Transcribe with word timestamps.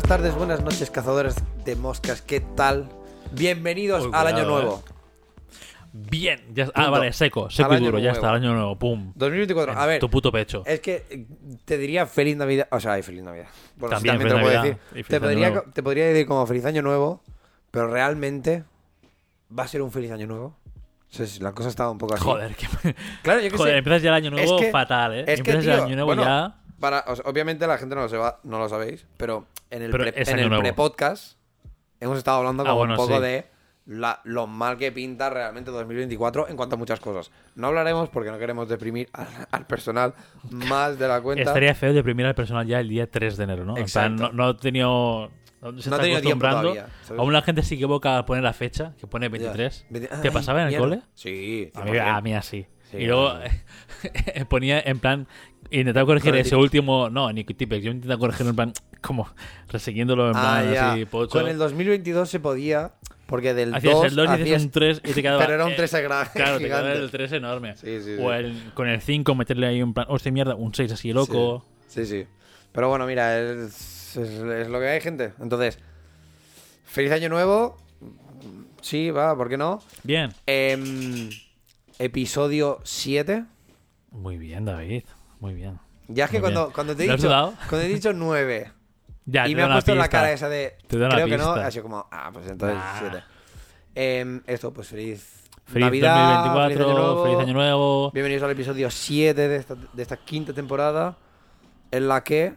buenas 0.00 0.08
tardes, 0.08 0.34
buenas 0.34 0.62
noches, 0.62 0.90
cazadores 0.90 1.34
de 1.64 1.76
moscas. 1.76 2.22
¿Qué 2.22 2.40
tal? 2.40 2.88
Bienvenidos 3.32 4.06
Uy, 4.06 4.10
al 4.14 4.26
año 4.28 4.36
cuidado, 4.44 4.50
nuevo. 4.62 4.82
Bien, 5.92 6.40
ya. 6.54 6.64
Punto. 6.64 6.80
Ah, 6.80 6.88
vale, 6.88 7.12
seco, 7.12 7.50
seco 7.50 7.72
y 7.74 7.76
año 7.76 7.84
duro, 7.86 7.98
ya 7.98 8.12
nuevo. 8.12 8.14
está, 8.16 8.30
el 8.30 8.42
año 8.42 8.54
nuevo, 8.54 8.78
pum. 8.78 9.12
2024. 9.14 9.78
A 9.78 9.82
En 9.82 9.88
ver, 9.90 10.00
Tu 10.00 10.08
puto 10.08 10.32
pecho. 10.32 10.62
es 10.64 10.80
que 10.80 11.04
eh, 11.10 11.26
te 11.66 11.76
diría 11.76 12.06
feliz 12.06 12.34
Navidad. 12.38 12.66
O 12.70 12.80
sea, 12.80 13.00
feliz 13.02 13.22
Navidad. 13.22 13.48
Bueno, 13.76 13.98
sí, 14.00 14.06
También 14.06 14.14
también 14.14 14.18
te 14.18 14.24
lo 14.24 14.30
feliz 14.30 14.42
puedo 14.42 14.56
Navidad 14.56 14.78
decir. 14.94 15.06
Te 15.06 15.16
año 15.16 15.20
podría, 15.22 15.72
te 15.74 15.82
podría 15.82 16.06
decir 16.06 16.26
como 16.26 16.46
feliz 16.46 16.64
año 16.64 16.80
nuevo, 16.82 17.22
pero 17.70 17.88
realmente 17.88 18.64
va 19.56 19.64
a 19.64 19.68
ser 19.68 19.82
un 19.82 19.92
feliz 19.92 20.12
año 20.12 20.26
nuevo. 20.26 20.56
La 21.40 21.52
cosa 21.52 21.68
estaba 21.68 21.90
un 21.90 21.98
poco 21.98 22.14
así. 22.14 22.24
Joder, 22.24 22.54
que... 22.54 22.66
Claro, 23.22 23.40
yo 23.40 23.50
que 23.50 23.56
Joder, 23.58 23.74
sé. 23.74 23.78
empiezas 23.78 24.02
ya 24.02 24.08
el 24.10 24.14
año 24.14 24.30
nuevo 24.30 24.56
Es 24.56 24.64
que- 24.64 24.70
fatal, 24.70 25.12
¿eh? 25.14 25.20
es 25.20 25.42
que, 25.42 25.50
empiezas 25.50 25.62
tío, 25.64 25.72
el 25.74 25.80
año 25.80 25.94
nuevo 25.96 26.06
bueno, 26.06 26.22
ya... 26.24 26.56
Para, 26.80 27.04
o 27.08 27.14
sea, 27.16 27.26
obviamente 27.28 27.66
la 27.66 27.76
gente 27.76 27.94
no 27.94 28.00
lo, 28.02 28.08
sepa- 28.08 28.38
no 28.44 28.58
lo 28.58 28.66
sabéis, 28.66 29.04
pero 29.18 29.44
en 29.70 29.82
el, 29.82 29.90
pre, 29.90 30.12
en 30.16 30.50
pre-podcast 30.60 31.38
hemos 32.00 32.18
estado 32.18 32.38
hablando 32.38 32.62
Ah, 32.62 32.66
como 32.66 32.78
bueno, 32.78 32.94
un 32.94 32.96
poco 32.98 33.16
sí. 33.16 33.22
de 33.22 33.46
la- 33.86 34.20
lo 34.24 34.46
mal 34.46 34.76
que 34.76 34.92
pinta 34.92 35.30
realmente 35.30 35.70
2024 35.70 36.48
en 36.48 36.56
cuanto 36.56 36.76
a 36.76 36.78
muchas 36.78 37.00
cosas. 37.00 37.30
No 37.54 37.68
hablaremos 37.68 38.08
porque 38.08 38.30
no 38.30 38.38
queremos 38.38 38.68
deprimir 38.68 39.08
al, 39.12 39.26
al 39.50 39.66
personal 39.66 40.14
más 40.50 40.98
de 40.98 41.08
la 41.08 41.20
cuenta. 41.20 41.42
Estaría 41.42 41.74
feo 41.74 41.92
deprimir 41.92 42.26
al 42.26 42.34
personal 42.34 42.66
ya 42.66 42.80
el 42.80 42.88
día 42.88 43.10
3 43.10 43.36
de 43.36 43.44
enero, 43.44 43.64
¿no? 43.64 43.76
En 43.76 43.86
plan, 43.86 44.12
Exacto. 44.12 44.32
no, 44.36 44.44
no 44.44 44.50
he 44.50 44.54
tenido... 44.54 45.30
No, 45.60 45.68
se 45.68 45.72
No 45.72 45.78
está 45.78 45.96
ha 45.96 45.98
tenido 46.00 46.20
tiempo 46.22 46.46
acostumbrando. 46.46 46.86
todavía. 47.06 47.20
Aún 47.22 47.32
la 47.34 47.42
gente 47.42 47.62
se 47.62 47.74
equivoca 47.74 48.16
a 48.16 48.24
poner 48.24 48.42
la 48.42 48.54
fecha, 48.54 48.94
que 48.98 49.06
pone 49.06 49.26
Ya. 49.26 49.30
23. 49.30 49.86
Vete- 49.90 50.08
¿Te 50.22 50.30
pasaba 50.32 50.60
en 50.60 50.68
el 50.68 50.70
mierda. 50.70 50.84
cole? 50.86 51.02
Sí, 51.14 51.70
A 51.74 51.84
mí, 51.84 51.90
100%. 51.90 52.16
a 52.16 52.20
mí 52.22 52.34
así. 52.34 52.66
Sí, 52.90 52.96
y 52.96 53.06
luego 53.06 53.34
ponía 54.48 54.80
en 54.80 54.98
plan, 54.98 55.28
intentaba 55.70 56.06
corregir 56.06 56.34
ese 56.36 56.56
último, 56.56 57.08
no, 57.10 57.32
ni 57.32 57.44
tipex, 57.44 57.84
yo 57.84 57.90
intentaba 57.92 58.18
corregirlo 58.18 58.50
en 58.50 58.56
plan, 58.56 58.72
como 59.00 59.28
resiguiéndolo 59.68 60.30
en 60.30 60.36
Ah, 60.36 60.40
plan 60.62 60.74
ya. 60.74 60.92
así, 60.92 61.04
pocho. 61.06 61.30
Con 61.38 61.48
el 61.48 61.58
2022 61.58 62.28
se 62.28 62.40
podía, 62.40 62.92
porque 63.26 63.54
del 63.54 63.74
Hacías 63.74 63.94
2 63.94 64.04
el 64.06 64.16
2 64.16 64.24
y 64.24 64.28
hacías 64.28 64.40
hacías- 64.46 64.62
un 64.64 64.70
3 64.70 65.00
y 65.04 65.12
te 65.12 65.22
quedaba. 65.22 65.38
Pero 65.44 65.54
era 65.54 65.64
un 65.66 65.72
eh, 65.72 65.76
3 65.76 65.94
grande. 66.02 66.30
Claro, 66.34 66.58
te 66.58 66.64
quedaba 66.64 66.92
el 66.92 67.10
3 67.10 67.32
enorme. 67.32 67.76
Sí, 67.76 67.98
sí, 68.00 68.16
sí. 68.16 68.22
O 68.22 68.32
el, 68.32 68.72
con 68.74 68.88
el 68.88 69.00
5 69.00 69.34
meterle 69.34 69.66
ahí 69.68 69.82
un 69.82 69.94
plan, 69.94 70.06
hostia 70.08 70.32
mierda, 70.32 70.54
un 70.56 70.74
6 70.74 70.92
así 70.92 71.12
loco. 71.12 71.64
Sí, 71.88 72.06
sí. 72.06 72.26
Pero 72.72 72.88
bueno, 72.88 73.06
mira, 73.06 73.38
es, 73.38 74.16
es- 74.16 74.16
es 74.16 74.68
lo 74.68 74.80
que 74.80 74.88
hay, 74.88 75.00
gente. 75.00 75.32
Entonces, 75.40 75.78
feliz 76.84 77.12
año 77.12 77.28
nuevo. 77.28 77.76
Sí, 78.80 79.10
va, 79.10 79.36
¿por 79.36 79.48
qué 79.50 79.56
no? 79.58 79.82
Bien. 80.04 80.30
Em, 80.46 81.28
episodio 81.98 82.80
7. 82.82 83.44
Muy 84.10 84.38
bien, 84.38 84.64
David. 84.64 85.02
Muy 85.40 85.54
bien. 85.54 85.78
Ya 86.08 86.24
es 86.26 86.30
que 86.30 86.40
cuando, 86.40 86.72
cuando 86.72 86.94
te 86.96 87.04
he 87.04 87.06
¿Lo 87.06 87.14
has 87.14 87.20
dicho 87.20 87.54
cuando 87.68 87.86
he 87.86 87.88
dicho 87.88 88.12
9 88.12 88.72
Ya, 89.26 89.46
y 89.48 89.54
me 89.54 89.62
ha 89.62 89.72
puesto 89.72 89.94
la 89.94 90.08
cara 90.08 90.32
esa 90.32 90.48
de 90.48 90.76
creo 90.88 91.26
que 91.26 91.36
no, 91.38 91.52
ha 91.52 91.70
sido 91.70 91.84
como, 91.84 92.06
ah, 92.10 92.30
pues 92.32 92.48
entonces 92.48 92.76
Nah. 92.78 92.98
7. 92.98 93.22
Em, 93.94 94.42
esto, 94.46 94.72
pues 94.72 94.88
feliz, 94.88 95.44
Feliz 95.66 95.84
Navidad, 95.86 96.44
2024, 96.44 96.74
feliz 96.74 96.86
año 96.88 96.94
nuevo. 96.98 97.24
feliz 97.24 97.38
año 97.38 97.52
nuevo. 97.54 98.10
Bienvenidos 98.12 98.42
al 98.44 98.50
episodio 98.50 98.90
7 98.90 99.48
de 99.48 99.56
esta, 99.56 99.74
de 99.74 100.02
esta 100.02 100.16
quinta 100.16 100.52
temporada, 100.52 101.16
en 101.92 102.08
la 102.08 102.24
que, 102.24 102.54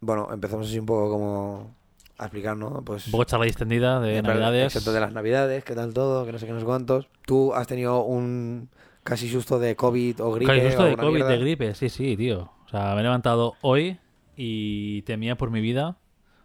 bueno, 0.00 0.28
empezamos 0.32 0.66
así 0.68 0.78
un 0.78 0.86
poco 0.86 1.08
como 1.10 1.74
a 2.18 2.24
explicar, 2.24 2.56
¿no? 2.56 2.82
Pues, 2.84 3.06
Un 3.06 3.12
poco 3.12 3.24
charla 3.24 3.46
distendida 3.46 4.00
de 4.00 4.20
pero- 4.22 4.34
Navidades. 4.34 4.66
Excepto 4.66 4.92
de 4.92 5.00
las 5.00 5.12
Navidades, 5.12 5.64
qué 5.64 5.74
tal 5.74 5.94
todo, 5.94 6.26
que 6.26 6.32
no 6.32 6.38
sé 6.38 6.46
qué, 6.46 6.52
no 6.52 6.60
sé 6.60 6.66
cuántos. 6.66 7.08
Tú 7.26 7.54
has 7.54 7.66
tenido 7.66 8.02
un 8.04 8.68
casi 9.04 9.28
susto 9.30 9.58
de 9.60 9.76
COVID 9.76 10.20
o 10.22 10.32
gripe. 10.32 10.52
Casi 10.52 10.66
susto 10.68 10.84
de 10.84 10.96
COVID, 10.96 11.12
mierda. 11.14 11.30
de 11.30 11.38
gripe, 11.38 11.74
sí, 11.74 11.88
sí, 11.88 12.16
tío. 12.16 12.50
O 12.66 12.68
sea, 12.68 12.94
me 12.94 13.00
he 13.00 13.02
levantado 13.04 13.54
hoy 13.60 13.98
y 14.36 15.02
temía 15.02 15.36
por 15.36 15.50
mi 15.50 15.60
vida. 15.60 15.96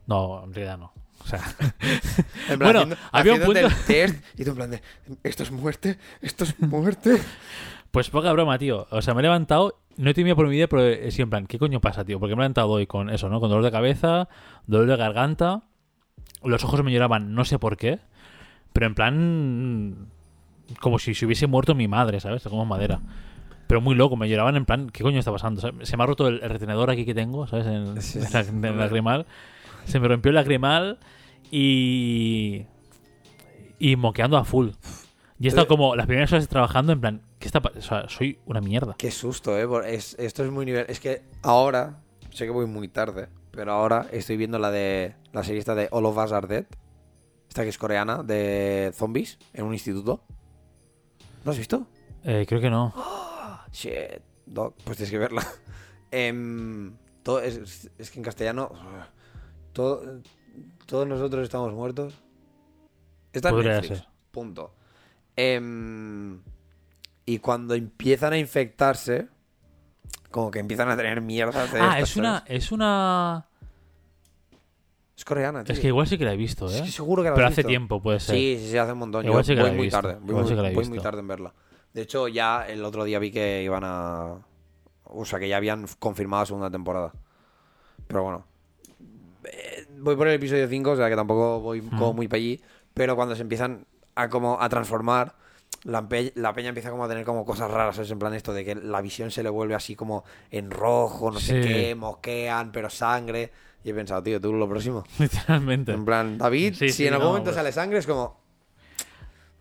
No, 0.05 0.43
en 0.43 0.53
realidad 0.53 0.77
no. 0.77 0.93
O 1.23 1.27
sea, 1.27 1.41
En 2.49 2.59
plan, 2.59 2.73
Bueno, 2.73 2.79
haciendo- 2.79 2.97
había 3.11 3.33
un 3.33 3.41
punto- 3.41 3.67
test 3.87 4.23
y 4.37 4.43
tú 4.43 4.51
en 4.51 4.55
plan 4.55 4.71
de, 4.71 4.81
esto 5.23 5.43
es 5.43 5.51
muerte, 5.51 5.97
esto 6.21 6.43
es 6.43 6.59
muerte. 6.59 7.17
pues 7.91 8.09
poca 8.09 8.31
broma, 8.31 8.57
tío. 8.59 8.87
O 8.91 9.01
sea, 9.01 9.13
me 9.13 9.21
he 9.21 9.23
levantado, 9.23 9.79
no 9.97 10.13
temía 10.13 10.35
por 10.35 10.45
mi 10.47 10.51
vida, 10.55 10.67
pero 10.67 10.85
he 10.87 11.11
sido 11.11 11.23
en 11.23 11.29
plan, 11.29 11.47
¿qué 11.47 11.57
coño 11.59 11.81
pasa, 11.81 12.05
tío? 12.05 12.19
Porque 12.19 12.35
me 12.35 12.41
he 12.41 12.43
levantado 12.43 12.69
hoy 12.69 12.87
con 12.87 13.09
eso, 13.09 13.27
¿no? 13.29 13.39
Con 13.39 13.49
dolor 13.49 13.65
de 13.65 13.71
cabeza, 13.71 14.29
dolor 14.67 14.87
de 14.87 14.95
garganta, 14.97 15.63
los 16.43 16.63
ojos 16.63 16.83
me 16.83 16.91
lloraban, 16.91 17.33
no 17.33 17.43
sé 17.45 17.59
por 17.59 17.75
qué, 17.77 17.99
pero 18.71 18.85
en 18.87 18.95
plan, 18.95 20.07
como 20.79 20.99
si 20.99 21.13
se 21.15 21.25
hubiese 21.25 21.47
muerto 21.47 21.75
mi 21.75 21.87
madre, 21.87 22.19
¿sabes? 22.19 22.43
Como 22.43 22.65
madera. 22.65 22.99
Pero 23.67 23.81
muy 23.81 23.93
loco, 23.95 24.15
me 24.15 24.27
lloraban 24.27 24.55
en 24.55 24.65
plan, 24.65 24.89
¿qué 24.89 25.03
coño 25.03 25.19
está 25.19 25.31
pasando? 25.31 25.61
¿sabes? 25.61 25.87
Se 25.87 25.95
me 25.95 26.03
ha 26.03 26.05
roto 26.07 26.27
el, 26.27 26.41
el 26.41 26.49
retenedor 26.49 26.89
aquí 26.89 27.05
que 27.05 27.13
tengo, 27.13 27.45
¿sabes? 27.47 27.65
En, 27.67 27.95
en 28.57 28.65
el 28.65 28.77
lagrimal. 28.77 29.25
Se 29.85 29.99
me 29.99 30.07
rompió 30.07 30.29
el 30.29 30.35
lagrimal 30.35 30.97
y. 31.51 32.65
Y 33.77 33.95
moqueando 33.95 34.37
a 34.37 34.43
full. 34.43 34.69
Y 35.39 35.45
he 35.45 35.47
estado 35.49 35.67
como 35.67 35.95
las 35.95 36.05
primeras 36.05 36.31
horas 36.33 36.47
trabajando 36.49 36.91
en 36.91 36.99
plan, 36.99 37.21
¿qué 37.39 37.47
está 37.47 37.59
O 37.59 37.81
sea, 37.81 38.09
soy 38.09 38.39
una 38.45 38.59
mierda. 38.59 38.95
Qué 38.97 39.09
susto, 39.11 39.57
¿eh? 39.57 39.65
Es- 39.93 40.17
esto 40.19 40.43
es 40.43 40.51
muy 40.51 40.65
nivel. 40.65 40.85
Es 40.89 40.99
que 40.99 41.21
ahora, 41.43 42.01
sé 42.31 42.43
que 42.45 42.51
voy 42.51 42.65
muy 42.65 42.89
tarde, 42.89 43.29
pero 43.51 43.71
ahora 43.71 44.07
estoy 44.11 44.35
viendo 44.35 44.59
la 44.59 44.69
de 44.69 45.15
la 45.31 45.43
serie 45.43 45.59
esta 45.59 45.75
de 45.75 45.87
All 45.91 46.05
of 46.05 46.17
Us 46.17 46.31
Are 46.33 46.47
Dead. 46.47 46.65
Esta 47.47 47.63
que 47.63 47.69
es 47.69 47.77
coreana, 47.77 48.21
de 48.21 48.91
zombies, 48.93 49.39
en 49.53 49.65
un 49.65 49.73
instituto. 49.73 50.23
¿No 51.43 51.51
has 51.51 51.57
visto? 51.57 51.87
Eh, 52.23 52.45
creo 52.47 52.61
que 52.61 52.69
no. 52.69 52.93
Shit, 53.71 54.21
pues 54.83 54.97
tienes 54.97 55.09
que 55.11 55.17
verla. 55.17 55.45
Em, 56.11 56.95
todo, 57.21 57.39
es, 57.39 57.87
es 57.99 58.09
que 58.09 58.17
en 58.19 58.23
castellano, 58.23 58.71
todo, 59.73 60.21
todos 60.87 61.07
nosotros 61.07 61.43
estamos 61.43 61.71
muertos. 61.73 62.15
Está 63.31 63.49
en 63.49 63.55
Podría 63.55 63.73
Netflix, 63.75 63.99
ser. 63.99 64.07
punto. 64.31 64.73
Em, 65.35 66.41
y 67.25 67.37
cuando 67.37 67.75
empiezan 67.75 68.33
a 68.33 68.37
infectarse, 68.39 69.27
como 70.31 70.49
que 70.49 70.57
empiezan 70.59 70.89
a 70.89 70.97
tener 70.97 71.21
mierdas 71.21 71.71
de 71.71 71.79
Ah, 71.79 71.99
estas, 71.99 72.09
es 72.09 72.17
una. 72.17 72.39
¿sabes? 72.39 72.63
Es 72.65 72.71
una. 72.71 73.48
Es 75.19 75.25
coreana, 75.25 75.65
tío. 75.65 75.73
Es 75.73 75.81
que 75.81 75.87
igual 75.87 76.07
sí 76.07 76.17
que 76.17 76.23
la 76.23 76.31
he 76.33 76.37
visto, 76.37 76.71
¿eh? 76.73 76.81
que 76.81 76.89
seguro 76.91 77.21
que 77.23 77.27
la 77.29 77.35
Pero 77.35 77.47
has 77.47 77.51
hace 77.51 77.61
visto. 77.63 77.67
tiempo, 77.67 78.01
puede 78.01 78.21
ser. 78.21 78.35
Sí, 78.35 78.57
sí, 78.57 78.71
sí, 78.71 78.77
hace 78.77 78.93
un 78.93 78.99
montón. 78.99 79.25
Igual 79.25 79.41
Yo 79.41 79.43
sí 79.43 79.51
que 79.51 79.55
la 79.57 79.61
voy 79.63 79.71
he 79.71 79.75
muy 79.75 79.85
visto. 79.87 80.01
tarde. 80.01 80.13
Voy, 80.21 80.29
Igual 80.29 80.43
muy, 80.43 80.49
sí 80.49 80.55
que 80.55 80.61
la 80.61 80.69
he 80.71 80.73
voy 80.75 80.85
muy 80.85 80.91
visto. 80.93 81.03
tarde 81.03 81.19
en 81.19 81.27
verla. 81.27 81.53
De 81.93 82.01
hecho, 82.03 82.27
ya 82.29 82.65
el 82.69 82.85
otro 82.85 83.03
día 83.03 83.19
vi 83.19 83.29
que 83.31 83.61
iban 83.63 83.83
a. 83.85 84.37
O 85.03 85.25
sea, 85.25 85.39
que 85.39 85.49
ya 85.49 85.57
habían 85.57 85.85
confirmado 85.99 86.45
segunda 86.45 86.71
temporada. 86.71 87.11
Pero 88.07 88.23
bueno. 88.23 88.45
Eh, 89.43 89.85
Voy 89.97 90.15
por 90.15 90.27
el 90.29 90.35
episodio 90.35 90.65
5, 90.69 90.91
o 90.91 90.95
sea 90.95 91.09
que 91.09 91.15
tampoco 91.17 91.59
voy 91.59 91.81
como 91.81 92.13
muy 92.13 92.29
para 92.29 92.37
allí. 92.37 92.61
Pero 92.93 93.17
cuando 93.17 93.35
se 93.35 93.41
empiezan 93.41 93.85
a 94.15 94.29
como 94.29 94.61
a 94.61 94.69
transformar, 94.69 95.35
la, 95.83 96.07
la 96.35 96.53
peña 96.53 96.69
empieza 96.69 96.91
como 96.91 97.03
a 97.03 97.09
tener 97.09 97.25
como 97.25 97.43
cosas 97.43 97.69
raras. 97.69 97.97
Es 97.97 98.09
en 98.09 98.19
plan 98.19 98.33
esto 98.33 98.53
de 98.53 98.63
que 98.63 98.75
la 98.75 99.01
visión 99.01 99.31
se 99.31 99.43
le 99.43 99.49
vuelve 99.49 99.75
así 99.75 99.95
como 99.97 100.23
en 100.51 100.71
rojo, 100.71 101.29
no 101.31 101.39
sé 101.41 101.61
Sí. 101.61 101.67
qué, 101.67 101.95
mosquean, 101.95 102.71
pero 102.71 102.89
sangre. 102.89 103.51
Y 103.83 103.91
he 103.91 103.93
pensado, 103.93 104.21
tío, 104.23 104.41
tú 104.41 104.53
lo 104.53 104.67
próximo. 104.67 105.03
Literalmente. 105.19 105.93
En 105.93 106.05
plan, 106.05 106.37
David, 106.37 106.73
Sí, 106.75 106.87
si 106.89 106.93
sí, 106.93 107.07
en 107.07 107.13
algún 107.13 107.25
no, 107.25 107.29
momento 107.31 107.49
pues. 107.51 107.55
sale 107.55 107.71
sangre, 107.71 107.99
es 107.99 108.05
como. 108.07 108.39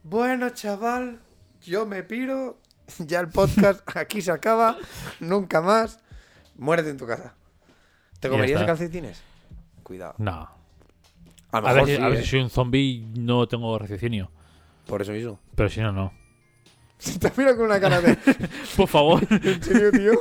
Bueno, 0.03 0.51
chaval, 0.51 1.21
yo 1.63 1.87
me 1.87 2.03
piro. 2.03 2.59
Ya 3.01 3.21
el 3.21 3.29
podcast 3.29 3.83
aquí 3.97 4.23
se 4.23 4.31
acaba. 4.33 4.79
Nunca 5.21 5.61
más. 5.61 6.01
Muérete 6.57 6.89
en 6.91 6.97
tu 6.97 7.07
casa. 7.07 7.35
¿Te 8.19 8.29
comerías 8.31 8.65
calcetines? 8.65 9.23
Cuidado. 9.83 10.15
No. 10.19 10.49
A 11.53 11.61
lo 11.61 11.69
A 11.69 11.73
mejor 11.73 11.75
ver, 11.75 11.87
si, 11.87 11.97
sí, 11.97 12.03
a 12.03 12.09
ver 12.09 12.19
¿eh? 12.19 12.23
si 12.23 12.29
soy 12.31 12.41
un 12.41 12.51
zombie 12.51 13.07
no 13.17 13.47
tengo 13.47 13.79
raciocinio. 13.79 14.31
Por 14.87 15.03
eso 15.03 15.13
mismo. 15.13 15.39
Pero 15.55 15.69
si 15.69 15.81
no, 15.81 15.93
no. 15.93 16.13
Te 17.21 17.33
miro 17.37 17.57
con 17.57 17.67
una 17.67 17.81
cara 17.81 18.01
de. 18.01 18.17
Por 18.77 18.89
favor. 18.89 19.23
¿En 19.31 19.63
serio, 19.63 19.91
tío? 19.93 20.13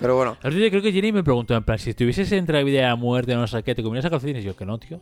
Pero 0.00 0.16
bueno. 0.16 0.36
El 0.42 0.48
otro 0.48 0.58
día 0.60 0.70
creo 0.70 0.82
que 0.82 0.92
Jenny 0.92 1.12
me 1.12 1.22
preguntó, 1.22 1.54
en 1.54 1.62
plan, 1.64 1.78
si 1.78 1.90
estuvieses 1.90 2.30
entre 2.32 2.58
la 2.58 2.64
vida 2.64 2.78
y 2.78 2.82
la 2.82 2.96
muerte 2.96 3.34
no 3.34 3.46
sé 3.46 3.62
qué, 3.62 3.74
¿te 3.74 3.82
comerías 3.82 4.04
a 4.06 4.10
calcetines? 4.10 4.42
Y 4.42 4.46
yo, 4.46 4.56
que 4.56 4.66
no, 4.66 4.78
tío. 4.78 5.00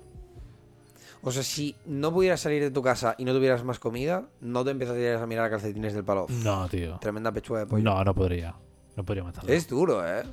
O 1.25 1.31
sea, 1.31 1.43
si 1.45 1.77
no 1.87 2.13
pudieras 2.13 2.41
salir 2.41 2.61
de 2.63 2.71
tu 2.73 2.83
casa 2.83 3.15
y 3.17 3.25
no 3.25 3.33
tuvieras 3.33 3.63
más 3.65 3.79
comida, 3.79 4.25
no 4.41 4.65
te 4.65 4.73
empezarías 4.73 5.23
a 5.23 5.27
mirar 5.27 5.45
a 5.47 5.51
calcetines 5.51 5.95
del 5.95 6.05
palo. 6.05 6.27
No, 6.29 6.69
tío. 6.69 6.99
Tremenda 7.01 7.31
pechuga 7.33 7.61
de 7.61 7.67
pollo. 7.67 7.83
No, 7.85 8.03
no 8.05 8.15
podría. 8.15 8.55
No 8.97 9.05
podría 9.05 9.23
matarlo. 9.25 9.53
Es 9.53 9.69
duro, 9.69 10.05
¿eh? 10.07 10.25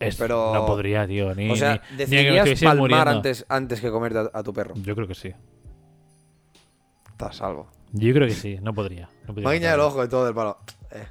Es- 0.00 0.16
pero- 0.16 0.52
No 0.52 0.66
podría, 0.66 1.06
tío. 1.06 1.32
Ni, 1.36 1.50
O 1.50 1.56
sea, 1.56 1.80
ni- 1.96 1.98
ni 1.98 2.06
que 2.06 2.42
me 2.44 2.56
palmar 2.56 2.76
muriendo. 2.78 3.10
antes, 3.10 3.46
antes 3.48 3.80
que 3.80 3.90
comerte 3.92 4.18
a, 4.18 4.30
a 4.32 4.42
tu 4.42 4.52
perro. 4.52 4.74
Yo 4.76 4.94
creo 4.96 5.06
que 5.06 5.14
sí. 5.14 5.32
Estás 7.14 7.36
salvo. 7.36 7.68
Yo 7.92 8.12
creo 8.12 8.26
que 8.26 8.34
sí. 8.34 8.58
No 8.60 8.74
podría. 8.74 9.08
No 9.28 9.34
podría 9.34 9.52
guiñado 9.52 9.74
el 9.76 9.80
ojo 9.82 10.04
y 10.04 10.08
todo 10.08 10.24
del 10.24 10.34
palo. 10.34 10.58
Eh, 10.90 11.06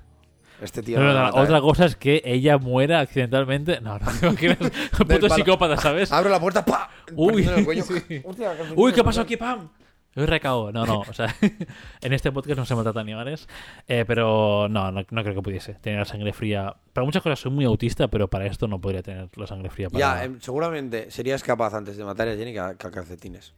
este 0.61 0.83
tío 0.83 0.99
No, 0.99 1.05
no, 1.05 1.13
no, 1.13 1.23
mata, 1.23 1.39
Otra 1.41 1.57
eh. 1.59 1.61
cosa 1.61 1.85
es 1.85 1.95
que 1.95 2.21
ella 2.25 2.57
muera 2.57 2.99
accidentalmente. 2.99 3.79
No, 3.79 3.97
no, 3.99 4.31
eres 4.41 4.57
un 4.99 5.07
puto 5.07 5.29
psicópata, 5.29 5.77
¿sabes? 5.77 6.11
Abro 6.11 6.29
la 6.29 6.41
puerta, 6.41 6.65
¡pa! 6.65 6.89
Uy, 7.15 7.45
sí. 8.07 8.21
Hostia, 8.25 8.51
Uy, 8.75 8.91
¿qué 8.91 9.01
pasó 9.01 9.21
aquí, 9.21 9.37
pam? 9.37 9.69
Hoy 10.17 10.25
recao. 10.25 10.73
No, 10.73 10.85
no. 10.85 10.99
O 10.99 11.13
sea, 11.13 11.33
en 12.01 12.11
este 12.11 12.33
podcast 12.33 12.57
no 12.59 12.65
se 12.65 12.75
maltrata 12.75 12.99
animales. 12.99 13.47
eh, 13.87 14.03
pero 14.05 14.67
no, 14.69 14.91
no, 14.91 15.05
no 15.09 15.23
creo 15.23 15.35
que 15.35 15.41
pudiese 15.41 15.75
tener 15.75 15.99
la 15.99 16.05
sangre 16.05 16.33
fría. 16.33 16.75
Para 16.91 17.05
muchas 17.05 17.23
cosas 17.23 17.39
soy 17.39 17.51
muy 17.53 17.63
autista, 17.63 18.09
pero 18.09 18.27
para 18.29 18.45
esto 18.45 18.67
no 18.67 18.81
podría 18.81 19.01
tener 19.03 19.29
la 19.37 19.47
sangre 19.47 19.69
fría. 19.69 19.89
Para... 19.89 19.99
Ya, 19.99 20.25
em, 20.25 20.41
seguramente 20.41 21.09
serías 21.11 21.41
capaz 21.43 21.73
antes 21.73 21.95
de 21.95 22.03
matar 22.03 22.27
a 22.27 22.35
Jenny 22.35 22.51
que 22.51 22.59
a, 22.59 22.75
que 22.75 22.87
a 22.87 22.91
calcetines. 22.91 23.53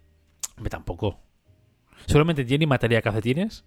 Tampoco. 0.69 1.25
Seguramente 2.05 2.45
Jenny 2.45 2.65
mataría 2.65 3.01
calcetines. 3.01 3.63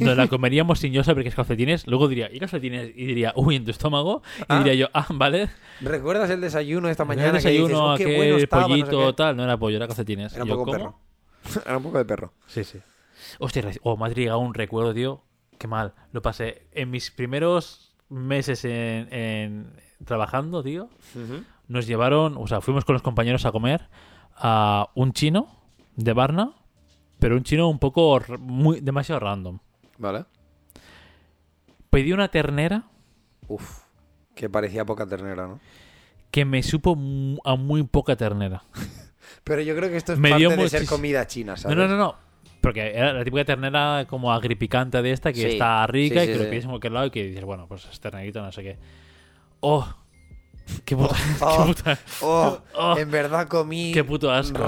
Nos 0.00 0.16
la 0.16 0.26
comeríamos 0.26 0.80
sin 0.80 0.92
yo 0.92 1.04
saber 1.04 1.22
que 1.22 1.28
es 1.28 1.34
calcetines. 1.36 1.86
Luego 1.86 2.08
diría, 2.08 2.28
¿y 2.32 2.40
calcetines? 2.40 2.90
Y 2.96 3.06
diría, 3.06 3.32
uy, 3.36 3.56
en 3.56 3.64
tu 3.64 3.70
estómago. 3.70 4.22
Y 4.40 4.44
Ah. 4.48 4.58
diría 4.58 4.74
yo, 4.74 4.86
ah, 4.92 5.06
vale. 5.10 5.50
¿Recuerdas 5.80 6.28
el 6.30 6.40
desayuno 6.40 6.88
esta 6.88 7.04
mañana? 7.04 7.30
Que 7.32 7.36
dices, 7.38 7.52
desayuno, 7.52 7.92
"Oh, 7.92 7.96
qué 7.96 8.02
aquel 8.04 8.16
bueno 8.16 8.36
estaba", 8.38 8.62
no 8.62 8.68
sé 8.68 8.80
pollito, 8.82 9.06
qué? 9.06 9.12
tal. 9.12 9.36
No 9.36 9.44
era 9.44 9.56
pollo, 9.56 9.76
era 9.76 9.86
calcetines. 9.86 10.32
Era 10.34 10.42
un 10.44 10.48
yo, 10.48 10.54
poco 10.56 10.72
¿cómo? 10.72 10.78
perro. 10.78 10.98
Era 11.66 11.76
un 11.76 11.82
poco 11.84 11.98
de 11.98 12.04
perro. 12.04 12.32
Sí, 12.46 12.64
sí. 12.64 12.78
Hostia, 13.38 13.62
oh, 13.82 13.96
me 13.96 14.06
ha 14.06 14.08
llegado 14.08 14.40
un 14.40 14.52
recuerdo, 14.54 14.92
tío. 14.92 15.22
Qué 15.58 15.68
mal. 15.68 15.94
Lo 16.12 16.22
pasé 16.22 16.66
en 16.72 16.90
mis 16.90 17.10
primeros 17.12 17.94
meses 18.08 18.64
en, 18.64 19.12
en- 19.12 19.72
trabajando, 20.04 20.62
tío. 20.64 20.88
Nos 21.68 21.86
llevaron, 21.86 22.36
o 22.36 22.46
sea, 22.48 22.60
fuimos 22.60 22.84
con 22.84 22.94
los 22.94 23.02
compañeros 23.02 23.44
a 23.46 23.52
comer 23.52 23.88
a 24.36 24.88
un 24.94 25.12
chino 25.12 25.46
de 25.96 26.12
Varna, 26.12 26.52
pero 27.18 27.36
un 27.36 27.42
chino 27.42 27.68
un 27.68 27.78
poco 27.78 28.20
muy 28.38 28.80
demasiado 28.80 29.20
random. 29.20 29.58
Vale. 29.98 30.24
Pedí 31.90 32.12
una 32.12 32.28
ternera 32.28 32.84
Uf. 33.48 33.80
Que 34.34 34.48
parecía 34.50 34.84
poca 34.84 35.06
ternera, 35.06 35.46
¿no? 35.46 35.60
que 36.30 36.44
me 36.44 36.62
supo 36.62 36.92
a 37.44 37.56
muy 37.56 37.82
poca 37.84 38.14
ternera. 38.14 38.62
Pero 39.44 39.62
yo 39.62 39.74
creo 39.74 39.88
que 39.88 39.96
esto 39.96 40.12
es 40.12 40.18
Me 40.18 40.28
parte 40.30 40.40
dio 40.40 40.50
de 40.50 40.68
ser 40.68 40.84
comida 40.86 41.26
china, 41.26 41.52
No, 41.52 41.56
¿sabes? 41.56 41.76
no, 41.76 41.88
no, 41.88 41.96
no. 41.96 42.16
Porque 42.60 42.90
era 42.94 43.12
la 43.14 43.24
típica 43.24 43.44
ternera 43.46 44.04
como 44.08 44.32
agripicante 44.32 45.00
de 45.00 45.12
esta 45.12 45.32
que 45.32 45.40
Sí, 45.40 45.46
está 45.46 45.86
rica 45.86 46.20
sí, 46.20 46.24
y 46.24 46.26
que 46.26 46.32
sí, 46.34 46.38
lo 46.38 46.44
sí. 46.44 46.50
pides 46.50 46.64
en 46.64 46.70
cualquier 46.70 46.92
lado 46.92 47.06
y 47.06 47.10
que 47.10 47.24
dices, 47.24 47.44
bueno, 47.44 47.66
pues 47.66 47.86
es 47.90 47.98
ternerito, 48.00 48.42
no 48.42 48.52
sé 48.52 48.62
qué. 48.62 48.78
¡Oh! 49.60 49.88
¡Qué 50.84 50.94
puta! 50.96 51.16
Oh, 51.40 51.72
Oh, 52.20 52.58
Oh, 52.74 52.98
en 52.98 53.10
verdad 53.10 53.48
comí 53.48 53.92
qué 53.92 54.04
puto 54.04 54.30
asco! 54.30 54.58
¿eh? 54.58 54.64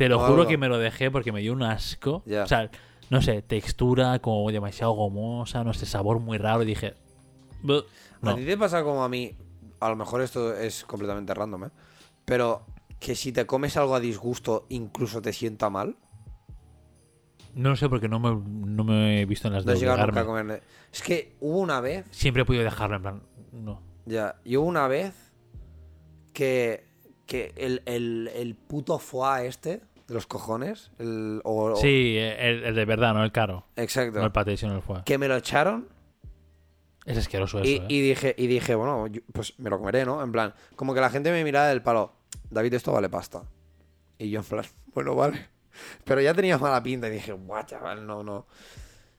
Te 0.00 0.08
lo 0.08 0.16
o 0.16 0.20
juro 0.20 0.32
algo. 0.32 0.46
que 0.48 0.56
me 0.56 0.66
lo 0.68 0.78
dejé 0.78 1.10
porque 1.10 1.30
me 1.30 1.40
dio 1.40 1.52
un 1.52 1.62
asco. 1.62 2.22
O 2.26 2.46
sea, 2.46 2.70
no 3.10 3.20
sé, 3.20 3.42
textura 3.42 4.18
como 4.20 4.50
demasiado 4.50 4.92
gomosa, 4.92 5.62
no 5.62 5.74
sé, 5.74 5.84
sabor 5.84 6.20
muy 6.20 6.38
raro. 6.38 6.62
Y 6.62 6.66
dije. 6.66 6.94
A 8.22 8.34
ti 8.34 8.46
te 8.46 8.56
pasa 8.56 8.82
como 8.82 9.04
a 9.04 9.10
mí, 9.10 9.36
a 9.78 9.90
lo 9.90 9.96
mejor 9.96 10.22
esto 10.22 10.56
es 10.56 10.84
completamente 10.86 11.34
random, 11.34 11.64
¿eh? 11.64 11.70
Pero 12.24 12.64
que 12.98 13.14
si 13.14 13.30
te 13.30 13.44
comes 13.44 13.76
algo 13.76 13.94
a 13.94 14.00
disgusto, 14.00 14.64
incluso 14.70 15.20
te 15.20 15.34
sienta 15.34 15.68
mal. 15.68 15.96
no 17.54 17.68
lo 17.68 17.76
sé 17.76 17.90
porque 17.90 18.08
no 18.08 18.20
me, 18.20 18.30
no 18.74 18.84
me 18.84 19.20
he 19.20 19.26
visto 19.26 19.48
en 19.48 19.54
las 19.54 19.66
No 19.66 19.72
de 19.74 19.84
nunca 19.84 20.20
a 20.20 20.24
comer. 20.24 20.62
Es 20.90 21.02
que 21.02 21.36
hubo 21.40 21.58
una 21.58 21.82
vez, 21.82 22.06
Siempre 22.10 22.42
he 22.42 22.46
podido 22.46 22.64
dejarlo 22.64 22.96
en 22.96 23.02
plan, 23.02 23.22
no. 23.52 23.82
ya, 24.06 24.36
y 24.44 24.56
hubo 24.56 24.66
una 24.66 24.88
vez 24.88 25.12
que, 26.32 26.86
que 27.26 27.52
el, 27.56 27.82
el, 27.84 28.30
el 28.34 28.54
puto 28.54 28.98
foie 28.98 29.46
este, 29.46 29.82
de 30.10 30.14
los 30.14 30.26
cojones, 30.26 30.90
el, 30.98 31.40
o, 31.44 31.76
Sí, 31.76 32.16
el, 32.18 32.64
el 32.64 32.74
de 32.74 32.84
verdad, 32.84 33.14
no 33.14 33.22
el 33.24 33.30
caro. 33.32 33.64
exacto, 33.76 34.18
No 34.18 34.26
el 34.26 34.32
paté, 34.32 34.56
sino 34.56 34.74
el 34.74 34.82
foie. 34.82 35.02
que 35.04 35.16
me 35.18 35.28
lo 35.28 35.36
echaron 35.36 35.88
Es 37.06 37.16
asqueroso 37.16 37.60
eso, 37.60 37.66
y, 37.70 37.76
¿eh? 37.76 37.84
y 37.88 38.00
dije, 38.00 38.34
y 38.36 38.46
dije, 38.48 38.74
bueno, 38.74 39.06
yo- 39.06 39.20
pues 39.32 39.58
me 39.58 39.70
lo 39.70 39.78
comeré, 39.78 40.04
¿no? 40.04 40.22
En 40.22 40.32
plan, 40.32 40.52
como 40.76 40.92
que 40.94 41.00
la 41.00 41.10
gente 41.10 41.30
me 41.30 41.44
miraba 41.44 41.68
del 41.68 41.80
palo, 41.82 42.12
David, 42.50 42.74
esto 42.74 42.92
vale 42.92 43.08
pasta. 43.08 43.42
Y 44.18 44.30
yo 44.30 44.40
en 44.40 44.44
plan, 44.46 44.64
bueno, 44.94 45.14
vale. 45.14 45.48
Pero 46.04 46.20
ya 46.20 46.34
tenía 46.34 46.58
mala 46.58 46.82
pinta 46.82 47.06
y 47.08 47.12
dije, 47.12 47.32
guau, 47.32 47.64
chaval, 47.64 48.04
no, 48.06 48.22
no. 48.24 48.46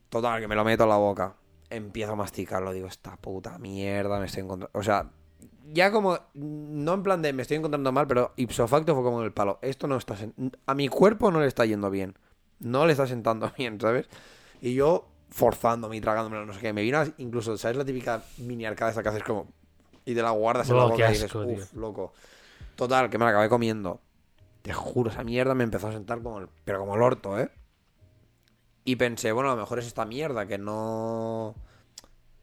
Total, 0.09 0.41
que 0.41 0.47
me 0.47 0.55
lo 0.55 0.63
meto 0.65 0.83
en 0.83 0.89
la 0.89 0.97
boca. 0.97 1.35
Empiezo 1.69 2.11
a 2.11 2.15
masticarlo, 2.17 2.73
digo, 2.73 2.88
esta 2.88 3.15
puta 3.15 3.57
mierda 3.57 4.19
me 4.19 4.25
estoy 4.25 4.43
encontrando. 4.43 4.77
O 4.77 4.83
sea, 4.83 5.09
ya 5.67 5.91
como, 5.91 6.19
no 6.33 6.93
en 6.93 7.03
plan 7.03 7.21
de 7.21 7.33
me 7.33 7.41
estoy 7.41 7.57
encontrando 7.57 7.91
mal, 7.91 8.07
pero 8.07 8.33
ipso 8.35 8.67
facto 8.67 8.93
fue 8.95 9.03
como 9.03 9.19
en 9.19 9.25
el 9.25 9.33
palo. 9.33 9.59
Esto 9.61 9.87
no 9.87 9.97
está. 9.97 10.15
A 10.65 10.73
mi 10.75 10.87
cuerpo 10.87 11.31
no 11.31 11.39
le 11.39 11.47
está 11.47 11.65
yendo 11.65 11.89
bien. 11.89 12.17
No 12.59 12.85
le 12.85 12.93
está 12.93 13.07
sentando 13.07 13.51
bien, 13.57 13.79
¿sabes? 13.79 14.07
Y 14.61 14.73
yo 14.73 15.07
forzándome 15.29 15.97
y 15.97 16.01
tragándomelo, 16.01 16.45
no 16.45 16.53
sé 16.53 16.59
qué. 16.59 16.73
Me 16.73 16.81
vino 16.83 17.01
incluso, 17.17 17.57
¿sabes 17.57 17.77
la 17.77 17.85
típica 17.85 18.23
mini 18.37 18.65
arcada 18.65 18.91
esa 18.91 19.03
que 19.03 19.09
haces 19.09 19.23
como. 19.23 19.47
Y 20.05 20.15
te 20.15 20.21
la 20.21 20.31
guardas 20.31 20.69
en 20.69 20.77
la 20.77 20.85
Oh, 20.85 20.89
boca 20.89 21.05
qué 21.05 21.11
y 21.11 21.13
dices, 21.13 21.25
asco, 21.25 21.39
uff, 21.45 21.73
loco. 21.73 22.13
Total, 22.75 23.09
que 23.09 23.17
me 23.17 23.25
la 23.25 23.31
acabé 23.31 23.49
comiendo. 23.49 24.01
Te 24.61 24.73
juro, 24.73 25.09
esa 25.09 25.23
mierda 25.23 25.55
me 25.55 25.63
empezó 25.63 25.87
a 25.87 25.91
sentar 25.91 26.21
como 26.21 26.39
el, 26.39 26.49
pero 26.65 26.79
como 26.79 26.95
el 26.95 27.01
orto, 27.01 27.39
¿eh? 27.39 27.51
Y 28.83 28.95
pensé, 28.95 29.31
bueno, 29.31 29.51
a 29.51 29.55
lo 29.55 29.61
mejor 29.61 29.79
es 29.79 29.85
esta 29.87 30.05
mierda 30.05 30.47
que 30.47 30.57
no. 30.57 31.55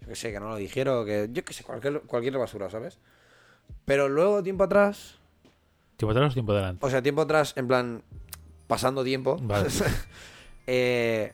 Qué 0.09 0.17
sé, 0.17 0.33
que 0.33 0.41
no 0.41 0.49
lo 0.49 0.57
dijeron, 0.57 1.05
que. 1.07 1.29
Yo 1.33 1.45
qué 1.45 1.53
sé, 1.53 1.65
cualquier, 1.65 2.01
cualquier 2.03 2.39
basura, 2.39 2.71
¿sabes? 2.71 2.99
Pero 3.85 4.09
luego, 4.09 4.43
tiempo 4.43 4.65
atrás. 4.65 5.19
Tiempo 5.97 6.13
atrás 6.13 6.33
o 6.33 6.35
tiempo 6.35 6.53
adelante. 6.53 6.87
O 6.87 6.91
sea, 6.91 7.03
tiempo 7.03 7.23
atrás, 7.23 7.53
en 7.57 7.69
plan. 7.69 8.03
Pasando 8.67 9.05
tiempo. 9.05 9.37
Vale. 9.41 9.69
eh, 10.67 11.33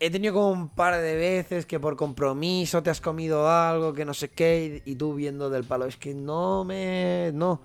he 0.00 0.10
tenido 0.10 0.34
como 0.34 0.50
un 0.50 0.68
par 0.68 1.00
de 1.00 1.16
veces 1.16 1.66
que 1.66 1.80
por 1.80 1.96
compromiso 1.96 2.82
te 2.82 2.90
has 2.90 3.00
comido 3.00 3.50
algo, 3.50 3.92
que 3.92 4.04
no 4.04 4.14
sé 4.14 4.28
qué, 4.28 4.82
y, 4.84 4.92
y 4.92 4.94
tú 4.96 5.14
viendo 5.14 5.50
del 5.50 5.64
palo, 5.64 5.86
es 5.86 5.96
que 5.96 6.14
no 6.14 6.64
me. 6.64 7.30
No. 7.34 7.60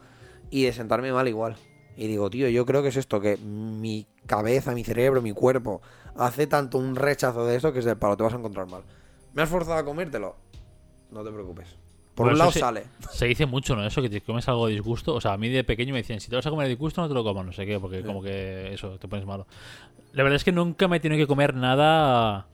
Y 0.50 0.64
de 0.64 0.74
sentarme 0.74 1.12
mal 1.12 1.28
igual. 1.28 1.56
Y 1.96 2.08
digo, 2.08 2.30
tío, 2.30 2.50
yo 2.50 2.66
creo 2.66 2.82
que 2.82 2.90
es 2.90 2.98
esto, 2.98 3.22
que 3.22 3.38
mi 3.38 4.08
cabeza, 4.26 4.74
mi 4.74 4.84
cerebro, 4.84 5.22
mi 5.22 5.32
cuerpo 5.32 5.82
hace 6.16 6.48
tanto 6.48 6.78
un 6.78 6.96
rechazo 6.96 7.46
de 7.46 7.56
eso 7.56 7.74
que 7.74 7.80
es 7.80 7.86
del 7.86 7.98
palo, 7.98 8.18
te 8.18 8.24
vas 8.24 8.34
a 8.34 8.38
encontrar 8.38 8.68
mal. 8.68 8.84
¿Me 9.33 9.41
has 9.41 9.50
forzado 9.50 9.77
a 9.77 9.85
comértelo? 9.85 10.35
No 11.12 11.24
te 11.24 11.31
preocupes. 11.31 11.68
Por 12.15 12.25
Pero 12.27 12.33
un 12.33 12.38
lado 12.39 12.51
sí- 12.51 12.59
sale. 12.59 12.83
Se 13.12 13.25
dice 13.25 13.45
mucho, 13.47 13.75
¿no? 13.75 13.85
Eso, 13.85 14.01
que 14.01 14.09
te 14.09 14.21
comes 14.21 14.47
algo 14.47 14.68
de 14.68 14.74
disgusto. 14.74 15.15
O 15.15 15.21
sea, 15.21 15.33
a 15.33 15.38
mí 15.38 15.50
de 15.50 15.63
pequeño 15.63 15.94
me 15.94 16.00
decían, 16.00 16.19
si 16.19 16.30
te 16.30 16.35
vas 16.35 16.45
a 16.45 16.50
comer 16.51 16.65
de 16.65 16.69
disgusto, 16.69 17.01
no 17.01 17.07
te 17.07 17.13
lo 17.15 17.24
comas, 17.24 17.45
no 17.45 17.51
sé 17.51 17.65
qué, 17.65 17.80
porque 17.80 18.01
Sí. 18.01 18.03
como 18.03 18.21
que 18.21 18.74
eso, 18.74 19.00
te 19.00 19.07
pones 19.07 19.25
malo. 19.25 19.47
La 20.13 20.21
verdad 20.21 20.35
es 20.35 20.44
que 20.44 20.51
nunca 20.51 20.88
me 20.88 20.97
he 20.97 21.00
tenido 21.00 21.19
que 21.24 21.27
comer 21.27 21.56
nada 21.56 22.45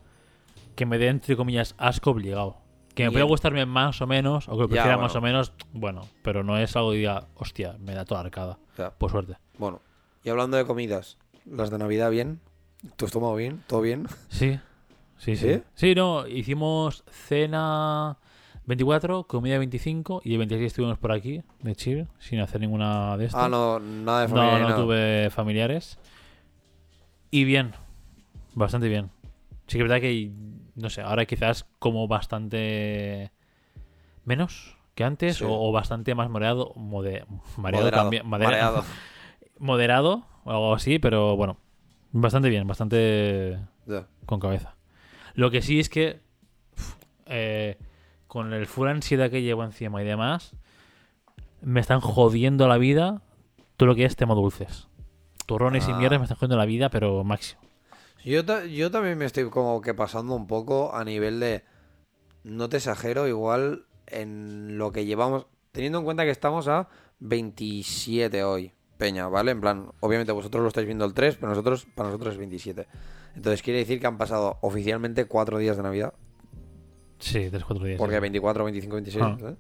que 0.76 0.86
me 0.86 0.98
dé, 0.98 1.10
entre 1.10 1.36
comillas, 1.36 1.76
asco 1.78 2.12
obligado. 2.12 2.58
Que 2.96 3.04
me 3.06 3.12
pueda 3.12 3.26
gustarme 3.26 3.66
más 3.66 4.02
o 4.02 4.08
menos, 4.08 4.48
o 4.48 4.54
que 4.54 4.58
lo 4.62 4.68
prefiera 4.70 4.96
bueno. 4.96 5.02
más 5.04 5.16
o 5.16 5.22
menos, 5.22 5.54
bueno, 5.74 6.08
pero 6.24 6.44
no 6.44 6.58
es 6.58 6.76
algo 6.78 6.92
que 6.92 6.98
diga, 6.98 7.28
hostia, 7.36 7.76
me 7.80 7.94
da 7.94 8.06
toda 8.06 8.22
arcada. 8.22 8.58
Ya. 8.78 8.92
Por 8.92 9.12
suerte. 9.12 9.36
Bueno, 9.58 9.82
y 10.24 10.30
hablando 10.30 10.56
de 10.58 10.66
comidas, 10.66 11.18
las 11.46 11.70
de 11.70 11.78
Navidad 11.78 12.12
bien, 12.12 12.40
tu 12.96 13.06
estómago 13.06 13.36
bien, 13.36 13.62
todo 13.68 13.82
bien. 13.82 14.08
Sí, 14.30 14.58
sí, 15.20 15.36
sí. 15.36 15.54
¿Sí? 15.54 15.62
Sí, 15.76 15.94
no, 15.96 16.26
hicimos 16.28 17.04
cena 17.12 18.18
24, 18.66 19.26
comida 19.26 19.58
25 19.60 20.22
y 20.24 20.32
el 20.34 20.40
26 20.40 20.68
estuvimos 20.68 20.98
por 20.98 21.12
aquí, 21.12 21.44
de 21.62 21.76
chill, 21.76 22.08
sin 22.20 22.40
hacer 22.40 22.60
ninguna 22.62 23.16
de 23.18 23.26
estas. 23.26 23.44
Ah, 23.44 23.50
no, 23.50 23.80
nada 23.80 24.22
de 24.22 24.28
No, 24.30 24.36
familia. 24.36 24.60
no 24.60 24.70
nada. 24.70 24.82
tuve 24.82 25.30
familiares. 25.30 26.00
Y 27.32 27.44
bien, 27.44 27.74
bastante 28.56 28.88
bien. 28.90 29.12
Sí 29.68 29.78
que 29.78 29.84
es 29.84 29.90
verdad 29.90 30.02
que, 30.02 30.32
no 30.76 30.90
sé, 30.90 31.02
ahora 31.02 31.26
quizás 31.26 31.68
como 31.78 32.08
bastante 32.08 33.32
menos 34.26 34.76
que 34.96 35.04
antes 35.04 35.38
Sí. 35.38 35.44
o, 35.46 35.50
o 35.52 35.72
bastante 35.72 36.14
más 36.16 36.30
moderado, 36.30 36.74
mode- 36.76 37.26
mareado 37.58 37.86
Moderado, 37.86 38.04
también, 38.04 38.28
madera- 38.28 38.50
mareado. 38.52 38.84
moderado 39.60 40.26
o 40.44 40.52
algo 40.52 40.74
así, 40.74 41.00
pero 41.00 41.36
bueno, 41.36 41.58
bastante 42.12 42.50
bien, 42.50 42.66
bastante 42.68 43.60
con 44.26 44.40
cabeza. 44.40 44.76
Lo 45.40 45.52
que 45.52 45.62
sí 45.62 45.80
es 45.80 45.88
que 45.90 46.20
uf, 46.78 46.96
eh, 47.28 47.78
con 48.28 48.52
el 48.54 48.66
full 48.66 48.88
ansiedad 48.90 49.30
que 49.32 49.42
llevo 49.42 49.64
encima 49.64 50.02
y 50.02 50.06
demás, 50.06 50.52
me 51.62 51.80
están 51.80 52.02
jodiendo 52.02 52.68
la 52.68 52.78
vida 52.78 53.22
todo 53.78 53.88
lo 53.88 53.96
que 53.96 54.04
es 54.06 54.16
tema 54.18 54.34
dulces. 54.36 54.88
Turrones 55.46 55.88
y 55.88 55.92
Ah. 55.92 55.98
mierdas 55.98 56.20
me 56.20 56.26
están 56.26 56.38
jodiendo 56.38 56.58
la 56.58 56.66
vida, 56.66 56.90
pero 56.90 57.24
máximo. 57.24 57.62
Yo, 58.26 58.44
ta- 58.46 58.66
yo 58.66 58.92
también 58.92 59.18
me 59.18 59.24
estoy 59.26 59.50
como 59.50 59.80
que 59.82 59.94
pasando 59.94 60.36
un 60.36 60.46
poco 60.46 60.94
a 60.94 61.06
nivel 61.06 61.40
de. 61.40 61.64
No 62.44 62.68
te 62.68 62.78
exagero, 62.78 63.28
igual 63.28 63.86
en 64.08 64.78
lo 64.78 64.92
que 64.92 65.06
llevamos. 65.06 65.46
Teniendo 65.72 66.00
en 66.00 66.04
cuenta 66.06 66.24
que 66.26 66.32
estamos 66.32 66.68
a 66.68 66.90
27 67.20 68.44
hoy, 68.44 68.74
Peña, 69.00 69.30
¿vale? 69.30 69.52
En 69.52 69.62
plan, 69.62 69.90
obviamente 70.02 70.34
vosotros 70.34 70.62
lo 70.62 70.68
estáis 70.68 70.86
viendo 70.86 71.06
el 71.06 71.14
3, 71.14 71.38
pero 71.38 71.48
nosotros, 71.48 71.88
para 71.96 72.10
nosotros 72.10 72.34
es 72.34 72.38
27. 72.38 72.86
Entonces 73.34 73.62
quiere 73.62 73.80
decir 73.80 73.98
que 74.02 74.08
han 74.08 74.18
pasado 74.18 74.58
oficialmente 74.60 75.24
4 75.24 75.58
días 75.58 75.78
de 75.78 75.84
Navidad. 75.84 76.14
Sí, 77.18 77.48
tres, 77.50 77.64
cuatro 77.64 77.86
días. 77.86 77.98
Porque 77.98 78.16
sí. 78.16 78.22
24, 78.22 78.64
25, 78.66 78.96
26. 78.96 79.24
Ah. 79.26 79.38
¿eh? 79.42 79.56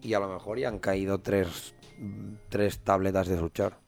Y 0.00 0.14
a 0.14 0.18
lo 0.20 0.28
mejor 0.32 0.58
ya 0.58 0.68
han 0.68 0.78
caído 0.78 1.18
tres, 1.20 1.74
tres 2.48 2.78
tabletas 2.78 3.28
de 3.28 3.38
suchar. 3.38 3.78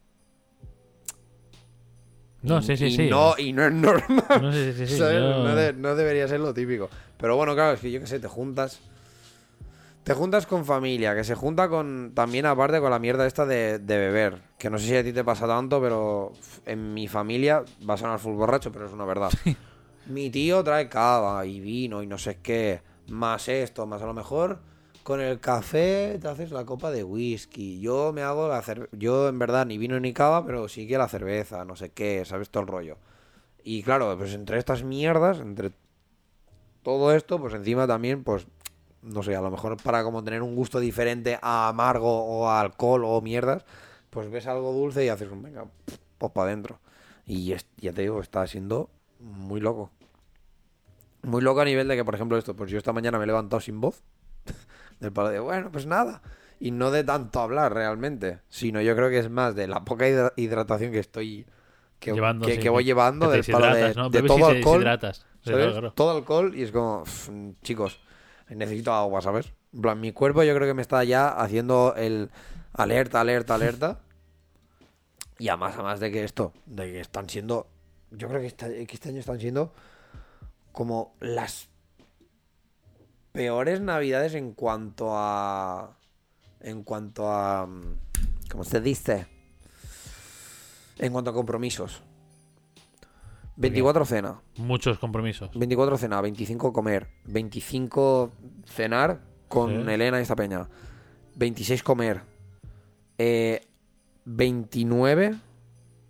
No, 2.42 2.60
sí, 2.60 2.76
sí, 2.76 2.86
y 2.86 2.90
sí. 2.96 3.08
No, 3.08 3.34
y 3.38 3.52
no 3.54 3.64
es 3.64 3.72
normal. 3.72 4.24
No, 4.42 4.52
sí, 4.52 4.72
sí, 4.76 4.86
sí, 4.86 4.98
yo- 4.98 5.08
No, 5.44 5.54
de- 5.54 5.72
no 5.72 5.94
debería 5.94 6.28
ser 6.28 6.40
lo 6.40 6.52
típico. 6.52 6.90
Pero 7.16 7.36
bueno, 7.36 7.54
claro, 7.54 7.72
es 7.74 7.80
que 7.80 7.90
yo 7.90 8.00
qué 8.00 8.06
sé, 8.06 8.20
te 8.20 8.28
juntas. 8.28 8.78
Te 10.04 10.14
juntas 10.14 10.46
con 10.46 10.64
familia, 10.64 11.14
que 11.14 11.22
se 11.22 11.36
junta 11.36 11.68
con 11.68 12.12
también 12.14 12.46
aparte 12.46 12.80
con 12.80 12.90
la 12.90 12.98
mierda 12.98 13.26
esta 13.26 13.46
de, 13.46 13.78
de 13.78 13.98
beber. 13.98 14.42
Que 14.58 14.68
no 14.68 14.78
sé 14.78 14.86
si 14.86 14.96
a 14.96 15.04
ti 15.04 15.12
te 15.12 15.22
pasa 15.22 15.46
tanto, 15.46 15.80
pero 15.80 16.32
en 16.66 16.92
mi 16.92 17.06
familia 17.06 17.64
va 17.88 17.94
a 17.94 17.96
sonar 17.96 18.18
full 18.18 18.34
borracho, 18.34 18.72
pero 18.72 18.86
es 18.86 18.92
una 18.92 19.04
verdad. 19.04 19.30
Mi 20.06 20.30
tío 20.30 20.64
trae 20.64 20.88
cava 20.88 21.46
y 21.46 21.60
vino 21.60 22.02
y 22.02 22.08
no 22.08 22.18
sé 22.18 22.38
qué, 22.42 22.82
más 23.06 23.46
esto, 23.46 23.86
más 23.86 24.02
a 24.02 24.06
lo 24.06 24.14
mejor 24.14 24.58
con 25.02 25.20
el 25.20 25.40
café 25.40 26.18
te 26.20 26.28
haces 26.28 26.50
la 26.50 26.64
copa 26.64 26.90
de 26.90 27.04
whisky. 27.04 27.80
Yo 27.80 28.12
me 28.12 28.22
hago 28.22 28.48
la 28.48 28.62
cerveza. 28.62 28.90
Yo 28.96 29.28
en 29.28 29.38
verdad 29.38 29.66
ni 29.66 29.78
vino 29.78 29.98
ni 30.00 30.12
cava, 30.12 30.44
pero 30.46 30.68
sí 30.68 30.86
que 30.86 30.98
la 30.98 31.08
cerveza, 31.08 31.64
no 31.64 31.76
sé 31.76 31.90
qué, 31.90 32.24
¿sabes? 32.24 32.50
Todo 32.50 32.62
el 32.62 32.68
rollo. 32.68 32.98
Y 33.64 33.82
claro, 33.82 34.16
pues 34.16 34.34
entre 34.34 34.58
estas 34.58 34.82
mierdas, 34.82 35.40
entre 35.40 35.72
todo 36.82 37.12
esto, 37.12 37.38
pues 37.38 37.54
encima 37.54 37.86
también, 37.86 38.24
pues, 38.24 38.46
no 39.02 39.22
sé, 39.22 39.34
a 39.36 39.40
lo 39.40 39.50
mejor 39.50 39.76
para 39.82 40.02
como 40.04 40.22
tener 40.24 40.42
un 40.42 40.54
gusto 40.56 40.80
diferente 40.80 41.38
a 41.42 41.68
amargo 41.68 42.24
o 42.24 42.48
a 42.48 42.60
alcohol 42.60 43.04
o 43.04 43.20
mierdas, 43.20 43.64
pues 44.10 44.30
ves 44.30 44.46
algo 44.46 44.72
dulce 44.72 45.04
y 45.04 45.08
haces 45.08 45.30
un, 45.30 45.42
venga, 45.42 45.64
pues 46.18 46.32
para 46.32 46.46
adentro. 46.48 46.78
Y 47.26 47.52
es- 47.52 47.66
ya 47.78 47.92
te 47.92 48.02
digo, 48.02 48.20
está 48.20 48.46
siendo 48.46 48.90
muy 49.20 49.60
loco. 49.60 49.90
Muy 51.22 51.40
loco 51.40 51.60
a 51.60 51.64
nivel 51.64 51.86
de 51.88 51.96
que, 51.96 52.04
por 52.04 52.14
ejemplo, 52.14 52.36
esto, 52.36 52.54
pues 52.56 52.70
yo 52.70 52.78
esta 52.78 52.92
mañana 52.92 53.18
me 53.18 53.24
he 53.24 53.26
levantado 53.28 53.60
sin 53.60 53.80
voz. 53.80 54.02
Del 55.00 55.12
palo 55.12 55.28
de, 55.30 55.38
bueno, 55.40 55.70
pues 55.70 55.86
nada. 55.86 56.20
Y 56.58 56.70
no 56.70 56.90
de 56.90 57.04
tanto 57.04 57.40
hablar 57.40 57.74
realmente, 57.74 58.40
sino 58.48 58.80
yo 58.80 58.94
creo 58.94 59.08
que 59.10 59.18
es 59.18 59.30
más 59.30 59.54
de 59.54 59.66
la 59.66 59.84
poca 59.84 60.06
hidra- 60.08 60.32
hidratación 60.36 60.92
que 60.92 60.98
estoy. 61.00 61.46
que, 61.98 62.12
Llevando, 62.12 62.46
que, 62.46 62.54
sí, 62.54 62.60
que 62.60 62.68
voy 62.68 62.84
llevando 62.84 63.26
del 63.30 63.44
palo 63.52 63.66
de, 63.74 63.80
todo 64.28 64.38
alcohol. 64.58 64.80
Todo 65.94 66.16
alcohol 66.16 66.52
y 66.56 66.62
es 66.62 66.72
como, 66.72 67.02
"Uf, 67.02 67.30
chicos, 67.62 68.00
necesito 68.54 68.92
agua, 68.92 69.20
¿sabes? 69.20 69.52
En 69.72 69.82
plan, 69.82 70.00
mi 70.00 70.12
cuerpo 70.12 70.42
yo 70.42 70.54
creo 70.54 70.66
que 70.68 70.74
me 70.74 70.82
está 70.82 71.02
ya 71.04 71.28
haciendo 71.28 71.94
el 71.96 72.30
alerta, 72.72 73.20
alerta, 73.20 73.54
alerta. 73.54 74.00
Y 75.38 75.48
además, 75.48 75.74
además 75.74 76.00
de 76.00 76.12
que 76.12 76.24
esto, 76.24 76.52
de 76.66 76.92
que 76.92 77.00
están 77.00 77.28
siendo, 77.28 77.66
yo 78.10 78.28
creo 78.28 78.40
que 78.40 78.46
este 78.46 79.08
año 79.08 79.18
están 79.18 79.40
siendo 79.40 79.72
como 80.72 81.14
las 81.20 81.68
peores 83.32 83.80
navidades 83.80 84.34
en 84.34 84.52
cuanto 84.52 85.12
a, 85.16 85.96
en 86.60 86.82
cuanto 86.82 87.30
a, 87.30 87.66
mm, 87.66 87.96
¿cómo 88.50 88.64
se 88.64 88.80
dice? 88.80 89.26
En 90.98 91.12
cuanto 91.12 91.30
a 91.30 91.34
compromisos. 91.34 92.02
24 93.56 94.04
cena. 94.04 94.40
Muchos 94.56 94.98
compromisos. 94.98 95.50
24 95.54 95.96
cena, 95.98 96.20
25 96.20 96.72
comer, 96.72 97.08
25 97.26 98.30
cenar 98.66 99.20
con 99.48 99.84
Sí. 99.86 99.90
Elena 99.92 100.18
y 100.18 100.22
esta 100.22 100.36
peña, 100.36 100.68
26 101.36 101.82
comer, 101.82 102.22
eh, 103.18 103.60
29 104.24 105.34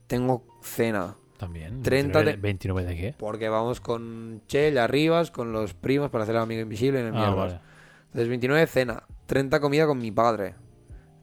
tengo 0.07 0.45
cena, 0.63 1.17
También. 1.39 1.83
30 1.83 2.23
de- 2.23 2.37
29 2.37 2.85
de 2.89 2.97
qué? 2.97 3.15
porque 3.19 3.49
vamos 3.49 3.81
con 3.81 4.43
Chell 4.47 4.79
Arribas, 4.79 5.31
con 5.31 5.53
los 5.53 5.75
primos 5.75 6.11
para 6.11 6.25
hacer 6.25 6.37
el 6.37 6.43
amigo 6.43 6.61
invisible 6.61 7.01
en 7.01 7.07
el 7.09 7.17
Ah, 7.17 7.31
vale. 7.31 7.61
Entonces 8.07 8.29
29 8.29 8.67
cena, 8.67 9.05
30 9.27 9.59
comida 9.61 9.87
con 9.87 9.99
mi 9.99 10.11
padre, 10.13 10.55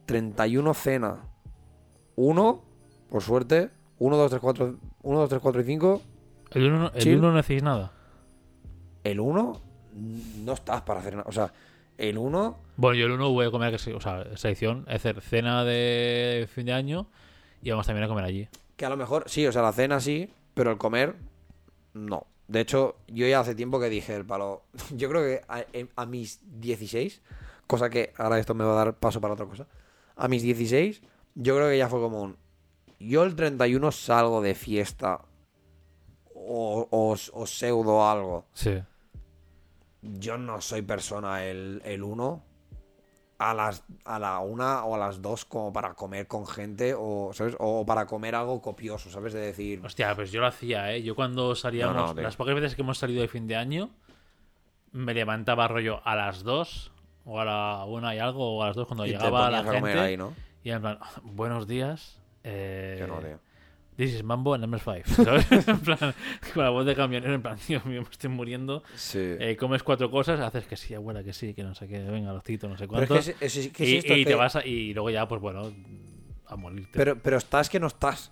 31 0.05 0.73
cena, 0.73 1.23
1, 2.15 2.63
por 3.09 3.21
suerte, 3.21 3.69
1, 3.99 4.17
2, 4.17 4.29
3, 4.29 4.41
4, 4.41 4.75
1, 5.03 5.19
2, 5.19 5.29
3, 5.29 5.41
4 5.41 5.61
y 5.61 5.63
5, 5.65 6.01
El 6.51 6.63
1 6.67 6.79
no, 6.79 6.91
el 6.93 7.21
no 7.21 7.37
hacéis 7.37 7.63
nada. 7.63 7.91
el 9.03 9.19
1 9.19 9.61
no 10.45 10.53
estás 10.53 10.81
para 10.81 10.99
hacer 11.01 11.15
nada, 11.15 11.25
o 11.27 11.31
sea, 11.31 11.51
el 11.97 12.17
1... 12.17 12.57
Bueno, 12.77 12.95
yo 12.95 13.05
el 13.07 13.11
1 13.13 13.29
voy 13.31 13.45
a 13.47 13.51
comer, 13.51 13.75
o 13.75 13.77
sea, 13.77 14.21
esa 14.33 14.47
edición, 14.47 14.85
es 14.87 14.95
hacer 14.95 15.21
cena 15.21 15.63
de 15.65 16.47
fin 16.53 16.65
de 16.65 16.73
año 16.73 17.07
y 17.61 17.69
vamos 17.71 17.85
también 17.85 18.05
a 18.05 18.07
comer 18.07 18.23
allí. 18.23 18.47
Que 18.77 18.85
a 18.85 18.89
lo 18.89 18.95
mejor, 18.97 19.25
sí, 19.27 19.45
o 19.45 19.51
sea, 19.51 19.61
la 19.61 19.73
cena 19.73 19.99
sí, 19.99 20.29
pero 20.53 20.71
el 20.71 20.77
comer, 20.77 21.15
no. 21.93 22.25
De 22.47 22.61
hecho, 22.61 22.95
yo 23.07 23.27
ya 23.27 23.41
hace 23.41 23.53
tiempo 23.53 23.79
que 23.79 23.89
dije 23.89 24.15
el 24.15 24.25
palo. 24.25 24.63
Yo 24.95 25.07
creo 25.09 25.21
que 25.21 25.41
a, 25.47 25.63
a 26.01 26.05
mis 26.07 26.39
16, 26.59 27.21
cosa 27.67 27.89
que 27.91 28.11
ahora 28.17 28.39
esto 28.39 28.55
me 28.55 28.63
va 28.63 28.71
a 28.71 28.85
dar 28.85 28.93
paso 28.95 29.21
para 29.21 29.35
otra 29.35 29.45
cosa. 29.45 29.67
A 30.15 30.27
mis 30.27 30.41
16, 30.41 31.01
yo 31.35 31.55
creo 31.55 31.69
que 31.69 31.77
ya 31.77 31.87
fue 31.89 31.99
como 31.99 32.21
un. 32.23 32.37
Yo 32.99 33.23
el 33.23 33.35
31 33.35 33.91
salgo 33.91 34.41
de 34.41 34.55
fiesta 34.55 35.21
o, 36.35 36.87
o, 36.91 37.11
o 37.33 37.45
pseudo 37.47 38.07
algo. 38.09 38.45
Sí. 38.53 38.81
Yo 40.01 40.37
no 40.37 40.61
soy 40.61 40.81
persona 40.81 41.43
el, 41.45 41.81
el 41.85 42.03
1 42.03 42.43
a 43.39 43.53
las 43.53 43.83
a 44.03 44.19
la 44.19 44.39
una 44.39 44.83
o 44.83 44.95
a 44.95 44.97
las 44.97 45.21
2 45.21 45.45
como 45.45 45.71
para 45.71 45.93
comer 45.93 46.27
con 46.27 46.45
gente 46.45 46.93
o 46.97 47.31
¿sabes? 47.33 47.55
o 47.59 47.85
para 47.85 48.05
comer 48.05 48.35
algo 48.35 48.61
copioso, 48.61 49.09
¿sabes? 49.09 49.31
De 49.33 49.39
decir, 49.39 49.81
Hostia, 49.83 50.13
pues 50.15 50.31
yo 50.31 50.41
lo 50.41 50.47
hacía, 50.47 50.93
¿eh? 50.93 51.03
Yo 51.03 51.15
cuando 51.15 51.55
salíamos, 51.55 51.95
No, 51.95 52.07
no, 52.07 52.13
tío. 52.13 52.23
las 52.23 52.35
pocas 52.35 52.55
veces 52.55 52.75
que 52.75 52.81
hemos 52.81 52.97
salido 52.97 53.21
de 53.21 53.27
fin 53.29 53.47
de 53.47 53.55
año, 53.55 53.89
me 54.91 55.13
levantaba 55.13 55.67
rollo 55.69 56.01
a 56.05 56.15
las 56.17 56.43
2 56.43 56.91
o 57.25 57.39
a 57.39 57.45
la 57.45 57.85
1 57.85 58.13
y 58.13 58.19
algo, 58.19 58.57
o 58.57 58.63
a 58.63 58.67
las 58.67 58.75
2 58.75 58.87
cuando 58.87 59.05
y 59.05 59.11
te 59.11 59.17
llegaba 59.17 59.49
la 59.49 59.59
ponías 59.59 59.75
a 59.75 59.79
comer 59.79 59.93
gente. 59.95 60.07
ahí, 60.09 60.17
¿no? 60.17 60.33
Y 60.63 60.71
en 60.71 60.81
plan, 60.81 60.99
buenos 61.23 61.65
días. 61.67 62.18
Eh, 62.49 62.97
Yo 62.99 63.07
no. 63.07 63.19
This 63.95 64.13
is 64.13 64.23
Mambo 64.23 64.53
and 64.53 64.61
number 64.61 64.79
5. 64.79 65.23
¿Sabes? 65.25 65.45
en 65.67 65.79
plan, 65.81 66.13
con 66.53 66.63
la 66.63 66.69
voz 66.69 66.85
de 66.85 66.95
camionero, 66.95 67.33
en 67.35 67.41
plan, 67.41 67.57
tío 67.67 67.81
mío, 67.83 68.01
me 68.01 68.09
estoy 68.09 68.29
muriendo. 68.29 68.81
Sí. 68.95 69.19
Eh, 69.19 69.57
comes 69.59 69.83
cuatro 69.83 70.09
cosas, 70.09 70.39
haces 70.39 70.65
que 70.65 70.77
sí, 70.77 70.93
abuela, 70.93 71.21
que 71.23 71.33
sí, 71.33 71.53
que 71.53 71.63
no 71.63 71.75
sé 71.75 71.87
qué, 71.87 71.99
venga, 72.03 72.31
los 72.31 72.43
no 72.63 72.77
sé 72.77 72.87
pero 72.87 73.15
es 73.15 73.35
que, 73.37 73.45
es, 73.45 73.67
que 73.69 73.85
y, 73.85 73.97
es 73.97 74.05
y 74.05 74.09
es 74.19 74.23
te 74.23 74.23
que- 74.25 74.35
vas 74.35 74.55
a- 74.55 74.65
y 74.65 74.93
luego 74.93 75.09
ya, 75.09 75.27
pues 75.27 75.41
bueno, 75.41 75.69
a 76.47 76.55
morirte. 76.55 76.91
pero, 76.93 77.17
pero 77.21 77.37
estás 77.37 77.69
que 77.69 77.79
no 77.79 77.87
estás. 77.87 78.31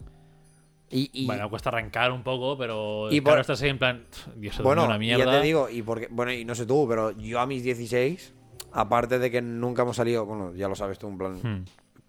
Y, 0.89 1.09
y- 1.11 1.25
Bueno, 1.25 1.49
cuesta 1.49 1.67
arrancar 1.67 2.13
un 2.13 2.23
poco, 2.23 2.57
pero 2.57 3.09
Y 3.11 3.19
claro, 3.19 3.41
estás 3.41 3.61
ahí 3.61 3.69
en 3.69 3.77
plan, 3.77 4.05
Dios, 4.37 4.57
bueno, 4.61 4.85
una 4.85 4.97
mierda. 4.97 5.25
ya 5.25 5.31
te 5.41 5.45
digo, 5.45 5.69
y 5.69 5.81
porque, 5.81 6.07
bueno, 6.09 6.31
y 6.31 6.45
no 6.45 6.55
sé 6.55 6.65
tú, 6.65 6.85
pero 6.87 7.11
yo 7.11 7.41
a 7.41 7.45
mis 7.45 7.61
16, 7.63 8.33
aparte 8.71 9.19
de 9.19 9.29
que 9.29 9.41
nunca 9.41 9.81
hemos 9.81 9.97
salido, 9.97 10.25
bueno, 10.25 10.55
ya 10.55 10.69
lo 10.69 10.75
sabes 10.75 10.97
tú, 10.97 11.09
en 11.09 11.17
plan, 11.17 11.33
Hmm. 11.43 11.65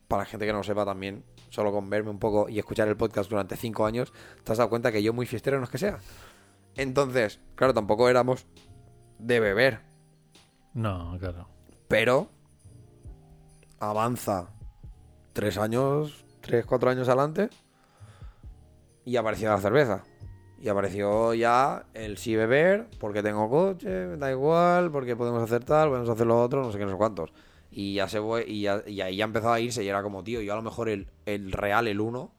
para 0.07 0.23
la 0.23 0.27
gente 0.27 0.47
que 0.47 0.53
no 0.53 0.59
lo 0.59 0.65
sepa 0.65 0.85
también, 0.85 1.25
solo 1.51 1.73
con 1.73 1.89
verme 1.91 2.11
un 2.11 2.19
poco 2.19 2.49
y 2.49 2.59
escuchar 2.59 2.89
el 2.89 2.97
podcast 2.97 3.31
durante 3.31 3.57
5 3.57 3.87
años, 3.87 4.13
te 4.45 4.53
has 4.53 4.59
dado 4.59 4.71
cuenta 4.71 4.93
que 4.93 5.03
yo 5.03 5.13
muy 5.13 5.27
fiestero 5.27 5.59
no 5.59 5.65
es 5.65 5.71
que 5.71 5.79
sea. 5.79 5.99
Entonces, 6.77 7.41
claro, 7.55 7.75
tampoco 7.75 8.09
éramos 8.09 8.47
de 9.19 9.41
beber, 9.41 9.81
No, 10.75 11.17
claro. 11.19 11.49
pero 11.89 12.31
avanza 13.81 14.51
3 15.33 15.59
años, 15.59 16.25
3, 16.41 16.65
4 16.67 16.91
años 16.91 17.09
adelante 17.09 17.49
y 19.05 19.17
apareció 19.17 19.51
la 19.51 19.59
cerveza. 19.59 20.05
Y 20.61 20.69
apareció 20.69 21.35
ya 21.35 21.87
el 21.95 22.19
sí 22.19 22.35
beber, 22.35 22.89
porque 22.99 23.23
tengo 23.23 23.49
coche, 23.49 24.17
da 24.17 24.31
igual, 24.33 24.91
porque 24.91 25.15
podemos 25.15 25.41
hacer 25.41 25.65
tal, 25.65 25.89
podemos 25.89 26.09
hacer 26.11 26.27
lo 26.27 26.43
otro, 26.43 26.63
no 26.65 26.73
sé 26.73 26.79
qué, 26.79 26.85
no 26.85 26.91
sé 26.91 26.97
cuántos. 26.97 27.33
Y 27.81 27.95
ya 27.95 28.09
se 28.09 28.21
fue, 28.21 28.45
y, 28.45 28.63
ya- 28.63 28.83
y 28.89 29.01
ahí 29.03 29.15
ya 29.19 29.25
empezó 29.25 29.53
a 29.53 29.61
irse 29.61 29.85
y 29.85 29.89
era 29.89 30.03
como, 30.03 30.25
tío, 30.25 30.41
yo 30.41 30.53
a 30.53 30.57
lo 30.57 30.63
mejor 30.63 30.89
el, 30.89 31.07
el 31.27 31.53
real, 31.53 31.87
el 31.87 32.01
1, 32.01 32.33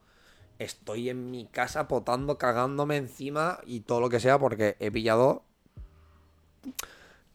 estoy 0.59 1.07
en 1.09 1.31
mi 1.31 1.45
casa 1.45 1.87
potando, 1.87 2.37
cagándome 2.37 2.97
encima 2.97 3.59
y 3.65 3.79
todo 3.79 4.01
lo 4.01 4.09
que 4.09 4.19
sea 4.19 4.37
porque 4.37 4.75
he 4.81 4.91
pillado... 4.91 5.43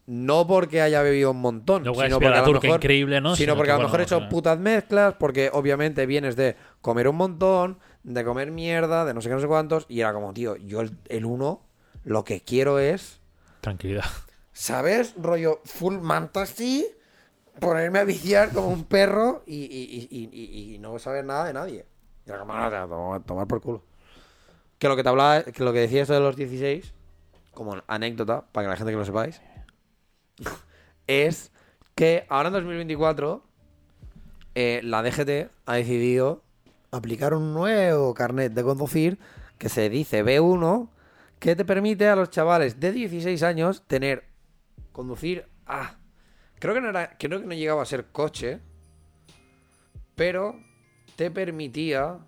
No 0.05 0.45
porque 0.45 0.83
haya 0.83 1.01
bebido 1.01 1.31
un 1.31 1.41
montón, 1.41 1.81
es 1.81 1.97
sino 1.97 2.19
porque 2.19 2.37
a 2.37 2.41
lo 2.45 2.51
mejor 2.53 2.75
increíble, 2.75 3.21
¿no? 3.21 3.35
sino 3.35 3.55
porque 3.55 3.69
que, 3.69 3.71
a 3.71 3.77
lo 3.77 3.83
mejor 3.85 4.01
he 4.01 4.03
hecho 4.03 4.29
putas 4.29 4.59
mezclas, 4.59 5.15
porque 5.15 5.49
obviamente 5.51 6.05
vienes 6.05 6.35
de 6.35 6.55
comer 6.81 7.07
un 7.07 7.15
montón, 7.15 7.79
de 8.03 8.23
comer 8.23 8.51
mierda, 8.51 9.03
de 9.05 9.15
no 9.15 9.21
sé 9.21 9.29
qué, 9.29 9.33
no 9.33 9.41
sé 9.41 9.47
cuántos, 9.47 9.87
y 9.89 10.01
era 10.01 10.13
como, 10.13 10.31
tío, 10.31 10.57
yo 10.57 10.81
el, 10.81 10.95
el 11.09 11.25
uno, 11.25 11.63
lo 12.03 12.23
que 12.23 12.41
quiero 12.41 12.77
es, 12.77 13.19
Tranquilidad. 13.61 14.05
¿sabes? 14.53 15.15
Rollo 15.17 15.61
full 15.65 15.97
fantasy, 16.07 16.85
ponerme 17.59 17.99
a 17.99 18.03
viciar 18.03 18.51
como 18.51 18.67
un 18.69 18.83
perro 18.83 19.43
y, 19.45 19.55
y- 19.65 20.07
y- 20.11 20.73
y- 20.75 20.79
no 20.79 20.97
saber 20.99 21.25
nada 21.25 21.45
de 21.45 21.53
nadie. 21.53 21.85
Y 22.25 22.29
era 22.29 22.39
como, 22.39 22.53
"Ah, 22.53 22.69
te- 22.69 22.87
toma- 22.89 23.19
tomar 23.21 23.47
por 23.47 23.61
culo. 23.61 23.83
Que 24.79 24.87
lo 24.89 24.95
que 24.95 25.03
te 25.03 25.09
hablaba, 25.09 25.43
que 25.43 25.63
lo 25.63 25.71
que 25.73 25.79
decía 25.79 26.01
esto 26.01 26.13
de 26.13 26.19
los 26.19 26.35
16, 26.35 26.93
como 27.53 27.77
anécdota, 27.87 28.45
para 28.51 28.65
que 28.65 28.69
la 28.71 28.75
gente 28.77 28.91
que 28.91 28.97
lo 28.97 29.05
sepáis, 29.05 29.41
es 31.07 31.51
que 31.95 32.25
ahora 32.29 32.47
en 32.49 32.53
2024 32.53 33.43
eh, 34.55 34.81
la 34.83 35.01
DGT 35.01 35.49
ha 35.65 35.73
decidido 35.75 36.43
aplicar 36.91 37.33
un 37.33 37.53
nuevo 37.53 38.13
carnet 38.13 38.53
de 38.53 38.63
conducir 38.63 39.17
que 39.57 39.69
se 39.69 39.89
dice 39.89 40.23
B1 40.23 40.89
que 41.39 41.55
te 41.55 41.65
permite 41.65 42.07
a 42.07 42.15
los 42.15 42.29
chavales 42.29 42.79
de 42.79 42.91
16 42.91 43.43
años 43.43 43.83
tener 43.87 44.25
conducir 44.91 45.45
a 45.65 45.97
creo 46.59 46.73
que 46.73 46.81
no 46.81 46.89
era 46.89 47.17
creo 47.17 47.39
que 47.41 47.47
no 47.47 47.53
llegaba 47.53 47.81
a 47.81 47.85
ser 47.85 48.07
coche 48.11 48.59
pero 50.15 50.55
te 51.15 51.31
permitía 51.31 52.19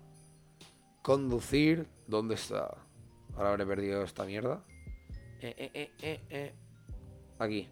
conducir 1.02 1.86
¿dónde 2.06 2.34
está? 2.34 2.76
ahora 3.36 3.50
habré 3.50 3.66
perdido 3.66 4.02
esta 4.02 4.24
mierda 4.24 4.62
Eh, 5.40 5.54
eh, 5.56 5.70
eh, 5.74 5.90
eh, 6.02 6.20
eh. 6.30 6.52
aquí 7.38 7.68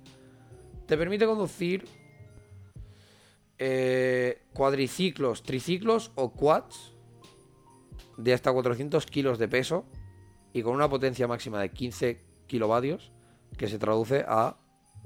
te 0.87 0.97
permite 0.97 1.27
conducir 1.27 1.85
eh, 3.59 4.43
cuadriciclos, 4.53 5.43
triciclos 5.43 6.13
o 6.15 6.33
quads 6.33 6.95
de 8.19 8.33
hasta 8.35 8.53
400 8.53 9.05
kilos 9.07 9.39
de 9.39 9.49
peso 9.49 9.85
y 10.53 10.63
con 10.63 10.75
una 10.75 10.89
potencia 10.89 11.27
máxima 11.27 11.61
de 11.61 11.71
15 11.71 12.21
kilovatios 12.47 13.13
que 13.57 13.67
se 13.69 13.79
traduce 13.79 14.25
a 14.29 14.57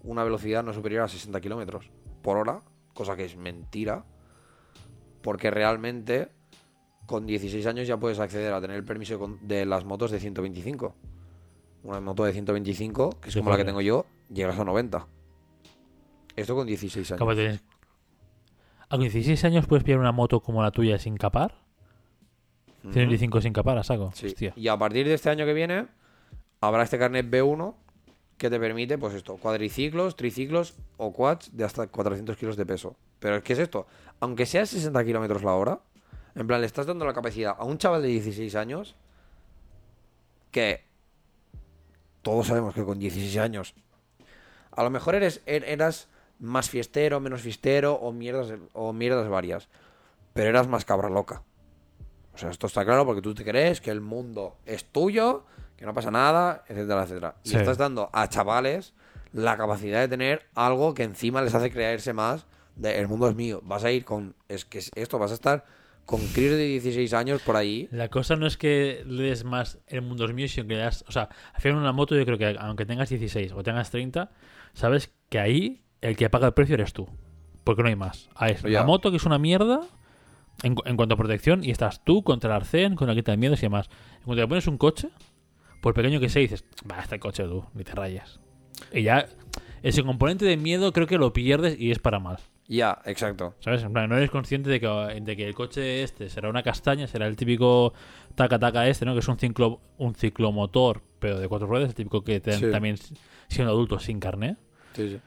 una 0.04 0.25
velocidad 0.25 0.62
no 0.64 0.73
superior 0.73 1.02
a 1.04 1.09
60 1.09 1.40
kilómetros 1.40 1.90
por 2.23 2.37
hora, 2.37 2.62
cosa 2.95 3.16
que 3.16 3.25
es 3.25 3.37
mentira, 3.37 4.04
porque 5.23 5.50
realmente 5.50 6.28
con 7.07 7.26
16 7.26 7.66
años 7.66 7.88
ya 7.88 7.97
puedes 7.99 8.19
acceder 8.21 8.52
a 8.52 8.61
tener 8.61 8.76
el 8.76 8.85
permiso 8.85 9.38
de 9.42 9.66
las 9.66 9.85
motos 9.85 10.11
de 10.11 10.21
125. 10.21 10.95
Una 11.83 12.00
moto 12.00 12.25
de 12.25 12.33
125, 12.33 13.11
que 13.21 13.28
es 13.28 13.35
Sí, 13.35 13.40
como 13.40 13.50
la 13.50 13.57
que 13.57 13.64
tengo 13.64 13.80
yo, 13.80 14.07
llegas 14.33 14.59
a 14.59 14.64
90. 14.64 15.07
Esto 16.37 16.54
con 16.54 16.66
16 16.66 17.12
años. 17.12 17.35
Tienes- 17.37 17.62
A 18.88 18.97
con 18.97 19.00
16 19.00 19.45
años 19.45 19.66
puedes 19.66 19.85
pillar 19.85 19.99
una 20.00 20.12
moto 20.12 20.40
como 20.40 20.62
la 20.62 20.71
tuya 20.71 20.99
sin 20.99 21.16
capar. 21.16 21.54
Ujú. 22.85 22.92
125 22.92 23.40
sin 23.40 23.52
capar, 23.52 23.78
a 23.78 23.83
saco. 23.85 24.11
Sí. 24.14 24.35
Y 24.57 24.69
a 24.69 24.76
partir 24.78 25.07
de 25.07 25.14
este 25.14 25.30
año 25.30 25.45
que 25.47 25.52
viene, 25.54 25.87
habrá 26.61 26.83
este 26.83 26.99
carnet 26.99 27.28
B1 27.30 27.75
que 28.40 28.49
te 28.49 28.59
permite, 28.59 28.97
pues 28.97 29.12
esto, 29.12 29.37
cuadriciclos, 29.37 30.16
triciclos 30.16 30.75
o 30.97 31.12
quads 31.12 31.54
de 31.54 31.62
hasta 31.62 31.87
400 31.88 32.38
kilos 32.38 32.56
de 32.56 32.64
peso. 32.64 32.97
Pero 33.18 33.42
¿qué 33.42 33.52
es 33.52 33.59
esto? 33.59 33.87
Aunque 34.18 34.47
sea 34.47 34.64
60 34.64 35.04
kilómetros 35.04 35.42
la 35.44 35.52
hora, 35.52 35.80
en 36.35 36.47
plan, 36.47 36.62
le 36.62 36.66
estás 36.66 36.87
dando 36.87 37.04
la 37.04 37.12
capacidad 37.12 37.54
a 37.59 37.64
un 37.64 37.76
chaval 37.76 38.00
de 38.00 38.09
16 38.09 38.54
años 38.56 38.97
que 40.50 40.85
todos 42.23 42.47
sabemos 42.47 42.75
que 42.75 42.82
con 42.82 42.99
16 42.99 43.37
años 43.37 43.75
a 44.73 44.82
lo 44.85 44.90
mejor 44.90 45.16
eres, 45.16 45.44
er- 45.47 45.64
eras 45.66 46.09
más 46.38 46.70
fiestero, 46.70 47.20
menos 47.20 47.42
fiestero 47.42 47.94
o 47.94 48.11
mierdas, 48.11 48.54
o 48.73 48.94
mierdas 48.94 49.28
varias, 49.28 49.68
pero 50.32 50.49
eras 50.49 50.66
más 50.66 50.87
cabra 50.87 51.11
loca. 51.11 51.42
O 52.32 52.38
sea, 52.38 52.49
esto 52.49 52.68
está 52.68 52.87
claro 52.87 53.04
porque 53.04 53.20
tú 53.20 53.35
te 53.35 53.44
crees 53.44 53.82
que 53.82 53.90
el 53.90 54.00
mundo 54.00 54.56
es 54.64 54.87
tuyo, 54.87 55.44
que 55.80 55.87
no 55.87 55.94
pasa 55.94 56.10
nada, 56.10 56.62
etcétera, 56.68 57.02
etcétera. 57.04 57.34
Y 57.42 57.49
Sí. 57.49 57.56
estás 57.56 57.78
dando 57.78 58.10
a 58.12 58.28
chavales 58.28 58.92
la 59.32 59.56
capacidad 59.56 60.00
de 60.00 60.08
tener 60.08 60.42
algo 60.54 60.92
que 60.92 61.02
encima 61.04 61.40
les 61.40 61.54
hace 61.54 61.70
creerse 61.70 62.12
más 62.12 62.46
de 62.76 62.99
el 62.99 63.08
mundo 63.08 63.28
es 63.28 63.34
mío. 63.34 63.62
Vas 63.64 63.82
a 63.84 63.90
ir 63.90 64.04
con 64.04 64.34
es 64.49 64.64
que 64.66 64.78
es 64.78 64.90
esto, 64.94 65.18
vas 65.18 65.30
a 65.30 65.34
estar 65.34 65.64
con 66.04 66.20
críos 66.28 66.52
de 66.56 66.64
16 66.66 67.14
años 67.14 67.40
por 67.40 67.56
ahí. 67.56 67.88
La 67.92 68.08
cosa 68.08 68.37
no 68.37 68.46
es 68.46 68.58
que 68.58 69.02
le 69.06 69.22
des 69.22 69.44
más 69.44 69.78
el 69.87 70.02
mundo 70.02 70.26
es 70.26 70.34
mío, 70.34 70.49
sino 70.49 70.66
que 70.68 70.75
le 70.75 70.80
das. 70.80 71.02
O 71.08 71.12
sea, 71.12 71.30
al 71.54 71.60
final 71.62 71.78
una 71.78 71.92
moto, 71.92 72.14
yo 72.14 72.26
creo 72.26 72.37
que 72.37 72.56
aunque 72.58 72.84
tengas 72.84 73.08
16 73.08 73.52
o 73.52 73.62
tengas 73.62 73.90
30, 73.90 74.30
sabes 74.75 75.10
que 75.30 75.38
ahí 75.38 75.82
el 76.02 76.14
que 76.16 76.28
paga 76.28 76.46
el 76.49 76.52
precio 76.52 76.75
eres 76.75 76.92
tú. 76.92 77.08
Porque 77.64 77.82
no 77.82 77.88
hay 77.88 77.96
más. 77.96 78.28
Ahí 78.34 78.52
es 78.52 78.62
la 78.64 78.84
moto, 78.84 79.10
que 79.10 79.16
es 79.16 79.25
una 79.25 79.38
mierda 79.38 79.80
en 80.62 80.75
cuanto 80.75 81.14
a 81.14 81.16
protección, 81.16 81.64
y 81.64 81.70
estás 81.70 82.04
tú 82.04 82.22
contra 82.22 82.50
el 82.50 82.56
arcén, 82.56 82.94
con 82.96 83.08
la 83.08 83.14
quita 83.14 83.30
de 83.30 83.38
miedos 83.38 83.60
y 83.60 83.62
demás. 83.62 83.88
En 84.18 84.25
cuanto 84.25 84.42
te 84.42 84.49
pones 84.49 84.66
un 84.66 84.76
coche, 84.76 85.08
por 85.80 85.94
pequeño 85.94 86.20
que 86.20 86.28
sea, 86.28 86.40
dices, 86.42 86.64
va, 86.90 87.00
este 87.00 87.18
coche 87.18 87.44
tú, 87.44 87.64
ni 87.75 87.84
te 87.84 87.92
rayes. 87.94 88.40
Y 88.92 89.02
ya, 89.02 89.26
ese 89.82 90.02
componente 90.02 90.44
de 90.44 90.56
miedo 90.56 90.92
creo 90.92 91.06
que 91.06 91.18
lo 91.18 91.32
pierdes 91.32 91.78
y 91.78 91.90
es 91.90 91.99
para 91.99 92.18
mal. 92.18 92.38
Ya, 92.68 93.00
exacto. 93.04 93.54
¿Sabes? 93.60 93.82
En 93.82 93.92
plan, 93.92 94.08
no 94.08 94.16
eres 94.16 94.30
consciente 94.30 94.70
de 94.70 94.78
que, 94.78 94.87
de 95.22 95.37
que 95.37 95.44
el 95.46 95.54
coche 95.54 96.02
este 96.04 96.28
será 96.28 96.49
una 96.49 96.62
castaña, 96.62 97.08
será 97.08 97.26
el 97.26 97.34
típico 97.34 97.92
taca-taca 98.37 98.87
este, 98.87 99.04
¿no? 99.04 99.12
Que 99.14 99.18
es 99.18 99.28
un, 99.28 99.38
ciclo, 99.38 99.80
un 99.99 100.14
ciclomotor, 100.14 101.02
pero 101.18 101.40
de 101.40 101.49
cuatro 101.49 101.66
ruedas, 101.66 101.88
el 101.88 101.94
típico 101.96 102.22
que 102.22 102.38
te 102.40 102.52
Sí. 102.52 102.70
también 102.70 102.96
siendo 103.49 103.72
adulto 103.72 103.99
sin 103.99 104.20
carné. 104.20 104.56
Sí, 104.94 105.08
sí. 105.08 105.18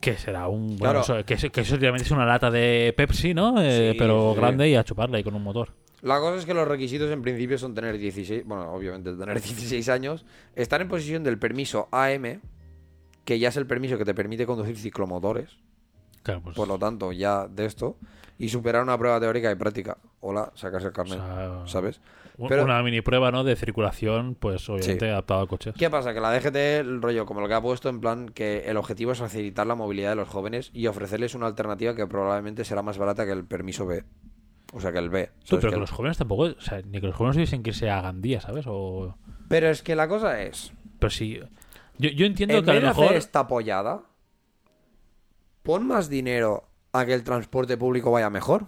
Que 0.00 0.14
será 0.16 0.48
un. 0.48 0.76
Claro. 0.76 1.00
Bueno, 1.00 1.00
eso, 1.18 1.24
que, 1.24 1.34
eso- 1.34 1.50
que 1.50 1.60
eso 1.60 1.76
es 1.76 2.10
una 2.10 2.26
lata 2.26 2.50
de 2.50 2.92
Pepsi, 2.96 3.32
¿no? 3.32 3.62
Eh, 3.62 3.92
Sí, 3.92 3.98
pero 3.98 4.32
sí. 4.34 4.40
grande 4.40 4.68
y 4.68 4.74
a 4.74 4.82
chuparla 4.84 5.18
y 5.20 5.22
con 5.24 5.34
un 5.36 5.42
motor. 5.44 5.72
La 6.02 6.20
cosa 6.20 6.36
es 6.36 6.44
que 6.46 6.54
los 6.54 6.68
requisitos 6.68 7.10
en 7.10 7.22
principio 7.22 7.58
son 7.58 7.74
tener 7.74 7.96
16, 7.98 8.44
bueno, 8.46 8.70
obviamente 8.72 9.12
tener 9.14 9.34
16 9.42 9.88
años, 9.88 10.24
estar 10.54 10.80
en 10.80 10.88
posesión 10.88 11.24
del 11.24 11.38
permiso 11.38 11.88
AM, 11.90 12.40
que 13.24 13.38
ya 13.38 13.48
es 13.48 13.56
el 13.56 13.66
permiso 13.66 13.98
que 13.98 14.04
te 14.04 14.14
permite 14.14 14.46
conducir 14.46 14.76
ciclomotores, 14.76 15.50
Claro, 16.22 16.42
pues. 16.42 16.56
por 16.56 16.68
lo 16.68 16.78
tanto, 16.78 17.12
ya 17.12 17.48
de 17.48 17.66
esto, 17.66 17.96
y 18.38 18.48
superar 18.50 18.82
una 18.82 18.98
prueba 18.98 19.18
teórica 19.18 19.50
y 19.50 19.54
práctica. 19.54 19.96
Hola, 20.20 20.52
sacarse 20.54 20.88
el 20.88 20.90
o 20.90 20.94
carnet, 20.94 21.18
sea, 21.18 21.62
¿sabes? 21.66 22.00
Pero- 22.48 22.64
Una 22.64 22.82
mini 22.82 23.00
prueba, 23.00 23.30
¿no? 23.32 23.44
De 23.44 23.56
circulación, 23.56 24.34
pues 24.38 24.68
obviamente 24.68 25.06
Sí. 25.06 25.10
adaptado 25.10 25.40
al 25.40 25.48
coche. 25.48 25.72
¿Qué 25.78 25.88
pasa? 25.88 26.12
Que 26.12 26.20
la 26.20 26.30
DGT, 26.32 26.80
el 26.80 27.00
rollo, 27.00 27.24
como 27.24 27.40
lo 27.40 27.48
que 27.48 27.54
ha 27.54 27.62
puesto, 27.62 27.88
en 27.88 28.00
plan 28.00 28.28
que 28.28 28.64
el 28.66 28.76
objetivo 28.76 29.12
es 29.12 29.18
facilitar 29.18 29.66
la 29.66 29.74
movilidad 29.74 30.10
de 30.10 30.16
los 30.16 30.28
jóvenes 30.28 30.70
y 30.74 30.86
ofrecerles 30.86 31.34
una 31.34 31.46
alternativa 31.46 31.94
que 31.94 32.06
probablemente 32.06 32.64
será 32.64 32.82
más 32.82 32.98
barata 32.98 33.24
que 33.24 33.32
el 33.32 33.46
permiso 33.46 33.86
B. 33.86 34.04
O 34.72 34.80
sea, 34.80 34.92
que 34.92 34.98
el 34.98 35.10
B. 35.10 35.30
Pero 35.48 35.70
Que 35.70 35.76
los 35.76 35.90
jóvenes 35.90 36.18
tampoco. 36.18 36.42
O 36.44 36.60
sea, 36.60 36.82
ni 36.82 37.00
que 37.00 37.06
los 37.06 37.16
jóvenes 37.16 37.36
tuviesen 37.36 37.62
que 37.62 37.70
irse 37.70 37.90
a 37.90 38.00
Gandía, 38.00 38.40
¿sabes? 38.40 38.66
O. 38.66 39.16
Pero 39.48 39.68
es 39.68 39.82
que 39.82 39.94
la 39.94 40.08
cosa 40.08 40.42
es, 40.42 40.72
Pero 40.98 41.10
sí. 41.10 41.40
Yo, 41.98 42.10
yo 42.10 42.26
entiendo 42.26 42.56
en 42.56 42.64
que 42.64 42.70
a 42.70 42.74
vez 42.74 42.82
lo 42.82 42.88
de 42.88 42.92
mejor. 42.92 43.04
hacer 43.06 43.16
esta 43.16 43.40
apoyada, 43.40 44.02
pon 45.62 45.86
más 45.86 46.08
dinero 46.08 46.68
a 46.92 47.06
que 47.06 47.14
el 47.14 47.24
transporte 47.24 47.76
público 47.76 48.10
vaya 48.10 48.28
mejor. 48.28 48.66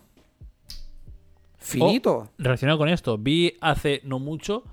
Finito. 1.59 2.31
Relacionado 2.39 2.79
con 2.79 2.89
esto, 2.89 3.19
vi 3.19 3.57
hace 3.61 4.01
no 4.05 4.19
mucho 4.19 4.65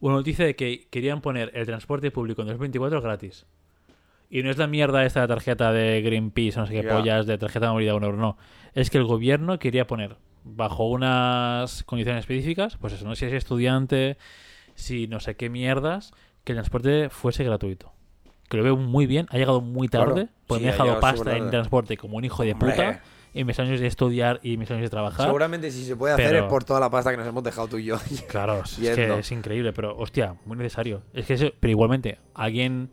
una 0.00 0.16
noticia 0.16 0.44
de 0.44 0.56
que 0.56 0.88
querían 0.90 1.20
poner 1.20 1.50
el 1.54 1.64
transporte 1.64 2.10
público 2.10 2.42
en 2.42 2.48
2024 2.48 3.00
gratis. 3.00 3.46
Y 4.28 4.42
no 4.42 4.50
es 4.50 4.58
la 4.58 4.66
mierda 4.66 5.04
esta 5.04 5.22
de 5.22 5.28
tarjeta 5.28 5.72
de 5.72 6.02
Greenpeace, 6.02 6.58
no 6.58 6.66
sé 6.66 6.74
qué 6.74 6.82
pollas, 6.82 7.26
de 7.26 7.38
tarjeta 7.38 7.66
de 7.66 7.72
movilidad 7.72 7.94
euro, 7.94 8.16
no. 8.16 8.36
Es 8.74 8.90
que 8.90 8.98
el 8.98 9.04
gobierno 9.04 9.58
quería 9.58 9.86
poner, 9.86 10.16
bajo 10.44 10.88
unas 10.88 11.82
condiciones 11.84 12.20
específicas, 12.20 12.76
pues 12.76 12.92
eso, 12.92 13.04
no 13.06 13.14
si 13.14 13.24
es 13.24 13.32
estudiante, 13.32 14.18
si 14.74 15.06
no 15.08 15.20
sé 15.20 15.36
qué 15.36 15.48
mierdas, 15.50 16.12
que 16.44 16.52
el 16.52 16.56
transporte 16.58 17.08
fuese 17.10 17.44
gratuito. 17.44 17.92
Que 18.48 18.58
lo 18.58 18.62
veo 18.62 18.76
muy 18.76 19.06
bien, 19.06 19.26
ha 19.30 19.38
llegado 19.38 19.60
muy 19.62 19.88
tarde, 19.88 20.12
Claro. 20.14 20.28
pues 20.46 20.58
Sí, 20.60 20.64
me 20.66 20.70
he 20.70 20.74
ha 20.74 20.76
dejado 20.76 21.00
pasta 21.00 21.36
en 21.36 21.50
transporte 21.50 21.96
como 21.96 22.18
un 22.18 22.24
hijo 22.24 22.42
de 22.42 22.52
Hombre. 22.52 22.70
puta, 22.72 23.02
y 23.32 23.42
mis 23.42 23.58
años 23.58 23.80
de 23.80 23.86
estudiar 23.86 24.38
y 24.42 24.58
mis 24.58 24.70
años 24.70 24.82
de 24.82 24.90
trabajar. 24.90 25.26
Seguramente 25.26 25.70
si 25.70 25.84
se 25.84 25.96
puede 25.96 26.14
hacer 26.14 26.28
Pero- 26.28 26.44
es 26.44 26.50
por 26.50 26.62
toda 26.62 26.78
la 26.78 26.90
pasta 26.90 27.10
que 27.10 27.16
nos 27.16 27.26
hemos 27.26 27.42
dejado 27.42 27.66
tú 27.68 27.78
y 27.78 27.84
yo. 27.86 27.96
Claro, 28.28 28.62
es 28.64 28.76
que 28.76 29.18
es 29.18 29.32
increíble, 29.32 29.72
pero 29.72 29.96
hostia, 29.96 30.36
muy 30.44 30.56
necesario. 30.58 31.02
Es 31.14 31.26
que 31.26 31.34
eso- 31.34 31.50
pero 31.58 31.70
igualmente, 31.70 32.18
alguien 32.34 32.90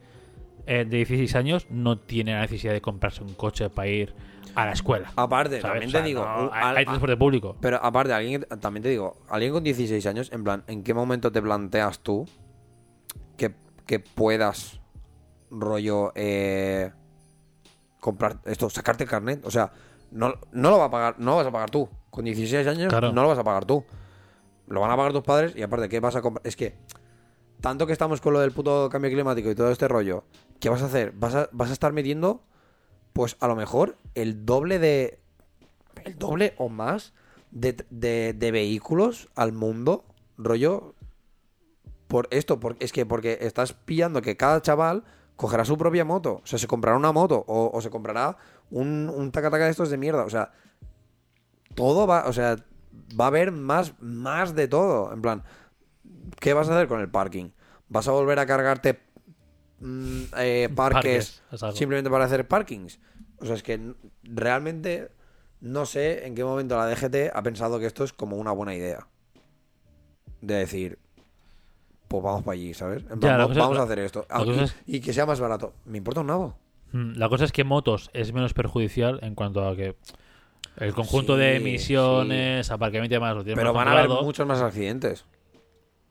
eh, 0.67 0.85
de 0.87 0.97
16 0.97 1.35
años 1.35 1.65
no 1.69 1.97
tiene 1.97 2.33
la 2.33 2.41
necesidad 2.41 2.71
de 2.73 2.81
comprarse 2.81 3.23
un 3.23 3.33
coche 3.33 3.69
para 3.69 3.87
ir 3.89 4.13
a 4.55 4.65
la 4.65 4.71
escuela. 4.73 5.11
Aparte, 5.15 5.61
¿sabes? 5.61 5.81
también 5.81 5.89
O 5.89 5.91
sea, 5.91 6.01
te 6.01 6.07
digo, 6.07 6.23
no, 6.23 6.49
hay, 6.53 6.85
transporte 6.85 7.17
público. 7.17 7.55
Pero 7.59 7.77
aparte, 7.83 8.13
alguien, 8.13 8.45
también 8.59 8.83
te 8.83 8.89
digo, 8.89 9.17
alguien 9.29 9.53
con 9.53 9.63
16 9.63 10.05
años, 10.05 10.31
en 10.31 10.43
plan, 10.43 10.63
¿en 10.67 10.83
qué 10.83 10.93
momento 10.93 11.31
te 11.31 11.41
planteas 11.41 11.99
tú 11.99 12.27
que, 13.37 13.53
que 13.85 13.99
puedas, 13.99 14.79
rollo, 15.49 16.11
eh, 16.15 16.91
comprar 17.99 18.37
esto, 18.45 18.69
sacarte 18.69 19.03
el 19.03 19.09
carnet? 19.09 19.45
O 19.45 19.51
sea, 19.51 19.71
no, 20.11 20.33
no 20.51 20.69
lo 20.69 20.77
va 20.77 20.85
a 20.85 20.91
pagar, 20.91 21.15
no 21.19 21.31
lo 21.31 21.37
vas 21.37 21.47
a 21.47 21.51
pagar 21.51 21.69
tú. 21.69 21.89
Con 22.09 22.25
16 22.25 22.67
años 22.67 22.89
Claro. 22.89 23.13
no 23.13 23.21
lo 23.21 23.29
vas 23.29 23.39
a 23.39 23.43
pagar 23.43 23.65
tú. 23.65 23.85
Lo 24.67 24.81
van 24.81 24.91
a 24.91 24.97
pagar 24.97 25.13
tus 25.13 25.23
padres 25.23 25.55
y 25.55 25.63
aparte, 25.63 25.89
¿qué 25.89 25.99
vas 25.99 26.15
a 26.15 26.21
comprar? 26.21 26.45
Es 26.45 26.55
que, 26.55 26.75
tanto 27.61 27.85
que 27.87 27.93
estamos 27.93 28.21
con 28.21 28.33
lo 28.33 28.39
del 28.39 28.51
puto 28.51 28.89
cambio 28.89 29.11
climático 29.11 29.49
y 29.49 29.55
todo 29.55 29.71
este 29.71 29.87
rollo, 29.87 30.23
¿qué 30.59 30.69
vas 30.69 30.81
a 30.81 30.85
hacer? 30.85 31.11
Vas 31.13 31.35
a, 31.35 31.49
vas 31.51 31.69
a 31.69 31.73
estar 31.73 31.93
metiendo, 31.93 32.43
pues 33.13 33.37
a 33.39 33.47
lo 33.47 33.55
mejor, 33.55 33.97
el 34.15 34.45
doble 34.45 34.79
de, 34.79 35.19
el 36.05 36.17
doble 36.17 36.53
o 36.57 36.69
más 36.69 37.13
de, 37.51 37.75
de- 37.89 38.33
de 38.33 38.51
vehículos 38.51 39.29
al 39.35 39.51
mundo, 39.53 40.05
rollo, 40.37 40.95
por 42.07 42.27
esto, 42.31 42.59
porque 42.59 42.83
es 42.85 42.91
que 42.91 43.05
porque 43.05 43.37
estás 43.41 43.73
pillando 43.73 44.21
que 44.21 44.35
cada 44.37 44.61
chaval 44.61 45.03
cogerá 45.37 45.63
su 45.65 45.77
propia 45.77 46.05
moto, 46.05 46.41
o 46.43 46.45
sea, 46.45 46.59
se 46.59 46.67
comprará 46.67 46.97
una 46.97 47.11
moto 47.11 47.43
o, 47.47 47.71
o 47.73 47.81
se 47.81 47.89
comprará 47.89 48.37
un, 48.69 49.09
un 49.13 49.31
taca-taca 49.31 49.65
de 49.65 49.71
estos 49.71 49.89
de 49.89 49.97
mierda, 49.97 50.23
o 50.25 50.29
sea, 50.29 50.51
todo 51.75 52.05
va, 52.07 52.25
o 52.27 52.33
sea, 52.33 52.57
va 53.19 53.25
a 53.25 53.27
haber 53.29 53.51
más, 53.51 53.93
más 54.01 54.55
de 54.55 54.67
todo, 54.67 55.13
en 55.13 55.21
plan, 55.21 55.43
¿qué 56.39 56.53
vas 56.53 56.69
a 56.69 56.75
hacer 56.75 56.87
con 56.87 56.99
el 56.99 57.09
parking? 57.09 57.51
¿Vas 57.89 58.07
a 58.07 58.11
volver 58.11 58.39
a 58.39 58.45
cargarte 58.45 58.99
mm, 59.81 60.21
eh, 60.37 60.69
parques 60.75 61.41
simplemente 61.73 62.09
para 62.09 62.25
hacer 62.25 62.47
parkings? 62.47 62.99
O 63.39 63.45
sea, 63.45 63.55
es 63.55 63.63
que 63.63 63.79
realmente 64.23 65.09
no 65.61 65.85
sé 65.85 66.25
en 66.25 66.35
qué 66.35 66.43
momento 66.43 66.77
la 66.77 66.87
DGT 66.87 67.31
ha 67.33 67.43
pensado 67.43 67.79
que 67.79 67.85
esto 67.87 68.03
es 68.03 68.13
como 68.13 68.37
una 68.37 68.51
buena 68.51 68.73
idea. 68.75 69.07
De 70.41 70.55
decir, 70.55 70.97
pues 72.07 72.23
vamos 72.23 72.43
para 72.43 72.53
allí, 72.53 72.73
¿sabes? 72.73 73.03
En 73.09 73.19
plan, 73.19 73.37
Ya, 73.39 73.45
vamos 73.61 73.77
a 73.77 73.83
hacer 73.83 73.99
esto. 73.99 74.25
Ah, 74.29 74.43
y, 74.45 74.59
es- 74.59 74.75
y 74.85 74.99
que 75.01 75.13
sea 75.13 75.25
más 75.25 75.39
barato. 75.39 75.73
Me 75.85 75.97
importa 75.97 76.21
un 76.21 76.27
nabo. 76.27 76.55
Mm, 76.91 77.13
La 77.17 77.29
cosa 77.29 77.45
es 77.45 77.51
que 77.51 77.63
motos 77.63 78.09
es 78.13 78.33
menos 78.33 78.53
perjudicial 78.53 79.19
en 79.23 79.35
cuanto 79.35 79.67
a 79.67 79.75
que 79.75 79.95
el 80.77 80.93
conjunto 80.93 81.37
de 81.37 81.51
Sí, 81.51 81.57
emisiones, 81.57 82.71
aparcamiento 82.71 83.13
y 83.13 83.17
demás 83.17 83.35
lo 83.35 83.43
Pero 83.43 83.73
van 83.73 83.87
a 83.87 83.91
haber 83.91 84.09
muchos 84.09 84.45
más 84.47 84.61
accidentes. 84.61 85.25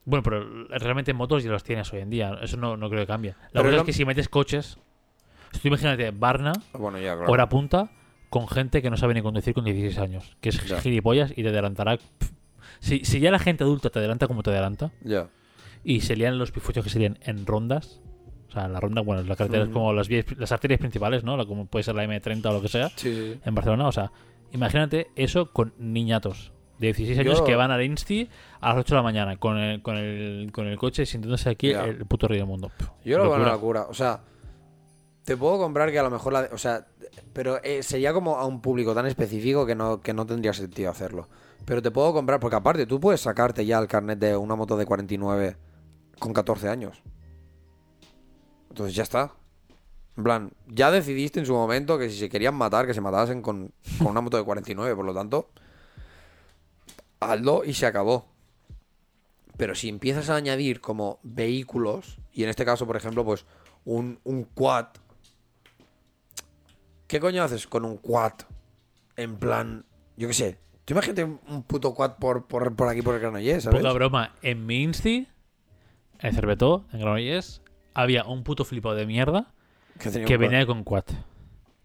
Bueno, 0.04 0.22
pero 0.22 0.64
realmente 0.68 1.12
motos 1.12 1.44
ya 1.44 1.50
los 1.50 1.62
tienes 1.62 1.92
hoy 1.92 2.00
en 2.00 2.10
día. 2.10 2.38
Eso 2.42 2.56
no, 2.56 2.76
no 2.76 2.88
creo 2.88 3.02
que 3.02 3.06
cambie. 3.06 3.34
La 3.52 3.62
lo- 3.62 3.70
es 3.76 3.82
que 3.82 3.92
si 3.92 4.04
metes 4.04 4.28
coches, 4.28 4.78
tú 5.52 5.68
imagínate 5.68 6.10
Barna, 6.10 6.52
Bueno, 6.72 6.98
ya, 6.98 7.16
claro. 7.16 7.30
hora 7.32 7.48
punta, 7.48 7.90
con 8.30 8.48
gente 8.48 8.80
que 8.82 8.90
no 8.90 8.96
sabe 8.96 9.14
ni 9.14 9.22
conducir 9.22 9.54
con 9.54 9.64
16 9.64 9.98
años. 9.98 10.36
Que 10.40 10.48
es 10.50 10.64
Ya. 10.66 10.80
gilipollas 10.80 11.32
y 11.36 11.42
te 11.42 11.48
adelantará. 11.50 11.98
Si, 12.80 13.04
si 13.04 13.20
ya 13.20 13.30
la 13.30 13.38
gente 13.38 13.64
adulta 13.64 13.90
te 13.90 13.98
adelanta 13.98 14.26
como 14.26 14.42
te 14.42 14.50
adelanta, 14.50 14.90
Ya. 15.04 15.28
y 15.84 16.00
serían 16.00 16.38
los 16.38 16.50
pifuchos 16.52 16.82
que 16.84 16.90
serían 16.90 17.18
en 17.22 17.44
rondas. 17.46 18.00
O 18.48 18.52
sea, 18.52 18.66
la 18.68 18.80
ronda, 18.80 19.02
bueno, 19.02 19.22
la 19.22 19.36
carretera 19.36 19.64
es 19.64 19.68
como 19.70 19.92
las, 19.92 20.08
vías, 20.08 20.24
las 20.36 20.50
arterias 20.50 20.80
principales, 20.80 21.22
¿no? 21.22 21.36
La, 21.36 21.44
como 21.44 21.66
puede 21.66 21.82
ser 21.84 21.94
la 21.94 22.04
M30 22.04 22.46
o 22.46 22.52
lo 22.54 22.62
que 22.62 22.68
sea, 22.68 22.88
Sí, 22.90 23.14
sí, 23.14 23.32
sí. 23.34 23.40
en 23.44 23.54
Barcelona. 23.54 23.86
O 23.86 23.92
sea, 23.92 24.10
imagínate 24.52 25.08
eso 25.14 25.52
con 25.52 25.72
niñatos 25.78 26.52
de 26.80 26.86
16 26.88 27.18
años 27.18 27.38
Yo- 27.38 27.44
que 27.44 27.54
van 27.54 27.70
al 27.70 27.82
Insti 27.84 28.28
a 28.60 28.70
las 28.70 28.78
8 28.78 28.94
de 28.94 28.96
la 28.98 29.02
mañana 29.02 29.36
con 29.36 29.58
el, 29.58 29.82
con 29.82 29.96
el, 29.96 30.50
con 30.52 30.66
el 30.66 30.78
coche 30.78 31.04
sintiéndose 31.06 31.50
aquí 31.50 31.70
el 31.70 32.06
puto 32.06 32.26
rey 32.26 32.38
del 32.38 32.46
mundo. 32.46 32.70
Yo 33.04 33.18
lo 33.18 33.24
veo 33.24 33.34
una 33.34 33.52
locura. 33.52 33.86
O 33.88 33.94
sea, 33.94 34.20
te 35.24 35.36
puedo 35.36 35.58
comprar 35.58 35.90
que 35.92 35.98
a 35.98 36.02
lo 36.02 36.10
mejor 36.10 36.32
la. 36.32 36.48
O 36.52 36.58
sea, 36.58 36.86
pero 37.32 37.62
eh, 37.62 37.82
sería 37.82 38.12
como 38.12 38.36
a 38.36 38.46
un 38.46 38.60
público 38.62 38.94
tan 38.94 39.06
específico 39.06 39.66
que 39.66 39.74
no, 39.74 40.00
que 40.00 40.14
no 40.14 40.24
tendría 40.26 40.52
sentido 40.54 40.90
hacerlo. 40.90 41.28
Pero 41.66 41.82
te 41.82 41.90
puedo 41.90 42.12
comprar, 42.14 42.40
porque 42.40 42.56
aparte 42.56 42.86
tú 42.86 42.98
puedes 42.98 43.20
sacarte 43.20 43.66
ya 43.66 43.78
el 43.78 43.86
carnet 43.86 44.18
de 44.18 44.34
una 44.36 44.56
moto 44.56 44.76
de 44.78 44.86
49 44.86 45.56
con 46.18 46.32
14 46.32 46.68
años. 46.68 47.02
Entonces 48.70 48.94
ya 48.94 49.02
está. 49.02 49.32
En 50.16 50.24
plan, 50.24 50.52
ya 50.66 50.90
decidiste 50.90 51.40
en 51.40 51.46
su 51.46 51.52
momento 51.54 51.98
que 51.98 52.08
si 52.10 52.18
se 52.18 52.28
querían 52.28 52.54
matar, 52.54 52.86
que 52.86 52.94
se 52.94 53.00
matasen 53.00 53.42
con, 53.42 53.72
con 53.98 54.08
una 54.08 54.20
moto 54.20 54.36
de 54.36 54.44
49. 54.44 54.96
Por 54.96 55.04
lo 55.04 55.14
tanto, 55.14 55.50
hazlo 57.20 57.64
y 57.64 57.74
se 57.74 57.86
acabó. 57.86 58.26
Pero 59.56 59.74
si 59.74 59.88
empiezas 59.88 60.30
a 60.30 60.36
añadir 60.36 60.80
como 60.80 61.20
vehículos, 61.22 62.18
y 62.32 62.42
en 62.44 62.48
este 62.48 62.64
caso, 62.64 62.86
por 62.86 62.96
ejemplo, 62.96 63.24
pues 63.24 63.44
un, 63.84 64.18
un 64.24 64.44
quad. 64.44 64.86
¿Qué 67.06 67.20
coño 67.20 67.42
haces 67.42 67.66
con 67.66 67.84
un 67.84 67.98
quad? 67.98 68.32
En 69.16 69.36
plan, 69.36 69.84
yo 70.16 70.28
qué 70.28 70.34
sé. 70.34 70.58
Tú 70.84 70.94
imagínate 70.94 71.24
un 71.24 71.62
puto 71.64 71.94
quad 71.94 72.16
por, 72.16 72.46
por, 72.46 72.74
por 72.74 72.88
aquí, 72.88 73.02
por 73.02 73.14
el 73.14 73.20
Granollers, 73.20 73.64
¿sabes? 73.64 73.80
Poca 73.80 73.92
broma, 73.92 74.34
en 74.42 74.64
mi 74.64 74.82
Insti, 74.82 75.28
en 76.20 76.34
Cervetó, 76.34 76.86
en 76.92 77.00
Granollers, 77.00 77.62
había 77.94 78.24
un 78.24 78.42
puto 78.44 78.64
flipo 78.64 78.94
de 78.94 79.06
mierda 79.06 79.52
Que, 79.98 80.24
que 80.24 80.36
venía 80.36 80.64
con 80.66 80.84
quad. 80.84 81.04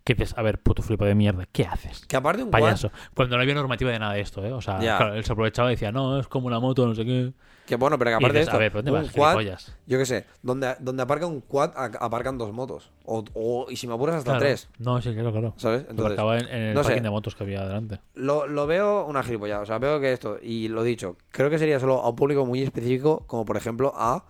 Que 0.06 0.14
dices, 0.14 0.38
a 0.38 0.44
ver, 0.44 0.60
puto 0.62 0.84
flipo 0.84 1.04
de 1.04 1.16
mierda, 1.16 1.48
¿qué 1.52 1.64
haces? 1.66 2.06
Que 2.06 2.16
aparte 2.16 2.44
un 2.44 2.52
Payaso. 2.52 2.92
Cuando 3.16 3.38
no 3.38 3.42
había 3.42 3.56
normativa 3.56 3.90
de 3.92 3.98
nada 3.98 4.14
de 4.14 4.22
esto, 4.22 4.46
¿eh? 4.46 4.54
O 4.54 4.62
sea, 4.62 4.78
claro, 4.78 5.16
él 5.16 5.26
se 5.26 5.34
aprovechaba 5.34 5.70
y 5.72 5.74
decía, 5.74 5.92
no, 5.92 6.20
es 6.20 6.28
como 6.28 6.46
una 6.46 6.60
moto, 6.60 6.86
no 6.86 6.94
sé 6.94 7.04
qué. 7.06 7.34
que 7.66 7.76
bueno, 7.76 7.98
pero 7.98 8.12
que 8.12 8.16
aparte 8.18 8.34
de 8.34 8.40
dices, 8.42 8.48
esto, 8.50 8.56
a 8.56 8.60
ver, 8.60 8.72
¿dónde 8.72 8.92
un 8.92 8.98
vas, 9.02 9.12
quad, 9.12 9.40
yo 9.88 9.98
qué 9.98 10.06
sé, 10.06 10.28
donde, 10.44 10.76
donde 10.80 11.02
aparca 11.02 11.26
un 11.26 11.42
quad, 11.42 11.72
aparcan 12.00 12.38
dos 12.38 12.54
motos. 12.54 12.92
O, 13.04 13.26
o- 13.34 13.66
y 13.68 13.78
si 13.78 13.88
me 13.88 13.96
apuras 13.96 14.18
hasta 14.18 14.34
Claro. 14.34 14.40
tres, 14.42 14.70
No, 14.78 15.02
sí, 15.02 15.12
claro, 15.12 15.32
claro. 15.32 15.54
¿sabes? 15.58 15.88
Entonces, 15.90 16.14
acaba 16.14 16.38
en, 16.38 16.48
en 16.50 16.62
el 16.62 16.74
no 16.76 16.84
sé. 16.84 17.02
de 17.02 17.10
motos 17.10 17.34
que 17.34 17.44
había 17.44 17.62
adelante. 17.62 18.00
Lo, 18.14 18.46
lo 18.46 18.68
veo 18.68 19.08
una 19.08 19.24
gilipollada. 19.24 19.64
O 19.64 19.66
sea, 19.66 19.80
veo 19.80 20.00
que 20.00 20.14
esto, 20.14 20.38
y 20.40 20.68
lo 20.68 20.84
dicho, 20.84 21.18
creo 21.32 21.50
que 21.50 21.58
sería 21.58 21.80
solo 21.80 22.04
a 22.04 22.10
un 22.10 22.16
público 22.16 22.46
muy 22.46 22.62
específico, 22.62 23.24
como 23.26 23.44
por 23.44 23.58
ejemplo 23.58 23.92
a 23.96 24.24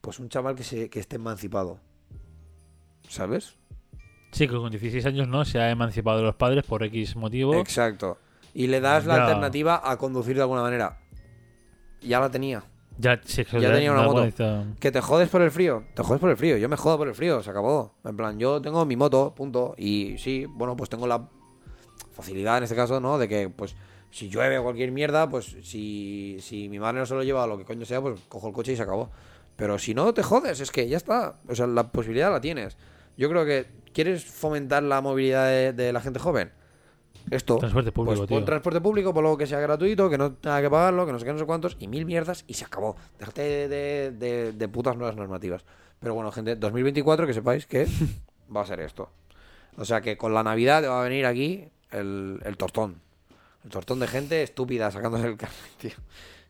pues 0.00 0.20
un 0.20 0.28
chaval 0.28 0.54
que 0.54 0.62
se, 0.62 0.88
que 0.90 1.00
esté 1.00 1.16
emancipado. 1.16 1.80
¿Sabes? 3.08 3.56
Sí, 4.34 4.48
que 4.48 4.56
con 4.56 4.68
16 4.70 5.06
años 5.06 5.28
no 5.28 5.44
se 5.44 5.60
ha 5.60 5.70
emancipado 5.70 6.18
de 6.18 6.24
los 6.24 6.34
padres 6.34 6.64
por 6.64 6.82
X 6.82 7.14
motivo. 7.14 7.54
Exacto. 7.54 8.18
Y 8.52 8.66
le 8.66 8.80
das 8.80 9.06
la 9.06 9.16
Ya. 9.16 9.22
alternativa 9.26 9.80
a 9.88 9.96
conducir 9.96 10.34
de 10.34 10.42
alguna 10.42 10.62
manera. 10.62 10.98
Ya 12.00 12.18
la 12.18 12.28
tenía. 12.30 12.64
Ya, 12.98 13.20
sí, 13.24 13.44
Ya 13.44 13.72
tenía 13.72 13.92
una 13.92 14.02
moto. 14.02 14.26
igual, 14.26 14.74
¿Que 14.80 14.90
te 14.92 15.00
jodes 15.00 15.28
por 15.28 15.40
el 15.40 15.50
frío? 15.50 15.84
Te 15.94 16.02
jodes 16.02 16.20
por 16.20 16.30
el 16.30 16.36
frío. 16.36 16.56
Yo 16.56 16.68
me 16.68 16.76
jodo 16.76 16.98
por 16.98 17.08
el 17.08 17.14
frío, 17.14 17.42
se 17.42 17.50
acabó. 17.50 17.94
En 18.04 18.16
plan, 18.16 18.38
yo 18.38 18.60
tengo 18.60 18.84
mi 18.84 18.96
moto, 18.96 19.32
punto. 19.36 19.74
Y 19.78 20.16
sí, 20.18 20.46
bueno, 20.48 20.76
pues 20.76 20.90
tengo 20.90 21.06
la 21.06 21.28
facilidad 22.12 22.58
en 22.58 22.64
este 22.64 22.76
caso, 22.76 23.00
¿no? 23.00 23.18
De 23.18 23.28
que, 23.28 23.48
pues, 23.50 23.74
si 24.10 24.28
llueve 24.28 24.58
o 24.58 24.62
cualquier 24.62 24.92
mierda, 24.92 25.28
pues 25.28 25.56
si, 25.62 26.38
si 26.40 26.68
mi 26.68 26.78
madre 26.78 27.00
no 27.00 27.06
se 27.06 27.14
lo 27.14 27.22
lleva 27.24 27.42
a 27.42 27.46
lo 27.46 27.58
que 27.58 27.64
coño 27.64 27.84
sea, 27.84 28.00
pues 28.00 28.20
cojo 28.28 28.48
el 28.48 28.54
coche 28.54 28.72
y 28.72 28.76
se 28.76 28.82
acabó. 28.82 29.10
Pero 29.56 29.78
si 29.78 29.94
no, 29.94 30.12
te 30.14 30.22
jodes, 30.22 30.60
es 30.60 30.70
que 30.70 30.88
ya 30.88 30.96
está. 30.96 31.34
O 31.48 31.54
sea, 31.54 31.66
la 31.66 31.90
posibilidad 31.90 32.30
la 32.30 32.40
tienes. 32.40 32.76
Yo 33.16 33.28
creo 33.28 33.44
que, 33.44 33.66
¿quieres 33.94 34.24
fomentar 34.24 34.82
la 34.82 35.00
movilidad 35.00 35.46
de, 35.48 35.72
de 35.72 35.92
la 35.92 36.00
gente 36.02 36.18
joven? 36.18 36.52
Esto. 37.30 37.56
Transporte 37.56 37.90
público, 37.90 38.16
pues 38.18 38.28
tío. 38.28 38.44
transporte 38.44 38.80
público, 38.82 39.14
por 39.14 39.22
luego 39.22 39.38
que 39.38 39.46
sea 39.46 39.58
gratuito, 39.58 40.10
que 40.10 40.18
no 40.18 40.32
tenga 40.34 40.60
que 40.60 40.68
pagarlo, 40.68 41.06
que 41.06 41.12
no 41.12 41.18
sé 41.18 41.24
qué, 41.24 41.32
no 41.32 41.38
sé 41.38 41.46
cuántos, 41.46 41.76
y 41.80 41.88
mil 41.88 42.04
mierdas, 42.04 42.44
y 42.46 42.52
se 42.54 42.66
acabó. 42.66 42.96
Déjate 43.18 43.40
de, 43.42 43.68
de, 43.68 44.10
de- 44.12 44.52
de 44.52 44.68
putas 44.68 44.94
nuevas 44.98 45.16
normativas. 45.16 45.64
Pero 46.00 46.12
bueno, 46.12 46.30
gente, 46.32 46.54
2024, 46.56 47.26
que 47.26 47.32
sepáis 47.32 47.66
que 47.66 47.86
va 48.54 48.60
a 48.60 48.66
ser 48.66 48.80
esto. 48.80 49.08
O 49.78 49.86
sea 49.86 50.02
que 50.02 50.18
con 50.18 50.34
la 50.34 50.42
Navidad 50.42 50.84
va 50.86 51.00
a 51.00 51.04
venir 51.04 51.24
aquí 51.24 51.66
el, 51.92 52.40
el 52.44 52.56
tortón. 52.58 53.00
El 53.64 53.70
tortón 53.70 54.00
de 54.00 54.06
gente 54.06 54.42
estúpida 54.42 54.90
sacándose 54.90 55.26
el 55.26 55.36
carnet, 55.38 55.56
tío. 55.78 55.92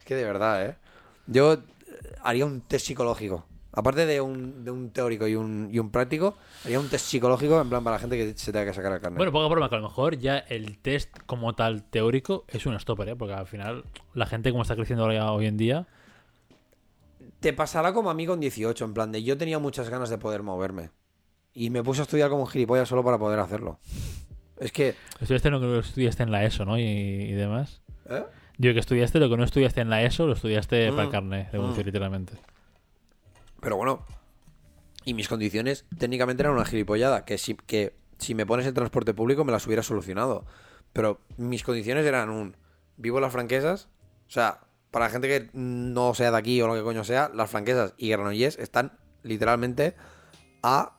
Es 0.00 0.04
que 0.04 0.16
de 0.16 0.24
verdad, 0.24 0.66
¿eh? 0.66 0.74
Yo 1.28 1.52
eh, 1.54 1.58
haría 2.24 2.44
un 2.46 2.60
test 2.62 2.86
psicológico. 2.86 3.46
Aparte 3.76 4.06
de 4.06 4.20
un, 4.20 4.64
de 4.64 4.70
un 4.70 4.90
teórico 4.90 5.26
y 5.26 5.34
un, 5.34 5.68
y 5.72 5.78
un 5.80 5.90
práctico, 5.90 6.36
haría 6.64 6.78
un 6.78 6.88
test 6.88 7.06
psicológico 7.06 7.60
en 7.60 7.68
plan 7.68 7.82
para 7.82 7.96
la 7.96 8.00
gente 8.00 8.16
que 8.16 8.38
se 8.38 8.52
tenga 8.52 8.66
que 8.66 8.72
sacar 8.72 8.92
el 8.92 9.00
carnet. 9.00 9.16
Bueno, 9.18 9.32
poca 9.32 9.48
broma, 9.48 9.68
que 9.68 9.74
a 9.74 9.78
lo 9.78 9.88
mejor 9.88 10.16
ya 10.16 10.38
el 10.38 10.78
test 10.78 11.10
como 11.26 11.54
tal 11.54 11.82
teórico 11.82 12.44
es 12.48 12.64
un 12.66 12.78
stopper, 12.78 13.08
¿eh? 13.08 13.16
Porque 13.16 13.34
al 13.34 13.46
final 13.48 13.84
la 14.14 14.26
gente 14.26 14.50
como 14.52 14.62
está 14.62 14.76
creciendo 14.76 15.04
ahora 15.04 15.32
hoy 15.32 15.46
en 15.46 15.56
día... 15.56 15.86
Te 17.40 17.52
pasará 17.52 17.92
como 17.92 18.10
a 18.10 18.14
mí 18.14 18.26
con 18.26 18.40
18, 18.40 18.84
en 18.84 18.94
plan 18.94 19.12
de 19.12 19.22
yo 19.22 19.36
tenía 19.36 19.58
muchas 19.58 19.88
ganas 19.90 20.08
de 20.08 20.18
poder 20.18 20.42
moverme. 20.42 20.90
Y 21.52 21.70
me 21.70 21.82
puse 21.82 22.00
a 22.00 22.04
estudiar 22.04 22.30
como 22.30 22.42
un 22.42 22.48
gilipollas 22.48 22.88
solo 22.88 23.04
para 23.04 23.18
poder 23.18 23.38
hacerlo. 23.38 23.78
Es 24.58 24.72
que... 24.72 24.94
Estudiaste 25.20 25.50
lo 25.50 25.60
que 25.60 25.66
no 25.66 25.78
estudiaste 25.80 26.22
en 26.22 26.30
la 26.32 26.44
ESO, 26.44 26.64
¿no? 26.64 26.78
Y, 26.78 26.82
y 26.82 27.32
demás. 27.32 27.82
¿eh? 28.08 28.22
Yo 28.56 28.72
que 28.72 28.78
estudiaste 28.80 29.18
lo 29.18 29.28
que 29.28 29.36
no 29.36 29.44
estudiaste 29.44 29.80
en 29.80 29.90
la 29.90 30.02
ESO, 30.02 30.26
lo 30.26 30.32
estudiaste 30.34 30.90
Mm. 30.90 30.94
para 30.94 31.02
el 31.06 31.10
carnet, 31.10 31.50
de 31.50 31.58
conducir, 31.58 31.84
Mm. 31.84 31.86
literalmente. 31.86 32.32
Pero 33.64 33.76
bueno. 33.76 34.04
Y 35.06 35.14
mis 35.14 35.28
condiciones 35.28 35.86
técnicamente 35.98 36.42
eran 36.42 36.54
una 36.54 36.64
gilipollada. 36.64 37.24
Que 37.24 37.38
si, 37.38 37.54
que 37.54 37.96
si 38.18 38.34
me 38.34 38.46
pones 38.46 38.66
el 38.66 38.74
transporte 38.74 39.14
público 39.14 39.44
me 39.44 39.52
las 39.52 39.66
hubiera 39.66 39.82
solucionado. 39.82 40.44
Pero 40.92 41.20
mis 41.36 41.64
condiciones 41.64 42.06
eran 42.06 42.30
un... 42.30 42.56
Vivo 42.96 43.18
las 43.20 43.32
franquesas. 43.32 43.88
O 44.28 44.30
sea, 44.30 44.60
para 44.90 45.06
la 45.06 45.10
gente 45.10 45.28
que 45.28 45.50
no 45.54 46.14
sea 46.14 46.30
de 46.30 46.38
aquí 46.38 46.62
o 46.62 46.68
lo 46.68 46.74
que 46.74 46.82
coño 46.82 47.02
sea, 47.02 47.30
las 47.34 47.50
franquesas 47.50 47.94
y 47.96 48.10
Granollers 48.10 48.58
están 48.58 48.92
literalmente 49.22 49.96
a 50.62 50.96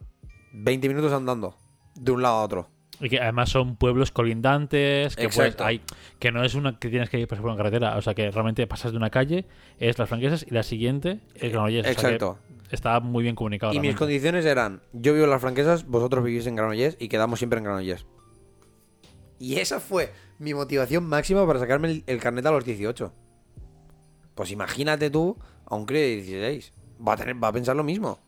20 0.51 0.89
minutos 0.89 1.13
andando. 1.13 1.55
De 1.95 2.11
un 2.11 2.21
lado 2.21 2.35
a 2.35 2.43
otro. 2.43 2.74
Y 2.99 3.09
que 3.09 3.19
además 3.19 3.49
son 3.49 3.75
pueblos 3.75 4.11
colindantes, 4.11 5.15
que, 5.15 5.29
pues, 5.29 5.59
hay, 5.59 5.81
que 6.19 6.31
no 6.31 6.43
es 6.43 6.55
una 6.55 6.79
que 6.79 6.89
tienes 6.89 7.09
que 7.09 7.19
ir 7.19 7.27
por 7.27 7.37
en 7.37 7.57
carretera. 7.57 7.97
O 7.97 8.01
sea, 8.01 8.13
que 8.13 8.31
realmente 8.31 8.65
pasas 8.67 8.91
de 8.91 8.97
una 8.97 9.09
calle, 9.09 9.45
es 9.79 9.99
las 9.99 10.07
franquesas, 10.07 10.45
y 10.47 10.53
la 10.53 10.63
siguiente 10.63 11.19
es 11.35 11.51
Granollers. 11.51 11.87
O 11.87 11.93
sea, 11.93 12.09
que 12.09 12.15
Exacto. 12.15 12.39
está 12.71 12.99
muy 12.99 13.23
bien 13.23 13.35
comunicado. 13.35 13.73
Y 13.73 13.79
mis 13.79 13.95
condiciones 13.95 14.45
eran, 14.45 14.81
yo 14.93 15.13
vivo 15.13 15.25
en 15.25 15.31
las 15.31 15.41
franquesas, 15.41 15.85
vosotros 15.85 16.23
vivís 16.23 16.47
en 16.47 16.55
Granollers 16.55 16.95
y 16.99 17.09
quedamos 17.09 17.39
siempre 17.39 17.59
en 17.59 17.65
Granollers. 17.65 18.05
Y 19.39 19.57
esa 19.59 19.79
fue 19.79 20.13
mi 20.39 20.53
motivación 20.53 21.03
máxima 21.03 21.45
para 21.45 21.59
sacarme 21.59 21.89
el, 21.89 22.03
el 22.07 22.19
carnet 22.19 22.45
a 22.45 22.51
los 22.51 22.63
18. 22.63 23.13
Pues 24.35 24.51
imagínate 24.51 25.09
tú 25.09 25.37
a 25.65 25.75
un 25.75 25.85
crío 25.85 26.01
de 26.01 26.15
16. 26.15 26.73
Va 27.05 27.13
a, 27.13 27.17
tener, 27.17 27.43
va 27.43 27.49
a 27.49 27.53
pensar 27.53 27.75
lo 27.75 27.83
mismo. 27.83 28.19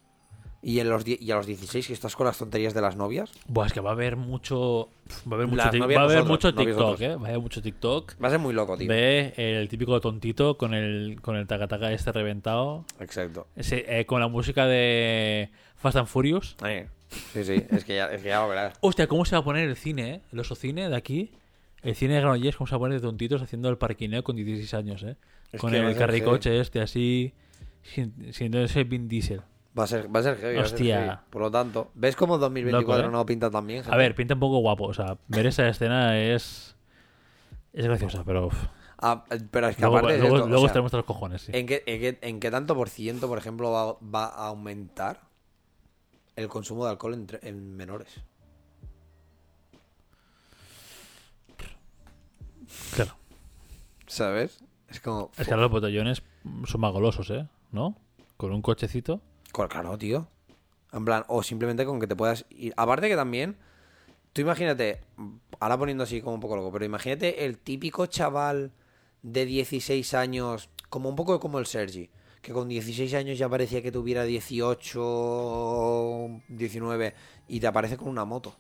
Y, 0.70 0.82
en 0.82 0.90
los, 0.90 1.08
y 1.08 1.32
a 1.32 1.36
los 1.36 1.46
16 1.48 1.88
que 1.88 1.94
estás 1.94 2.16
con 2.18 2.28
las 2.28 2.38
tonterías 2.38 2.74
de 2.74 2.82
las 2.82 2.98
novias, 2.98 3.32
Buah, 3.48 3.68
es 3.68 3.74
que 3.74 3.80
va 3.80 3.92
a 3.92 3.94
haber 3.94 4.18
mucho. 4.18 4.90
Va 5.26 5.32
a 5.32 5.36
haber 5.36 5.48
mucho, 5.48 5.64
tic- 5.70 5.96
va 5.96 6.02
a 6.02 6.04
haber 6.04 6.24
mucho 6.26 6.54
TikTok. 6.54 7.00
¿eh? 7.02 7.16
Va 7.16 7.26
a 7.28 7.30
haber 7.30 7.40
mucho 7.40 7.62
TikTok. 7.62 8.22
va 8.22 8.28
a 8.28 8.32
ser 8.32 8.40
muy 8.40 8.54
loco, 8.54 8.78
tío. 8.78 8.90
Ve 8.90 9.34
el 9.38 9.70
típico 9.70 10.02
tontito 10.02 10.58
con 10.58 10.74
el, 10.74 11.22
con 11.22 11.38
el 11.38 11.48
taca 11.48 11.92
este 11.94 12.12
reventado. 12.12 12.84
Exacto. 13.00 13.48
Ese, 13.56 13.86
eh, 13.88 14.06
con 14.06 14.20
la 14.20 14.28
música 14.28 14.66
de 14.68 15.52
Fast 15.78 15.96
and 15.98 16.08
Furious. 16.08 16.58
Eh, 16.66 16.88
Sí, 17.32 17.46
sí, 17.46 17.64
es 17.70 17.86
que, 17.86 17.96
ya, 17.96 18.08
es 18.08 18.22
que 18.22 18.28
ya 18.28 18.42
lo 18.42 18.50
verás. 18.50 18.74
Hostia, 18.82 19.08
¿cómo 19.08 19.24
se 19.24 19.38
va 19.38 19.40
a 19.40 19.44
poner 19.46 19.70
el 19.70 19.78
cine, 19.78 20.16
eh? 20.16 20.22
El 20.34 20.40
osocine 20.42 20.90
de 20.90 20.96
aquí. 20.98 21.32
El 21.82 21.96
cine 21.96 22.16
de 22.16 22.20
Granollers, 22.20 22.58
¿cómo 22.58 22.68
se 22.68 22.72
va 22.72 22.76
a 22.76 22.80
poner 22.80 23.00
de 23.00 23.08
tontitos 23.08 23.42
haciendo 23.42 23.70
el 23.70 23.78
parquineo 23.78 24.22
con 24.26 24.36
16 24.36 24.74
años, 24.74 25.04
eh? 25.04 25.16
Es 25.54 25.62
con 25.62 25.74
el 25.74 25.96
carricoche 25.96 26.60
este 26.60 26.82
así. 26.82 27.34
Sin 27.84 28.54
ese 28.56 28.84
Vin 28.84 29.08
Diesel. 29.08 29.42
Va 29.78 29.84
a 29.84 29.88
ser, 29.88 30.14
va 30.14 30.20
a 30.20 30.24
ser 30.24 30.38
heavy. 30.38 30.56
va 30.56 30.62
a 30.64 30.66
ser 30.66 30.74
Hostia. 30.76 31.00
heavy. 31.02 31.18
Por 31.30 31.42
lo 31.42 31.52
tanto, 31.52 31.92
¿ves 31.94 32.16
cómo 32.16 32.38
2024 32.38 33.04
Loco, 33.04 33.10
¿eh? 33.10 33.12
no 33.12 33.26
pinta 33.26 33.52
tan 33.52 33.68
bien? 33.68 33.84
A 33.90 33.96
ver, 33.98 34.16
pinta 34.16 34.34
un 34.34 34.40
poco 34.40 34.58
guapo. 34.60 34.86
O 34.86 34.94
sea, 34.94 35.18
ver 35.28 35.46
esa 35.46 35.68
escena 35.68 36.18
es. 36.20 36.76
Es 37.74 37.86
graciosa, 37.86 38.24
pero. 38.26 38.50
Ah, 39.00 39.24
pero 39.52 39.68
es 39.68 39.76
que 39.76 39.84
Luego, 39.84 39.98
aparte 40.00 40.18
luego, 40.18 40.36
esto, 40.38 40.46
o 40.46 40.48
luego 40.50 40.62
sea, 40.64 40.68
estaremos 40.68 40.88
hasta 40.90 40.98
los 40.98 41.06
cojones, 41.06 41.42
sí. 41.44 41.52
¿En 41.54 41.68
qué, 41.68 41.84
en, 41.86 42.00
qué, 42.00 42.18
en 42.28 42.40
qué 42.40 42.50
tanto 42.50 42.74
por 42.76 42.90
ciento, 42.90 43.28
por 43.28 43.38
ejemplo, 43.38 43.72
va, 43.72 43.94
va 44.04 44.26
a 44.26 44.48
aumentar 44.48 45.22
el 46.36 46.48
consumo 46.48 46.84
de 46.86 46.92
alcohol 46.92 47.14
entre- 47.14 47.48
en 47.48 47.76
menores? 47.78 48.22
Claro. 52.96 53.16
¿Sabes? 54.08 54.60
Es 54.90 55.00
como... 55.00 55.32
Es 55.38 55.46
que 55.48 55.54
ahora 55.54 55.64
los 55.64 55.72
botellones 55.72 56.24
son 56.66 56.82
más 56.82 56.92
golosos, 56.92 57.30
¿eh? 57.30 57.48
¿No? 57.72 57.96
Con 58.38 58.52
un 58.54 58.62
cochecito. 58.62 59.22
Claro, 59.68 59.98
tío. 59.98 60.28
En 60.94 61.06
plan, 61.06 61.26
o 61.28 61.44
simplemente 61.44 61.86
con 61.86 62.00
que 62.00 62.08
te 62.08 62.16
puedas 62.16 62.46
ir. 62.50 62.74
Aparte 62.78 63.10
que 63.10 63.16
también, 63.16 63.58
Tú 64.38 64.42
imagínate, 64.42 65.02
ahora 65.60 65.80
poniendo 65.80 66.04
así 66.04 66.22
como 66.22 66.36
un 66.36 66.40
poco 66.40 66.56
loco, 66.56 66.72
pero 66.72 66.86
imagínate 66.86 67.46
el 67.46 67.58
típico 67.58 68.06
chaval 68.06 68.72
de 69.24 69.48
16 69.48 70.14
años, 70.14 70.70
como 70.90 71.10
un 71.10 71.16
poco 71.16 71.40
como 71.40 71.58
el 71.58 71.66
Sergi, 71.66 72.12
que 72.44 72.54
con 72.54 72.70
16 72.70 73.16
años 73.16 73.40
ya 73.40 73.50
parecía 73.50 73.82
que 73.82 73.92
tuviera 73.92 74.26
18, 74.26 76.42
19 76.50 77.16
y 77.48 77.60
te 77.60 77.66
aparece 77.66 77.98
con 77.98 78.10
una 78.10 78.26
moto 78.26 78.56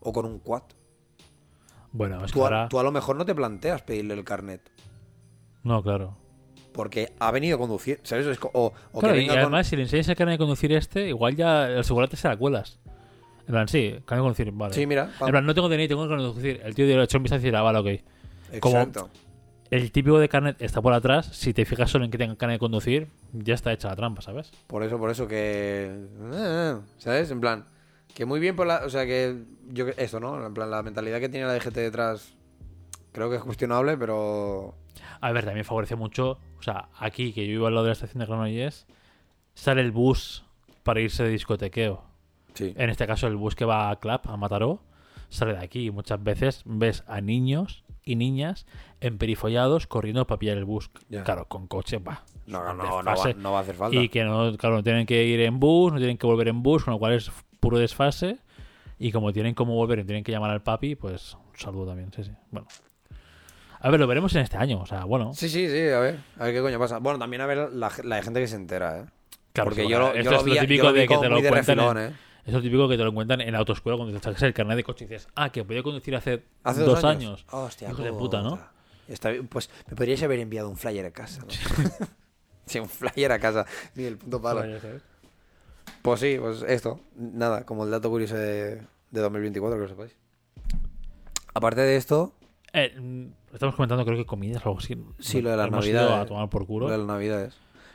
o 0.00 0.12
con 0.12 0.26
un 0.26 0.38
quad. 0.38 0.64
Bueno, 1.92 2.22
es 2.26 2.30
que 2.30 2.38
Tú 2.38 2.44
a, 2.44 2.48
ahora... 2.48 2.68
tú 2.68 2.78
a 2.78 2.82
lo 2.82 2.92
mejor 2.92 3.16
no 3.16 3.24
te 3.24 3.34
planteas 3.34 3.80
pedirle 3.80 4.12
el 4.12 4.24
carnet. 4.24 4.70
No, 5.62 5.82
claro. 5.82 6.18
Porque 6.72 7.12
ha 7.18 7.30
venido 7.30 7.56
a 7.56 7.58
conducir, 7.58 8.00
¿sabes? 8.02 8.26
O, 8.52 8.72
o 8.92 9.00
Claro, 9.00 9.14
que 9.14 9.20
y 9.20 9.22
venga 9.22 9.34
con- 9.34 9.40
además, 9.42 9.66
si 9.66 9.76
le 9.76 9.82
enseñas 9.82 10.08
el 10.08 10.16
carnet 10.16 10.34
de 10.34 10.38
conducir 10.38 10.72
este, 10.72 11.08
igual 11.08 11.36
ya 11.36 11.68
el 11.68 11.84
segurate 11.84 12.16
se 12.16 12.28
la 12.28 12.36
cuelas. 12.36 12.78
En 13.40 13.46
plan, 13.46 13.68
sí, 13.68 13.90
carnet 14.06 14.08
de 14.08 14.22
conducir, 14.22 14.52
vale. 14.52 14.74
Sí, 14.74 14.86
mira. 14.86 15.10
En 15.20 15.30
plan, 15.30 15.44
no 15.44 15.54
tengo 15.54 15.68
DNI, 15.68 15.88
tengo 15.88 16.02
que 16.04 16.08
conducir. 16.14 16.60
El 16.64 16.74
tío 16.74 17.02
echó 17.02 17.18
un 17.18 17.24
vistazo 17.24 17.42
y 17.42 17.44
dirá, 17.44 17.60
vale, 17.62 17.78
ok. 17.78 18.60
como- 18.60 18.76
Exacto. 18.78 19.10
El 19.70 19.90
típico 19.90 20.18
de 20.18 20.28
carnet 20.28 20.60
está 20.60 20.82
por 20.82 20.92
atrás. 20.92 21.26
Si 21.32 21.54
te 21.54 21.64
fijas 21.64 21.90
solo 21.90 22.04
en 22.04 22.10
que 22.10 22.18
tenga 22.18 22.36
carnet 22.36 22.56
de 22.56 22.58
conducir, 22.58 23.08
ya 23.32 23.54
está 23.54 23.72
hecha 23.72 23.88
la 23.88 23.96
trampa, 23.96 24.20
¿sabes? 24.20 24.50
Por 24.66 24.82
eso, 24.82 24.98
por 24.98 25.10
eso 25.10 25.26
que. 25.26 25.90
eh, 26.34 26.76
¿Sabes? 26.98 27.30
En 27.30 27.40
plan. 27.40 27.64
Que 28.14 28.26
muy 28.26 28.38
bien 28.38 28.54
por 28.54 28.66
la. 28.66 28.82
O 28.84 28.90
sea, 28.90 29.06
que. 29.06 29.34
yo 29.70 29.86
Eso, 29.96 30.20
¿no? 30.20 30.44
En 30.46 30.52
plan, 30.52 30.70
la 30.70 30.82
mentalidad 30.82 31.20
que 31.20 31.30
tiene 31.30 31.46
la 31.46 31.54
DGT 31.54 31.74
detrás. 31.80 32.34
Creo 33.12 33.30
que 33.30 33.36
es 33.36 33.42
cuestionable, 33.42 33.96
pero. 33.96 34.74
A 35.22 35.30
ver, 35.30 35.44
también 35.44 35.64
favorece 35.64 35.94
mucho. 35.94 36.38
O 36.58 36.62
sea, 36.62 36.88
aquí, 36.98 37.32
que 37.32 37.46
yo 37.46 37.52
vivo 37.52 37.66
al 37.68 37.74
lado 37.74 37.84
de 37.84 37.90
la 37.90 37.92
estación 37.92 38.18
de 38.18 38.26
Granollers, 38.26 38.86
sale 39.54 39.80
el 39.80 39.92
bus 39.92 40.44
para 40.82 41.00
irse 41.00 41.22
de 41.22 41.30
discotequeo. 41.30 42.02
Sí. 42.54 42.74
En 42.76 42.90
este 42.90 43.06
caso, 43.06 43.28
el 43.28 43.36
bus 43.36 43.54
que 43.54 43.64
va 43.64 43.90
a 43.90 43.96
Club, 44.00 44.20
a 44.24 44.36
Mataró, 44.36 44.82
sale 45.28 45.52
de 45.52 45.60
aquí. 45.60 45.86
Y 45.86 45.90
muchas 45.92 46.22
veces 46.22 46.62
ves 46.64 47.04
a 47.06 47.20
niños 47.20 47.84
y 48.04 48.16
niñas 48.16 48.66
emperifollados 49.00 49.86
corriendo 49.86 50.26
para 50.26 50.40
pillar 50.40 50.58
el 50.58 50.64
bus. 50.64 50.90
Claro, 51.24 51.46
con 51.46 51.68
coche, 51.68 51.98
va. 51.98 52.24
No, 52.48 52.64
no, 52.64 52.74
no, 52.74 53.02
no, 53.02 53.04
va, 53.04 53.32
no 53.36 53.52
va 53.52 53.58
a 53.58 53.62
hacer 53.62 53.76
falta. 53.76 53.96
Y 53.96 54.08
que 54.08 54.24
no, 54.24 54.56
claro, 54.56 54.74
no 54.74 54.82
tienen 54.82 55.06
que 55.06 55.24
ir 55.24 55.40
en 55.40 55.60
bus, 55.60 55.92
no 55.92 55.98
tienen 55.98 56.18
que 56.18 56.26
volver 56.26 56.48
en 56.48 56.64
bus, 56.64 56.82
con 56.82 56.94
lo 56.94 56.98
cual 56.98 57.12
es 57.12 57.30
puro 57.60 57.78
desfase. 57.78 58.38
Y 58.98 59.12
como 59.12 59.32
tienen 59.32 59.54
como 59.54 59.76
volver 59.76 60.00
y 60.00 60.04
tienen 60.04 60.24
que 60.24 60.32
llamar 60.32 60.50
al 60.50 60.62
papi, 60.62 60.96
pues 60.96 61.34
un 61.34 61.56
saludo 61.56 61.86
también, 61.86 62.12
sí, 62.12 62.24
sí. 62.24 62.32
Bueno. 62.50 62.66
A 63.84 63.90
ver, 63.90 63.98
lo 63.98 64.06
veremos 64.06 64.32
en 64.36 64.42
este 64.42 64.56
año, 64.56 64.80
o 64.80 64.86
sea, 64.86 65.04
bueno. 65.04 65.32
Sí, 65.34 65.48
sí, 65.48 65.68
sí, 65.68 65.88
a 65.88 65.98
ver. 65.98 66.20
A 66.38 66.44
ver 66.44 66.54
qué 66.54 66.60
coño 66.60 66.78
pasa. 66.78 66.98
Bueno, 66.98 67.18
también 67.18 67.40
a 67.42 67.46
ver 67.46 67.72
la, 67.72 67.90
la 68.04 68.22
gente 68.22 68.40
que 68.40 68.46
se 68.46 68.54
entera, 68.56 69.00
¿eh? 69.00 69.04
Claro, 69.52 69.70
Porque 69.70 69.82
sí, 69.82 69.88
yo, 69.88 69.98
lo, 69.98 70.14
yo 70.14 70.30
lo 70.30 70.36
es 70.38 70.44
vi, 70.44 70.50
lo 70.50 70.54
yo 70.56 70.60
típico 70.62 70.86
lo 70.86 70.92
vi 70.92 71.00
de 71.00 71.08
que 71.08 71.16
te 71.18 71.28
lo 71.28 71.40
cuentan 71.40 71.48
en- 71.48 71.54
refilón, 71.86 71.98
¿eh? 71.98 72.16
Es 72.46 72.52
lo 72.52 72.62
típico 72.62 72.88
que 72.88 72.96
te 72.96 73.04
lo 73.04 73.12
cuentan 73.12 73.40
en 73.40 73.52
la 73.52 73.58
autoescuela 73.58 73.96
cuando 73.98 74.16
te 74.18 74.24
sacas 74.24 74.42
el 74.42 74.54
carnet 74.54 74.76
de 74.76 74.84
coche 74.84 75.04
y 75.04 75.08
dices, 75.08 75.28
ah, 75.34 75.50
que 75.50 75.64
podía 75.64 75.82
conducir 75.82 76.14
hace, 76.16 76.42
Hace 76.64 76.80
dos, 76.82 77.02
años. 77.04 77.44
Hostia, 77.50 77.90
Hijo 77.90 78.02
de 78.02 78.12
puta, 78.12 78.40
¿no? 78.40 78.58
Está 79.08 79.30
pues 79.48 79.68
me 79.90 79.96
podríais 79.96 80.22
haber 80.22 80.38
enviado 80.38 80.68
un 80.68 80.76
flyer 80.76 81.04
a 81.06 81.10
casa, 81.10 81.42
¿no? 81.42 81.48
sí, 82.66 82.78
un 82.78 82.88
flyer 82.88 83.32
a 83.32 83.38
casa. 83.40 83.66
Ni 83.96 84.04
el 84.04 84.16
punto 84.16 84.40
palo. 84.40 84.62
Pues 86.02 86.20
sí, 86.20 86.36
pues 86.40 86.62
esto. 86.66 87.00
Nada, 87.16 87.64
como 87.66 87.84
el 87.84 87.90
dato 87.90 88.08
curioso 88.10 88.36
de, 88.36 88.76
de 89.10 89.20
2024, 89.20 89.76
que 89.76 89.82
lo 89.82 89.88
sepáis. 89.88 90.16
Aparte 91.54 91.80
de 91.82 91.96
esto, 91.96 92.32
Eh, 92.72 92.98
mm, 92.98 93.26
estamos 93.52 93.74
comentando, 93.74 94.04
creo 94.04 94.16
que 94.16 94.26
comidas 94.26 94.64
o 94.64 94.70
algo 94.70 94.78
así. 94.80 94.96
Sí, 95.18 95.42
lo 95.42 95.50
de 95.50 95.56
las 95.56 95.70
navidades. 95.70 96.10
a 96.10 96.26
tomar 96.26 96.48
por 96.48 96.66
culo. 96.66 96.86
lo 96.86 96.92
de 96.92 96.98
las 96.98 97.06
navidades. 97.06 97.54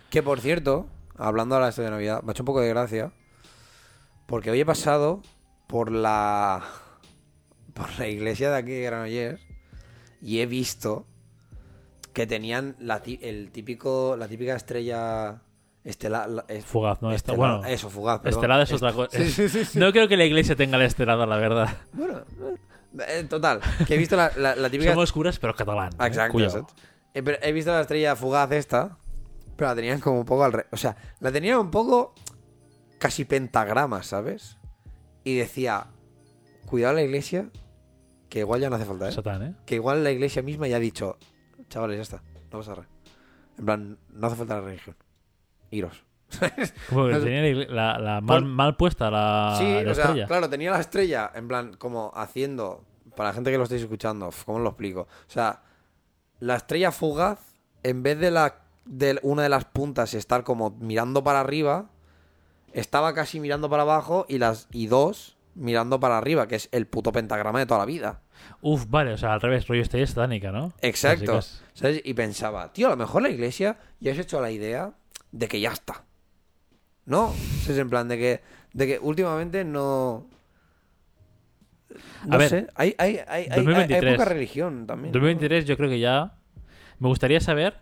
Que 0.10 0.22
por 0.24 0.40
cierto, 0.40 0.88
hablando 1.18 1.56
ahora 1.56 1.72
de 1.72 1.90
Navidad, 1.90 2.22
me 2.24 2.30
ha 2.30 2.32
hecho 2.32 2.44
un 2.44 2.48
poco 2.48 2.62
de 2.62 2.70
gracia. 2.70 3.12
Porque 4.26 4.52
hoy 4.52 4.60
he 4.60 4.66
pasado 4.66 5.22
por 5.68 5.92
la. 5.92 6.64
por 7.74 7.98
la 7.98 8.08
iglesia 8.08 8.52
de 8.52 8.58
aquí 8.58 8.72
de 8.72 8.82
Granollers. 8.84 9.42
Y 10.22 10.40
he 10.40 10.46
visto 10.46 11.06
que 12.14 12.26
tenían 12.28 12.76
la, 12.80 13.02
el 13.22 13.52
típico, 13.52 14.16
la 14.18 14.28
típica 14.28 14.56
estrella 14.56 15.42
estelar. 15.84 16.30
la- 16.30 16.46
es- 16.48 16.66
Fugaz, 16.66 17.02
¿no? 17.02 17.10
Bueno, 17.36 17.64
eso, 17.66 17.90
fugaz. 17.90 18.20
perdón. 18.22 18.40
estelada 18.40 18.64
es 18.64 18.74
otra 18.74 18.94
cosa. 18.94 19.10
Sí, 19.18 19.30
sí, 19.30 19.50
sí, 19.50 19.66
sí. 19.66 19.80
No 19.80 19.92
creo 19.92 20.08
que 20.08 20.18
la 20.18 20.26
iglesia 20.26 20.56
tenga 20.56 20.78
la 20.78 20.86
estelada, 20.86 21.26
la 21.26 21.38
verdad. 21.38 21.78
Bueno, 21.94 22.22
eh, 23.08 23.24
total. 23.30 23.60
Que 23.88 23.96
he 23.96 23.98
visto 23.98 24.16
la, 24.16 24.32
la- 24.38 24.56
la 24.56 24.70
típica. 24.70 24.92
Somos 24.94 25.12
curas, 25.12 25.40
pero 25.40 25.54
catalán. 25.56 25.92
¿eh? 25.94 26.08
Exacto. 26.08 26.32
He, 27.14 27.24
pero 27.24 27.38
he 27.42 27.52
visto 27.52 27.72
la 27.72 27.82
estrella 27.82 28.16
fugaz 28.16 28.52
esta, 28.52 28.98
pero 29.56 29.70
la 29.70 29.76
tenían 29.76 30.00
como 30.00 30.20
un 30.20 30.26
poco 30.26 30.44
al 30.44 30.52
revés. 30.54 30.68
O 30.72 30.78
sea, 30.78 30.96
la 31.20 31.32
tenían 31.32 31.60
un 31.60 31.72
poco 31.72 32.14
casi 33.00 33.26
pentagrama, 33.26 34.04
¿sabes? 34.04 34.58
Y 35.24 35.36
decía, 35.38 35.88
cuidado 36.66 36.94
la 36.96 37.02
iglesia, 37.02 37.50
que 38.30 38.40
igual 38.40 38.62
ya 38.62 38.70
no 38.70 38.76
hace 38.76 38.86
falta, 38.86 39.10
¿eh? 39.10 39.12
Satán, 39.12 39.44
¿eh? 39.44 39.56
Que 39.66 39.76
igual 39.76 40.04
la 40.04 40.12
iglesia 40.12 40.42
misma 40.42 40.68
ya 40.68 40.78
ha 40.78 40.80
dicho, 40.80 41.18
chavales, 41.70 41.98
ya 41.98 42.02
está, 42.04 42.24
no 42.52 42.60
pasa 42.60 42.72
nada. 42.72 42.88
En 43.58 43.66
plan, 43.66 43.98
no 44.10 44.28
hace 44.28 44.36
falta 44.36 44.56
la 44.56 44.62
religión. 44.62 44.96
Iros. 45.72 46.04
Como 46.90 47.06
que 47.08 47.12
No 47.14 47.20
tenía 47.20 47.42
la, 47.70 47.94
la- 47.94 48.00
la 48.00 48.22
mal, 48.22 48.42
Por- 48.42 48.46
mal 48.50 48.76
puesta 48.76 49.10
la, 49.12 49.56
sí, 49.58 49.84
la 49.84 49.92
o 49.92 49.96
sea, 49.96 50.26
claro, 50.28 50.50
tenía 50.50 50.72
la 50.72 50.80
estrella, 50.80 51.32
en 51.34 51.48
plan, 51.48 51.74
como 51.78 52.12
haciendo, 52.16 52.84
para 53.16 53.30
la 53.30 53.34
gente 53.34 53.52
que 53.52 53.58
lo 53.58 53.64
estáis 53.64 53.82
escuchando, 53.82 54.30
¿cómo 54.46 54.60
lo 54.60 54.70
explico? 54.70 55.02
O 55.02 55.32
sea, 55.32 55.62
la 56.40 56.56
estrella 56.56 56.92
fugaz, 56.92 57.40
en 57.84 58.04
vez 58.04 58.20
de 58.20 58.32
la 58.32 58.56
de 58.86 59.20
una 59.24 59.44
de 59.44 59.50
las 59.50 59.66
puntas 59.66 60.14
estar 60.14 60.44
como 60.46 60.72
mirando 60.80 61.24
para 61.24 61.42
arriba, 61.42 61.90
estaba 62.74 63.14
casi 63.14 63.40
mirando 63.40 63.70
para 63.70 63.84
abajo 63.84 64.26
y 64.30 64.38
las 64.38 64.68
y 64.72 64.88
dos 64.88 65.36
mirando 65.56 66.00
para 66.00 66.18
arriba, 66.18 66.48
que 66.48 66.56
es 66.56 66.70
el 66.72 66.86
puto 66.88 67.12
pentagrama 67.12 67.60
de 67.60 67.66
toda 67.66 67.80
la 67.80 67.86
vida. 67.86 68.22
Uf, 68.62 68.86
vale, 68.90 69.14
o 69.14 69.18
sea, 69.18 69.34
al 69.34 69.42
revés, 69.42 69.68
rollo 69.68 69.82
estrella 69.82 70.06
satánica, 70.08 70.52
¿no? 70.52 70.72
Exacto. 70.82 71.40
Y 72.04 72.14
pensaba, 72.14 72.72
tío, 72.72 72.88
a 72.88 72.92
lo 72.92 72.98
mejor 72.98 73.24
la 73.24 73.30
iglesia 73.30 73.78
ya 74.00 74.12
has 74.12 74.20
hecho 74.20 74.40
la 74.40 74.52
idea 74.52 74.94
de 75.32 75.48
que 75.48 75.60
ya 75.60 75.72
está. 75.72 76.04
¿No? 77.08 77.34
Es 77.68 77.70
en 77.78 77.90
plan 77.90 78.08
de 78.08 78.18
que, 78.18 78.42
de 78.74 78.86
que 78.88 79.00
últimamente 79.00 79.64
no. 79.66 80.28
No 82.26 82.36
A 82.36 82.38
ver, 82.38 82.50
sé. 82.50 82.68
Hay, 82.76 82.94
hay, 82.98 83.16
hay, 83.16 83.18
hay- 83.18 83.24
hay- 83.28 83.48
hay 83.50 83.58
2023. 83.66 84.14
poca 84.18 84.26
religión 84.30 84.86
también. 84.86 85.12
¿no? 85.12 85.20
2023 85.20 85.66
yo 85.66 85.78
creo 85.78 85.90
que 85.90 86.00
ya... 86.00 86.34
Me 87.00 87.08
gustaría 87.08 87.40
saber 87.40 87.80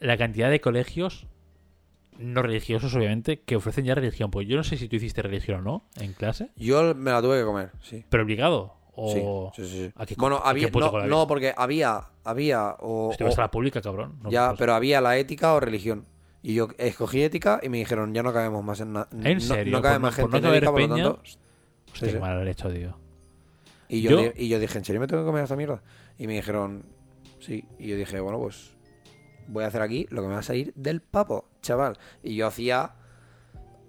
la 0.00 0.16
cantidad 0.16 0.50
de 0.50 0.60
colegios 0.60 1.26
no 2.18 2.42
religiosos, 2.42 2.94
obviamente, 2.94 3.40
que 3.40 3.56
ofrecen 3.56 3.84
ya 3.86 3.94
religión. 3.94 4.30
Pues 4.30 4.46
yo 4.46 4.56
no 4.56 4.64
sé 4.64 4.76
si 4.76 4.88
tú 4.88 4.96
hiciste 4.96 5.22
religión 5.22 5.60
o 5.60 5.62
no 5.62 5.84
en 6.04 6.12
clase, 6.12 6.50
Yo 6.56 6.94
me 6.94 7.10
la 7.12 7.22
tuve 7.22 7.38
que 7.38 7.44
comer, 7.44 7.70
sí. 7.80 8.04
pero 8.10 8.24
obligado. 8.24 8.74
O... 8.94 9.50
Sí, 9.56 9.64
sí, 9.64 9.68
sí. 9.86 9.92
¿A 9.96 10.04
qué- 10.04 10.16
bueno, 10.18 10.36
a 10.44 10.50
había. 10.50 10.68
No, 10.70 11.06
no, 11.06 11.26
porque 11.26 11.54
había. 11.56 12.08
Había. 12.24 12.76
O, 12.80 13.10
Si 13.12 13.18
te 13.18 13.24
vas 13.24 13.38
o- 13.38 13.40
a 13.40 13.44
la 13.44 13.50
pública, 13.50 13.80
cabrón. 13.80 14.18
No, 14.22 14.30
ya, 14.30 14.48
pues- 14.48 14.58
pero 14.58 14.74
había 14.74 15.00
la 15.00 15.16
ética 15.16 15.54
o 15.54 15.60
religión. 15.60 16.04
Y 16.42 16.54
yo 16.54 16.68
escogí 16.78 17.22
ética 17.22 17.60
y 17.62 17.68
me 17.68 17.78
dijeron, 17.78 18.12
ya 18.14 18.22
no 18.22 18.32
cabemos 18.32 18.64
más 18.64 18.80
en 18.80 18.94
nada. 18.94 19.08
¿En 19.22 19.40
serio? 19.40 19.72
No, 19.72 19.80
cabe 19.82 19.98
más 20.00 20.18
no- 20.18 20.24
por 20.24 20.32
gente 20.32 20.46
no 20.48 20.52
en 20.52 20.56
ética, 20.58 20.72
por 20.72 20.80
lo 20.80 20.88
peña, 20.88 21.04
tanto. 21.04 21.20
Hostia, 21.92 22.08
sí, 22.08 22.14
sí. 22.14 22.18
mal 22.18 22.48
hecho, 22.48 22.72
tío. 22.72 22.96
Y 23.88 24.00
yo, 24.02 24.10
Yo- 24.10 24.16
di- 24.18 24.32
y 24.44 24.48
yo 24.48 24.58
dije, 24.58 24.78
¿en 24.78 24.84
serio 24.84 25.00
me 25.00 25.06
tengo 25.06 25.22
que 25.22 25.26
comer 25.26 25.44
esta 25.44 25.54
mierda? 25.56 25.82
Y 26.18 26.26
me 26.26 26.34
dijeron, 26.34 26.84
sí. 27.40 27.64
Y 27.78 27.88
yo 27.88 27.96
dije, 27.96 28.18
bueno, 28.20 28.38
pues 28.40 28.72
voy 29.46 29.64
a 29.64 29.66
hacer 29.68 29.82
aquí 29.82 30.06
lo 30.10 30.22
que 30.22 30.28
me 30.28 30.34
va 30.34 30.40
a 30.40 30.44
salir 30.44 30.72
del 30.74 31.00
papo, 31.00 31.48
chaval. 31.60 31.98
Y 32.22 32.34
yo 32.34 32.46
hacía, 32.48 32.94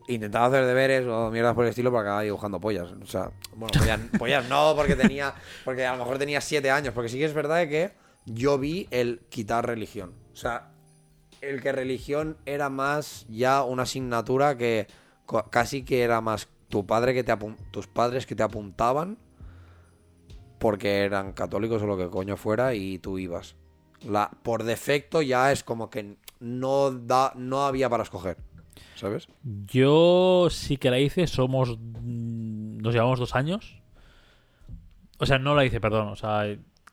intentaba 0.08 0.48
hacer 0.48 0.66
deberes 0.66 1.08
o 1.08 1.32
mierdas 1.32 1.56
por 1.56 1.64
el 1.66 1.70
estilo 1.70 1.92
para 1.92 2.02
acabar 2.04 2.24
dibujando 2.26 2.60
pollas. 2.60 2.92
O 3.02 3.06
sea, 3.08 3.32
bueno, 3.56 3.72
pollas, 3.80 4.00
pollas 4.20 4.50
no, 4.50 4.74
porque 4.76 4.96
tenía, 4.96 5.34
porque 5.66 5.86
a 5.86 5.94
lo 5.94 6.00
mejor 6.00 6.18
tenía 6.20 6.42
siete 6.42 6.70
años. 6.70 6.94
Porque 6.94 7.10
sí 7.10 7.18
que 7.18 7.26
es 7.26 7.34
verdad 7.34 7.68
que 7.68 7.94
yo 8.26 8.58
vi 8.60 8.88
el 8.92 9.22
quitar 9.30 9.66
religión. 9.66 10.14
O 10.34 10.36
sea, 10.36 10.73
el 11.50 11.62
que 11.62 11.72
religión 11.72 12.38
era 12.46 12.70
más 12.70 13.26
ya 13.30 13.64
una 13.64 13.84
asignatura 13.84 14.58
que 14.58 14.88
casi 15.52 15.84
que 15.84 16.02
era 16.02 16.22
más 16.22 16.48
tu 16.70 16.86
padre 16.86 17.14
que 17.14 17.24
te 17.24 17.36
tus 17.72 17.88
padres 17.88 18.26
que 18.26 18.36
te 18.36 18.44
apuntaban 18.44 19.18
porque 20.60 21.00
eran 21.04 21.34
católicos 21.34 21.82
o 21.82 21.88
lo 21.88 21.98
que 21.98 22.10
coño 22.10 22.38
fuera 22.38 22.74
y 22.74 22.98
tú 23.00 23.20
ibas. 23.20 23.56
La, 24.08 24.32
por 24.44 24.64
defecto 24.64 25.22
ya 25.22 25.52
es 25.52 25.64
como 25.64 25.90
que 25.90 26.18
no 26.40 26.92
da 26.92 27.34
no 27.36 27.66
había 27.66 27.90
para 27.90 28.04
escoger. 28.04 28.38
¿Sabes? 28.96 29.28
Yo 29.44 30.48
sí 30.50 30.78
que 30.78 30.90
la 30.92 31.00
hice, 31.00 31.28
somos. 31.28 31.78
mm, 31.80 32.78
Nos 32.78 32.94
llevamos 32.94 33.20
dos 33.20 33.36
años. 33.36 33.82
O 35.20 35.26
sea, 35.26 35.40
no 35.40 35.56
la 35.56 35.66
hice, 35.66 35.80
perdón. 35.82 36.08
O 36.10 36.16
sea, 36.16 36.44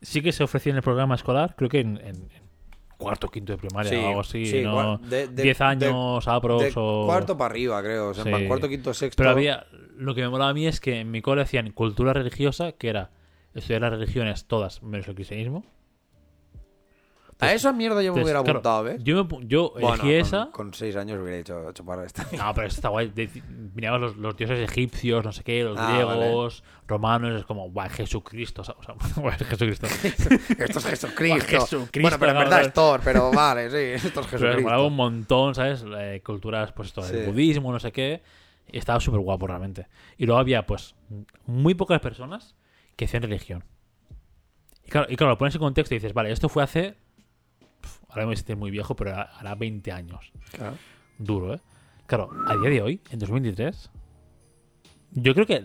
sí 0.03 0.23
que 0.23 0.33
se 0.33 0.43
ofrecía 0.45 0.71
en 0.71 0.77
el 0.77 0.83
programa 0.83 1.15
escolar, 1.15 1.55
creo 1.57 1.69
que 1.69 1.81
en, 1.81 1.97
en- 1.99 2.29
en 2.33 2.50
cuarto 3.01 3.29
quinto 3.29 3.53
de 3.53 3.59
primaria 3.59 3.99
o 4.01 4.09
algo 4.09 4.21
así, 4.21 4.47
sí, 4.47 4.63
¿no? 4.63 4.99
de- 4.99 5.29
de- 5.29 5.43
10 5.43 5.59
de- 5.59 5.65
años, 5.65 5.81
de 6.25 6.73
o. 6.77 7.05
cuarto 7.07 7.37
para 7.37 7.51
arriba, 7.53 7.83
creo. 7.83 8.11
O 8.11 8.15
sea, 8.15 8.25
Sí. 8.25 8.47
cuarto, 8.47 8.69
quinto, 8.69 8.95
sexto. 8.95 9.17
Pero 9.21 9.31
había. 9.31 9.67
Lo 9.97 10.15
que 10.15 10.23
me 10.23 10.29
molaba 10.29 10.51
a 10.51 10.55
mí 10.55 10.67
es 10.67 10.81
que 10.81 11.01
en 11.01 11.11
mi 11.11 11.21
cole 11.21 11.43
hacían 11.43 11.71
cultura 11.73 12.13
religiosa, 12.13 12.73
que 12.73 12.89
era 12.89 13.11
estudiar 13.55 13.83
las 13.83 13.91
religiones 13.93 14.47
todas, 14.47 14.83
menos 14.83 15.07
el 15.09 15.15
cristianismo. 15.15 15.65
A 17.41 17.55
esa 17.55 17.73
mierda 17.73 18.03
yo 18.03 18.13
me 18.15 18.21
Entonces, 18.21 18.25
hubiera 18.25 18.43
claro, 18.43 18.59
apuntado, 18.59 18.83
¿ves? 18.85 19.03
Yo, 19.03 19.25
me 19.25 19.47
yo 19.47 19.71
Bueno, 19.73 19.89
elegí 19.89 20.01
con, 20.03 20.11
esa. 20.21 20.51
con 20.53 20.75
seis 20.75 20.97
años 20.97 21.19
hubiera 21.21 21.39
hecho 21.39 21.73
chupar 21.73 22.05
esta. 22.05 22.27
No, 22.37 22.53
pero 22.55 22.67
está 22.67 22.89
guay. 22.91 23.13
Miraban 23.75 24.01
los, 24.01 24.17
los 24.17 24.37
dioses 24.37 24.59
egipcios, 24.61 25.25
no 25.25 25.33
sé 25.33 25.43
qué, 25.43 25.65
los 25.65 25.79
Ah, 25.79 25.91
griegos, 25.93 26.63
romanos, 26.87 27.39
es 27.41 27.45
como, 27.47 27.71
guay, 27.71 27.89
Jesucristo. 27.91 28.63
O 28.63 28.65
sea, 28.65 28.75
guay, 29.17 29.37
Jesucristo. 29.39 29.87
Esto 30.59 30.79
es 30.79 30.85
Jesucristo. 30.87 31.47
Jesucristo, 31.49 32.01
bueno, 32.01 32.19
pero 32.19 32.33
en 32.33 32.39
verdad 32.39 32.63
es 32.63 32.73
Thor, 32.73 33.01
pero 33.03 33.31
vale, 33.33 33.71
sí, 33.71 34.07
esto 34.07 34.21
es 34.21 34.27
Pero 34.27 34.39
Jesucristo. 34.53 34.87
un 34.87 34.97
montón, 34.97 35.55
¿sabes? 35.55 35.85
Eh, 35.99 36.23
culturas, 36.25 36.73
pues 36.73 36.89
esto, 36.89 37.01
el 37.07 37.21
Sí. 37.25 37.27
budismo, 37.31 37.73
no 37.73 37.81
sé 37.81 37.91
qué. 37.93 38.23
Estaba 38.73 39.01
súper 39.01 39.21
guapo 39.21 39.47
realmente. 39.49 39.87
Y 40.17 40.27
luego 40.27 40.39
había, 40.41 40.65
pues, 40.67 40.95
muy 41.47 41.75
pocas 41.75 42.01
personas 42.01 42.55
que 42.97 43.07
hacían 43.07 43.23
religión. 43.23 43.65
Y 44.87 44.91
claro, 44.91 45.07
y 45.11 45.17
claro, 45.17 45.33
lo 45.33 45.39
pones 45.39 45.55
en 45.55 45.61
contexto 45.61 45.95
y 45.95 45.99
dices, 45.99 46.13
vale, 46.15 46.31
esto 46.31 46.49
fue 46.49 46.63
hace. 46.63 46.97
Ahora 48.11 48.27
me 48.27 48.33
a 48.33 48.37
sentir 48.37 48.57
muy 48.57 48.71
viejo, 48.71 48.95
pero 48.97 49.13
hará- 49.13 49.31
hará 49.39 49.55
20 49.55 49.93
años. 49.93 50.33
Claro. 50.53 50.77
Duro, 51.19 51.55
¿eh? 51.55 51.61
Claro, 52.07 52.31
a 52.47 52.57
día 52.57 52.71
de 52.71 52.83
hoy, 52.83 53.01
en 53.11 53.19
2023, 53.19 53.91
yo 55.13 55.35
creo 55.35 55.47
que 55.47 55.65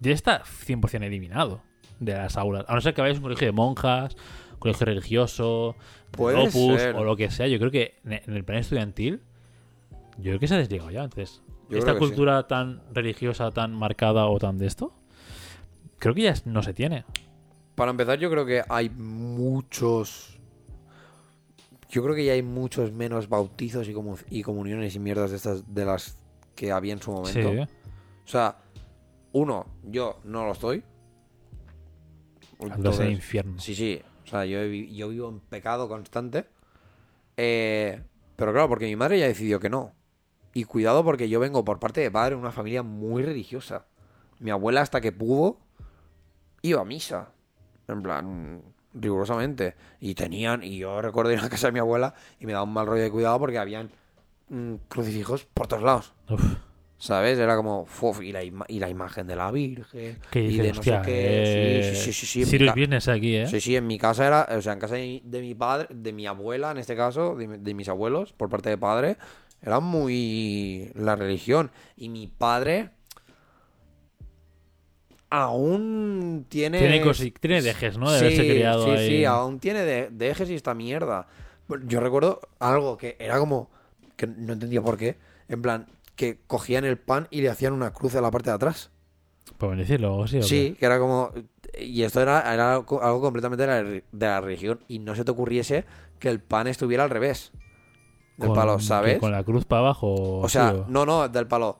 ya 0.00 0.12
está 0.12 0.42
100% 0.44 1.04
eliminado 1.04 1.62
de 1.98 2.14
las 2.14 2.36
aulas. 2.36 2.64
A 2.68 2.74
no 2.74 2.80
ser 2.80 2.94
que 2.94 3.00
vayas 3.02 3.16
a 3.16 3.20
un 3.20 3.24
colegio 3.24 3.46
de 3.46 3.52
monjas, 3.52 4.16
colegio 4.58 4.86
religioso, 4.86 5.76
Opus 6.16 6.80
ser. 6.80 6.94
o 6.96 7.04
lo 7.04 7.16
que 7.16 7.30
sea. 7.30 7.46
Yo 7.48 7.58
creo 7.58 7.70
que 7.70 7.96
en 8.04 8.34
el 8.34 8.44
plan 8.44 8.58
estudiantil, 8.58 9.20
yo 10.18 10.24
creo 10.24 10.38
que 10.40 10.48
se 10.48 10.54
ha 10.54 10.58
desligado 10.58 10.90
ya. 10.90 11.04
Entonces, 11.04 11.42
Yo 11.68 11.78
esta 11.78 11.92
sí. 11.92 11.98
cultura 11.98 12.46
tan 12.46 12.82
religiosa, 12.92 13.50
tan 13.52 13.72
marcada 13.74 14.26
o 14.26 14.38
tan 14.38 14.58
de 14.58 14.66
esto, 14.66 14.92
creo 15.98 16.14
que 16.14 16.22
ya 16.22 16.34
no 16.44 16.62
se 16.62 16.74
tiene. 16.74 17.04
Para 17.74 17.90
empezar, 17.92 18.18
yo 18.18 18.30
creo 18.30 18.44
que 18.44 18.62
hay 18.68 18.90
muchos. 18.90 20.38
Yo 21.90 22.02
creo 22.02 22.14
que 22.14 22.24
ya 22.24 22.32
hay 22.32 22.42
muchos 22.42 22.92
menos 22.92 23.28
bautizos 23.28 23.88
y, 23.88 23.92
comu- 23.92 24.24
y 24.30 24.42
comuniones 24.42 24.94
y 24.94 24.98
mierdas 24.98 25.30
de 25.30 25.36
estas 25.36 25.74
de 25.74 25.84
las 25.84 26.16
que 26.54 26.72
había 26.72 26.92
en 26.92 27.02
su 27.02 27.10
momento. 27.12 27.52
Sí. 27.52 27.58
O 28.24 28.28
sea, 28.28 28.56
uno, 29.32 29.66
yo 29.84 30.20
no 30.24 30.46
lo 30.46 30.52
estoy. 30.52 30.82
Entonces, 32.60 33.06
en 33.06 33.12
infierno. 33.12 33.58
Sí, 33.58 33.74
sí. 33.74 34.00
O 34.24 34.26
sea, 34.28 34.44
yo, 34.44 34.62
yo 34.64 35.08
vivo 35.08 35.28
en 35.28 35.40
pecado 35.40 35.88
constante. 35.88 36.46
Eh, 37.36 38.02
pero 38.36 38.52
claro, 38.52 38.68
porque 38.68 38.86
mi 38.86 38.96
madre 38.96 39.18
ya 39.18 39.26
decidió 39.26 39.58
que 39.60 39.70
no. 39.70 39.92
Y 40.52 40.64
cuidado 40.64 41.04
porque 41.04 41.28
yo 41.28 41.40
vengo 41.40 41.64
por 41.64 41.78
parte 41.78 42.00
de 42.00 42.10
padre 42.10 42.34
de 42.34 42.40
una 42.40 42.52
familia 42.52 42.82
muy 42.82 43.22
religiosa. 43.22 43.86
Mi 44.38 44.50
abuela 44.50 44.80
hasta 44.82 45.00
que 45.00 45.12
pudo 45.12 45.58
iba 46.62 46.80
a 46.80 46.84
misa. 46.84 47.32
En 47.88 48.02
plan, 48.02 48.62
rigurosamente. 48.94 49.74
Y 50.00 50.14
tenían, 50.14 50.62
y 50.62 50.78
yo 50.78 51.00
recuerdo 51.02 51.32
ir 51.32 51.38
a 51.40 51.48
casa 51.48 51.68
de 51.68 51.72
mi 51.72 51.78
abuela 51.78 52.14
y 52.38 52.46
me 52.46 52.52
daba 52.52 52.64
un 52.64 52.72
mal 52.72 52.86
rollo 52.86 53.02
de 53.02 53.10
cuidado 53.10 53.38
porque 53.38 53.58
habían 53.58 53.90
mm, 54.48 54.74
crucifijos 54.88 55.44
por 55.46 55.66
todos 55.66 55.82
lados. 55.82 56.12
Uf, 56.28 56.42
¿Sabes? 56.98 57.38
Era 57.38 57.56
como, 57.56 57.86
y, 58.20 58.30
la 58.30 58.44
y 58.44 58.78
la 58.78 58.90
imagen 58.90 59.26
de 59.26 59.34
la 59.34 59.50
Virgen. 59.50 60.18
que 60.30 60.42
y 60.42 60.58
de 60.58 60.72
no 60.74 60.82
sé 60.82 60.98
qué. 61.02 61.40
eh, 61.40 61.82
Sí, 61.82 62.12
sí, 62.12 62.12
sí, 62.12 62.26
sí, 62.26 62.44
sí, 62.44 62.58
ca- 62.58 62.74
Business 62.74 63.08
aquí, 63.08 63.36
¿eh? 63.36 63.46
Sí, 63.46 63.58
sí, 63.60 63.74
en 63.74 63.86
mi 63.86 63.96
casa 63.98 64.26
era, 64.26 64.46
o 64.50 64.60
sea, 64.60 64.74
en 64.74 64.78
casa 64.80 64.96
de 64.96 65.00
mi, 65.02 65.22
de 65.24 65.40
mi 65.40 65.54
padre, 65.54 65.86
de 65.90 66.12
mi 66.12 66.26
abuela 66.26 66.70
en 66.72 66.76
este 66.76 66.94
caso, 66.96 67.36
de, 67.36 67.46
de 67.58 67.74
mis 67.74 67.88
abuelos, 67.88 68.34
por 68.34 68.50
parte 68.50 68.68
de 68.68 68.76
padre, 68.76 69.16
era 69.62 69.80
muy 69.80 70.90
la 70.94 71.16
religión. 71.16 71.70
Y 71.96 72.10
mi 72.10 72.26
padre 72.26 72.90
aún 75.30 76.46
tiene... 76.48 76.78
Tiene, 76.78 77.02
cosi- 77.04 77.32
tiene 77.38 77.62
dejes, 77.62 77.96
¿no? 77.98 78.10
De 78.10 78.18
sí, 78.18 78.24
haberse 78.26 78.48
criado 78.48 78.84
sí, 78.84 78.90
ahí. 78.90 79.08
sí, 79.08 79.24
aún 79.24 79.58
tiene 79.60 79.80
de, 79.80 80.08
de 80.10 80.30
ejes 80.30 80.50
y 80.50 80.54
esta 80.54 80.74
mierda. 80.74 81.26
Yo 81.86 82.00
recuerdo 82.00 82.40
algo 82.58 82.96
que 82.96 83.16
era 83.20 83.38
como, 83.38 83.70
que 84.16 84.26
no 84.26 84.52
entendía 84.52 84.82
por 84.82 84.96
qué, 84.98 85.16
en 85.48 85.62
plan, 85.62 85.86
que 86.16 86.38
cogían 86.46 86.84
el 86.84 86.98
pan 86.98 87.28
y 87.30 87.40
le 87.42 87.48
hacían 87.48 87.72
una 87.72 87.92
cruz 87.92 88.14
a 88.16 88.20
la 88.20 88.30
parte 88.30 88.50
de 88.50 88.56
atrás. 88.56 88.90
¿Pueden 89.56 89.78
decirlo 89.78 90.16
o 90.16 90.26
sí? 90.26 90.38
o 90.38 90.42
Sí, 90.42 90.76
que 90.78 90.86
era 90.86 90.98
como. 90.98 91.32
Y 91.78 92.02
esto 92.02 92.20
era, 92.20 92.52
era 92.52 92.74
algo 92.74 93.20
completamente 93.20 93.66
de 93.66 93.68
la, 93.68 93.82
de 93.84 94.02
la 94.26 94.40
religión. 94.40 94.80
Y 94.88 94.98
no 94.98 95.14
se 95.14 95.24
te 95.24 95.30
ocurriese 95.30 95.84
que 96.18 96.28
el 96.28 96.40
pan 96.40 96.66
estuviera 96.66 97.04
al 97.04 97.10
revés. 97.10 97.52
Del 98.36 98.48
Con- 98.48 98.56
palo, 98.56 98.80
¿sabes? 98.80 99.18
Con 99.18 99.32
la 99.32 99.44
cruz 99.44 99.64
para 99.64 99.80
abajo. 99.80 100.38
O 100.40 100.48
sea, 100.48 100.70
sí, 100.70 100.76
o- 100.76 100.86
no, 100.88 101.04
no, 101.06 101.28
del 101.28 101.46
palo. 101.46 101.78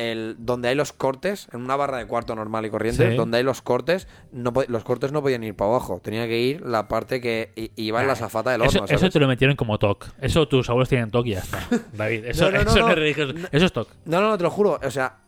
El, 0.00 0.36
donde 0.38 0.68
hay 0.68 0.76
los 0.76 0.92
cortes, 0.92 1.48
en 1.52 1.60
una 1.62 1.74
barra 1.74 1.96
de 1.98 2.06
cuarto 2.06 2.34
normal 2.36 2.64
y 2.66 2.70
corriente, 2.70 3.10
Sí. 3.10 3.16
donde 3.16 3.38
hay 3.38 3.42
los 3.42 3.62
cortes, 3.62 4.06
no 4.30 4.52
los 4.68 4.84
cortes 4.84 5.10
no 5.10 5.22
podían 5.22 5.42
ir 5.42 5.56
para 5.56 5.70
abajo. 5.72 6.00
Tenía 6.02 6.26
que 6.28 6.38
ir 6.38 6.60
la 6.60 6.86
parte 6.86 7.20
que 7.20 7.72
iba 7.74 8.00
en 8.00 8.06
la 8.06 8.14
zafata 8.14 8.50
del 8.52 8.62
eso, 8.62 8.82
horno. 8.82 8.94
eso 8.94 9.10
te 9.10 9.18
lo 9.18 9.26
metieron 9.26 9.56
como 9.56 9.76
TOC. 9.78 10.06
Eso 10.20 10.46
tus 10.46 10.68
abuelos 10.70 10.88
tienen 10.88 11.10
TOC 11.10 11.26
y 11.26 11.30
ya 11.30 11.40
está. 11.40 11.66
David, 11.94 12.26
eso, 12.26 12.44
No, 12.44 12.58
no, 12.58 12.64
no, 12.64 12.70
eso 12.70 12.78
no. 12.80 12.88
es 12.90 12.94
religioso. 12.94 13.34
Eso 13.50 13.66
es 13.66 13.72
TOC. 13.72 13.88
No, 14.04 14.20
no, 14.20 14.28
no, 14.28 14.36
te 14.38 14.44
lo 14.44 14.50
juro. 14.50 14.78
O 14.84 14.90
sea, 14.92 15.18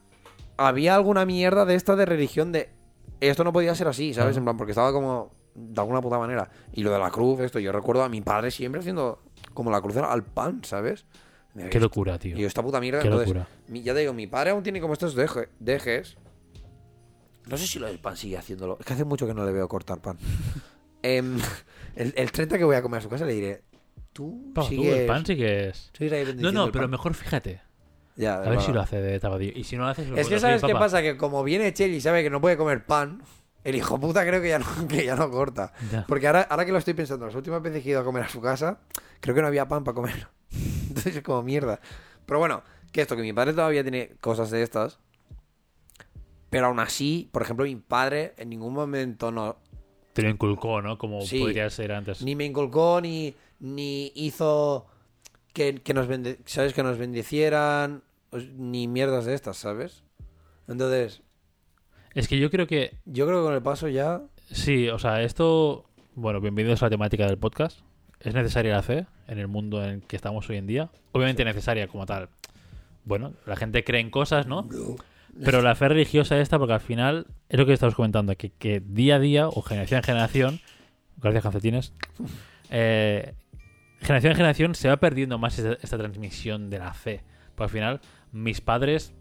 había 0.56 0.94
alguna 0.94 1.24
mierda 1.24 1.64
de 1.64 1.74
esta 1.74 1.96
de 1.96 2.06
religión 2.06 2.52
de. 2.52 2.70
Esto 3.20 3.42
no 3.44 3.52
podía 3.52 3.74
ser 3.74 3.88
así, 3.88 4.14
¿sabes? 4.14 4.36
En 4.36 4.44
plan, 4.44 4.56
porque 4.56 4.70
estaba 4.72 4.92
como. 4.92 5.32
De 5.54 5.80
alguna 5.80 6.00
puta 6.00 6.16
manera. 6.18 6.48
Y 6.72 6.84
lo 6.84 6.92
de 6.92 6.98
la 7.00 7.10
cruz, 7.10 7.40
esto. 7.40 7.58
Yo 7.58 7.72
recuerdo 7.72 8.04
a 8.04 8.08
mi 8.08 8.20
padre 8.20 8.50
siempre 8.52 8.80
haciendo. 8.80 9.20
Como 9.52 9.70
la 9.72 9.80
cruz 9.80 9.96
al 9.96 10.22
pan, 10.22 10.60
¿sabes? 10.62 11.06
Qué 11.70 11.80
locura, 11.80 12.18
tío. 12.18 12.36
Y 12.36 12.40
yo, 12.42 12.46
esta 12.46 12.62
puta 12.62 12.80
mierda. 12.80 13.00
Qué 13.00 13.08
entonces, 13.08 13.28
locura. 13.28 13.48
mi- 13.68 13.82
ya 13.82 13.92
te 13.92 14.00
digo, 14.00 14.12
mi 14.12 14.26
padre 14.26 14.50
aún 14.50 14.62
tiene 14.62 14.80
como 14.80 14.92
estos 14.92 15.16
deje- 15.16 15.48
dejes. 15.58 16.16
No 17.46 17.56
sé 17.56 17.66
si 17.66 17.78
lo 17.78 17.86
del 17.86 17.98
pan 17.98 18.16
sigue 18.16 18.38
haciéndolo. 18.38 18.76
Es 18.78 18.86
que 18.86 18.92
hace 18.92 19.04
mucho 19.04 19.26
que 19.26 19.34
no 19.34 19.44
le 19.44 19.52
veo 19.52 19.66
cortar 19.68 20.00
pan. 20.00 20.16
Em, 21.02 21.38
el, 21.96 22.12
el 22.14 22.30
30 22.30 22.58
que 22.58 22.64
voy 22.64 22.76
a 22.76 22.82
comer 22.82 22.98
a 22.98 23.02
su 23.02 23.08
casa 23.08 23.24
le 23.24 23.32
diré. 23.32 23.62
Tú 24.12 24.52
tú, 24.54 24.62
sigues. 24.64 24.98
el 24.98 25.06
pan 25.06 25.24
sí 25.24 25.34
que 25.34 25.68
es. 25.70 25.90
sigues 25.96 26.36
No, 26.36 26.52
no, 26.52 26.70
pero 26.70 26.88
mejor 26.88 27.14
fíjate. 27.14 27.62
Ya, 28.16 28.34
A 28.36 28.50
ver 28.50 28.60
si 28.60 28.70
lo 28.70 28.80
hace 28.82 29.00
de 29.00 29.18
tabadillo. 29.18 29.52
Y 29.56 29.64
si 29.64 29.76
no 29.76 29.84
lo 29.84 29.88
haces, 29.88 30.06
Es 30.14 30.28
que 30.28 30.38
sabes 30.38 30.62
qué 30.62 30.74
pasa, 30.74 31.00
que 31.00 31.16
como 31.16 31.42
viene 31.42 31.72
Chel 31.72 31.92
y 31.94 32.00
sabe 32.02 32.22
que 32.22 32.28
no 32.28 32.40
puede 32.40 32.58
comer 32.58 32.84
pan, 32.84 33.22
el 33.64 33.76
hijo 33.76 33.98
puta 33.98 34.26
creo 34.26 34.42
que 34.42 34.50
ya 34.50 34.58
no, 34.58 34.66
que 34.88 35.06
ya 35.06 35.16
no 35.16 35.30
corta. 35.30 35.72
Ya. 35.90 36.04
Porque 36.06 36.26
ahora, 36.26 36.42
ahora 36.42 36.66
que 36.66 36.72
lo 36.72 36.78
estoy 36.78 36.92
pensando, 36.92 37.24
las 37.24 37.34
últimas 37.34 37.62
veces 37.62 37.82
que 37.82 37.88
he 37.88 37.92
ido 37.92 38.00
a 38.00 38.04
comer 38.04 38.24
a 38.24 38.28
su 38.28 38.42
casa, 38.42 38.80
creo 39.20 39.34
que 39.34 39.40
no 39.40 39.46
había 39.46 39.66
pan 39.68 39.84
para 39.84 39.94
comer. 39.94 40.28
Entonces 40.90 41.16
es 41.16 41.22
como 41.22 41.42
mierda. 41.42 41.80
Pero 42.26 42.38
bueno, 42.38 42.62
que 42.92 43.00
esto, 43.00 43.16
que 43.16 43.22
mi 43.22 43.32
padre 43.32 43.52
todavía 43.54 43.82
tiene 43.82 44.10
cosas 44.20 44.50
de 44.50 44.62
estas. 44.62 44.98
Pero 46.50 46.66
aún 46.66 46.80
así, 46.80 47.28
por 47.32 47.42
ejemplo, 47.42 47.64
mi 47.64 47.76
padre 47.76 48.34
en 48.36 48.50
ningún 48.50 48.74
momento 48.74 49.30
no, 49.30 49.56
Te 50.12 50.22
lo 50.22 50.28
inculcó, 50.30 50.82
¿no? 50.82 50.98
Como 50.98 51.20
Sí. 51.22 51.38
podría 51.40 51.70
ser 51.70 51.92
antes. 51.92 52.20
ni 52.22 52.34
me 52.34 52.44
inculcó 52.44 53.00
ni, 53.00 53.34
ni 53.60 54.10
hizo 54.16 54.86
que, 55.52 55.76
que 55.76 55.94
nos 55.94 56.08
bende- 56.08 56.38
¿sabes? 56.46 56.74
que 56.74 56.82
nos 56.82 56.98
bendecieran 56.98 58.02
pues, 58.30 58.48
ni 58.50 58.88
mierdas 58.88 59.24
de 59.26 59.34
estas, 59.34 59.56
¿sabes? 59.56 60.02
Entonces, 60.68 61.22
Es 62.14 62.26
que 62.26 62.38
yo 62.40 62.50
creo 62.50 62.66
que 62.66 62.96
yo 63.04 63.26
creo 63.26 63.38
que 63.40 63.44
con 63.44 63.54
el 63.54 63.62
paso 63.62 63.86
ya 63.88 64.22
Sí, 64.50 64.88
o 64.88 64.98
sea, 64.98 65.22
esto, 65.22 65.84
bueno, 66.16 66.40
bienvenidos 66.40 66.82
a 66.82 66.86
la 66.86 66.90
temática 66.90 67.26
del 67.26 67.38
podcast. 67.38 67.80
¿Es 68.18 68.34
necesaria 68.34 68.72
la 68.74 68.82
fe 68.82 69.06
en 69.30 69.38
el 69.38 69.48
mundo 69.48 69.82
en 69.82 69.90
el 69.90 70.02
que 70.02 70.16
estamos 70.16 70.48
hoy 70.50 70.56
en 70.56 70.66
día? 70.66 70.90
Obviamente 71.12 71.44
necesaria 71.44 71.88
como 71.88 72.04
tal. 72.04 72.28
Bueno, 73.04 73.32
la 73.46 73.56
gente 73.56 73.84
cree 73.84 74.00
en 74.00 74.10
cosas, 74.10 74.46
¿no? 74.46 74.68
Pero 75.42 75.62
la 75.62 75.74
fe 75.74 75.88
religiosa 75.88 76.38
esta, 76.38 76.58
porque 76.58 76.74
al 76.74 76.80
final, 76.80 77.26
es 77.48 77.58
lo 77.58 77.64
que 77.64 77.72
estamos 77.72 77.94
comentando, 77.94 78.36
que, 78.36 78.50
que 78.50 78.80
día 78.80 79.16
a 79.16 79.18
día, 79.20 79.48
o 79.48 79.62
generación 79.62 79.98
en 79.98 80.04
generación, 80.04 80.60
gracias 81.16 81.42
calcetines, 81.42 81.92
eh, 82.70 83.34
generación 84.00 84.32
en 84.32 84.36
generación 84.36 84.74
se 84.74 84.88
va 84.88 84.96
perdiendo 84.96 85.38
más 85.38 85.58
esta, 85.58 85.78
esta 85.82 85.96
transmisión 85.96 86.68
de 86.68 86.78
la 86.78 86.92
fe. 86.92 87.22
Porque 87.54 87.64
al 87.64 87.70
final, 87.70 88.00
mis 88.32 88.60
padres, 88.60 89.14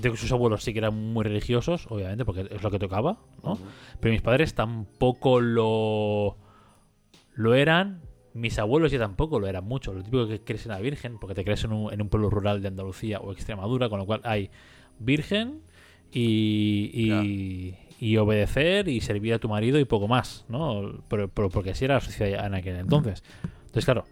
que 0.00 0.16
sus 0.16 0.32
abuelos 0.32 0.64
sí 0.64 0.72
que 0.72 0.78
eran 0.80 0.94
muy 0.94 1.24
religiosos, 1.24 1.86
obviamente, 1.90 2.24
porque 2.24 2.48
es 2.50 2.62
lo 2.62 2.70
que 2.70 2.78
tocaba, 2.78 3.18
¿no? 3.42 3.58
Pero 4.00 4.12
mis 4.12 4.22
padres 4.22 4.54
tampoco 4.54 5.40
lo, 5.40 6.36
lo 7.34 7.54
eran. 7.54 8.00
Mis 8.34 8.58
abuelos 8.58 8.90
ya 8.92 8.98
tampoco 8.98 9.38
lo 9.40 9.46
eran 9.46 9.64
mucho. 9.64 9.94
Lo 9.94 10.02
típico 10.02 10.26
que 10.26 10.40
crees 10.42 10.66
en 10.66 10.72
la 10.72 10.80
Virgen, 10.80 11.18
porque 11.18 11.34
te 11.34 11.44
crees 11.44 11.64
en 11.64 11.72
un, 11.72 11.92
en 11.92 12.02
un 12.02 12.08
pueblo 12.08 12.28
rural 12.30 12.60
de 12.60 12.68
Andalucía 12.68 13.20
o 13.20 13.32
Extremadura, 13.32 13.88
con 13.88 13.98
lo 14.00 14.06
cual 14.06 14.20
hay 14.24 14.50
Virgen 14.98 15.60
y, 16.12 16.90
y, 16.92 17.78
y 18.00 18.16
obedecer 18.16 18.88
y 18.88 19.00
servir 19.00 19.34
a 19.34 19.38
tu 19.38 19.48
marido 19.48 19.78
y 19.78 19.84
poco 19.84 20.08
más, 20.08 20.44
¿no? 20.48 21.02
Pero, 21.08 21.28
pero 21.28 21.48
porque 21.48 21.70
así 21.70 21.84
era 21.84 21.94
la 21.94 22.00
sociedad 22.00 22.46
en 22.46 22.54
aquel 22.54 22.76
entonces. 22.76 23.22
Entonces, 23.66 23.84
claro, 23.84 24.04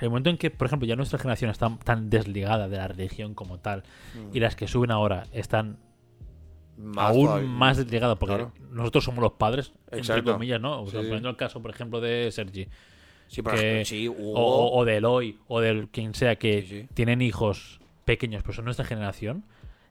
el 0.00 0.08
momento 0.08 0.30
en 0.30 0.36
que, 0.38 0.50
por 0.50 0.66
ejemplo, 0.66 0.86
ya 0.88 0.96
nuestra 0.96 1.18
generación 1.18 1.50
está 1.50 1.76
tan 1.84 2.10
desligada 2.10 2.68
de 2.68 2.76
la 2.76 2.88
religión 2.88 3.34
como 3.34 3.58
tal 3.58 3.82
y 4.32 4.40
las 4.40 4.56
que 4.56 4.66
suben 4.68 4.90
ahora 4.90 5.24
están 5.32 5.78
Más 6.76 7.10
aún 7.10 7.26
todavía. 7.26 7.48
más 7.48 7.76
desligado 7.76 8.16
porque 8.18 8.36
Claro. 8.36 8.52
nosotros 8.70 9.04
somos 9.04 9.20
los 9.20 9.32
padres 9.32 9.72
entre 9.92 10.22
comillas 10.24 10.60
no 10.60 10.82
o 10.82 10.86
sea, 10.86 11.00
Sí, 11.00 11.04
sí. 11.06 11.08
poniendo 11.10 11.28
el 11.28 11.36
caso 11.36 11.60
por 11.60 11.70
ejemplo 11.70 12.00
de 12.00 12.30
Sergi 12.32 12.66
Sí, 13.32 13.42
pero 13.42 13.56
que- 13.56 13.84
sí, 13.84 14.08
o, 14.08 14.12
hubo- 14.12 14.34
o- 14.34 14.78
o 14.80 14.84
de 14.84 14.96
Eloy 14.96 15.38
o 15.48 15.60
del 15.60 15.88
quien 15.88 16.14
sea 16.14 16.36
que 16.36 16.62
Sí, 16.68 16.88
tienen 16.94 17.22
hijos 17.22 17.80
pequeños 18.04 18.42
pero 18.42 18.54
son 18.54 18.64
nuestra 18.64 18.84
generación 18.84 19.44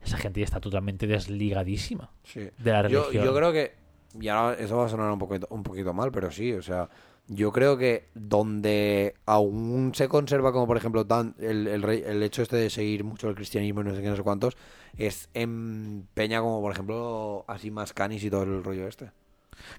esa 0.03 0.17
gente 0.17 0.41
ya 0.41 0.45
está 0.45 0.59
totalmente 0.59 1.07
desligadísima 1.07 2.11
sí. 2.23 2.41
de 2.57 2.71
la 2.71 2.81
religión 2.81 3.23
yo 3.25 3.33
creo 3.35 3.51
que. 3.53 3.73
Y 4.19 4.27
ahora 4.27 4.57
eso 4.59 4.75
va 4.77 4.85
a 4.87 4.89
sonar 4.89 5.11
un 5.11 5.19
poquito, 5.19 5.47
un 5.51 5.61
poquito 5.63 5.93
mal, 5.93 6.11
pero 6.11 6.31
sí, 6.31 6.51
o 6.53 6.61
sea. 6.63 6.89
yo 7.27 7.51
creo 7.51 7.77
que 7.77 8.07
donde 8.15 9.13
aún 9.27 9.91
se 9.93 10.07
conserva, 10.09 10.51
como 10.51 10.65
por 10.65 10.77
ejemplo 10.77 11.05
tan, 11.05 11.35
el, 11.39 11.67
el 11.67 12.23
hecho 12.23 12.41
este 12.41 12.55
de 12.57 12.69
seguir 12.71 13.03
mucho 13.03 13.29
el 13.29 13.35
cristianismo 13.35 13.81
y 13.81 13.83
no 13.83 13.93
sé 13.95 14.01
qué, 14.01 14.07
no 14.09 14.15
sé 14.15 14.23
cuántos, 14.23 14.57
es 14.97 15.29
en 15.35 16.07
Peña 16.15 16.41
como 16.41 16.59
por 16.59 16.71
ejemplo 16.71 17.45
así 17.47 17.69
más 17.71 17.93
canis 17.93 18.23
y 18.23 18.29
todo 18.31 18.43
el 18.43 18.63
rollo 18.63 18.87
este. 18.87 19.11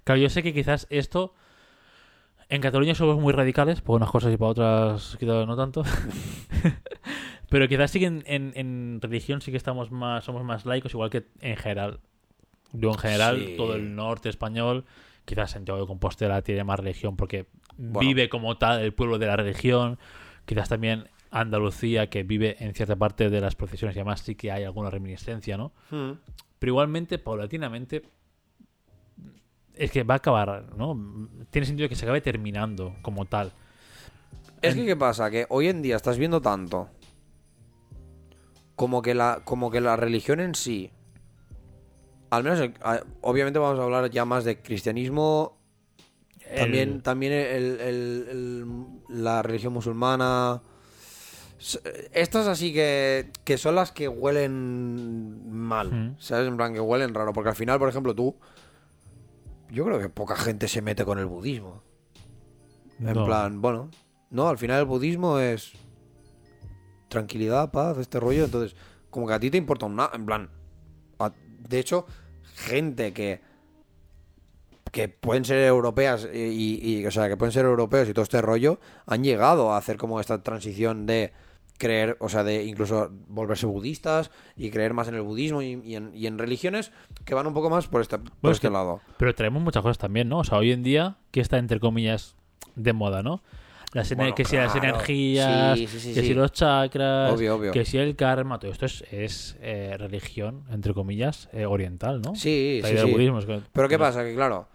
Claro, 0.05 0.21
yo 0.21 0.31
sé 0.31 0.43
que 0.45 0.55
quizás 0.55 0.87
esto. 0.91 1.35
En 2.51 2.61
Cataluña 2.61 2.95
somos 2.97 3.19
muy 3.21 3.33
radicales, 3.33 3.81
por 3.81 3.97
unas 3.97 4.11
cosas 4.11 4.35
y 4.35 4.37
para 4.37 4.51
otras 4.51 5.17
quizás 5.21 5.47
no 5.47 5.57
tanto. 5.57 5.83
Pero 7.49 7.69
quizás 7.69 7.91
sí 7.91 8.01
que 8.01 8.07
en, 8.07 8.23
en- 8.27 8.53
en 8.57 8.99
religión 9.01 9.41
sí 9.41 9.51
que 9.51 9.57
estamos 9.57 9.91
más, 9.91 10.25
somos 10.25 10.45
más 10.45 10.67
laicos, 10.67 10.93
igual 10.93 11.11
que 11.11 11.27
en 11.41 11.57
general. 11.57 12.01
Yo 12.73 12.91
en 12.91 12.99
general, 12.99 13.45
Sí. 13.47 13.55
todo 13.57 13.75
el 13.75 13.95
norte 13.97 14.29
español, 14.29 14.85
quizás 15.25 15.53
Santiago 15.53 15.81
de 15.81 15.87
Compostela 15.87 16.43
tiene 16.43 16.63
más 16.65 16.79
religión 16.79 17.17
porque 17.17 17.47
Bueno. 17.77 18.01
vive 18.09 18.29
como 18.29 18.57
tal 18.59 18.81
el 18.81 18.93
pueblo 18.95 19.19
de 19.19 19.27
la 19.27 19.37
religión. 19.37 19.99
Quizás 20.45 20.69
también 20.69 21.09
Andalucía, 21.33 22.09
que 22.11 22.25
vive 22.25 22.57
en 22.59 22.75
cierta 22.75 22.97
parte 22.97 23.31
de 23.31 23.41
las 23.41 23.55
procesiones 23.55 23.97
y 23.97 24.01
además 24.01 24.21
sí 24.21 24.35
que 24.35 24.51
hay 24.51 24.65
alguna 24.65 24.91
reminiscencia, 24.91 25.57
¿no? 25.57 25.73
Pero 26.59 26.71
igualmente, 26.73 27.19
paulatinamente, 27.19 28.03
es 29.85 29.91
que 29.91 30.03
va 30.03 30.15
a 30.15 30.17
acabar, 30.19 30.67
¿no? 30.77 31.29
Tiene 31.51 31.67
sentido 31.67 31.89
que 31.89 31.97
se 31.97 32.05
acabe 32.05 32.21
terminando 32.21 32.95
como 33.03 33.25
tal. 33.25 33.53
Es 34.63 34.75
que, 34.75 34.85
¿qué 34.85 34.95
pasa? 34.97 35.31
Que 35.31 35.47
hoy 35.49 35.69
en 35.69 35.81
día 35.83 35.97
estás 35.97 36.19
viendo 36.19 36.41
tanto 36.43 36.89
como 38.77 39.03
que 39.03 39.15
la, 39.15 39.41
como 39.45 39.71
que 39.71 39.81
la 39.81 39.97
religión 39.97 40.41
en 40.41 40.55
sí, 40.55 40.91
al 42.31 42.45
menos, 42.45 42.61
el- 42.61 42.75
a- 42.83 43.03
obviamente 43.23 43.59
vamos 43.59 43.79
a 43.79 43.83
hablar 43.83 44.11
ya 44.11 44.25
más 44.25 44.45
de 44.45 44.61
cristianismo, 44.63 45.59
también, 46.57 46.91
El- 46.95 47.03
también 47.03 47.33
el- 47.33 48.67
la 49.09 49.43
religión 49.43 49.73
musulmana. 49.73 50.63
S- 51.59 51.81
Estas 52.13 52.47
así 52.47 52.73
que, 52.73 53.31
que 53.45 53.59
son 53.59 53.75
las 53.75 53.93
que 53.93 54.09
huelen 54.09 55.51
mal, 55.51 55.93
Mm. 55.93 56.17
¿sabes? 56.19 56.49
En 56.49 56.57
plan, 56.57 56.73
que 56.73 56.81
huelen 56.81 57.15
raro, 57.15 57.33
porque 57.33 57.51
al 57.51 57.57
final, 57.57 57.79
por 57.79 57.89
ejemplo, 57.89 58.15
tú, 58.15 58.35
yo 59.71 59.85
creo 59.85 59.99
que 59.99 60.09
poca 60.09 60.37
gente 60.37 60.69
se 60.69 60.83
mete 60.83 61.05
con 61.05 61.19
el 61.19 61.27
budismo. 61.27 61.83
En 62.99 63.15
No. 63.15 63.25
plan, 63.25 63.61
bueno, 63.63 63.91
no, 64.31 64.49
al 64.49 64.59
final 64.59 64.81
el 64.81 64.85
budismo 64.87 65.39
es 65.39 65.73
tranquilidad, 67.09 67.71
paz, 67.71 67.99
este 67.99 68.21
rollo. 68.21 68.45
Entonces, 68.45 68.77
como 69.11 69.27
que 69.27 69.35
a 69.35 69.41
ti 69.41 69.51
te 69.51 69.57
importa 69.59 69.87
un 69.87 69.97
nada. 69.97 70.11
En 70.15 70.27
plan, 70.27 70.51
a- 71.19 71.33
de 71.69 71.79
hecho, 71.79 72.07
gente 72.57 73.13
que 73.13 73.41
que 74.93 75.09
pueden 75.09 75.45
ser 75.45 75.59
europeas 75.59 76.27
y, 76.35 76.81
y- 76.83 77.07
o 77.07 77.13
sea, 77.13 77.29
que 77.29 77.37
pueden 77.37 77.53
ser 77.53 77.65
europeos 77.65 78.09
y 78.09 78.13
todo 78.13 78.25
este 78.25 78.43
rollo, 78.43 78.81
han 79.07 79.23
llegado 79.23 79.73
a 79.73 79.77
hacer 79.77 79.97
como 79.97 80.19
esta 80.19 80.43
transición 80.43 81.07
de 81.07 81.33
creer, 81.81 82.17
o 82.21 82.29
sea, 82.29 82.45
de 82.45 82.65
incluso 82.65 83.11
volverse 83.27 83.67
budistas 83.67 84.31
y 84.57 84.71
creer 84.71 84.95
más 84.95 85.09
en 85.09 85.15
el 85.17 85.23
budismo 85.23 85.63
y, 85.63 85.81
y 85.85 85.97
en, 85.97 86.13
y 86.15 86.27
en 86.29 86.39
religiones 86.39 86.93
que 87.25 87.35
van 87.35 87.47
un 87.49 87.55
poco 87.55 87.71
más 87.71 87.89
por 87.89 88.03
este, 88.03 88.19
por 88.19 88.31
Bueno, 88.43 88.53
es 88.53 88.57
este 88.59 88.69
que- 88.69 88.73
lado. 88.73 89.01
Pero 89.17 89.35
traemos 89.35 89.63
muchas 89.63 89.83
cosas 89.83 89.99
también, 89.99 90.29
¿no? 90.29 90.39
O 90.39 90.45
sea, 90.45 90.59
hoy 90.59 90.71
en 90.73 90.83
día, 90.83 91.17
que 91.33 91.41
está 91.41 91.59
entre 91.59 91.81
comillas 91.81 92.37
de 92.77 92.93
moda, 92.93 93.23
¿no? 93.23 93.43
Las 93.93 94.13
ener- 94.13 94.17
Bueno, 94.19 94.35
que 94.37 94.45
si 94.45 94.55
las 94.57 94.77
energías, 94.77 95.77
Sí, 95.79 95.87
sí, 95.89 95.99
sí, 95.99 96.15
que 96.15 96.21
si 96.23 96.33
los 96.35 96.53
chakras, 96.53 97.33
Obvio, 97.33 97.57
obvio. 97.57 97.73
que 97.73 97.85
si 97.85 97.99
el 97.99 98.15
karma, 98.15 98.61
todo 98.61 98.71
esto 98.71 98.87
es, 98.87 99.03
es, 99.11 99.57
eh, 99.61 99.97
religión, 99.99 100.63
entre 100.71 100.95
comillas, 100.95 101.49
eh, 101.53 101.67
oriental, 101.67 102.21
¿no? 102.23 102.37
Sí, 102.37 102.81
sí, 102.85 103.11
budismo 103.11 103.41
es 103.41 103.47
que- 103.47 103.63
Pero 103.73 103.89
¿qué 103.89 103.99
pasa? 103.99 104.23
Que 104.23 104.35
claro, 104.35 104.69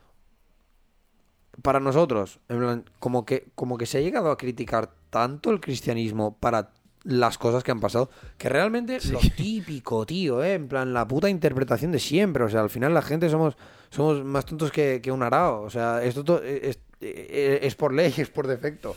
para 1.62 1.80
nosotros, 1.80 2.40
en 2.50 2.58
plan, 2.60 2.86
como 3.00 3.26
que, 3.26 3.48
como 3.56 3.78
que 3.78 3.86
se 3.86 4.00
ha 4.00 4.02
llegado 4.02 4.30
a 4.32 4.38
criticar 4.38 4.90
tanto 5.10 5.50
el 5.52 5.62
cristianismo 5.62 6.38
para 6.38 6.72
las 7.06 7.38
cosas 7.38 7.64
que 7.64 7.72
han 7.72 7.80
pasado, 7.80 8.10
que 8.38 8.50
realmente 8.50 8.98
lo 9.12 9.20
típico, 9.38 10.06
tío, 10.06 10.44
¿eh? 10.44 10.54
En 10.56 10.68
plan, 10.68 10.94
la 10.94 11.08
puta 11.08 11.30
interpretación 11.30 11.92
de 11.92 12.00
siempre. 12.00 12.44
O 12.44 12.50
sea, 12.50 12.62
al 12.62 12.70
final 12.70 12.94
la 12.94 13.02
gente 13.04 13.30
somos, 13.30 13.56
somos 13.90 14.24
más 14.26 14.46
tontos 14.46 14.72
que, 14.72 15.00
que 15.02 15.12
un 15.12 15.22
arao. 15.24 15.62
O 15.62 15.70
sea, 15.70 16.04
esto 16.04 16.24
to- 16.24 16.44
es, 16.44 16.80
es- 17.00 17.62
es 17.62 17.76
por 17.76 17.94
ley, 17.94 18.14
es 18.18 18.30
por 18.30 18.48
defecto. 18.48 18.94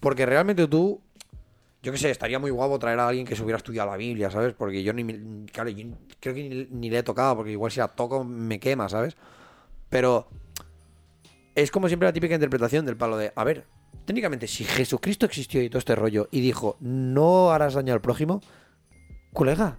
Porque 0.00 0.26
realmente 0.26 0.66
tú, 0.66 1.00
yo 1.82 1.92
qué 1.92 1.98
sé, 1.98 2.10
estaría 2.10 2.38
muy 2.40 2.50
guapo 2.50 2.78
traer 2.80 2.98
a 2.98 3.06
alguien 3.08 3.24
que 3.26 3.36
se 3.36 3.42
hubiera 3.44 3.58
estudiado 3.58 3.90
la 3.90 3.96
Biblia, 3.96 4.30
¿sabes? 4.30 4.54
Porque 4.54 4.82
yo 4.82 4.92
ni, 4.92 5.04
me- 5.04 5.46
claro, 5.46 5.70
yo 5.70 5.86
creo 6.18 6.34
que 6.34 6.48
ni, 6.48 6.64
ni 6.68 6.90
le 6.90 6.98
he 6.98 7.02
tocado, 7.04 7.36
porque 7.36 7.52
igual 7.52 7.70
si 7.70 7.78
la 7.78 7.88
toco 7.88 8.24
me 8.24 8.58
quema, 8.58 8.88
¿sabes? 8.88 9.16
Pero 9.88 10.26
es 11.54 11.70
como 11.70 11.86
siempre 11.88 12.08
la 12.08 12.12
típica 12.12 12.34
interpretación 12.34 12.84
del 12.86 12.96
palo 12.96 13.16
de, 13.16 13.32
a 13.36 13.44
ver, 13.44 13.66
técnicamente, 14.04 14.46
si 14.46 14.64
Jesucristo 14.64 15.26
existió 15.26 15.62
y 15.62 15.68
todo 15.68 15.78
este 15.78 15.94
rollo 15.94 16.28
y 16.30 16.40
dijo, 16.40 16.76
no 16.80 17.50
harás 17.50 17.74
daño 17.74 17.92
al 17.92 18.00
prójimo, 18.00 18.40
colega, 19.32 19.78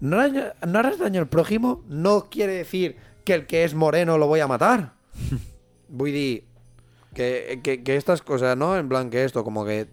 no 0.00 0.20
harás, 0.20 0.54
no 0.66 0.78
harás 0.78 0.98
daño 0.98 1.20
al 1.20 1.28
prójimo 1.28 1.82
no 1.88 2.28
quiere 2.28 2.54
decir 2.54 2.96
que 3.24 3.34
el 3.34 3.46
que 3.46 3.64
es 3.64 3.74
moreno 3.74 4.18
lo 4.18 4.26
voy 4.26 4.40
a 4.40 4.46
matar. 4.46 4.94
Voy 5.88 6.10
a 6.10 6.12
decir 6.14 6.44
que, 7.14 7.60
que, 7.62 7.84
que 7.84 7.96
estas 7.96 8.20
cosas, 8.20 8.56
¿no? 8.56 8.76
En 8.76 8.88
plan, 8.88 9.10
que 9.10 9.24
esto, 9.24 9.44
como 9.44 9.64
que 9.64 9.86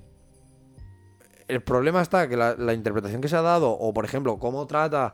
el 1.47 1.61
problema 1.61 2.01
está 2.01 2.27
que 2.27 2.35
la, 2.35 2.55
la 2.55 2.73
interpretación 2.73 3.21
que 3.21 3.27
se 3.27 3.35
ha 3.35 3.41
dado, 3.41 3.71
o 3.71 3.93
por 3.93 4.05
ejemplo, 4.05 4.39
cómo 4.39 4.65
trata, 4.65 5.13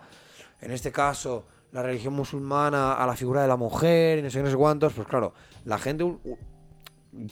en 0.62 0.72
este 0.72 0.92
caso, 0.92 1.46
la 1.72 1.84
religión 1.84 2.14
musulmana 2.14 2.94
a 2.94 3.06
la 3.06 3.16
figura 3.16 3.42
de 3.42 3.48
la 3.48 3.58
mujer 3.58 4.20
y 4.20 4.22
no 4.22 4.30
sé, 4.30 4.42
no 4.42 4.50
sé 4.50 4.56
cuántos, 4.56 4.94
pues 4.94 5.08
claro, 5.08 5.34
la 5.66 5.78
gente 5.78 6.06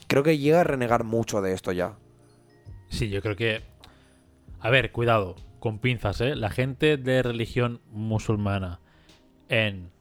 creo 0.08 0.24
que 0.24 0.38
llega 0.38 0.62
a 0.62 0.64
renegar 0.64 1.04
mucho 1.04 1.42
de 1.42 1.54
esto 1.54 1.72
ya. 1.72 1.96
Sí, 2.90 3.10
yo 3.10 3.22
creo 3.22 3.36
que. 3.36 3.62
A 4.60 4.70
ver, 4.70 4.92
cuidado, 4.92 5.36
con 5.60 5.80
pinzas, 5.80 6.22
¿eh? 6.22 6.36
La 6.36 6.50
gente 6.50 6.98
de 6.98 7.22
religión 7.24 7.82
musulmana 7.92 8.80
en. 9.50 9.92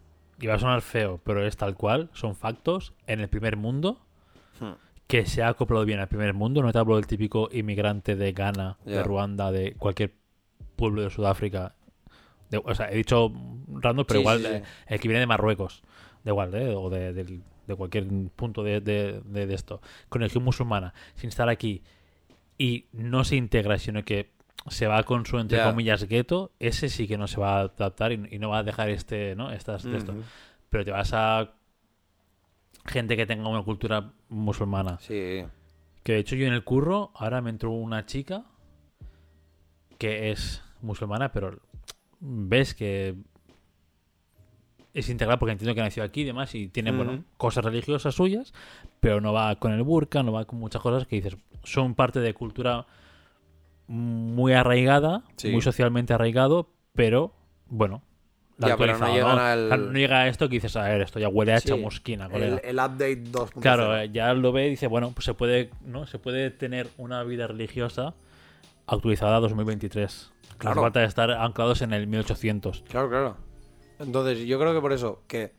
Y 0.40 0.46
va 0.46 0.54
a 0.54 0.58
sonar 0.58 0.82
feo, 0.82 1.20
pero 1.24 1.46
es 1.46 1.56
tal 1.56 1.74
cual, 1.76 2.10
son 2.12 2.34
factos, 2.34 2.92
en 3.06 3.20
el 3.20 3.28
primer 3.28 3.56
mundo, 3.56 4.00
Hmm. 4.60 4.72
que 5.06 5.26
se 5.26 5.42
ha 5.42 5.48
acoplado 5.48 5.84
bien 5.84 6.00
al 6.00 6.08
primer 6.08 6.34
mundo. 6.34 6.62
No 6.62 6.72
te 6.72 6.78
hablo 6.78 6.96
del 6.96 7.06
típico 7.06 7.48
inmigrante 7.52 8.14
de 8.16 8.32
Ghana, 8.32 8.76
de. 8.84 9.02
Ruanda, 9.02 9.50
de 9.52 9.74
cualquier 9.74 10.12
pueblo 10.76 11.02
de 11.02 11.10
Sudáfrica. 11.10 11.74
De- 12.50 12.58
o 12.62 12.74
sea, 12.74 12.90
he 12.90 12.96
dicho 12.96 13.32
random, 13.68 14.04
pero 14.06 14.18
Sí, 14.18 14.22
igual 14.22 14.38
sí, 14.40 14.46
sí. 14.46 14.62
el 14.88 15.00
que 15.00 15.08
viene 15.08 15.20
de 15.20 15.26
Marruecos, 15.26 15.82
de 16.24 16.30
igual, 16.30 16.54
¿eh? 16.54 16.74
o 16.74 16.90
de, 16.90 17.12
del- 17.12 17.42
de 17.66 17.74
cualquier 17.76 18.06
punto 18.36 18.62
de, 18.62 18.80
de- 18.80 19.20
de- 19.24 19.46
de 19.46 19.54
esto, 19.54 19.80
con 20.08 20.20
religión 20.20 20.44
musulmana, 20.44 20.94
sin 21.14 21.28
estar 21.28 21.48
aquí 21.48 21.82
y 22.58 22.86
no 22.92 23.24
se 23.24 23.36
integra, 23.36 23.78
sino 23.78 24.04
que 24.04 24.32
se 24.68 24.86
va 24.86 25.02
con 25.02 25.26
su, 25.26 25.38
entre 25.38 25.58
comillas, 25.70 26.04
gueto, 26.04 26.52
ese 26.58 26.88
sí 26.88 27.06
que 27.06 27.18
no 27.18 27.26
se 27.26 27.40
va 27.40 27.58
a 27.58 27.60
adaptar 27.62 28.12
y, 28.12 28.28
y 28.30 28.38
no 28.38 28.50
va 28.50 28.58
a 28.58 28.62
dejar 28.62 28.88
este, 28.88 29.34
¿no? 29.36 29.50
Estas, 29.50 29.84
esto. 29.84 30.14
Pero 30.70 30.84
te 30.84 30.90
vas 30.90 31.12
a 31.12 31.52
gente 32.86 33.16
que 33.16 33.26
tenga 33.26 33.48
una 33.48 33.62
cultura 33.62 34.12
musulmana. 34.28 34.98
Sí. 35.00 35.44
Que 36.02 36.12
de 36.12 36.18
hecho 36.18 36.36
yo 36.36 36.46
en 36.46 36.52
el 36.52 36.64
curro, 36.64 37.10
ahora 37.14 37.40
me 37.40 37.50
entró 37.50 37.70
una 37.70 38.06
chica 38.06 38.44
que 39.98 40.30
es 40.30 40.62
musulmana, 40.82 41.32
pero 41.32 41.58
ves 42.20 42.74
que 42.74 43.14
es 44.94 45.08
integral 45.10 45.38
porque 45.38 45.52
entiendo 45.52 45.74
que 45.74 45.80
nació 45.82 46.02
aquí 46.04 46.20
y 46.22 46.24
demás 46.24 46.54
y 46.54 46.68
tiene, 46.68 46.92
bueno, 46.92 47.12
Ujú. 47.14 47.24
cosas 47.36 47.64
religiosas 47.64 48.14
suyas, 48.14 48.54
pero 49.00 49.20
no 49.20 49.32
va 49.32 49.56
con 49.56 49.72
el 49.72 49.82
burka, 49.82 50.22
no 50.22 50.32
va 50.32 50.44
con 50.44 50.58
muchas 50.60 50.80
cosas 50.80 51.06
que 51.06 51.16
dices, 51.16 51.36
son 51.64 51.94
parte 51.94 52.20
de 52.20 52.32
cultura 52.32 52.86
muy 53.86 54.52
arraigada, 54.52 55.22
Sí. 55.36 55.50
muy 55.50 55.60
socialmente 55.60 56.14
arraigado, 56.14 56.70
pero 56.94 57.34
bueno. 57.68 58.02
la 58.56 58.68
Ya, 58.68 58.76
pero 58.76 58.96
no 58.96 59.12
llegan 59.12 59.34
¿no? 59.36 59.42
al- 59.42 59.66
Claro, 59.66 59.82
no 59.86 59.98
llega 59.98 60.20
a 60.20 60.28
esto 60.28 60.48
que 60.48 60.54
dices, 60.54 60.76
a 60.76 60.84
ver, 60.84 61.00
esto 61.00 61.18
ya 61.18 61.26
huele 61.28 61.54
a 61.54 61.58
Sí. 61.58 61.70
chamusquina, 61.70 62.28
colega. 62.28 62.58
El, 62.58 62.68
el 62.70 62.76
update 62.76 63.24
2.0. 63.32 63.60
Claro, 63.60 63.98
eh, 63.98 64.10
ya 64.12 64.32
lo 64.32 64.52
ve 64.52 64.68
y 64.68 64.70
dice, 64.70 64.86
bueno, 64.86 65.10
pues 65.12 65.24
se 65.24 65.34
puede, 65.34 65.70
¿no? 65.84 66.06
Se 66.06 66.20
puede 66.20 66.52
tener 66.52 66.86
una 66.96 67.24
vida 67.24 67.48
religiosa 67.48 68.14
actualizada 68.86 69.38
a 69.38 69.40
2023. 69.40 70.30
Claro. 70.42 70.58
Claro. 70.58 70.82
falta 70.82 71.00
de 71.00 71.06
estar 71.06 71.32
anclados 71.32 71.82
en 71.82 71.92
el 71.94 72.06
1800. 72.06 72.84
Claro, 72.88 73.08
claro. 73.10 73.36
Entonces, 73.98 74.40
yo 74.46 74.58
creo 74.58 74.74
que 74.74 74.80
por 74.80 74.92
eso, 74.92 75.22
que. 75.26 75.52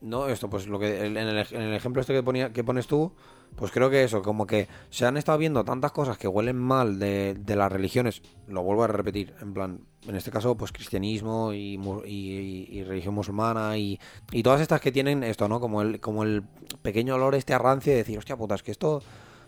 No, 0.00 0.28
esto, 0.28 0.48
pues 0.48 0.66
lo 0.68 0.78
que. 0.78 1.04
En 1.06 1.16
el, 1.16 1.38
ejemplo 1.74 2.00
este 2.00 2.12
que, 2.14 2.22
ponía, 2.22 2.52
que 2.52 2.62
pones 2.62 2.86
tú, 2.86 3.12
pues 3.56 3.72
creo 3.72 3.90
que 3.90 4.04
eso, 4.04 4.22
como 4.22 4.46
que 4.46 4.68
se 4.90 5.06
han 5.06 5.16
estado 5.16 5.38
viendo 5.38 5.64
tantas 5.64 5.90
cosas 5.90 6.18
que 6.18 6.28
huelen 6.28 6.56
mal 6.56 6.98
de, 7.00 7.36
las 7.56 7.72
religiones. 7.72 8.22
Lo 8.46 8.62
vuelvo 8.62 8.84
a 8.84 8.86
repetir, 8.86 9.34
en 9.40 9.52
plan, 9.54 9.80
en 10.06 10.14
este 10.14 10.30
caso, 10.30 10.56
pues 10.56 10.70
cristianismo 10.70 11.52
y, 11.52 11.74
y- 12.06 12.08
y- 12.08 12.68
y 12.78 12.84
religión 12.84 13.14
musulmana 13.14 13.76
y, 13.76 13.98
todas 14.44 14.60
estas 14.60 14.80
que 14.80 14.92
tienen 14.92 15.24
esto, 15.24 15.48
¿no? 15.48 15.58
Como 15.58 15.82
el, 15.82 15.98
como 16.00 16.22
el 16.22 16.44
pequeño 16.82 17.16
olor 17.16 17.34
este 17.34 17.54
a 17.54 17.58
rancio 17.58 17.92
de 17.92 17.98
decir, 17.98 18.18
hostia 18.18 18.36
puta, 18.36 18.54
es 18.54 18.62
que 18.62 18.70
esto 18.70 19.02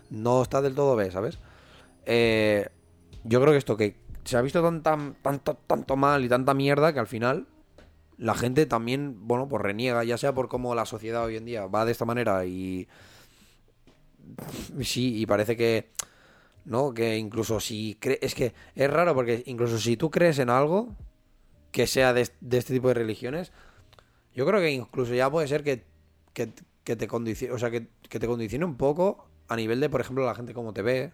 no 0.09 0.41
está 0.41 0.61
del 0.61 0.75
todo 0.75 0.97
bien, 0.97 1.11
¿sabes? 1.11 1.39
Eh, 2.05 2.67
yo 3.23 3.39
creo 3.39 3.53
que 3.53 3.57
esto, 3.57 3.77
que 3.77 3.95
se 4.25 4.35
ha 4.35 4.41
visto 4.41 4.61
tan- 4.81 5.15
tanto, 5.21 5.55
tanto 5.67 5.95
mal 5.95 6.25
y 6.25 6.29
tanta 6.29 6.53
mierda 6.53 6.91
que 6.93 6.99
al 6.99 7.07
final 7.07 7.47
la 8.21 8.35
gente 8.35 8.65
también, 8.67 9.27
bueno, 9.27 9.49
pues 9.49 9.61
reniega, 9.63 10.03
ya 10.03 10.17
sea 10.17 10.33
por 10.33 10.47
cómo 10.47 10.75
la 10.75 10.85
sociedad 10.85 11.25
hoy 11.25 11.37
en 11.37 11.45
día 11.45 11.65
va 11.65 11.85
de 11.85 11.91
esta 11.91 12.05
manera 12.05 12.45
y, 12.45 12.87
Sí, 14.83 15.19
y 15.19 15.25
parece 15.25 15.55
que. 15.57 15.89
¿No? 16.65 16.93
Que 16.93 17.17
incluso 17.17 17.59
si. 17.59 17.97
cre- 17.99 18.19
Es 18.21 18.35
que 18.35 18.53
es 18.75 18.89
raro 18.89 19.15
porque 19.15 19.43
incluso 19.47 19.77
si 19.79 19.97
tú 19.97 20.11
crees 20.11 20.39
en 20.39 20.49
algo 20.49 20.95
que 21.71 21.87
sea 21.87 22.13
de, 22.13 22.21
este 22.21 22.73
tipo 22.73 22.89
de 22.89 22.93
religiones, 22.95 23.51
yo 24.35 24.45
creo 24.45 24.59
que 24.61 24.71
incluso 24.71 25.13
ya 25.13 25.29
puede 25.31 25.47
ser 25.47 25.63
que, 25.63 25.85
que, 26.33 26.47
te 26.95 27.07
condicione. 27.07 27.53
O 27.53 27.57
sea, 27.57 27.71
que, 27.71 27.87
que 28.09 28.19
te 28.19 28.27
condicione 28.27 28.65
un 28.65 28.77
poco 28.77 29.27
a 29.47 29.55
nivel 29.55 29.79
de, 29.79 29.89
por 29.89 30.01
ejemplo, 30.01 30.25
la 30.25 30.35
gente 30.35 30.53
como 30.53 30.73
te 30.73 30.81
ve. 30.81 31.13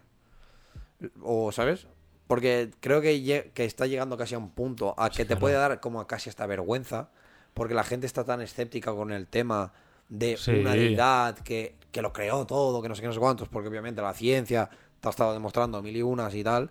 O, 1.22 1.52
¿sabes? 1.52 1.86
Porque 2.28 2.70
creo 2.80 3.00
que, 3.00 3.50
que 3.52 3.64
está 3.64 3.86
llegando 3.86 4.16
casi 4.16 4.36
a 4.36 4.38
un 4.38 4.50
punto 4.50 4.94
a 4.96 5.08
que 5.10 5.16
Sí, 5.16 5.22
te 5.22 5.26
claro. 5.28 5.40
puede 5.40 5.54
dar 5.56 5.80
como 5.80 6.06
casi 6.06 6.28
hasta 6.30 6.46
vergüenza. 6.46 7.08
Porque 7.54 7.74
la 7.74 7.82
gente 7.82 8.06
está 8.06 8.22
tan 8.22 8.40
escéptica 8.40 8.92
con 8.94 9.10
el 9.10 9.26
tema 9.26 9.72
de 10.08 10.36
Sí. 10.36 10.52
una 10.52 10.74
deidad 10.74 11.36
que, 11.40 11.74
que 11.90 12.00
lo 12.02 12.12
creó 12.12 12.46
todo, 12.46 12.80
que 12.80 12.88
no 12.88 12.94
sé 12.94 13.00
qué, 13.00 13.08
no 13.08 13.12
sé 13.14 13.18
cuántos, 13.18 13.48
porque 13.48 13.68
obviamente 13.68 14.00
la 14.00 14.14
ciencia 14.14 14.70
te 15.00 15.08
ha 15.08 15.10
estado 15.10 15.32
demostrando 15.32 15.82
mil 15.82 15.96
y 15.96 16.02
unas 16.02 16.32
y 16.36 16.44
tal. 16.44 16.70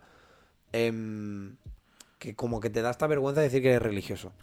em, 0.74 1.56
que 2.20 2.36
como 2.36 2.60
que 2.60 2.70
te 2.70 2.82
da 2.82 2.90
esta 2.92 3.08
vergüenza 3.08 3.42
decir 3.42 3.62
que 3.62 3.70
eres 3.70 3.82
religioso. 3.82 4.34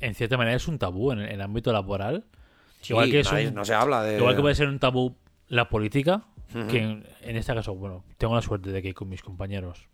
En 0.00 0.14
cierta 0.14 0.36
manera 0.36 0.56
es 0.56 0.68
un 0.68 0.78
tabú 0.78 1.10
en 1.12 1.18
el 1.20 1.40
ámbito 1.40 1.72
laboral. 1.72 2.24
Sí, 2.80 2.92
igual 2.92 3.10
que 3.10 3.20
es 3.20 3.32
un- 3.32 3.54
no 3.54 3.64
se 3.64 3.74
habla 3.74 4.02
de. 4.02 4.18
Igual 4.18 4.36
que 4.36 4.42
puede 4.42 4.54
ser 4.54 4.68
un 4.68 4.78
tabú 4.78 5.16
la 5.48 5.68
política, 5.68 6.24
Ujú. 6.54 6.66
que 6.68 6.78
en, 6.78 7.06
en 7.22 7.36
este 7.36 7.54
caso, 7.54 7.74
bueno, 7.74 8.04
tengo 8.18 8.34
la 8.34 8.42
suerte 8.42 8.70
de 8.70 8.82
que 8.82 8.94
con 8.94 9.08
mis 9.08 9.22
compañeros 9.22 9.88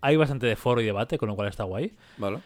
hay 0.00 0.16
bastante 0.16 0.46
de 0.46 0.56
foro 0.56 0.80
y 0.80 0.84
debate, 0.84 1.18
con 1.18 1.28
lo 1.28 1.36
cual 1.36 1.48
está 1.48 1.64
guay. 1.64 1.92
Vale. 2.18 2.38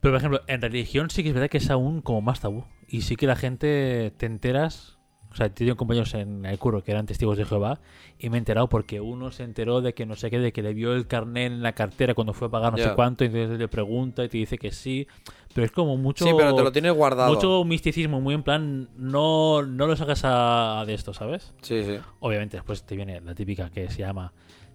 Pero, 0.00 0.12
por 0.12 0.18
ejemplo, 0.18 0.40
en 0.46 0.60
religión 0.60 1.10
sí 1.10 1.22
que 1.22 1.30
es 1.30 1.34
verdad 1.34 1.48
que 1.48 1.58
es 1.58 1.70
aún 1.70 2.02
como 2.02 2.20
más 2.20 2.40
tabú. 2.40 2.64
Y 2.88 3.02
sí 3.02 3.16
que 3.16 3.26
la 3.26 3.36
gente 3.36 4.12
te 4.16 4.26
enteras. 4.26 4.98
O 5.32 5.36
sea, 5.36 5.48
tengo 5.52 5.74
compañeros 5.76 6.14
en 6.14 6.46
el 6.46 6.56
curro 6.60 6.84
que 6.84 6.92
eran 6.92 7.06
testigos 7.06 7.36
de 7.36 7.44
Jehová 7.44 7.80
y 8.20 8.30
me 8.30 8.36
he 8.36 8.38
enterado 8.38 8.68
porque 8.68 9.00
uno 9.00 9.32
se 9.32 9.42
enteró 9.42 9.80
de 9.80 9.92
que 9.92 10.06
no 10.06 10.14
sé 10.14 10.30
qué, 10.30 10.38
de 10.38 10.52
que 10.52 10.62
le 10.62 10.74
vio 10.74 10.94
el 10.94 11.08
carnet 11.08 11.50
en 11.50 11.60
la 11.60 11.72
cartera 11.72 12.14
cuando 12.14 12.34
fue 12.34 12.46
a 12.46 12.50
pagar 12.52 12.70
no 12.70 12.78
sé 12.78 12.84
Ya. 12.84 12.94
cuánto, 12.94 13.24
y 13.24 13.26
entonces 13.26 13.58
le 13.58 13.66
pregunta 13.66 14.22
y 14.22 14.28
te 14.28 14.38
dice 14.38 14.58
que 14.58 14.70
sí. 14.70 15.08
Pero 15.52 15.64
es 15.64 15.72
como 15.72 15.96
mucho. 15.96 16.24
Sí, 16.24 16.30
pero 16.36 16.54
te 16.54 16.62
lo 16.62 16.70
tienes 16.70 16.92
guardado. 16.92 17.34
Mucho 17.34 17.64
misticismo, 17.64 18.20
muy 18.20 18.34
en 18.34 18.44
plan, 18.44 18.88
no, 18.96 19.62
no 19.62 19.88
lo 19.88 19.96
sacas 19.96 20.20
a, 20.22 20.84
de 20.86 20.94
esto, 20.94 21.12
¿sabes? 21.12 21.52
Sí, 21.62 21.82
sí. 21.82 21.98
Obviamente, 22.20 22.56
después 22.58 22.84
te 22.84 22.94
viene 22.94 23.20
la 23.20 23.34
típica 23.34 23.70
que 23.70 23.90
se 23.90 23.98
llama, 24.02 24.32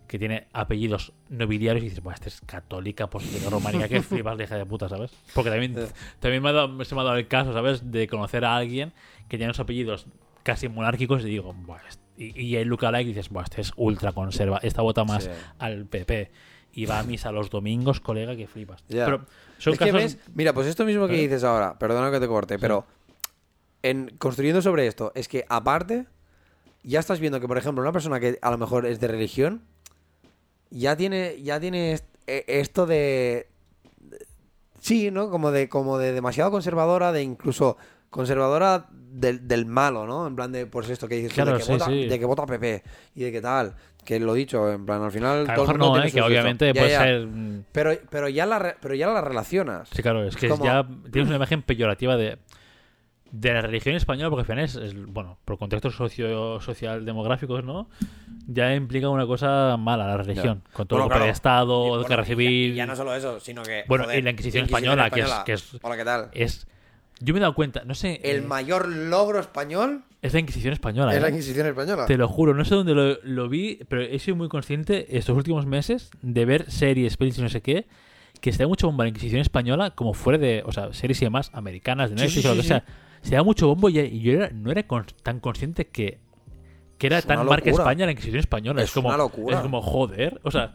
que 0.09 0.19
tiene 0.19 0.47
apellidos 0.51 1.13
nobiliarios 1.29 1.83
y 1.85 1.89
dices, 1.89 2.03
bueno, 2.03 2.15
esta 2.15 2.27
es 2.27 2.41
católica, 2.41 3.05
apostólica, 3.05 3.49
románica, 3.49 3.87
que 3.87 4.01
flipas 4.01 4.37
de 4.37 4.43
hija 4.45 4.57
de 4.57 4.65
puta, 4.65 4.89
¿sabes? 4.89 5.11
Porque 5.35 5.51
también, 5.51 5.75
Sí. 5.75 5.93
también 6.19 6.41
me, 6.43 6.49
ha 6.49 6.53
dado, 6.53 6.83
se 6.83 6.95
me 6.95 7.01
ha 7.01 7.03
dado 7.05 7.15
el 7.17 7.27
caso, 7.27 7.53
¿sabes? 7.53 7.91
De 7.91 8.07
conocer 8.07 8.43
a 8.43 8.55
alguien 8.57 8.91
que 9.29 9.37
tiene 9.37 9.49
los 9.49 9.59
apellidos 9.59 10.07
casi 10.43 10.67
monárquicos 10.67 11.21
y 11.23 11.29
digo, 11.29 11.55
est- 11.87 12.01
y, 12.17 12.41
y 12.41 12.55
el 12.57 12.67
lookalike 12.67 13.05
dices, 13.07 13.29
Buah, 13.29 13.43
este 13.43 13.61
es 13.61 13.71
ultra 13.77 14.11
conserva, 14.11 14.57
esta 14.63 14.81
vota 14.81 15.03
más 15.05 15.25
Sí. 15.25 15.29
al 15.59 15.85
PP. 15.85 16.31
Y 16.73 16.85
va 16.85 16.99
a 16.99 17.03
misa 17.03 17.31
los 17.31 17.49
domingos, 17.51 17.99
colega, 17.99 18.35
que 18.35 18.47
flipas. 18.47 18.83
Ya. 18.89 19.05
Pero 19.05 19.25
son 19.59 19.73
Es 19.73 19.79
que 19.79 19.85
casos... 19.85 20.01
ves- 20.01 20.17
mira, 20.33 20.53
pues 20.53 20.65
esto 20.67 20.85
mismo 20.85 21.07
que 21.07 21.15
¿Eh? 21.19 21.21
dices 21.21 21.43
ahora, 21.43 21.77
perdona 21.79 22.11
que 22.11 22.19
te 22.19 22.27
corte, 22.27 22.57
pero 22.59 22.85
en 23.83 24.09
construyendo 24.17 24.61
sobre 24.61 24.87
esto, 24.87 25.11
es 25.15 25.27
que 25.27 25.45
aparte, 25.49 26.05
ya 26.83 26.99
estás 26.99 27.19
viendo 27.19 27.39
que, 27.39 27.47
por 27.47 27.57
ejemplo, 27.57 27.81
una 27.83 27.91
persona 27.91 28.19
que 28.19 28.39
a 28.41 28.51
lo 28.51 28.57
mejor 28.57 28.85
es 28.85 28.99
de 28.99 29.07
religión, 29.07 29.61
ya 30.69 30.95
tiene, 30.95 31.41
ya 31.41 31.59
tiene 31.59 31.99
e- 32.27 32.45
esto 32.47 32.85
de, 32.85 33.47
sí, 34.79 35.11
¿no? 35.11 35.29
Como 35.29 35.51
de, 35.51 35.69
como 35.69 35.97
de 35.97 36.11
demasiado 36.13 36.51
conservadora, 36.51 37.11
de 37.11 37.23
incluso 37.23 37.77
conservadora 38.09 38.87
del, 38.91 39.47
del 39.47 39.65
malo, 39.65 40.05
¿no? 40.07 40.27
En 40.27 40.35
plan 40.35 40.51
de, 40.51 40.65
pues 40.65 40.89
esto 40.89 41.07
que 41.07 41.15
dices, 41.15 41.33
Claro, 41.33 41.51
de, 41.53 41.57
que 41.57 41.63
sí, 41.63 41.71
vota, 41.71 41.85
sí. 41.85 42.05
de 42.07 42.19
que 42.19 42.25
vota 42.25 42.45
PP 42.45 42.83
y 43.15 43.23
de 43.23 43.31
que 43.31 43.41
tal, 43.41 43.75
que 44.05 44.19
lo 44.19 44.33
dicho, 44.33 44.71
en 44.71 44.85
plan, 44.85 45.01
al 45.03 45.11
final... 45.11 45.47
a 45.49 45.55
lo 45.55 45.61
mejor 45.61 45.77
no, 45.79 46.03
¿eh? 46.03 46.11
que 46.11 46.21
obviamente 46.21 46.67
Ya, 46.67 46.73
puede 46.73 46.91
ya. 46.91 47.03
ser... 47.03 47.27
mm, 47.27 47.63
Pero, 47.71 47.91
pero, 48.09 48.29
ya 48.29 48.45
la 48.45 48.75
pero 48.81 48.95
ya 48.95 49.07
la 49.07 49.21
relacionas. 49.21 49.89
Sí, 49.93 50.01
claro, 50.01 50.23
es 50.23 50.35
que 50.35 50.47
como- 50.49 50.63
ya 50.65 50.87
tienes 51.11 51.27
una 51.27 51.35
imagen 51.35 51.61
peyorativa 51.61 52.15
de, 52.17 52.37
de 53.31 53.53
la 53.53 53.61
religión 53.61 53.95
española, 53.95 54.29
porque 54.29 54.41
al 54.41 54.45
final 54.45 54.65
es, 54.65 55.05
bueno, 55.07 55.37
por 55.45 55.57
contextos 55.57 55.95
socio, 55.95 56.59
social 56.61 57.05
demográficos, 57.05 57.63
¿no? 57.63 57.87
Ya 58.47 58.73
implica 58.73 59.07
una 59.09 59.27
cosa 59.27 59.77
mala 59.77 60.07
la 60.07 60.17
religión, 60.17 60.63
con 60.73 60.87
todo 60.87 60.97
Bueno, 60.99 61.03
el 61.03 61.09
golpe 61.09 61.13
claro. 61.13 61.25
de 61.25 61.31
Estado, 61.31 61.85
Y, 61.85 61.89
bueno, 61.89 62.07
guerra 62.07 62.25
y 62.43 62.69
ya- 62.69 62.75
Ya, 62.75 62.85
no 62.87 62.95
solo 62.95 63.13
eso, 63.15 63.39
sino 63.39 63.61
que. 63.63 63.83
Bueno, 63.87 64.05
joder, 64.05 64.19
y 64.19 64.21
la 64.23 64.31
Inquisición 64.31 64.63
Inquisición 64.65 64.99
española, 64.99 65.09
que 65.11 65.21
es- 65.21 65.43
que 65.45 65.53
es- 65.75 65.83
Hola, 65.83 65.97
¿qué 65.97 66.05
tal? 66.05 66.29
Es. 66.33 66.67
Yo 67.21 67.33
me 67.33 67.39
he 67.39 67.41
dado 67.41 67.53
cuenta, 67.53 67.83
no 67.85 67.93
sé. 67.95 68.19
El 68.23 68.37
eh, 68.37 68.41
mayor 68.41 68.87
logro 68.87 69.39
español 69.39 70.03
es 70.21 70.33
la 70.33 70.39
Inquisición 70.39 70.73
española. 70.73 71.13
es 71.13 71.21
la 71.21 71.27
¿eh? 71.27 71.31
Inquisición 71.31 71.67
española. 71.67 72.05
Te 72.05 72.17
lo 72.17 72.27
juro, 72.29 72.53
no 72.53 72.63
sé 72.65 72.73
dónde 72.75 72.95
lo, 72.95 73.19
lo 73.23 73.49
vi, 73.49 73.79
pero 73.89 74.01
he 74.01 74.17
sido 74.19 74.37
muy 74.37 74.47
consciente 74.47 75.17
estos 75.17 75.35
últimos 75.35 75.65
meses 75.65 76.11
de 76.21 76.45
ver 76.45 76.71
series, 76.71 77.17
pelis 77.17 77.37
y 77.37 77.41
no 77.41 77.49
sé 77.49 77.61
qué, 77.61 77.87
que 78.39 78.53
se 78.53 78.63
da 78.63 78.67
mucho 78.67 78.87
bombo 78.87 79.01
a 79.01 79.05
la 79.05 79.09
Inquisición 79.09 79.41
española, 79.41 79.91
como 79.91 80.13
fuera 80.13 80.39
de, 80.39 80.63
o 80.65 80.71
sea, 80.71 80.93
series 80.93 81.21
y 81.21 81.25
demás 81.25 81.51
americanas, 81.53 82.09
de 82.09 82.15
Sí, 82.17 82.23
Netflix 82.23 82.41
sí, 82.41 82.47
o 82.47 82.55
lo 82.55 82.55
sí, 82.55 82.61
que 82.61 82.67
sea. 82.69 82.83
Se 83.21 83.35
da 83.35 83.43
mucho 83.43 83.67
bombo 83.67 83.89
y, 83.89 83.99
y 83.99 84.21
yo 84.21 84.33
era- 84.33 84.49
no 84.51 84.71
era 84.71 84.83
con- 84.87 85.05
tan 85.23 85.39
consciente 85.39 85.87
que, 85.87 86.19
que 86.97 87.07
era 87.07 87.17
Es 87.19 87.25
tan 87.25 87.45
marca. 87.45 87.69
España 87.69 88.05
la 88.05 88.11
Inquisición 88.11 88.39
española. 88.39 88.81
Es, 88.81 88.89
Es 88.89 88.93
como, 88.93 89.09
una 89.09 89.17
locura. 89.17 89.57
Es 89.57 89.61
como, 89.63 89.81
joder, 89.81 90.39
o 90.43 90.51
sea... 90.51 90.73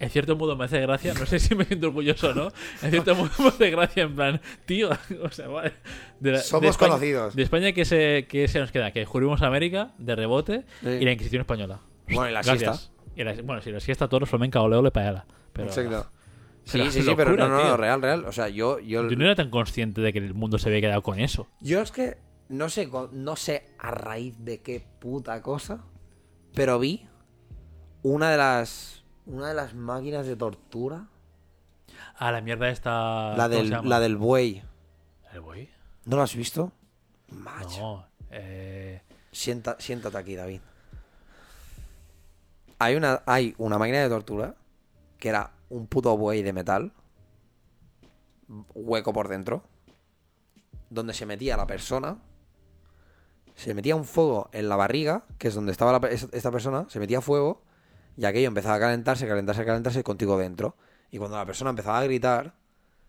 En 0.00 0.10
cierto 0.10 0.34
modo 0.36 0.56
me 0.56 0.64
hace 0.64 0.80
gracia, 0.80 1.14
no 1.14 1.24
sé 1.24 1.38
si 1.38 1.54
me 1.54 1.64
siento 1.64 1.86
orgulloso 1.86 2.30
o 2.30 2.34
no. 2.34 2.48
En 2.82 2.90
cierto 2.90 3.14
modo 3.14 3.30
me 3.38 3.46
hace 3.48 3.70
gracia, 3.70 4.02
en 4.02 4.14
plan, 4.14 4.40
tío, 4.66 4.90
o 5.22 5.30
sea, 5.30 5.46
vale. 5.46 5.72
De 6.18 6.32
la- 6.32 6.38
de 6.38 6.42
Somos 6.44 6.70
España- 6.70 6.90
conocidos. 6.90 7.36
de 7.36 7.42
España, 7.44 7.72
que 7.72 7.84
se, 7.84 8.26
que 8.28 8.48
se 8.48 8.58
nos 8.58 8.72
queda? 8.72 8.90
Que 8.90 8.98
descubrimos 8.98 9.40
América 9.42 9.92
de 9.98 10.16
rebote 10.16 10.64
Sí. 10.82 10.88
y 10.88 11.04
la 11.04 11.12
Inquisición 11.12 11.40
española. 11.40 11.78
Bueno, 12.08 12.28
y 12.28 12.32
la 12.32 12.42
siesta. 12.42 12.74
Y 13.14 13.22
la- 13.22 13.34
bueno, 13.44 13.62
si 13.62 13.70
la 13.70 13.78
siesta 13.80 14.08
todos 14.08 14.28
flamenca, 14.28 14.60
ole, 14.62 14.76
ole, 14.76 14.90
paella. 14.90 15.24
Pero, 15.52 15.68
Exacto. 15.68 16.10
Sí, 16.64 16.90
sí, 16.90 17.02
sí, 17.02 17.12
pero 17.16 17.36
no, 17.36 17.48
no, 17.48 17.58
tío. 17.58 17.68
no, 17.68 17.76
real, 17.76 18.00
real. 18.02 18.24
O 18.24 18.32
sea, 18.32 18.48
yo, 18.48 18.78
yo, 18.80 19.08
Yo 19.08 19.16
no 19.16 19.24
era 19.24 19.34
tan 19.34 19.50
consciente 19.50 20.00
de 20.00 20.12
que 20.12 20.18
el 20.18 20.34
mundo 20.34 20.58
se 20.58 20.68
había 20.68 20.80
quedado 20.80 21.02
con 21.02 21.18
eso. 21.20 21.46
yo 21.60 21.80
es 21.80 21.92
que 21.92 22.16
no 22.48 22.68
sé, 22.68 22.88
no 23.12 23.36
sé 23.36 23.66
a 23.78 23.90
raíz 23.90 24.34
de 24.44 24.60
qué 24.60 24.84
puta 25.00 25.40
cosa, 25.42 25.80
pero 26.54 26.78
vi 26.78 27.06
una 28.02 28.30
de 28.30 28.36
las, 28.38 29.04
una 29.26 29.48
de 29.48 29.54
las 29.54 29.74
máquinas 29.74 30.26
de 30.26 30.36
tortura, 30.36 31.06
Ah, 32.16 32.30
la 32.32 32.40
mierda 32.40 32.68
esta. 32.70 33.36
la 33.36 33.48
¿cómo 33.48 33.62
del, 33.80 33.88
la 33.88 34.00
del 34.00 34.16
buey. 34.16 34.62
¿El 35.32 35.40
buey? 35.40 35.68
¿No 36.04 36.16
lo 36.16 36.22
has 36.22 36.34
visto? 36.36 36.70
Macho. 37.30 37.80
No. 37.80 38.06
Eh, 38.30 39.00
Sienta, 39.32 39.76
siéntate 39.80 40.16
aquí, 40.16 40.34
David. 40.36 40.60
Hay 42.78 42.94
una, 42.96 43.22
hay 43.26 43.54
una 43.58 43.78
máquina 43.78 44.00
de 44.02 44.08
tortura 44.08 44.54
que 45.18 45.28
era 45.28 45.50
un 45.68 45.86
puto 45.86 46.16
buey 46.16 46.42
de 46.42 46.52
metal, 46.52 46.92
hueco 48.74 49.12
por 49.12 49.28
dentro, 49.28 49.62
donde 50.90 51.14
se 51.14 51.26
metía 51.26 51.56
la 51.56 51.66
persona, 51.66 52.18
se 53.54 53.74
metía 53.74 53.96
un 53.96 54.04
fuego 54.04 54.48
en 54.52 54.68
la 54.68 54.76
barriga, 54.76 55.24
que 55.38 55.48
es 55.48 55.54
donde 55.54 55.72
estaba 55.72 55.98
la 55.98 56.08
esta 56.08 56.50
persona, 56.50 56.86
se 56.88 56.98
metía 56.98 57.20
fuego 57.20 57.62
y 58.16 58.24
aquello 58.24 58.48
empezaba 58.48 58.76
a 58.76 58.80
calentarse, 58.80 59.26
calentarse, 59.26 59.64
calentarse 59.64 60.04
contigo 60.04 60.38
dentro. 60.38 60.76
Y 61.10 61.18
cuando 61.18 61.36
la 61.36 61.46
persona 61.46 61.70
empezaba 61.70 61.98
a 62.00 62.04
gritar, 62.04 62.54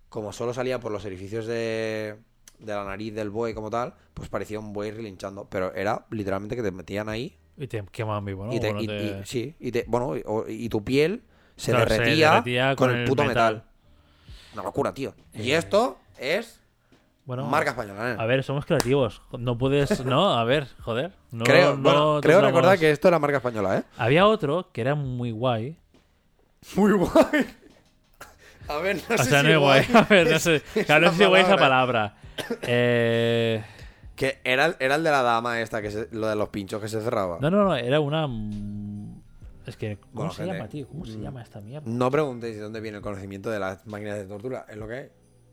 como 0.09 0.31
solo 0.31 0.53
salía 0.53 0.79
por 0.79 0.91
los 0.91 1.05
orificios 1.05 1.45
de, 1.47 2.17
de 2.59 2.73
la 2.73 2.85
nariz 2.85 3.13
del 3.13 3.29
buey 3.29 3.53
como 3.53 3.69
tal, 3.69 3.95
pues 4.13 4.29
parecía 4.29 4.59
un 4.59 4.73
buey 4.73 4.91
relinchando. 4.91 5.47
Pero 5.49 5.73
era 5.73 6.05
literalmente 6.11 6.55
que 6.55 6.63
te 6.63 6.71
metían 6.71 7.09
ahí 7.09 7.37
y 7.57 7.67
te 7.67 7.83
queman 7.83 8.23
vivo, 8.25 8.45
¿no? 8.45 8.53
y, 8.53 8.59
te- 8.59 8.67
Bueno, 8.71 8.81
y- 8.83 8.87
te- 8.87 9.03
y- 9.21 9.25
sí, 9.25 9.55
y 9.59 9.71
te- 9.71 9.85
bueno, 9.87 10.13
y 10.47 10.69
tu 10.69 10.83
piel 10.83 11.23
se, 11.55 11.71
Claro, 11.71 11.87
se 11.89 11.99
derretía, 11.99 12.75
con, 12.75 12.87
con 12.89 12.97
el 12.97 13.07
puto 13.07 13.23
metal. 13.23 13.55
metal. 13.55 13.69
Una 14.53 14.63
locura, 14.63 14.93
tío. 14.93 15.13
Y 15.33 15.51
Eh, 15.51 15.57
esto 15.57 15.97
es 16.17 16.59
Bueno, 17.25 17.45
marca 17.47 17.71
española, 17.71 18.11
¿eh? 18.11 18.15
A 18.17 18.25
ver, 18.25 18.43
somos 18.43 18.65
creativos. 18.65 19.21
No 19.37 19.57
puedes. 19.57 19.99
No, 20.05 20.37
a 20.37 20.43
ver, 20.43 20.67
joder. 20.81 21.11
No, 21.31 21.43
creo 21.43 21.75
no 21.75 21.81
bueno, 21.81 22.19
creo 22.21 22.41
recordar 22.41 22.77
que 22.79 22.91
esto 22.91 23.07
es 23.07 23.11
la 23.11 23.19
marca 23.19 23.37
española, 23.37 23.77
¿eh? 23.79 23.83
Había 23.97 24.27
otro 24.27 24.69
que 24.71 24.81
era 24.81 24.95
muy 24.95 25.31
guay. 25.31 25.77
Muy 26.75 26.93
guay. 26.93 27.47
A 28.67 28.77
ver, 28.77 28.95
no 29.09 29.15
O 29.15 29.17
sé 29.19 29.25
sea, 29.29 29.41
si 29.41 29.47
no 29.47 29.53
es 29.53 29.59
guay. 29.59 29.85
A 29.93 30.01
ver, 30.03 30.31
no 30.31 30.39
sé. 30.39 30.61
es 30.75 30.85
Claro, 30.85 31.05
no 31.07 31.11
sé 31.11 31.17
si 31.19 31.25
guay 31.25 31.43
esa 31.43 31.57
palabra. 31.57 32.15
Eh. 32.63 33.63
Que 34.15 34.39
era, 34.45 34.75
era 34.79 34.95
el 34.95 35.03
de 35.03 35.11
la 35.11 35.21
dama 35.21 35.59
esta, 35.59 35.81
que 35.81 35.91
se- 35.91 36.07
lo 36.11 36.27
de 36.27 36.35
los 36.35 36.49
pinchos 36.49 36.81
que 36.81 36.87
se 36.87 37.01
cerraba. 37.01 37.37
No, 37.41 37.51
no, 37.51 37.65
no, 37.65 37.75
era 37.75 37.99
una. 37.99 38.27
Es 39.65 39.77
que. 39.77 39.97
¿Cómo 39.97 40.11
Bueno, 40.13 40.31
se 40.31 40.43
gente, 40.43 40.57
llama, 40.57 40.69
tío? 40.69 40.87
¿Cómo 40.87 41.05
se 41.05 41.17
mm, 41.17 41.21
llama 41.21 41.41
esta 41.41 41.61
mierda? 41.61 41.89
No 41.89 42.11
preguntéis 42.11 42.55
de 42.55 42.61
dónde 42.61 42.79
viene 42.81 42.97
el 42.97 43.03
conocimiento 43.03 43.49
de 43.49 43.59
las 43.59 43.85
máquinas 43.87 44.17
de 44.17 44.25
tortura. 44.25 44.65
Es 44.69 44.77
lo 44.77 44.87
que 44.87 44.93
hay. 44.93 45.07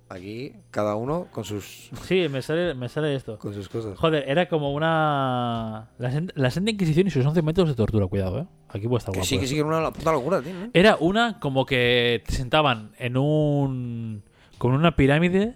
Aquí, 0.09 0.53
cada 0.71 0.95
uno 0.95 1.29
con 1.31 1.43
sus, 1.45 1.89
Sí, 2.03 2.29
me 2.29 2.43
sale, 2.43 2.75
me 2.75 2.91
sale 2.91 3.15
esto. 3.15 3.39
con 3.39 3.55
sus 3.55 3.69
cosas. 3.71 3.97
Joder, 3.99 4.25
era 4.29 4.47
como 4.49 4.73
una. 4.75 5.91
La, 5.99 6.23
la 6.35 6.51
Santa 6.51 6.71
Inquisición 6.71 7.07
y 7.07 7.11
sus 7.11 7.25
11 7.25 7.41
métodos 7.41 7.71
de 7.71 7.75
tortura, 7.75 8.07
cuidado, 8.09 8.41
eh. 8.41 8.47
Aquí 8.69 8.87
puede 8.89 8.99
estar 8.99 9.13
Que 9.13 9.21
guapo. 9.21 9.27
sí, 9.29 9.39
que 9.39 9.47
sí, 9.47 9.55
que 9.55 9.61
era 9.61 9.69
una 9.79 9.91
puta 9.93 10.13
locura, 10.13 10.43
tío. 10.43 10.53
¿no? 10.53 10.71
Era 10.75 10.97
una 11.01 11.39
como 11.41 11.65
que 11.65 12.23
te 12.27 12.33
sentaban 12.35 12.93
en 12.99 13.17
un. 13.17 14.23
con 14.59 14.73
una 14.73 14.95
pirámide 14.97 15.55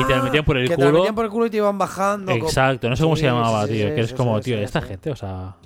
y 0.00 0.04
te 0.06 0.16
lo 0.16 0.22
metían 0.22 0.44
por 0.44 0.56
el 0.58 0.66
Ah, 0.66 0.68
que 0.68 0.74
culo. 0.76 0.86
te 0.86 0.92
lo 0.92 0.98
metían 0.98 1.14
por 1.14 1.24
el 1.24 1.30
culo 1.30 1.46
y 1.46 1.50
te 1.50 1.56
iban 1.56 1.78
bajando. 1.78 2.30
Exacto, 2.32 2.90
no 2.90 2.96
sé 2.96 3.02
cómo 3.04 3.16
Sí, 3.16 3.20
se 3.20 3.26
llamaba, 3.28 3.66
sí, 3.66 3.72
tío. 3.72 3.88
sí, 3.88 3.94
que 3.94 4.00
es 4.02 4.12
como, 4.12 4.38
tío, 4.40 4.58
esta 4.58 4.82
gente, 4.82 5.10
o 5.10 5.16
sea, 5.16 5.56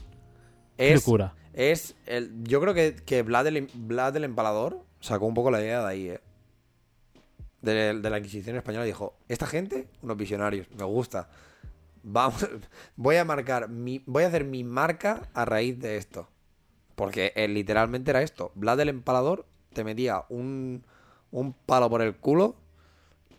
Es, 0.76 0.94
locura. 1.04 1.34
Es 1.58 1.96
el, 2.06 2.44
yo 2.44 2.60
creo 2.60 2.72
que, 2.72 2.94
que 2.94 3.22
Vlad, 3.22 3.48
el, 3.48 4.24
Empalador 4.24 4.84
sacó 5.00 5.26
un 5.26 5.34
poco 5.34 5.50
la 5.50 5.60
idea 5.60 5.80
de 5.80 5.88
ahí, 5.88 6.08
¿eh? 6.08 6.20
De, 7.62 7.94
la 7.94 8.18
Inquisición 8.18 8.54
española 8.54 8.84
dijo, 8.84 9.18
esta 9.26 9.44
gente, 9.44 9.88
unos 10.00 10.16
visionarios, 10.16 10.70
me 10.70 10.84
gusta. 10.84 11.28
Vamos, 12.04 12.48
voy 12.96 13.16
a 13.16 13.24
marcar, 13.24 13.68
mi, 13.68 14.04
voy 14.06 14.22
a 14.22 14.28
hacer 14.28 14.44
mi 14.44 14.62
marca 14.62 15.28
a 15.34 15.44
raíz 15.44 15.80
de 15.80 15.96
esto. 15.96 16.28
Porque 16.94 17.32
eh, 17.34 17.48
literalmente 17.48 18.12
era 18.12 18.22
esto. 18.22 18.52
Vlad 18.54 18.78
el 18.78 18.90
Empalador 18.90 19.44
te 19.72 19.82
metía 19.82 20.26
un, 20.28 20.84
un 21.32 21.54
palo 21.54 21.90
por 21.90 22.02
el 22.02 22.14
culo 22.14 22.54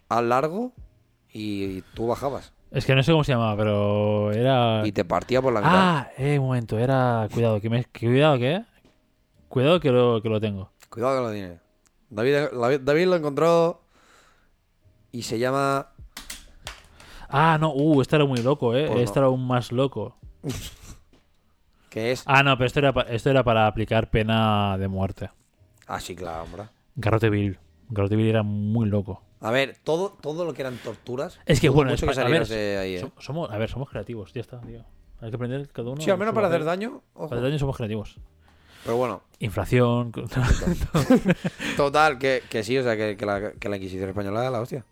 al 0.09 0.27
largo 0.27 0.73
y 1.31 1.83
tú 1.93 2.07
bajabas. 2.07 2.51
Es 2.71 2.85
que 2.85 2.93
no 2.95 3.01
sé 3.01 3.11
cómo 3.11 3.23
se 3.23 3.31
llamaba, 3.31 3.57
pero 3.57 4.31
era. 4.31 4.85
Y 4.85 4.91
te 4.91 5.03
partía 5.05 5.41
por 5.41 5.51
la 5.53 5.59
mitad. 5.61 5.71
Ah, 5.73 6.09
eh, 6.17 6.37
un 6.37 6.45
momento, 6.47 6.77
era. 6.77 7.27
Cuidado, 7.33 7.59
que 7.59 7.69
me. 7.69 7.83
que- 7.85 8.07
Cuidado, 8.07 8.37
¿qué? 8.37 8.63
Cuidado 9.47 9.79
que 9.79 9.91
lo, 9.91 10.21
que 10.21 10.29
lo 10.29 10.39
tengo. 10.39 10.71
Cuidado 10.89 11.17
que 11.17 11.27
lo 11.27 11.31
tiene. 11.33 11.59
David, 12.11 12.79
David- 12.81 13.07
lo 13.07 13.15
encontró 13.15 13.81
y 15.11 15.23
se 15.23 15.37
llama... 15.39 15.87
Ah, 17.27 17.57
no, 17.59 17.71
uh, 17.73 18.01
este 18.01 18.15
era 18.15 18.25
muy 18.25 18.41
loco, 18.41 18.75
eh. 18.75 18.85
Pues 18.87 18.97
no. 18.97 19.03
Este 19.03 19.19
era 19.19 19.27
aún 19.27 19.45
más 19.45 19.71
loco. 19.71 20.15
que 21.89 22.11
es... 22.11 22.23
Ah, 22.25 22.43
no, 22.43 22.55
pero 22.57 22.67
esto 22.67 22.79
era, 22.79 22.89
esto 23.09 23.29
era 23.29 23.43
para 23.43 23.67
aplicar 23.67 24.09
pena 24.09 24.77
de 24.77 24.87
muerte. 24.87 25.29
Ah, 25.87 25.99
sí, 25.99 26.15
claro, 26.15 26.43
hombre. 26.43 26.63
Garrote 26.95 27.29
vil. 27.29 27.57
Garrote 27.89 28.15
vil 28.15 28.27
era 28.27 28.43
muy 28.43 28.87
loco. 28.87 29.21
A 29.41 29.51
ver, 29.51 29.77
todo, 29.83 30.17
todo 30.21 30.43
lo 30.45 30.53
que 30.53 30.61
eran 30.61 30.75
torturas... 30.77 31.39
Es 31.45 31.61
que, 31.61 31.69
bueno, 31.69 31.91
mucho 31.91 32.05
es 32.09 32.15
que 32.17 32.21
a 32.21 32.27
ver, 32.27 32.45
de 32.47 32.77
ahí, 32.77 32.95
¿eh? 32.95 33.01
som- 33.01 33.11
somos, 33.19 33.49
a 33.49 33.57
ver, 33.57 33.69
somos 33.69 33.89
creativos, 33.89 34.33
ya 34.33 34.41
está, 34.41 34.59
tío. 34.61 34.83
Hay 35.21 35.29
que 35.29 35.35
aprender 35.35 35.67
cada 35.69 35.89
uno. 35.91 36.01
Sí, 36.01 36.09
al 36.11 36.17
menos 36.17 36.33
para 36.33 36.47
hacer 36.47 36.63
daño. 36.63 37.01
ojo. 37.13 37.29
Para 37.29 37.39
hacer 37.41 37.49
daño 37.51 37.59
somos 37.59 37.75
creativos. 37.77 38.17
Pero 38.83 38.97
bueno, 38.97 39.21
Inflación. 39.39 40.11
total, 41.77 42.17
que, 42.17 42.43
que 42.49 42.63
sí, 42.63 42.77
o 42.77 42.83
sea, 42.83 42.95
que, 42.97 43.17
que 43.17 43.25
la, 43.25 43.51
que 43.53 43.69
la 43.69 43.77
Inquisición 43.77 44.09
española 44.09 44.41
era 44.41 44.51
la 44.51 44.61
hostia. 44.61 44.85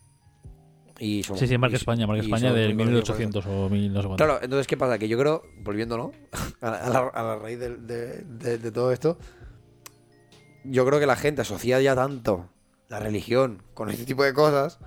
Y 0.99 1.23
somos- 1.23 1.39
sí, 1.39 1.47
sí, 1.47 1.57
marca 1.57 1.75
y- 1.75 1.77
España, 1.77 2.07
marca 2.07 2.23
España 2.23 2.51
del 2.53 2.73
muy 2.75 2.85
conocidos 2.85 3.09
por 3.09 3.15
eso. 3.21 3.29
1800 3.39 3.45
o 3.47 3.69
1000, 3.69 3.93
no 3.93 4.01
sé 4.01 4.07
cuánto. 4.07 4.23
Claro, 4.25 4.39
entonces, 4.43 4.67
¿qué 4.67 4.77
pasa? 4.77 4.97
Que 4.97 5.07
yo 5.07 5.17
creo, 5.17 5.43
volviendo, 5.61 5.97
¿no? 5.97 6.11
A 6.61 6.69
la, 6.71 6.77
a 6.77 6.89
la- 6.89 7.07
a 7.13 7.23
la 7.23 7.35
raíz 7.37 7.59
de, 7.59 7.77
de- 7.77 8.57
de 8.57 8.71
todo 8.71 8.91
esto, 8.91 9.17
yo 10.63 10.85
creo 10.85 10.99
que 10.99 11.05
la 11.05 11.15
gente 11.15 11.41
asocia 11.41 11.79
ya 11.81 11.95
tanto 11.95 12.49
la 12.89 12.99
religión 12.99 13.61
con 13.73 13.89
este 13.89 14.05
tipo 14.05 14.23
de 14.23 14.33
cosas 14.33 14.79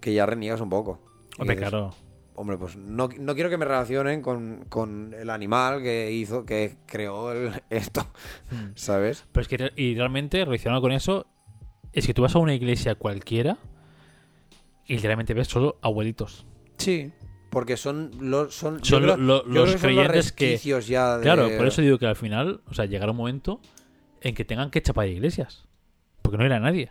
que 0.00 0.12
ya 0.14 0.26
reniegas 0.26 0.60
un 0.60 0.70
poco. 0.70 1.00
Hombre, 1.38 1.56
dices, 1.56 1.70
claro. 1.70 1.94
Hombre, 2.36 2.58
pues 2.58 2.76
no, 2.76 3.08
no 3.18 3.34
quiero 3.34 3.48
que 3.48 3.56
me 3.58 3.64
relacionen 3.64 4.20
con, 4.20 4.64
con 4.68 5.14
el 5.16 5.30
animal 5.30 5.82
que 5.82 6.10
hizo, 6.10 6.44
que 6.44 6.76
creó 6.86 7.30
el- 7.32 7.62
esto, 7.70 8.02
Mm. 8.50 8.72
¿sabes? 8.74 9.24
Pero 9.32 9.42
es 9.42 9.48
que 9.48 9.72
y 9.76 9.94
realmente, 9.94 10.44
relacionado 10.44 10.80
con 10.82 10.92
eso, 10.92 11.26
es 11.92 12.06
que 12.06 12.14
tú 12.14 12.22
vas 12.22 12.34
a 12.34 12.38
una 12.40 12.54
iglesia 12.54 12.96
cualquiera 12.96 13.56
y 14.86 14.94
literalmente 14.96 15.32
ves 15.34 15.48
solo 15.48 15.78
abuelitos. 15.82 16.44
Sí. 16.78 17.12
Porque 17.50 17.76
son 17.76 18.10
los, 18.18 18.52
son, 18.52 18.84
Son 18.84 19.02
creo- 19.04 19.16
lo- 19.16 19.22
lo- 19.22 19.44
yo 19.44 19.50
creo 19.50 19.64
los 19.66 19.72
que 19.74 19.78
son 19.78 19.90
creyentes 19.90 20.32
que- 20.32 20.58
ya 20.82 21.18
de- 21.18 21.22
Claro, 21.22 21.48
por 21.56 21.66
eso 21.68 21.82
digo 21.82 21.98
que 21.98 22.06
al 22.06 22.16
final, 22.16 22.62
o 22.68 22.74
sea, 22.74 22.84
llegará 22.86 23.12
un 23.12 23.16
momento 23.18 23.60
en 24.22 24.34
que 24.34 24.44
tengan 24.44 24.70
que 24.72 24.82
chapar 24.82 25.06
iglesias. 25.06 25.68
Porque 26.20 26.36
no 26.36 26.44
era 26.44 26.58
nadie. 26.58 26.90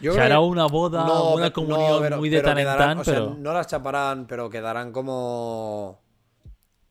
Yo 0.00 0.14
que- 0.14 0.20
hará 0.20 0.40
una 0.40 0.66
boda, 0.66 1.04
No, 1.04 1.34
una 1.34 1.50
comunión 1.50 1.90
no, 1.94 2.00
pero- 2.00 2.16
muy 2.18 2.28
de 2.28 2.38
pero 2.38 2.48
tan 2.48 2.58
en 2.58 2.64
tan, 2.66 2.98
o 2.98 3.04
sea, 3.04 3.14
pero, 3.14 3.36
no 3.38 3.52
las 3.52 3.66
chaparán, 3.66 4.26
pero 4.26 4.48
quedarán 4.48 4.92
como... 4.92 6.00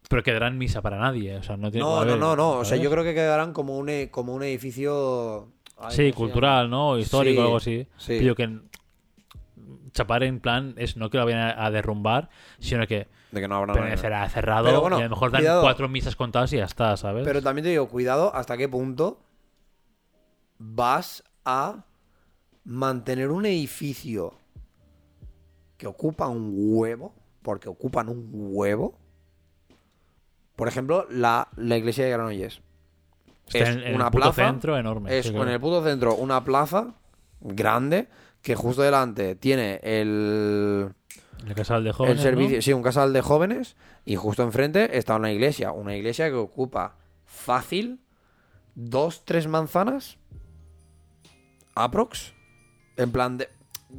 pero 0.10 0.24
quedarán 0.24 0.58
misa 0.58 0.82
para 0.82 0.98
nadie. 0.98 1.38
O 1.38 1.44
sea, 1.44 1.58
no 1.58 1.72
tiene 1.72 1.86
No, 1.88 2.04
no, 2.06 2.16
no, 2.18 2.36
no. 2.36 2.52
O 2.60 2.66
sea, 2.66 2.78
yo 2.78 2.90
creo 2.92 3.04
que 3.04 3.14
quedarán 3.14 3.54
como 3.54 3.78
un, 3.78 3.90
e- 3.90 4.10
como 4.12 4.34
un 4.34 4.44
edificio... 4.44 5.50
Ay, 5.80 5.92
Sí, 5.96 6.12
¿cómo 6.12 6.28
se 6.28 6.32
cultural, 6.32 6.70
¿no? 6.70 6.98
Histórico, 6.98 7.40
Sí, 7.40 7.46
algo 7.46 7.58
así. 7.58 7.88
sí. 7.98 8.18
Pero 8.20 8.36
que 8.36 8.60
chapar 9.94 10.24
en 10.24 10.40
plan 10.40 10.74
es 10.78 10.96
no 10.98 11.10
que 11.10 11.18
lo 11.18 11.26
vayan 11.26 11.54
a, 11.58 11.72
derrumbar, 11.72 12.30
sino 12.60 12.86
que? 12.88 13.08
De 13.32 13.42
que 13.42 13.48
no 13.48 13.56
habrá 13.58 13.74
permanecerá 13.74 14.28
cerrado 14.30 14.66
Pero 14.66 14.82
bueno, 14.82 14.98
y 14.98 15.02
a 15.02 15.04
lo 15.06 15.10
mejor 15.12 15.32
dan 15.32 15.42
cuidado. 15.42 15.62
cuatro 15.62 15.88
misas 15.90 16.16
contadas 16.16 16.52
y 16.54 16.58
ya 16.58 16.66
está, 16.66 16.96
¿sabes? 16.98 17.26
Pero 17.26 17.42
también 17.42 17.64
te 17.64 17.70
digo, 17.72 17.88
cuidado 17.90 18.34
hasta 18.36 18.58
qué 18.58 18.68
punto 18.70 19.20
vas 20.60 21.24
a 21.46 21.84
mantener 22.68 23.32
un 23.32 23.46
edificio 23.46 24.34
que 25.78 25.88
ocupa 25.88 26.28
un 26.28 26.54
huevo, 26.54 27.16
porque 27.42 27.70
ocupan 27.70 28.10
un 28.10 28.30
huevo. 28.32 28.98
Por 30.56 30.68
ejemplo, 30.68 31.08
la, 31.10 31.48
la 31.56 31.78
iglesia 31.78 32.04
de 32.04 32.12
Granollers. 32.12 32.62
Está 33.48 33.60
es 33.60 33.70
en, 33.70 33.84
en 33.84 33.96
una 33.96 34.06
el 34.06 34.12
puto 34.12 34.34
plaza, 34.34 34.52
centro 34.52 34.78
enorme. 34.78 35.18
Es 35.18 35.26
sí, 35.26 35.30
en 35.30 35.36
claro. 35.36 35.52
el 35.52 35.60
puto 35.62 35.84
centro 35.84 36.16
una 36.16 36.44
plaza 36.44 36.96
grande 37.40 38.10
que 38.42 38.56
justo 38.56 38.82
delante 38.82 39.36
tiene 39.36 39.80
el, 39.84 40.90
El 41.46 41.56
casal 41.56 41.86
de 41.86 41.94
jóvenes, 41.94 42.18
el 42.18 42.24
servicio, 42.24 42.62
sí, 42.62 42.74
un 42.74 42.84
casal 42.84 43.14
de 43.14 43.22
jóvenes 43.22 43.78
y 44.04 44.16
justo 44.18 44.44
enfrente 44.44 44.98
está 44.98 45.16
una 45.16 45.32
iglesia, 45.32 45.72
una 45.72 45.96
iglesia 45.96 46.28
que 46.28 46.36
ocupa 46.36 46.98
fácil 47.24 48.02
dos, 48.76 49.24
tres 49.24 49.48
manzanas 49.48 50.18
aprox, 51.76 52.34
en 52.98 53.12
plan 53.12 53.38
de 53.38 53.48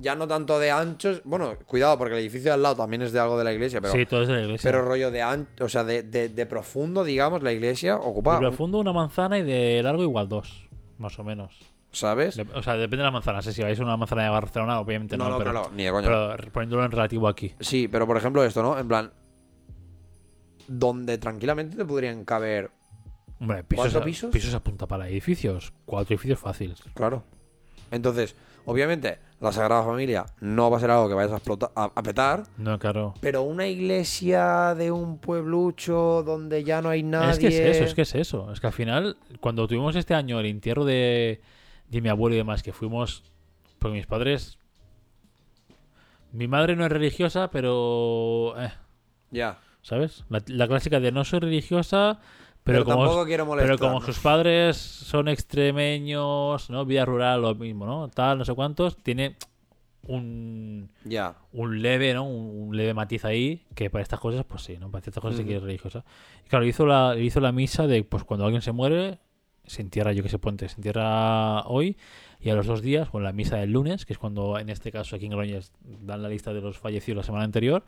ya 0.01 0.15
no 0.15 0.29
tanto 0.29 0.59
de 0.59 0.71
anchos, 0.71 1.23
bueno, 1.25 1.55
cuidado 1.65 1.97
porque 1.97 2.13
el 2.15 2.21
edificio 2.21 2.51
de 2.51 2.55
al 2.55 2.63
lado 2.63 2.77
también 2.77 3.01
es 3.01 3.11
de 3.13 3.21
algo 3.21 3.39
de 3.39 3.45
la 3.45 3.53
iglesia, 3.55 3.81
pero 3.81 3.95
Sí, 3.95 4.05
todo 4.05 4.21
es 4.23 4.29
de 4.29 4.35
la 4.35 4.43
iglesia. 4.43 4.71
pero 4.71 4.85
rollo 4.85 5.11
de 5.11 5.23
ancho, 5.23 5.65
o 5.65 5.69
sea, 5.69 5.83
de, 5.83 6.03
de- 6.03 6.29
de 6.29 6.47
profundo, 6.47 7.05
digamos, 7.05 7.43
la 7.43 7.53
iglesia 7.53 7.97
ocupa, 7.97 8.33
de 8.33 8.39
un- 8.39 8.51
profundo 8.51 8.79
una 8.79 8.93
manzana 8.93 9.39
y 9.39 9.43
de 9.45 9.83
largo 9.83 10.03
igual 10.03 10.29
dos, 10.29 10.69
más 10.99 11.19
o 11.19 11.25
menos. 11.25 11.59
¿sabes? 11.91 12.37
De- 12.37 12.43
o 12.55 12.63
sea, 12.63 12.75
depende 12.75 12.99
de 12.99 13.05
la 13.05 13.11
manzana. 13.11 13.41
sé 13.41 13.55
si 13.55 13.63
vais 13.63 13.81
a 13.81 13.83
una 13.83 13.97
manzana 13.97 14.25
de 14.25 14.29
Barcelona, 14.29 14.79
obviamente 14.79 15.17
no, 15.17 15.25
no, 15.25 15.31
no, 15.31 15.39
pero, 15.39 15.51
claro, 15.53 15.71
ni 15.75 15.85
de 15.85 15.91
coña. 15.91 16.07
pero 16.07 16.53
poniéndolo 16.53 16.85
en 16.85 16.91
relativo 16.91 17.27
aquí. 17.27 17.55
Sí, 17.61 17.89
pero 17.89 18.07
por 18.07 18.19
ejemplo 18.19 18.45
esto, 18.45 18.63
¿no? 18.63 18.79
En 18.79 18.87
plan, 18.89 19.11
donde 20.67 21.17
tranquilamente 21.19 21.77
te 21.77 21.85
podrían 21.87 22.25
caber, 22.25 22.71
Hombre, 23.41 23.63
pisos, 23.65 23.85
¿Cuatro 23.87 24.01
a- 24.01 24.05
pisos? 24.05 24.31
pisos 24.31 24.53
apunta 24.55 24.87
para 24.87 25.09
edificios. 25.09 25.73
Cuatro 25.87 26.13
edificios 26.15 26.39
fáciles. 26.39 26.79
claro. 26.95 27.23
Entonces, 27.91 28.35
obviamente, 28.71 29.19
la 29.41 29.53
Sagrada 29.53 29.83
Familia 29.85 30.27
no 30.41 30.71
va 30.71 30.77
a 30.77 30.81
ser 30.81 30.91
algo 30.91 31.09
que 31.09 31.15
vayas 31.15 31.33
a, 31.33 31.37
explotar, 31.37 31.71
a, 31.77 31.91
a 31.95 32.03
petar, 32.03 32.45
No, 32.57 32.79
claro. 32.79 33.15
pero 33.21 33.43
una 33.43 33.67
iglesia 33.67 34.75
de 34.75 34.91
un 34.91 35.19
pueblucho 35.19 36.23
donde 36.25 36.65
ya 36.65 36.83
no 36.83 36.89
hay 36.91 37.03
nadie... 37.03 37.31
Es 37.31 37.39
que 37.39 37.47
es 37.49 37.55
eso, 37.77 37.85
es 37.85 37.95
que 37.95 38.03
es 38.03 38.15
eso. 38.15 38.53
Es 38.53 38.61
que 38.61 38.67
al 38.67 38.73
final, 38.73 39.17
cuando 39.41 39.67
tuvimos 39.69 39.95
este 39.97 40.15
año 40.15 40.41
el 40.41 40.47
entierro 40.47 40.85
de, 40.85 41.41
de 41.89 42.01
mi 42.01 42.09
abuelo 42.09 42.35
y 42.35 42.39
demás, 42.39 42.63
que 42.63 42.73
fuimos. 42.73 43.23
Porque 43.79 43.97
mis 43.97 44.07
padres. 44.07 44.59
Mi 46.33 46.49
madre 46.49 46.77
no 46.77 46.85
es 46.85 46.93
religiosa, 46.93 47.51
pero. 47.51 48.55
eh, 48.59 48.73
Ya. 49.31 49.59
¿Sabes? 49.83 50.25
La, 50.29 50.43
la 50.49 50.67
clásica 50.69 51.01
de 51.01 51.13
no 51.13 51.25
soy 51.25 51.39
religiosa, 51.41 52.19
pero, 52.69 52.85
Pero, 52.85 52.85
como. 52.85 53.05
tampoco 53.07 53.25
quiero 53.27 53.47
molestar. 53.47 53.79
Pero 53.79 53.89
como 53.89 54.01
¿no? 54.01 54.07
sus 54.07 54.19
padres 54.19 54.77
son 54.77 55.27
extremeños, 55.29 56.69
¿no? 56.69 56.85
Vida 56.85 57.07
rural, 57.07 57.41
lo 57.41 57.55
mismo, 57.55 57.87
¿no? 57.87 58.09
Tal, 58.09 58.37
no 58.37 58.45
sé 58.45 58.53
cuántos, 58.55 58.97
tiene 58.99 59.37
un, 60.07 60.91
Ya. 61.05 61.37
un 61.53 61.81
leve, 61.81 62.13
¿no? 62.13 62.25
Un, 62.25 62.69
un 62.69 62.77
leve 62.77 62.93
matiz 62.93 63.25
ahí, 63.25 63.65
que 63.75 63.89
para 63.89 64.03
estas 64.03 64.21
cosas, 64.21 64.45
pues 64.45 64.63
sí, 64.63 64.77
¿no? 64.79 64.91
Para 64.91 65.03
ciertas 65.03 65.23
cosas 65.23 65.39
sí 65.39 65.45
que 65.45 65.53
es 65.53 65.59
Ujú. 65.59 65.67
religiosa. 65.67 66.05
Y 66.45 66.49
claro, 66.51 66.67
hizo 66.67 66.85
la, 66.87 67.17
hizo 67.19 67.41
la 67.41 67.53
misa 67.53 67.87
de, 67.87 68.05
pues 68.05 68.25
cuando 68.25 68.45
alguien 68.45 68.61
se 68.61 68.73
muere, 68.73 69.19
se 69.65 69.81
entierra, 69.81 70.13
yo 70.13 70.23
que 70.23 70.29
sé, 70.29 70.39
puente, 70.39 70.69
se 70.69 70.77
entierra 70.77 71.63
hoy, 71.69 71.97
y 72.41 72.51
a 72.51 72.55
los 72.55 72.67
dos 72.67 72.83
días, 72.83 73.09
con 73.09 73.25
la 73.25 73.33
misa 73.33 73.57
del 73.57 73.73
lunes, 73.73 74.05
que 74.05 74.13
es 74.13 74.19
cuando 74.19 74.59
en 74.59 74.69
este 74.69 74.93
caso 74.93 75.17
aquí 75.17 75.25
en 75.27 75.33
Groñes 75.33 75.73
dan 75.81 76.23
la 76.23 76.29
lista 76.29 76.53
de 76.53 76.61
los 76.61 76.79
fallecidos 76.79 77.17
la 77.17 77.23
semana 77.23 77.45
anterior, 77.45 77.83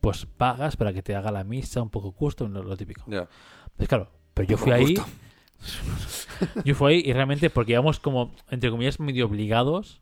pues 0.00 0.24
pagas 0.26 0.76
para 0.76 0.92
que 0.94 1.02
te 1.02 1.14
haga 1.14 1.30
la 1.30 1.44
misa 1.44 1.82
un 1.82 1.90
poco 1.90 2.12
custom, 2.12 2.50
lo, 2.52 2.62
lo 2.62 2.76
típico. 2.76 3.04
Ya. 3.06 3.28
Pues 3.76 3.88
claro, 3.88 4.08
pero 4.34 4.48
yo 4.48 4.56
fui 4.56 4.72
ahí. 4.72 4.94
Yo 6.64 6.74
fui 6.74 6.94
ahí 6.94 7.02
y 7.06 7.12
realmente 7.12 7.50
porque 7.50 7.72
íbamos 7.72 8.00
como, 8.00 8.32
entre 8.50 8.68
comillas, 8.70 8.98
medio 8.98 9.26
obligados 9.26 10.00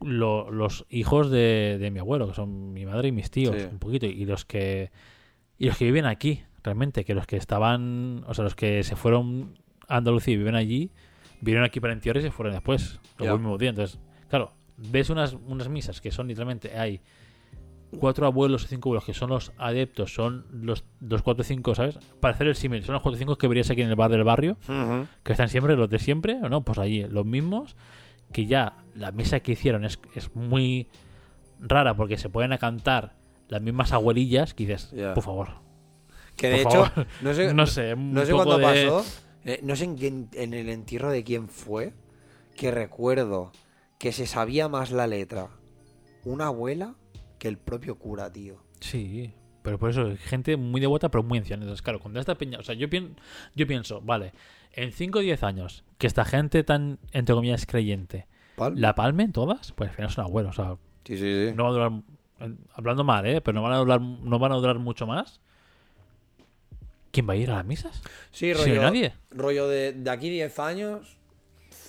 lo- 0.00 0.50
los 0.50 0.86
hijos 0.90 1.30
de, 1.30 1.76
de 1.80 1.90
mi 1.90 1.98
abuelo, 2.00 2.28
que 2.28 2.34
son 2.34 2.72
mi 2.72 2.84
madre 2.86 3.08
y 3.08 3.12
mis 3.12 3.30
tíos, 3.30 3.54
Sí. 3.56 3.68
un 3.70 3.78
poquito, 3.78 4.06
y 4.06 4.24
los 4.24 4.44
que 4.44 4.90
y 5.60 5.66
los 5.66 5.76
que 5.76 5.84
viven 5.86 6.06
aquí, 6.06 6.42
realmente, 6.62 7.04
que 7.04 7.14
los 7.14 7.26
que 7.26 7.36
estaban, 7.36 8.24
o 8.28 8.34
sea, 8.34 8.44
los 8.44 8.54
que 8.54 8.82
se 8.84 8.94
fueron 8.96 9.58
a 9.88 9.96
Andalucía 9.96 10.34
y 10.34 10.36
viven 10.36 10.54
allí, 10.54 10.90
vinieron 11.40 11.64
aquí 11.64 11.80
para 11.80 11.92
entierro 11.92 12.20
y 12.20 12.22
se 12.22 12.30
fueron 12.30 12.52
después, 12.54 13.00
luego 13.18 13.34
el 13.34 13.40
mismo 13.40 13.58
día. 13.58 13.70
Entonces, 13.70 13.98
claro, 14.28 14.52
ves 14.76 15.10
unas, 15.10 15.32
unas 15.46 15.68
misas 15.68 16.00
que 16.00 16.12
son 16.12 16.28
literalmente, 16.28 16.78
hay 16.78 17.00
cuatro 17.98 18.26
abuelos 18.26 18.64
o 18.64 18.66
cinco 18.68 18.88
abuelos 18.90 19.04
que 19.04 19.14
son 19.14 19.30
los 19.30 19.52
adeptos, 19.56 20.12
son 20.14 20.46
los, 20.50 20.84
los 21.00 21.22
cuatro 21.22 21.42
o 21.42 21.44
cinco, 21.44 21.74
¿sabes? 21.74 21.98
Para 22.20 22.34
hacer 22.34 22.46
el 22.46 22.54
símil, 22.54 22.84
son 22.84 22.92
los 22.94 23.02
cuatro 23.02 23.16
o 23.16 23.18
cinco 23.18 23.36
que 23.38 23.48
verías 23.48 23.70
aquí 23.70 23.82
en 23.82 23.88
el 23.88 23.96
bar 23.96 24.10
del 24.10 24.24
barrio, 24.24 24.56
que 25.22 25.32
están 25.32 25.48
siempre 25.48 25.76
los 25.76 25.88
de 25.88 25.98
siempre, 25.98 26.38
¿o 26.42 26.48
no? 26.48 26.62
Pues 26.62 26.78
allí, 26.78 27.04
los 27.04 27.24
mismos, 27.24 27.76
que 28.32 28.46
ya 28.46 28.76
la 28.94 29.10
misa 29.12 29.40
que 29.40 29.52
hicieron 29.52 29.84
es, 29.84 29.98
es 30.14 30.34
muy 30.36 30.88
rara 31.60 31.94
porque 31.96 32.18
se 32.18 32.28
pueden 32.28 32.52
a 32.52 32.58
cantar 32.58 33.14
las 33.48 33.62
mismas 33.62 33.92
abuelillas 33.92 34.52
que 34.54 34.66
dices, 34.66 34.92
por 35.14 35.22
favor. 35.24 35.48
Que 36.36 36.50
de 36.50 36.60
hecho, 36.60 36.84
favor. 36.84 37.06
no 37.22 37.34
sé, 37.34 37.54
No 37.54 37.66
sé, 37.66 37.96
no 37.96 38.24
sé 38.26 38.32
cuándo 38.32 38.58
de- 38.58 38.64
pasó. 38.64 39.04
eh, 39.44 39.60
no 39.62 39.74
sé 39.74 39.84
en, 39.84 39.96
quién- 39.96 40.28
en 40.34 40.52
el 40.54 40.68
entierro 40.68 41.10
de 41.10 41.24
quién 41.24 41.48
fue. 41.48 41.94
Que 42.54 42.70
recuerdo 42.70 43.52
que 43.98 44.12
se 44.12 44.26
sabía 44.26 44.68
más 44.68 44.90
la 44.90 45.06
letra 45.06 45.48
una 46.24 46.46
abuela 46.48 46.94
que 47.38 47.48
el 47.48 47.58
propio 47.58 47.96
cura, 47.98 48.32
tío. 48.32 48.62
Sí, 48.80 49.32
pero 49.62 49.78
por 49.78 49.90
eso, 49.90 50.14
gente 50.18 50.56
muy 50.56 50.80
devota, 50.80 51.10
pero 51.10 51.22
muy 51.22 51.38
anciana. 51.38 51.62
Entonces, 51.62 51.82
claro, 51.82 52.00
cuando 52.00 52.20
esta 52.20 52.36
peña. 52.36 52.58
O 52.58 52.62
sea, 52.62 52.74
yo, 52.74 52.88
pien- 52.88 53.14
yo 53.54 53.66
pienso, 53.66 54.00
vale, 54.00 54.32
en 54.72 54.92
5 54.92 55.18
o 55.18 55.22
10 55.22 55.42
años, 55.42 55.84
que 55.98 56.06
esta 56.06 56.24
gente 56.24 56.62
tan, 56.64 56.98
entre 57.12 57.34
comillas, 57.34 57.66
creyente, 57.66 58.26
la 58.74 58.94
palmen 58.94 59.32
todas, 59.32 59.72
pues 59.72 59.90
al 59.90 59.96
final 59.96 60.10
son 60.10 60.24
abuelos. 60.24 60.58
O 60.58 60.62
sea, 60.62 60.76
Sí, 61.04 61.16
sí, 61.16 61.48
sí. 61.48 61.52
no 61.54 61.64
va 61.64 61.68
a 61.70 61.72
durar. 61.72 61.92
Hablando 62.74 63.02
mal, 63.04 63.26
¿eh? 63.26 63.40
Pero 63.40 63.54
no 63.56 63.62
van 63.62 63.72
a 63.72 63.78
durar, 63.78 64.00
no 64.00 64.38
van 64.38 64.52
a 64.52 64.56
durar 64.56 64.78
mucho 64.78 65.06
más. 65.06 65.40
¿Quién 67.10 67.28
va 67.28 67.32
a 67.32 67.36
ir 67.36 67.50
a 67.50 67.56
las 67.56 67.64
misas? 67.64 68.02
Sí, 68.30 68.52
rollo, 68.52 68.82
nadie. 68.82 69.12
rollo 69.30 69.66
de, 69.66 69.92
de 69.92 70.10
aquí 70.10 70.28
10 70.28 70.58
años. 70.58 71.16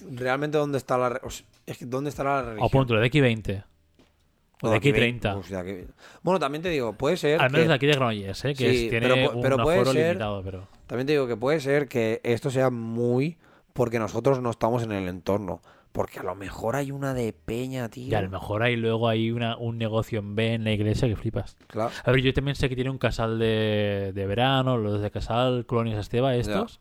Realmente, 0.09 0.57
¿dónde 0.57 0.77
está 0.77 0.97
la. 0.97 1.19
o 1.23 1.29
sea, 1.29 1.45
es 1.65 1.77
que, 1.77 1.85
¿dónde 1.85 2.09
estará 2.09 2.35
la 2.37 2.41
religión? 2.43 2.65
O 2.65 2.69
punto, 2.69 2.95
de 2.95 3.05
aquí 3.05 3.19
20. 3.19 3.63
O 4.62 4.66
No, 4.68 4.72
de 4.72 4.78
aquí 4.78 4.91
ve- 4.91 4.97
30. 4.99 5.38
Uf, 5.38 5.49
de 5.49 5.57
aquí- 5.57 5.91
Bueno, 6.22 6.39
también 6.39 6.62
te 6.62 6.70
digo, 6.70 6.93
puede 6.93 7.16
ser. 7.18 7.41
Al 7.41 7.49
menos 7.49 7.64
que- 7.66 7.68
de 7.70 7.74
aquí 7.76 7.86
de 7.88 7.93
Granollers, 7.93 8.45
¿eh? 8.45 8.53
Que 8.53 8.55
Sí, 8.72 8.84
es- 8.86 8.89
tiene 8.89 9.07
pero 9.07 9.32
un 9.32 9.41
pero 9.41 9.57
puede 9.57 9.78
aforo 9.80 9.93
ser- 9.93 10.07
limitado, 10.07 10.43
pero... 10.43 10.68
También 10.88 11.07
te 11.07 11.14
digo 11.14 11.28
que 11.28 11.38
puede 11.38 11.60
ser 11.62 11.88
que 11.88 12.20
esto 12.24 12.49
sea 12.51 12.70
muy 12.70 13.38
porque 13.74 13.99
nosotros 13.99 14.41
no 14.41 14.49
estamos 14.49 14.84
en 14.84 14.91
el 14.91 15.07
entorno. 15.07 15.62
Porque 15.91 16.20
a 16.20 16.24
lo 16.24 16.36
mejor 16.36 16.76
hay 16.76 16.91
una 16.91 17.16
de 17.16 17.34
peña, 17.34 17.89
tío. 17.89 18.12
Y 18.12 18.14
a 18.14 18.22
lo 18.22 18.30
mejor 18.30 18.62
ahí 18.62 18.76
luego 18.76 19.07
hay 19.10 19.32
una, 19.32 19.57
un 19.57 19.78
negocio 19.80 20.20
en 20.20 20.36
B 20.36 20.53
en 20.53 20.64
la 20.64 20.72
iglesia 20.72 21.07
que 21.07 21.16
flipas. 21.16 21.57
Claro. 21.68 21.89
A 22.03 22.12
ver, 22.12 22.22
yo 22.22 22.32
también 22.32 22.53
sé 22.55 22.70
que 22.70 22.76
tiene 22.76 22.91
un 22.91 22.99
casal 22.99 23.39
de, 23.39 24.12
de 24.14 24.26
verano, 24.28 24.78
los 24.78 25.01
de 25.01 25.10
casal 25.10 25.66
Colonias 25.66 25.97
Esteba, 25.99 26.36
estos. 26.36 26.80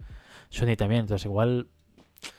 Son 0.51 0.69
ahí 0.69 0.77
también, 0.77 1.03
entonces 1.03 1.25
igual 1.25 1.69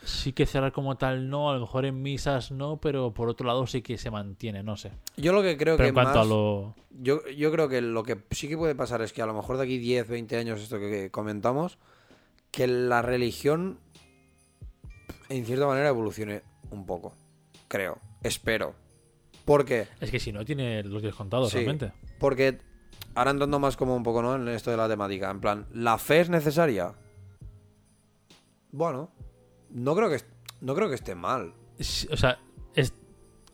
sí 0.03 0.33
que 0.33 0.45
cerrar 0.45 0.71
como 0.71 0.97
tal 0.97 1.29
no, 1.29 1.49
a 1.49 1.53
lo 1.53 1.61
mejor 1.61 1.85
en 1.85 2.01
misas 2.01 2.51
no, 2.51 2.77
pero 2.81 3.13
por 3.13 3.29
otro 3.29 3.47
lado 3.47 3.65
sí 3.67 3.81
que 3.81 3.97
se 3.97 4.11
mantiene, 4.11 4.63
no 4.63 4.75
sé. 4.77 4.91
Yo 5.17 5.31
lo 5.33 5.41
que 5.41 5.57
creo 5.57 5.77
Pero 5.77 5.85
que 5.85 5.89
en 5.89 5.93
cuanto 5.93 6.17
más- 6.19 6.25
a 6.25 6.29
lo... 6.29 6.75
yo, 6.91 7.25
yo 7.29 7.51
creo 7.51 7.69
que 7.69 7.81
lo 7.81 8.03
que 8.03 8.21
sí 8.31 8.47
que 8.49 8.57
puede 8.57 8.75
pasar 8.75 9.01
es 9.01 9.13
que 9.13 9.21
a 9.21 9.25
lo 9.25 9.33
mejor 9.33 9.57
de 9.57 9.63
aquí 9.63 9.77
10, 9.77 10.07
20 10.07 10.37
años, 10.37 10.59
esto 10.61 10.77
que 10.79 11.09
comentamos, 11.11 11.77
que 12.51 12.67
la 12.67 13.01
religión 13.01 13.79
en 15.29 15.45
cierta 15.45 15.67
manera 15.67 15.89
evolucione 15.89 16.41
un 16.71 16.85
poco. 16.85 17.13
Creo. 17.67 17.99
Espero. 18.23 18.73
¿Por 19.45 19.63
qué? 19.65 19.87
Es 20.01 20.11
que 20.11 20.19
si 20.19 20.31
no 20.31 20.43
tiene 20.43 20.83
los 20.83 21.01
descontados 21.01 21.49
Sí. 21.51 21.57
realmente. 21.57 21.91
Porque 22.19 22.57
ahora 23.15 23.31
entrando 23.31 23.59
más 23.59 23.77
como 23.77 23.95
un 23.95 24.03
poco, 24.03 24.21
¿no? 24.21 24.35
En 24.35 24.47
esto 24.49 24.71
de 24.71 24.77
la 24.77 24.87
temática. 24.89 25.29
En 25.31 25.39
plan, 25.39 25.67
¿la 25.73 25.97
fe 25.97 26.19
es 26.21 26.29
necesaria? 26.29 26.93
Bueno, 28.71 29.11
no 29.71 29.95
creo 29.95 30.09
que, 30.09 30.21
no 30.61 30.75
creo 30.75 30.89
que 30.89 30.95
esté 30.95 31.15
mal. 31.15 31.53
O 32.11 32.17
sea, 32.17 32.39
es 32.75 32.93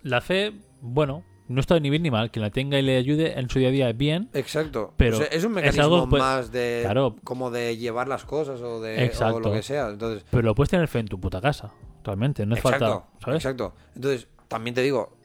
la 0.01 0.21
fe, 0.21 0.53
bueno, 0.81 1.23
no 1.47 1.59
está 1.59 1.79
ni 1.79 1.89
bien 1.89 2.03
ni 2.03 2.11
mal. 2.11 2.31
Quien 2.31 2.41
la 2.43 2.49
tenga 2.49 2.79
y 2.79 2.81
le 2.81 2.97
ayude 2.97 3.39
en 3.39 3.49
su 3.49 3.59
día 3.59 3.69
a 3.69 3.71
día 3.71 3.91
bien. 3.91 4.29
Exacto. 4.33 4.93
Pero 4.97 5.17
O 5.17 5.19
sea, 5.19 5.27
es 5.27 5.43
un 5.43 5.51
es 5.51 5.55
mecanismo 5.55 5.83
algo, 5.83 6.09
pues, 6.09 6.21
más 6.21 6.51
de 6.51 6.81
claro. 6.83 7.15
como 7.23 7.51
de 7.51 7.77
llevar 7.77 8.07
las 8.07 8.25
cosas 8.25 8.61
o 8.61 8.81
de 8.81 8.97
o 8.97 9.01
Exacto. 9.01 9.39
lo 9.39 9.51
que 9.51 9.61
sea. 9.61 9.89
Entonces, 9.89 10.25
Pero 10.29 10.43
lo 10.43 10.55
puedes 10.55 10.69
tener 10.69 10.87
fe 10.87 10.99
en 10.99 11.07
tu 11.07 11.19
puta 11.19 11.41
casa. 11.41 11.71
Realmente, 12.03 12.45
no 12.45 12.55
es 12.55 12.59
exacto, 12.63 12.85
falta, 12.85 13.09
¿sabes? 13.19 13.37
exacto. 13.37 13.73
Entonces, 13.95 14.27
también 14.47 14.75
te 14.75 14.81
digo, 14.81 15.17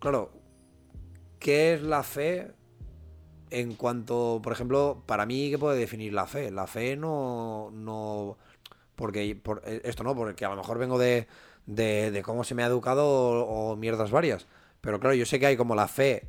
claro, 0.00 0.32
¿qué 1.38 1.74
es 1.74 1.82
la 1.82 2.02
fe 2.02 2.52
en 3.50 3.74
cuanto, 3.74 4.40
por 4.42 4.52
ejemplo, 4.52 5.02
para 5.06 5.24
mí, 5.24 5.50
¿qué 5.50 5.58
puede 5.58 5.78
definir 5.78 6.12
la 6.12 6.26
fe? 6.26 6.50
La 6.50 6.66
fe 6.66 6.96
no, 6.96 7.70
no, 7.72 8.36
porque 8.98 9.34
por, 9.40 9.62
eh, 9.64 9.80
esto 9.84 10.02
no, 10.02 10.14
porque 10.16 10.44
a 10.44 10.48
lo 10.50 10.56
mejor 10.56 10.76
vengo 10.78 10.98
de, 10.98 11.28
de, 11.66 12.10
de 12.10 12.22
cómo 12.22 12.42
se 12.44 12.54
me 12.56 12.64
ha 12.64 12.66
educado 12.66 13.06
o, 13.06 13.70
o 13.72 13.76
mierdas 13.76 14.10
varias. 14.10 14.46
Pero 14.80 14.98
claro, 15.00 15.14
yo 15.14 15.24
sé 15.24 15.38
que 15.38 15.46
hay 15.46 15.56
como 15.56 15.74
la 15.76 15.86
fe, 15.88 16.28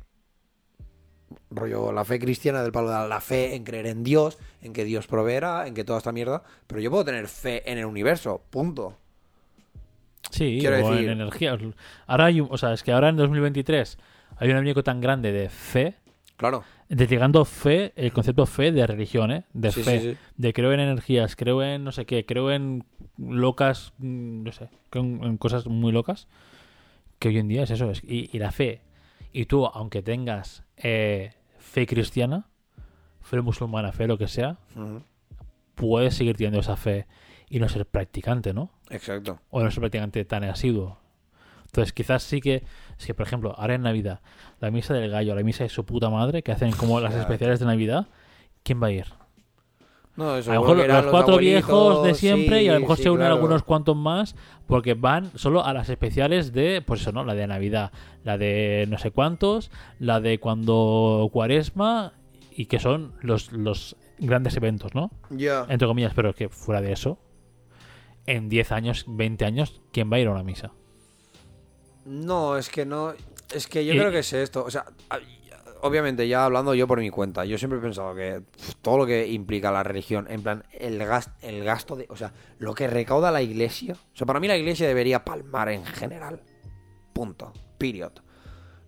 rollo, 1.50 1.92
la 1.92 2.04
fe 2.04 2.18
cristiana 2.18 2.62
del 2.62 2.72
palo 2.72 2.90
de 2.90 3.08
la 3.08 3.20
fe 3.20 3.54
en 3.54 3.64
creer 3.64 3.86
en 3.86 4.02
Dios, 4.04 4.38
en 4.62 4.72
que 4.72 4.84
Dios 4.84 5.06
proveerá, 5.06 5.66
en 5.66 5.74
que 5.74 5.84
toda 5.84 5.98
esta 5.98 6.12
mierda. 6.12 6.42
Pero 6.66 6.80
yo 6.80 6.90
puedo 6.90 7.04
tener 7.04 7.26
fe 7.28 7.68
en 7.70 7.78
el 7.78 7.84
universo, 7.86 8.42
punto. 8.50 8.96
Sí, 10.30 10.58
Quiero 10.60 10.76
o 10.86 10.90
decir- 10.90 11.04
en 11.08 11.10
energía. 11.20 11.58
Ahora 12.06 12.26
hay 12.26 12.40
un- 12.40 12.48
o 12.50 12.56
sea, 12.58 12.72
es 12.72 12.82
que 12.82 12.92
ahora 12.92 13.08
en 13.08 13.16
2023 13.16 13.98
hay 14.36 14.48
un 14.50 14.56
abanico 14.56 14.82
tan 14.84 15.00
grande 15.00 15.32
de 15.32 15.48
fe, 15.48 15.96
Claro. 16.36 16.64
Desligando 16.90 17.44
fe, 17.46 17.92
el 17.96 18.12
concepto 18.12 18.44
fe 18.44 18.70
de 18.72 18.86
religión, 18.86 19.30
¿eh? 19.30 19.44
De 19.54 19.72
Sí, 19.72 19.82
fe. 19.82 20.00
sí, 20.00 20.10
sí. 20.12 20.18
De 20.36 20.52
creo 20.52 20.72
en 20.72 20.80
energías, 20.80 21.36
creo 21.36 21.62
en 21.62 21.84
no 21.84 21.92
sé 21.92 22.04
qué, 22.04 22.26
creo 22.26 22.50
en 22.50 22.84
locas, 23.16 23.94
mm, 23.98 24.42
no 24.42 24.52
sé, 24.52 24.68
creo 24.90 25.04
en, 25.04 25.24
en 25.24 25.36
cosas 25.38 25.66
muy 25.66 25.92
locas. 25.92 26.28
Que 27.18 27.28
hoy 27.28 27.38
en 27.38 27.48
día 27.48 27.62
es 27.62 27.70
eso. 27.70 27.90
es- 27.90 28.02
y, 28.04 28.28
y 28.36 28.38
la 28.38 28.50
fe. 28.52 28.82
Y 29.32 29.46
tú, 29.46 29.64
aunque 29.66 30.02
tengas 30.02 30.64
eh, 30.76 31.32
fe 31.58 31.86
cristiana, 31.86 32.46
fe 33.20 33.40
musulmana, 33.40 33.92
fe 33.92 34.06
lo 34.06 34.18
que 34.18 34.26
sea, 34.28 34.58
puedes 35.74 36.14
seguir 36.14 36.36
teniendo 36.36 36.60
esa 36.60 36.76
fe 36.76 37.06
y 37.48 37.58
no 37.58 37.68
ser 37.68 37.86
practicante, 37.86 38.52
¿no? 38.54 38.70
Exacto. 38.90 39.40
o 39.50 39.62
no 39.62 39.70
ser 39.70 39.80
prácticamente 39.80 40.24
tan 40.24 40.44
asiduo. 40.44 40.98
Entonces, 41.70 41.92
quizás 41.92 42.24
sí 42.24 42.40
que, 42.40 42.64
es 42.98 43.06
que, 43.06 43.14
por 43.14 43.26
ejemplo, 43.26 43.54
ahora 43.56 43.74
en 43.74 43.82
Navidad, 43.82 44.20
la 44.60 44.72
misa 44.72 44.92
del 44.92 45.08
gallo, 45.08 45.36
la 45.36 45.42
misa 45.44 45.62
de 45.62 45.70
su 45.70 45.84
puta 45.84 46.10
madre, 46.10 46.42
que 46.42 46.50
hacen 46.50 46.72
como 46.72 46.98
las 46.98 47.14
especiales 47.14 47.60
de 47.60 47.66
Navidad, 47.66 48.08
¿quién 48.64 48.82
va 48.82 48.88
a 48.88 48.90
ir? 48.90 49.06
No, 50.16 50.36
eso 50.36 50.50
A 50.50 50.54
lo 50.56 50.62
mejor 50.62 50.88
los 50.88 51.06
cuatro 51.06 51.38
viejos 51.38 52.02
de 52.02 52.14
siempre 52.14 52.64
y 52.64 52.68
a 52.68 52.74
lo 52.74 52.80
mejor 52.80 52.96
sí, 52.96 53.04
se 53.04 53.10
unen 53.10 53.20
claro. 53.20 53.36
algunos 53.36 53.62
cuantos 53.62 53.96
más 53.96 54.34
porque 54.66 54.94
van 54.94 55.30
solo 55.36 55.64
a 55.64 55.72
las 55.72 55.88
especiales 55.88 56.52
de, 56.52 56.82
pues 56.84 57.02
eso, 57.02 57.12
¿no? 57.12 57.24
La 57.24 57.34
de 57.34 57.46
Navidad, 57.46 57.92
la 58.24 58.36
de 58.36 58.86
no 58.88 58.98
sé 58.98 59.12
cuántos, 59.12 59.70
la 60.00 60.20
de 60.20 60.40
cuando 60.40 61.30
cuaresma 61.32 62.14
y 62.50 62.66
que 62.66 62.80
son 62.80 63.14
los, 63.22 63.52
los 63.52 63.96
grandes 64.18 64.56
eventos, 64.56 64.92
¿no? 64.94 65.12
Ya. 65.30 65.66
Entre 65.68 65.86
comillas, 65.86 66.12
pero 66.14 66.34
que 66.34 66.48
fuera 66.48 66.80
de 66.80 66.92
eso, 66.92 67.18
en 68.26 68.48
10 68.48 68.72
años, 68.72 69.04
20 69.06 69.44
años, 69.44 69.80
¿quién 69.92 70.10
va 70.12 70.16
a 70.16 70.20
ir 70.20 70.26
a 70.26 70.32
una 70.32 70.42
misa? 70.42 70.72
No, 72.10 72.56
es 72.56 72.68
que 72.68 72.84
no. 72.84 73.14
Es 73.54 73.66
que 73.66 73.84
yo 73.84 73.94
Y- 73.94 73.98
creo 73.98 74.10
que 74.10 74.18
es 74.20 74.32
esto. 74.32 74.64
O 74.64 74.70
sea, 74.70 74.84
obviamente, 75.82 76.26
ya 76.28 76.44
hablando 76.44 76.74
yo 76.74 76.86
por 76.86 76.98
mi 76.98 77.10
cuenta, 77.10 77.44
yo 77.44 77.56
siempre 77.58 77.78
he 77.78 77.82
pensado 77.82 78.14
que 78.14 78.42
todo 78.82 78.98
lo 78.98 79.06
que 79.06 79.28
implica 79.28 79.70
la 79.70 79.82
religión, 79.82 80.26
en 80.28 80.42
plan, 80.42 80.64
el, 80.72 80.98
gas, 80.98 81.30
el 81.42 81.62
gasto 81.64 81.94
de. 81.96 82.06
O 82.08 82.16
sea, 82.16 82.32
lo 82.58 82.74
que 82.74 82.86
recauda 82.88 83.30
la 83.30 83.42
iglesia. 83.42 83.94
O 83.94 84.16
sea, 84.16 84.26
para 84.26 84.40
mí 84.40 84.48
la 84.48 84.56
iglesia 84.56 84.88
debería 84.88 85.24
palmar 85.24 85.68
en 85.68 85.84
general. 85.84 86.42
Punto. 87.12 87.52
Period. 87.78 88.12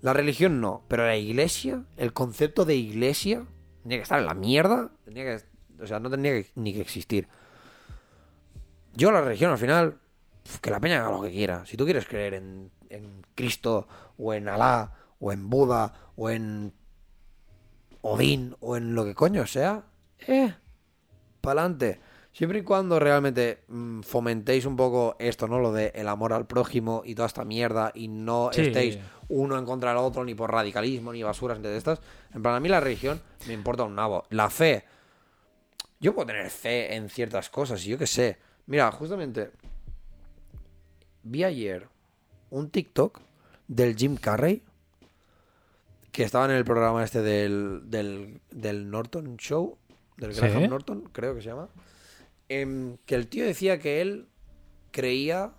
La 0.00 0.12
religión 0.12 0.60
no, 0.60 0.82
pero 0.88 1.06
la 1.06 1.16
iglesia, 1.16 1.84
el 1.96 2.12
concepto 2.12 2.64
de 2.64 2.74
iglesia, 2.74 3.44
tenía 3.84 3.98
que 3.98 4.02
estar 4.02 4.18
en 4.18 4.26
la 4.26 4.34
mierda. 4.34 4.90
Tenía 5.04 5.24
que, 5.24 5.44
o 5.82 5.86
sea, 5.86 6.00
no 6.00 6.10
tendría 6.10 6.32
que- 6.32 6.50
ni 6.56 6.74
que 6.74 6.80
existir. 6.80 7.28
Yo 8.94 9.10
la 9.12 9.20
religión 9.22 9.50
al 9.52 9.58
final, 9.58 9.98
que 10.60 10.70
la 10.70 10.80
peña 10.80 11.00
haga 11.06 11.16
lo 11.16 11.22
que 11.22 11.30
quiera. 11.30 11.64
Si 11.66 11.76
tú 11.76 11.84
quieres 11.84 12.06
creer 12.06 12.34
en, 12.34 12.70
en 12.93 13.22
Cristo, 13.34 13.88
o 14.18 14.32
en 14.34 14.49
Alá, 14.49 14.93
o 15.20 15.32
en 15.32 15.49
Buda, 15.51 15.93
o 16.16 16.30
en 16.30 16.72
Odín, 18.03 18.57
o 18.61 18.76
en 18.76 18.95
lo 18.95 19.05
que 19.05 19.14
coño 19.14 19.47
sea, 19.47 19.84
eh, 20.26 20.55
pa'lante. 21.40 22.01
Siempre 22.32 22.61
y 22.61 22.62
cuando 22.62 22.99
realmente 22.99 23.62
mm, 23.68 24.01
fomentéis 24.01 24.64
un 24.64 24.74
poco 24.76 25.16
esto, 25.18 25.47
¿no? 25.49 25.59
Lo 25.59 25.70
de 25.72 25.93
el 25.95 26.09
amor 26.09 26.32
al 26.32 26.47
prójimo 26.47 27.03
y 27.05 27.14
toda 27.14 27.26
esta 27.26 27.45
mierda 27.45 27.93
y 27.95 28.09
no 28.09 28.49
Sí. 28.53 28.62
estéis 28.62 28.99
uno 29.28 29.59
en 29.59 29.66
contra 29.66 29.90
del 29.90 29.99
otro, 29.99 30.24
ni 30.24 30.34
por 30.34 30.51
radicalismo, 30.51 31.12
ni 31.12 31.22
basuras 31.22 31.57
entre 31.59 31.76
estas. 31.76 32.01
En 32.34 32.43
plan, 32.43 32.55
a 32.55 32.61
mí 32.61 32.68
la 32.70 32.80
religión 32.80 33.20
me 33.47 33.53
importa 33.53 33.82
un 33.84 33.95
nabo. 33.95 34.24
La 34.30 34.49
fe. 34.51 34.84
Yo 36.01 36.14
puedo 36.14 36.26
tener 36.26 36.51
fe 36.51 36.95
en 36.97 37.09
ciertas 37.11 37.49
cosas, 37.51 37.84
y 37.86 37.90
yo 37.90 37.99
qué 37.99 38.07
sé. 38.07 38.38
Mira, 38.66 38.90
justamente 38.93 39.53
vi 41.22 41.45
ayer 41.45 41.88
un 42.53 42.70
TikTok 42.70 43.18
del 43.66 43.96
Jim 43.96 44.16
Carrey 44.16 44.62
que 46.12 46.22
estaba 46.24 46.44
en 46.44 46.50
el 46.50 46.64
programa 46.64 47.03
este 47.03 47.22
del, 47.22 47.80
del, 47.86 48.40
del 48.50 48.90
Norton 48.90 49.38
Show, 49.38 49.78
del 50.18 50.34
Sí. 50.34 50.40
Graham 50.42 50.68
Norton, 50.68 51.09
creo 51.12 51.34
que 51.34 51.40
se 51.40 51.48
llama. 51.48 51.68
em, 52.50 52.98
que 53.07 53.14
el 53.14 53.26
tío 53.28 53.44
decía 53.46 53.78
que 53.78 54.03
él 54.03 54.28
creía 54.90 55.53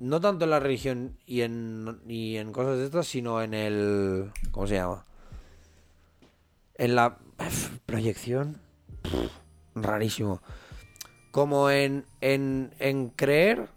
no 0.00 0.20
tanto 0.20 0.44
en 0.44 0.50
la 0.50 0.58
religión 0.60 1.16
y 1.26 1.42
en, 1.42 2.00
y 2.08 2.36
en 2.36 2.50
cosas 2.52 2.78
de 2.78 2.84
estas, 2.86 3.06
sino 3.06 3.40
en 3.40 3.54
el. 3.54 4.32
¿Cómo 4.50 4.66
se 4.66 4.74
llama? 4.74 5.04
En 6.74 6.94
la 6.96 7.18
proyección. 7.86 8.60
Rarísimo. 9.76 10.42
Como 11.30 11.70
en, 11.70 12.04
en, 12.20 12.72
en 12.80 13.10
creer 13.10 13.68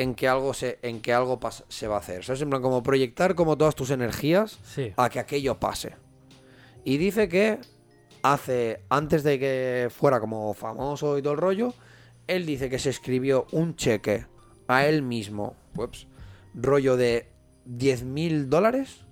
en 0.00 0.14
que 0.14 0.28
algo 0.28 0.54
se, 0.54 0.78
en 0.82 1.00
que 1.02 1.12
algo 1.12 1.38
pas- 1.40 1.64
se 1.68 1.86
va 1.86 1.96
a 1.96 1.98
hacer. 2.00 2.24
¿Sabes? 2.24 2.40
En 2.42 2.50
plan, 2.50 2.62
como 2.62 2.82
proyectar 2.82 3.34
como 3.34 3.56
todas 3.58 3.74
tus 3.74 3.90
energías 3.90 4.58
Sí. 4.64 4.92
a 4.96 5.08
que 5.10 5.18
aquello 5.20 5.58
pase. 5.60 5.94
Y 6.84 6.96
dice 6.96 7.28
que 7.28 7.58
hace, 8.22 8.80
antes 8.88 9.22
de 9.22 9.38
que 9.38 9.88
fuera 9.90 10.20
como 10.20 10.54
famoso 10.54 11.18
y 11.18 11.22
todo 11.22 11.34
el 11.34 11.38
rollo, 11.38 11.74
él 12.26 12.46
dice 12.46 12.70
que 12.70 12.78
se 12.78 12.90
escribió 12.90 13.46
un 13.52 13.76
cheque 13.76 14.26
a 14.68 14.86
él 14.86 15.02
mismo, 15.02 15.54
ups, 15.76 16.06
rollo 16.54 16.96
de 16.96 17.28
10 17.66 18.04
mil 18.04 18.48
dólares, 18.48 19.04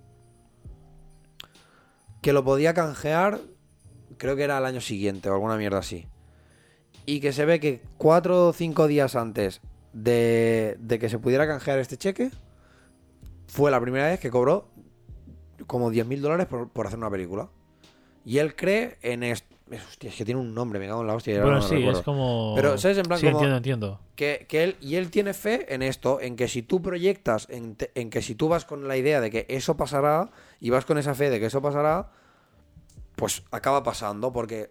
que 2.23 2.33
lo 2.33 2.45
podía 2.45 2.75
canjear, 2.75 3.41
creo 4.17 4.37
que 4.37 4.43
era 4.45 4.57
al 4.59 4.67
año 4.67 4.81
siguiente 4.81 5.29
o 5.29 5.35
alguna 5.35 5.57
mierda 5.57 5.79
así. 5.79 6.07
Y 7.07 7.21
que 7.21 7.33
se 7.33 7.45
ve 7.45 7.61
que 7.61 7.83
cuatro 7.97 8.49
o 8.49 8.53
cinco 8.53 8.87
días 8.87 9.15
antes 9.17 9.61
de, 9.93 10.77
de 10.81 10.99
que 10.99 11.09
se 11.09 11.19
pudiera 11.19 11.47
canjear 11.47 11.79
este 11.79 11.97
cheque, 11.97 12.31
fue 13.47 13.71
la 13.71 13.81
primera 13.81 14.07
vez 14.07 14.21
que 14.21 14.31
cobró 14.31 14.69
como 15.67 15.91
10 15.91 16.07
mil 16.07 16.23
dólares 16.23 16.47
por, 16.47 16.69
por 16.69 16.87
hacer 16.87 16.99
una 16.99 17.11
película. 17.11 17.49
Y 18.25 18.39
él 18.39 18.55
cree 18.55 18.99
en 19.03 19.23
esto. 19.23 19.47
Hostia, 19.71 20.09
es 20.09 20.17
que 20.17 20.25
tiene 20.25 20.41
un 20.41 20.55
nombre, 20.55 20.79
me 20.79 20.87
cago 20.87 21.03
en 21.03 21.07
la 21.09 21.15
hostia. 21.15 21.41
Bueno, 21.43 21.57
no 21.57 21.63
sí, 21.63 21.75
recuerdo. 21.77 21.99
es 21.99 22.05
como. 22.05 22.53
Pero, 22.57 22.79
¿sabes? 22.79 22.97
En 22.99 23.05
plan 23.05 23.19
sí, 23.21 23.27
como- 23.27 23.37
entiendo, 23.39 23.57
entiendo. 23.59 24.01
Que, 24.17 24.47
que 24.49 24.65
él, 24.65 24.77
y 24.81 24.95
él 24.97 25.11
tiene 25.11 25.35
fe 25.35 25.75
en 25.75 25.83
esto, 25.83 26.21
en 26.23 26.37
que 26.37 26.49
si 26.49 26.63
tú 26.63 26.81
proyectas, 26.81 27.47
en, 27.51 27.75
te- 27.77 27.91
en 27.95 28.09
que 28.09 28.23
si 28.23 28.35
tú 28.35 28.49
vas 28.49 28.65
con 28.65 28.89
la 28.89 28.97
idea 28.97 29.21
de 29.21 29.31
que 29.31 29.45
eso 29.51 29.77
pasará, 29.77 30.31
y 30.59 30.71
vas 30.71 30.87
con 30.87 30.97
esa 30.97 31.15
fe 31.15 31.29
de 31.29 31.39
que 31.39 31.47
eso 31.47 31.61
pasará, 31.61 32.11
pues 33.15 33.43
acaba 33.51 33.83
pasando, 33.83 34.33
porque 34.33 34.71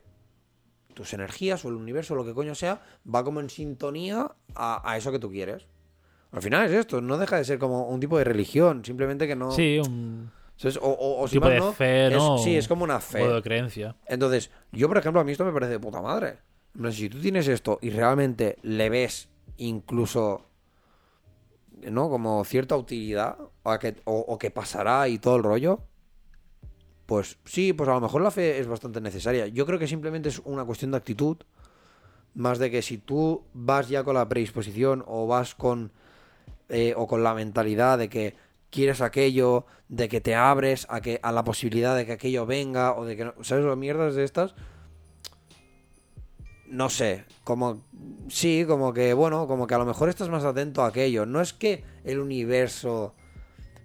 tus 0.97 1.13
energías 1.13 1.63
o 1.63 1.69
el 1.69 1.75
universo, 1.75 2.15
lo 2.15 2.25
que 2.25 2.33
coño 2.33 2.55
sea, 2.55 2.81
va 3.13 3.23
como 3.23 3.39
en 3.39 3.49
sintonía 3.49 4.31
a, 4.55 4.89
a 4.91 4.97
eso 4.97 5.11
que 5.11 5.19
tú 5.19 5.29
quieres. 5.31 5.65
Al 6.31 6.41
final 6.41 6.65
es 6.65 6.73
esto, 6.73 6.99
no 6.99 7.17
deja 7.17 7.37
de 7.37 7.45
ser 7.45 7.57
como 7.59 7.87
un 7.87 7.99
tipo 8.01 8.17
de 8.17 8.23
religión, 8.25 8.83
simplemente 8.83 9.27
que 9.27 9.35
no... 9.35 9.51
Sí, 9.51 9.79
un. 9.79 10.29
O, 10.81 10.89
o, 10.89 11.21
o 11.21 11.27
si 11.27 11.35
tipo 11.35 11.45
más 11.45 11.53
de 11.53 11.59
no, 11.59 11.71
fe, 11.71 12.07
es- 12.07 12.13
¿no? 12.13 12.37
sí, 12.39 12.57
es 12.57 12.67
como 12.67 12.83
una 12.83 12.99
fe. 12.99 13.19
modo 13.19 13.35
de 13.35 13.41
creencia. 13.43 13.95
Entonces, 14.07 14.49
yo, 14.71 14.87
por 14.87 14.97
ejemplo, 14.97 15.21
a 15.21 15.23
mí 15.23 15.31
esto 15.31 15.45
me 15.45 15.53
parece 15.53 15.73
de 15.73 15.79
puta 15.79 16.01
madre. 16.01 16.39
Plan, 16.73 16.91
Si 16.91 17.07
tú 17.09 17.19
tienes 17.21 17.47
esto 17.47 17.77
y 17.81 17.91
realmente 17.91 18.57
le 18.63 18.89
ves 18.89 19.29
incluso, 19.57 20.45
¿no? 21.91 22.09
Como 22.09 22.43
cierta 22.43 22.75
utilidad, 22.75 23.37
o 23.63 23.79
que, 23.79 23.95
o, 24.05 24.17
o 24.17 24.37
que 24.37 24.49
pasará 24.51 25.07
y 25.07 25.19
todo 25.19 25.35
el 25.37 25.43
rollo, 25.43 25.79
pues 27.08 27.39
sí, 27.45 27.74
pues 27.74 27.89
a 27.89 27.93
lo 27.93 28.01
mejor 28.01 28.22
la 28.22 28.30
fe 28.30 28.60
es 28.60 28.68
bastante 28.68 29.01
necesaria. 29.01 29.47
Yo 29.47 29.66
creo 29.66 29.80
que 29.80 29.88
simplemente 29.88 30.30
es 30.30 30.39
una 30.43 30.66
cuestión 30.66 30.91
de 30.91 30.97
actitud, 30.97 31.38
más 32.36 32.60
de 32.60 32.70
que 32.70 32.82
si 32.84 32.99
tú 32.99 33.45
vas 33.53 33.88
ya 33.88 34.03
con 34.03 34.14
la 34.14 34.28
predisposición 34.30 35.03
o 35.08 35.26
vas 35.26 35.55
con, 35.55 35.91
eh, 36.70 36.93
o 36.95 37.08
con 37.08 37.24
la 37.24 37.34
mentalidad 37.34 37.97
de 37.97 38.10
que 38.10 38.36
quieres 38.70 38.99
aquello, 39.01 39.66
de 39.88 40.10
que 40.10 40.20
te 40.20 40.36
abres 40.36 40.86
a 40.89 40.99
que 40.99 41.22
a 41.24 41.32
la 41.32 41.45
posibilidad 41.45 41.95
de 41.95 42.05
que 42.05 42.12
aquello 42.12 42.45
venga 42.45 42.93
o 42.93 43.05
de 43.05 43.16
que 43.16 43.24
no, 43.26 43.34
sabes 43.41 43.64
las 43.64 43.78
mierdas 43.78 44.14
de 44.14 44.26
estas 44.26 44.53
no 46.68 46.89
sé, 46.89 47.24
como 47.45 47.86
sí, 48.28 48.66
como 48.68 48.93
que 48.93 49.14
bueno, 49.14 49.47
como 49.47 49.68
que 49.68 49.76
a 49.76 49.78
lo 49.78 49.86
mejor 49.86 50.10
estás 50.10 50.28
más 50.28 50.43
atento 50.43 50.84
a 50.84 50.88
aquello, 50.88 51.26
no 51.26 51.39
es 51.39 51.53
que 51.53 51.86
el 52.03 52.20
universo 52.20 53.16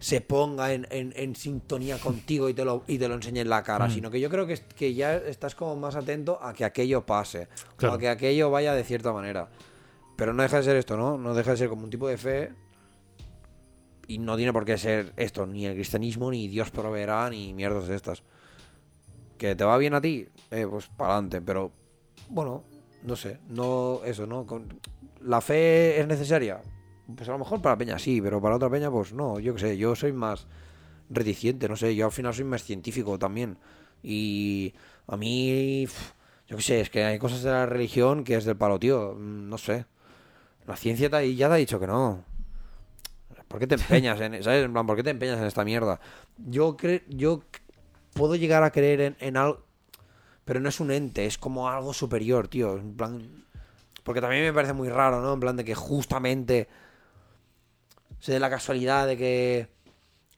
se 0.02 0.20
ponga 0.20 0.72
en, 0.72 0.86
en- 0.90 1.12
en 1.16 1.36
sintonía 1.36 1.96
contigo 1.98 2.48
y 2.48 2.54
te 2.54 2.64
lo 2.64 2.82
y 2.88 2.98
te 2.98 3.06
lo 3.08 3.14
enseñe 3.14 3.38
en 3.40 3.48
la 3.48 3.62
cara, 3.62 3.86
Mm. 3.86 3.90
sino 3.92 4.10
que 4.10 4.18
yo 4.20 4.28
creo 4.28 4.46
que, 4.48 4.58
que 4.74 4.94
ya 4.94 5.14
estás 5.14 5.54
como 5.54 5.76
más 5.76 5.94
atento 5.94 6.38
a 6.42 6.52
que 6.52 6.64
aquello 6.64 7.06
pase, 7.06 7.46
o 7.74 7.76
Claro. 7.76 7.94
a 7.94 7.98
que 7.98 8.08
aquello 8.08 8.50
vaya 8.50 8.74
de 8.74 8.82
cierta 8.82 9.12
manera. 9.12 9.48
Pero 10.16 10.32
no 10.34 10.42
deja 10.42 10.56
de 10.56 10.62
ser 10.64 10.76
esto, 10.76 10.96
¿no? 10.96 11.16
No 11.18 11.34
deja 11.34 11.52
de 11.52 11.56
ser 11.56 11.68
como 11.68 11.84
un 11.84 11.90
tipo 11.90 12.08
de 12.08 12.18
fe 12.18 12.50
y 14.08 14.18
no 14.18 14.36
tiene 14.36 14.52
por 14.52 14.64
qué 14.64 14.76
ser 14.76 15.12
esto, 15.16 15.46
ni 15.46 15.66
el 15.66 15.74
cristianismo, 15.74 16.30
ni 16.32 16.48
Dios 16.48 16.70
proveerá, 16.72 17.30
ni 17.30 17.54
mierdas 17.54 17.86
de 17.86 17.94
estas. 17.94 18.22
Que 19.38 19.54
te 19.54 19.64
va 19.64 19.78
bien 19.78 19.94
a 19.94 20.00
ti, 20.00 20.26
eh, 20.50 20.66
pues 20.68 20.86
para 20.88 21.12
adelante, 21.14 21.40
pero 21.40 21.70
bueno, 22.28 22.64
no 23.04 23.14
sé, 23.16 23.38
no 23.48 24.00
eso, 24.04 24.26
¿no? 24.26 24.46
Con- 24.46 24.80
¿La 25.20 25.40
fe 25.40 26.00
es 26.00 26.06
necesaria? 26.08 26.60
Pues 27.16 27.28
a 27.28 27.32
lo 27.32 27.38
mejor 27.38 27.60
para 27.60 27.76
Peña 27.76 27.98
sí, 27.98 28.20
pero 28.22 28.40
para 28.40 28.56
otra 28.56 28.70
Peña 28.70 28.90
pues 28.90 29.12
no, 29.12 29.38
yo 29.40 29.54
qué 29.54 29.60
sé, 29.60 29.76
yo 29.76 29.94
soy 29.94 30.12
más 30.12 30.46
reticente, 31.10 31.68
no 31.68 31.76
sé, 31.76 31.94
yo 31.96 32.06
al 32.06 32.12
final 32.12 32.34
soy 32.34 32.44
más 32.44 32.64
científico 32.64 33.18
también. 33.18 33.58
Y 34.02 34.74
a 35.08 35.16
mí, 35.16 35.86
yo 36.48 36.56
qué 36.56 36.62
sé, 36.62 36.80
es 36.80 36.90
que 36.90 37.04
hay 37.04 37.18
cosas 37.18 37.42
de 37.42 37.50
la 37.50 37.66
religión 37.66 38.24
que 38.24 38.36
es 38.36 38.44
del 38.44 38.56
palo, 38.56 38.78
tío, 38.78 39.14
mm, 39.18 39.48
no 39.50 39.58
sé. 39.58 39.86
La 40.66 40.76
ciencia 40.76 41.10
te 41.10 41.34
ya 41.36 41.48
te 41.48 41.54
ha 41.54 41.58
dicho 41.58 41.80
que 41.80 41.86
no. 41.88 42.24
¿Por 43.48 43.60
qué 43.60 43.66
te 43.66 43.74
empeñas 43.80 44.20
en, 44.20 44.42
¿sabes? 44.42 44.64
En 44.64 44.72
plan, 44.72 44.86
¿por 44.86 44.96
qué 44.96 45.02
te 45.02 45.10
empeñas 45.10 45.38
en 45.38 45.44
esta 45.46 45.64
mierda? 45.64 46.00
Yo 46.38 46.76
cre- 46.76 47.02
yo 47.08 47.42
puedo 48.14 48.36
llegar 48.36 48.62
a 48.64 48.72
creer 48.72 49.00
en, 49.00 49.16
en 49.20 49.36
algo, 49.36 49.64
pero 50.44 50.60
no 50.60 50.70
es 50.70 50.80
un 50.80 50.92
ente, 50.92 51.26
es 51.26 51.38
como 51.38 51.68
algo 51.68 51.94
superior, 51.94 52.48
tío. 52.48 52.76
En 52.78 52.94
plan, 52.96 53.44
porque 54.04 54.20
también 54.20 54.44
me 54.44 54.52
parece 54.52 54.74
muy 54.74 54.90
raro, 54.90 55.20
¿no? 55.22 55.34
En 55.34 55.40
plan 55.40 55.56
de 55.56 55.64
que 55.64 55.74
justamente 55.76 56.68
se 58.22 58.30
dé 58.30 58.38
la 58.38 58.48
casualidad 58.48 59.08
de 59.08 59.16
que 59.16 59.68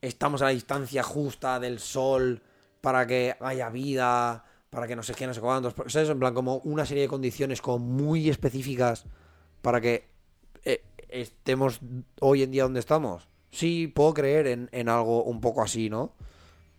estamos 0.01 0.41
a 0.41 0.45
la 0.45 0.51
distancia 0.51 1.03
justa 1.03 1.59
del 1.59 1.77
sol 1.77 2.41
para 2.81 3.05
que 3.05 3.35
haya 3.39 3.69
vida, 3.69 4.43
para 4.71 4.87
que 4.87 4.95
no 4.95 5.03
sé 5.03 5.13
qué, 5.13 5.27
no 5.27 5.35
sé 5.35 5.39
cuántos. 5.39 5.75
¿Sabes? 5.85 6.09
En 6.09 6.17
plan, 6.17 6.33
como 6.33 6.57
una 6.63 6.83
serie 6.87 7.03
de 7.03 7.07
condiciones 7.07 7.61
como 7.61 7.77
muy 7.77 8.27
específicas 8.27 9.05
para 9.61 9.79
que 9.81 10.09
eh, 10.63 10.83
estemos 11.09 11.79
hoy 12.21 12.41
en 12.41 12.49
día 12.49 12.63
donde 12.63 12.79
estamos. 12.79 13.27
Sí, 13.51 13.85
puedo 13.85 14.15
creer 14.15 14.47
en, 14.47 14.67
en 14.71 14.89
algo 14.89 15.23
un 15.23 15.39
poco 15.39 15.61
así, 15.61 15.87
¿no? 15.87 16.15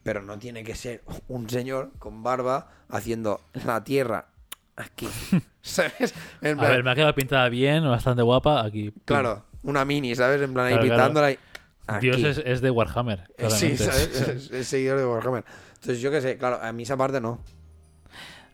Pero 0.02 0.22
no 0.22 0.40
tiene 0.40 0.64
que 0.64 0.74
ser 0.74 1.04
un 1.28 1.48
señor 1.48 1.92
con 2.00 2.24
barba 2.24 2.68
haciendo 2.88 3.42
la 3.64 3.84
tierra 3.84 4.26
aquí. 4.74 5.06
¿Sabes? 5.62 6.14
En 6.42 6.58
A 6.58 6.68
ver, 6.68 6.82
me 6.82 6.90
ha 6.90 6.94
quedado 6.96 7.14
pintada 7.14 7.48
bien, 7.48 7.84
bastante 7.84 8.22
guapa. 8.22 8.64
Aquí. 8.64 8.92
Claro, 9.04 9.44
una 9.66 9.84
mini, 9.84 10.14
¿sabes? 10.14 10.40
En 10.42 10.52
plan, 10.54 10.66
ahí 10.66 10.72
Claro, 10.72 10.86
claro. 10.86 10.96
pintándola 11.02 11.26
ahí. 11.26 11.38
Dios 12.00 12.22
es, 12.22 12.38
es 12.44 12.60
de 12.60 12.70
Warhammer. 12.70 13.24
Eh, 13.38 13.48
Sí, 13.50 13.76
claramente. 13.76 13.84
¿sabes? 13.84 14.28
Es, 14.28 14.50
es 14.50 14.66
seguidor 14.66 14.98
de 14.98 15.06
Warhammer. 15.06 15.44
Entonces, 15.74 16.00
yo 16.00 16.10
qué 16.10 16.20
sé, 16.20 16.36
claro, 16.38 16.58
a 16.60 16.72
mí 16.72 16.82
esa 16.82 16.96
parte 16.96 17.20
no. 17.20 17.38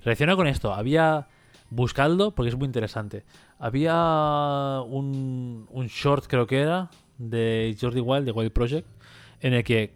Relacionado 0.04 0.36
con 0.36 0.46
esto, 0.46 0.74
había. 0.74 1.28
Buscadlo 1.70 2.34
porque 2.34 2.50
es 2.50 2.56
muy 2.56 2.66
interesante. 2.66 3.24
Había 3.58 4.82
un, 4.86 5.66
un 5.70 5.86
short, 5.86 6.26
creo 6.26 6.46
que 6.46 6.60
era, 6.60 6.90
de 7.16 7.74
Jordi 7.80 8.00
Wild, 8.00 8.26
de 8.26 8.32
Wild 8.32 8.52
Project, 8.52 8.86
en 9.40 9.54
el 9.54 9.64
que, 9.64 9.94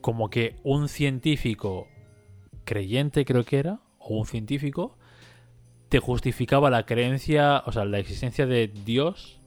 como 0.00 0.30
que 0.30 0.56
un 0.62 0.88
científico 0.88 1.88
creyente, 2.64 3.26
creo 3.26 3.44
que 3.44 3.58
era, 3.58 3.80
o 3.98 4.16
un 4.16 4.24
científico, 4.24 4.96
te 5.90 5.98
justificaba 5.98 6.70
la 6.70 6.86
creencia, 6.86 7.62
o 7.66 7.72
sea, 7.72 7.84
la 7.84 7.98
existencia 7.98 8.46
de 8.46 8.68
Dios 8.68 9.42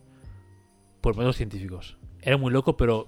por 1.01 1.15
métodos 1.15 1.37
científicos. 1.37 1.97
Era 2.21 2.37
muy 2.37 2.51
loco, 2.51 2.77
pero 2.77 3.07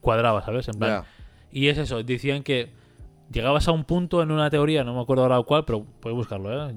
cuadraba, 0.00 0.42
¿sabes? 0.42 0.68
En 0.68 0.78
plan, 0.78 1.04
y 1.50 1.68
es 1.68 1.78
eso, 1.78 2.02
decían 2.02 2.42
que 2.42 2.70
llegabas 3.30 3.68
a 3.68 3.72
un 3.72 3.84
punto 3.84 4.22
en 4.22 4.30
una 4.30 4.50
teoría, 4.50 4.84
no 4.84 4.94
me 4.94 5.00
acuerdo 5.00 5.22
ahora 5.22 5.42
cuál, 5.42 5.64
pero 5.64 5.84
puedes 6.00 6.16
buscarlo, 6.16 6.70
¿eh? 6.70 6.74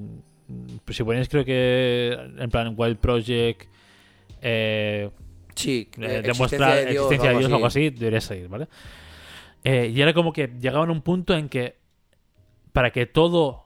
Pues 0.86 0.96
Si 0.96 1.04
ponéis, 1.04 1.28
creo 1.28 1.44
que 1.44 2.18
en 2.38 2.50
plan 2.50 2.74
Wild 2.78 2.98
Project, 2.98 3.68
eh, 4.42 5.10
Sí, 5.56 5.90
eh, 5.98 6.18
eh, 6.18 6.22
demostrar 6.22 6.78
existencia 6.78 7.32
de 7.32 7.40
Dios 7.40 7.52
o 7.52 7.56
algo 7.56 7.68
así. 7.68 7.88
así, 7.88 7.98
debería 7.98 8.22
salir, 8.22 8.48
¿vale? 8.48 8.68
Eh, 9.64 9.92
y 9.94 10.02
era 10.02 10.14
como 10.14 10.32
que 10.32 10.48
llegaban 10.60 10.90
a 10.90 10.92
un 10.92 11.02
punto 11.02 11.34
en 11.34 11.50
que 11.50 11.76
para 12.72 12.92
que 12.92 13.08
todo, 13.08 13.66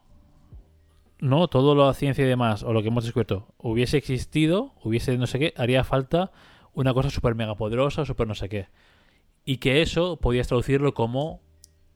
¿no? 1.22 1.48
Todo 1.48 1.74
la 1.76 1.94
ciencia 1.94 2.26
y 2.26 2.28
demás, 2.28 2.64
o 2.64 2.74
lo 2.74 2.82
que 2.82 2.90
hemos 2.90 3.06
descubierto, 3.06 3.48
hubiese 3.58 3.96
existido, 3.98 4.74
hubiese 4.84 5.18
no 5.18 5.28
sé 5.28 5.40
qué, 5.40 5.54
haría 5.56 5.84
falta 5.86 6.32
una 6.74 6.94
cosa 6.94 7.10
súper 7.10 7.36
mega 7.36 7.56
poderosa, 7.56 8.04
súper 8.06 8.28
no 8.28 8.36
sé 8.36 8.50
qué. 8.50 8.68
Y 9.46 9.58
que 9.58 9.82
eso 9.82 10.18
podías 10.18 10.48
traducirlo 10.48 10.94
como 10.94 11.40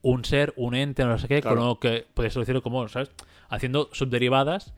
un 0.02 0.24
ser, 0.24 0.54
un 0.56 0.76
ente, 0.76 1.04
no 1.04 1.18
sé 1.18 1.28
qué, 1.28 1.42
Claro. 1.42 1.58
con 1.58 1.66
lo 1.68 1.80
que 1.80 2.06
podías 2.14 2.34
traducirlo 2.34 2.62
como, 2.62 2.88
¿sabes? 2.88 3.12
Haciendo 3.50 3.90
subderivadas, 3.92 4.74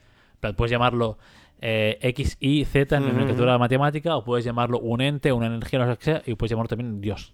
puedes 0.56 0.72
llamarlo 0.72 1.18
eh, 1.60 1.98
X, 2.02 2.38
Y, 2.40 2.66
Z 2.66 2.96
en 2.96 3.04
Ujú. 3.04 3.12
nomenclatura 3.14 3.58
matemática, 3.58 4.16
o 4.16 4.24
puedes 4.24 4.46
llamarlo 4.46 4.80
un 4.80 5.02
ente, 5.02 5.32
una 5.32 5.48
energía, 5.48 5.80
no 5.80 5.92
sé 5.92 5.98
qué 5.98 6.04
sea, 6.06 6.24
y 6.26 6.36
puedes 6.36 6.52
llamarlo 6.52 6.70
también 6.70 7.02
Dios. 7.02 7.34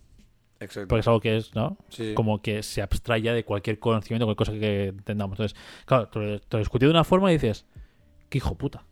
Exacto. 0.60 0.88
Porque 0.88 1.00
es 1.02 1.08
algo 1.08 1.20
que 1.20 1.38
es, 1.38 1.54
¿no? 1.56 1.78
Sí. 1.90 2.14
Como 2.16 2.42
que 2.42 2.64
se 2.64 2.82
abstraya 2.82 3.34
de 3.34 3.44
cualquier 3.44 3.80
conocimiento, 3.80 4.26
cualquier 4.26 4.48
cosa 4.48 4.60
que 4.60 4.88
entendamos. 4.88 5.34
Entonces, 5.40 5.58
claro, 5.86 6.08
te 6.08 6.20
lo, 6.20 6.40
te 6.40 6.48
lo 6.58 6.60
discutí 6.60 6.86
de 6.86 6.92
una 6.92 7.04
forma 7.04 7.32
y 7.32 7.36
dices, 7.36 7.66
qué 8.30 8.38
hijo 8.38 8.56
puta. 8.56 8.86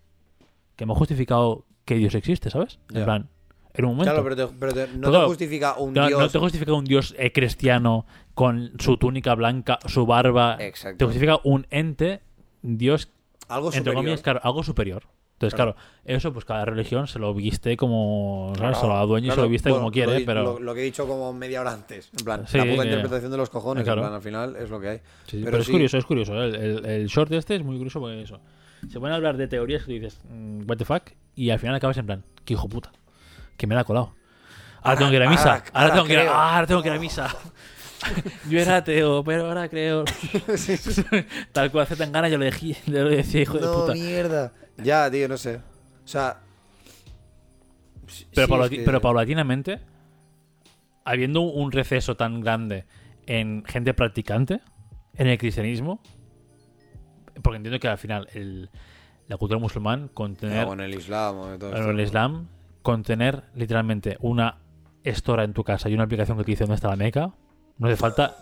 Que 0.76 0.86
me 0.86 0.94
ha 0.94 0.96
justificado 0.96 1.66
que 1.86 1.96
Dios 1.96 2.14
existe, 2.16 2.50
¿sabes? 2.50 2.80
En 2.94 3.04
plan, 3.06 3.30
en 3.74 3.86
un 3.86 3.92
momento. 3.92 4.12
Claro, 4.14 4.24
pero, 4.28 4.48
te- 4.50 4.56
pero 4.60 4.74
te- 4.74 4.98
no 4.98 5.12
te 5.12 5.18
justifica 5.28 5.78
un 5.78 5.94
no, 5.94 6.08
dios. 6.08 6.20
no 6.20 6.30
te 6.30 6.40
justifica 6.40 6.74
un 6.74 6.84
Dios 6.86 7.16
eh, 7.18 7.32
cristiano 7.32 8.06
con 8.34 8.74
su 8.80 8.98
túnica 8.98 9.34
blanca, 9.36 9.80
su 9.86 10.06
barba. 10.06 10.58
Exacto. 10.60 10.98
Te 10.98 11.06
justifica 11.06 11.40
un 11.44 11.68
ente, 11.70 12.22
Dios, 12.62 13.10
Algo 13.48 13.68
entre 13.68 13.80
superior. 13.80 13.96
comillas, 13.96 14.22
claro, 14.22 14.40
algo 14.44 14.64
superior. 14.64 15.04
Entonces, 15.42 15.56
claro, 15.56 15.76
eso 16.06 16.32
pues 16.34 16.46
cada 16.46 16.66
religión 16.66 17.08
se 17.08 17.18
lo 17.20 17.34
viste 17.34 17.76
como, 17.78 18.54
¿sabes? 18.58 18.78
se 18.78 18.86
lo 18.88 18.96
adueña 18.96 19.28
y 19.28 19.30
se 19.30 19.34
Claro, 19.36 19.44
lo 19.44 19.50
viste 19.50 19.70
bueno, 19.70 19.82
como 19.86 19.92
quiere, 19.92 20.20
lo, 20.20 20.26
pero... 20.26 20.44
Lo, 20.44 20.60
lo 20.60 20.74
que 20.76 20.82
he 20.82 20.84
dicho 20.84 21.08
como 21.08 21.34
media 21.34 21.62
hora 21.62 21.74
antes. 21.74 22.10
En 22.18 22.24
plan, 22.26 22.48
Sí, 22.48 22.58
la 22.58 22.66
puta 22.66 22.84
interpretación 22.86 23.32
de 23.32 23.38
los 23.38 23.50
cojones. 23.50 23.84
Claro. 23.84 24.02
En 24.02 24.08
plan, 24.08 24.14
al 24.16 24.22
final 24.22 24.56
es 24.56 24.70
lo 24.70 24.80
que 24.80 24.88
hay. 24.90 24.98
Sí, 24.98 25.04
sí, 25.26 25.38
pero 25.40 25.52
pero, 25.52 25.64
es 25.64 25.70
curioso, 25.70 25.98
es 25.98 26.06
curioso. 26.06 26.34
¿eh? 26.42 26.46
El, 26.48 26.56
el- 26.56 26.86
el 26.86 27.08
short 27.08 27.32
este 27.32 27.56
es 27.56 27.64
muy 27.64 27.76
curioso 27.78 28.00
porque 28.00 28.22
eso. 28.22 28.40
Se 28.92 29.00
pueden 29.00 29.16
hablar 29.16 29.38
de 29.38 29.48
teorías 29.48 29.84
que 29.84 29.94
dices, 29.94 30.20
mm, 30.30 30.70
what 30.70 30.78
the 30.78 30.86
fuck, 30.86 31.04
y 31.36 31.50
al 31.50 31.60
final 31.60 31.76
acabas 31.76 31.98
en 31.98 32.06
plan, 32.06 32.24
qué 32.46 32.54
hijo 32.54 32.68
puta, 32.70 32.92
que 33.58 33.68
me 33.68 33.76
la 33.76 33.82
ha 33.82 33.84
colado. 33.84 34.14
Ahora, 34.84 34.98
tengo 34.98 35.12
que 35.12 35.18
ir 35.18 35.24
a 35.24 35.30
misa, 35.30 35.44
ahora- 35.44 35.64
ahora, 35.74 35.80
ahora 35.82 35.94
tengo 35.94 36.06
que 36.08 36.14
ir 36.14 36.20
a, 36.20 36.32
ah, 36.32 36.56
ahora 36.56 36.68
tengo 36.68 36.82
que 36.82 36.88
ir 36.90 36.94
a 36.96 37.00
misa. 37.00 37.28
yo 38.50 38.60
era 38.60 38.78
ateo, 38.78 39.24
pero 39.24 39.48
ahora 39.48 39.70
creo. 39.70 40.06
Tal 41.52 41.72
cual 41.72 41.84
hace 41.84 41.96
tan 41.96 42.12
ganas, 42.12 42.32
yo 42.32 42.38
le, 42.38 42.46
dejé, 42.46 42.76
yo 42.86 43.04
le 43.04 43.18
decía, 43.18 43.42
hijo 43.42 43.58
de 43.58 43.66
no, 43.66 43.74
puta. 43.74 43.94
mierda. 43.94 44.54
Ya, 44.78 45.10
tío, 45.12 45.28
no 45.28 45.38
sé. 45.38 45.58
O 45.58 46.08
sea. 46.08 46.40
Pero, 48.34 48.48
sí, 48.48 48.52
paulati- 48.54 48.64
es 48.74 48.80
que- 48.80 48.86
pero 48.86 49.02
paulatinamente, 49.02 49.80
habiendo 51.06 51.42
un 51.42 51.72
receso 51.72 52.16
tan 52.16 52.42
grande 52.42 52.86
en 53.26 53.64
gente 53.66 53.94
practicante, 53.94 54.62
en 55.16 55.28
el 55.28 55.38
cristianismo, 55.38 56.02
porque 57.42 57.58
entiendo 57.58 57.80
que 57.80 57.88
al 57.88 57.98
final 57.98 58.28
el, 58.34 58.70
la 59.28 59.38
cultura 59.38 59.60
musulmán, 59.60 60.10
con 60.10 60.36
tener 60.36 60.66
o 60.68 60.74
en 60.74 60.82
el 60.82 60.94
Islam 60.96 61.38
o 61.38 61.54
en 61.54 61.60
todo 61.60 61.72
en 61.72 61.78
esto. 61.78 61.90
el 61.92 62.00
Islam, 62.00 62.48
con 62.82 63.04
tener 63.04 63.44
literalmente 63.56 64.18
una 64.22 64.58
estora 65.04 65.44
en 65.44 65.54
tu 65.54 65.64
casa 65.64 65.90
y 65.90 65.94
una 65.94 66.04
aplicación 66.04 66.38
que 66.38 66.44
te 66.44 66.52
dice 66.52 66.64
dónde 66.64 66.76
está 66.76 66.90
la 66.90 66.96
Meca, 66.96 67.32
no 67.78 67.88
hace 67.88 67.98
falta... 67.98 68.36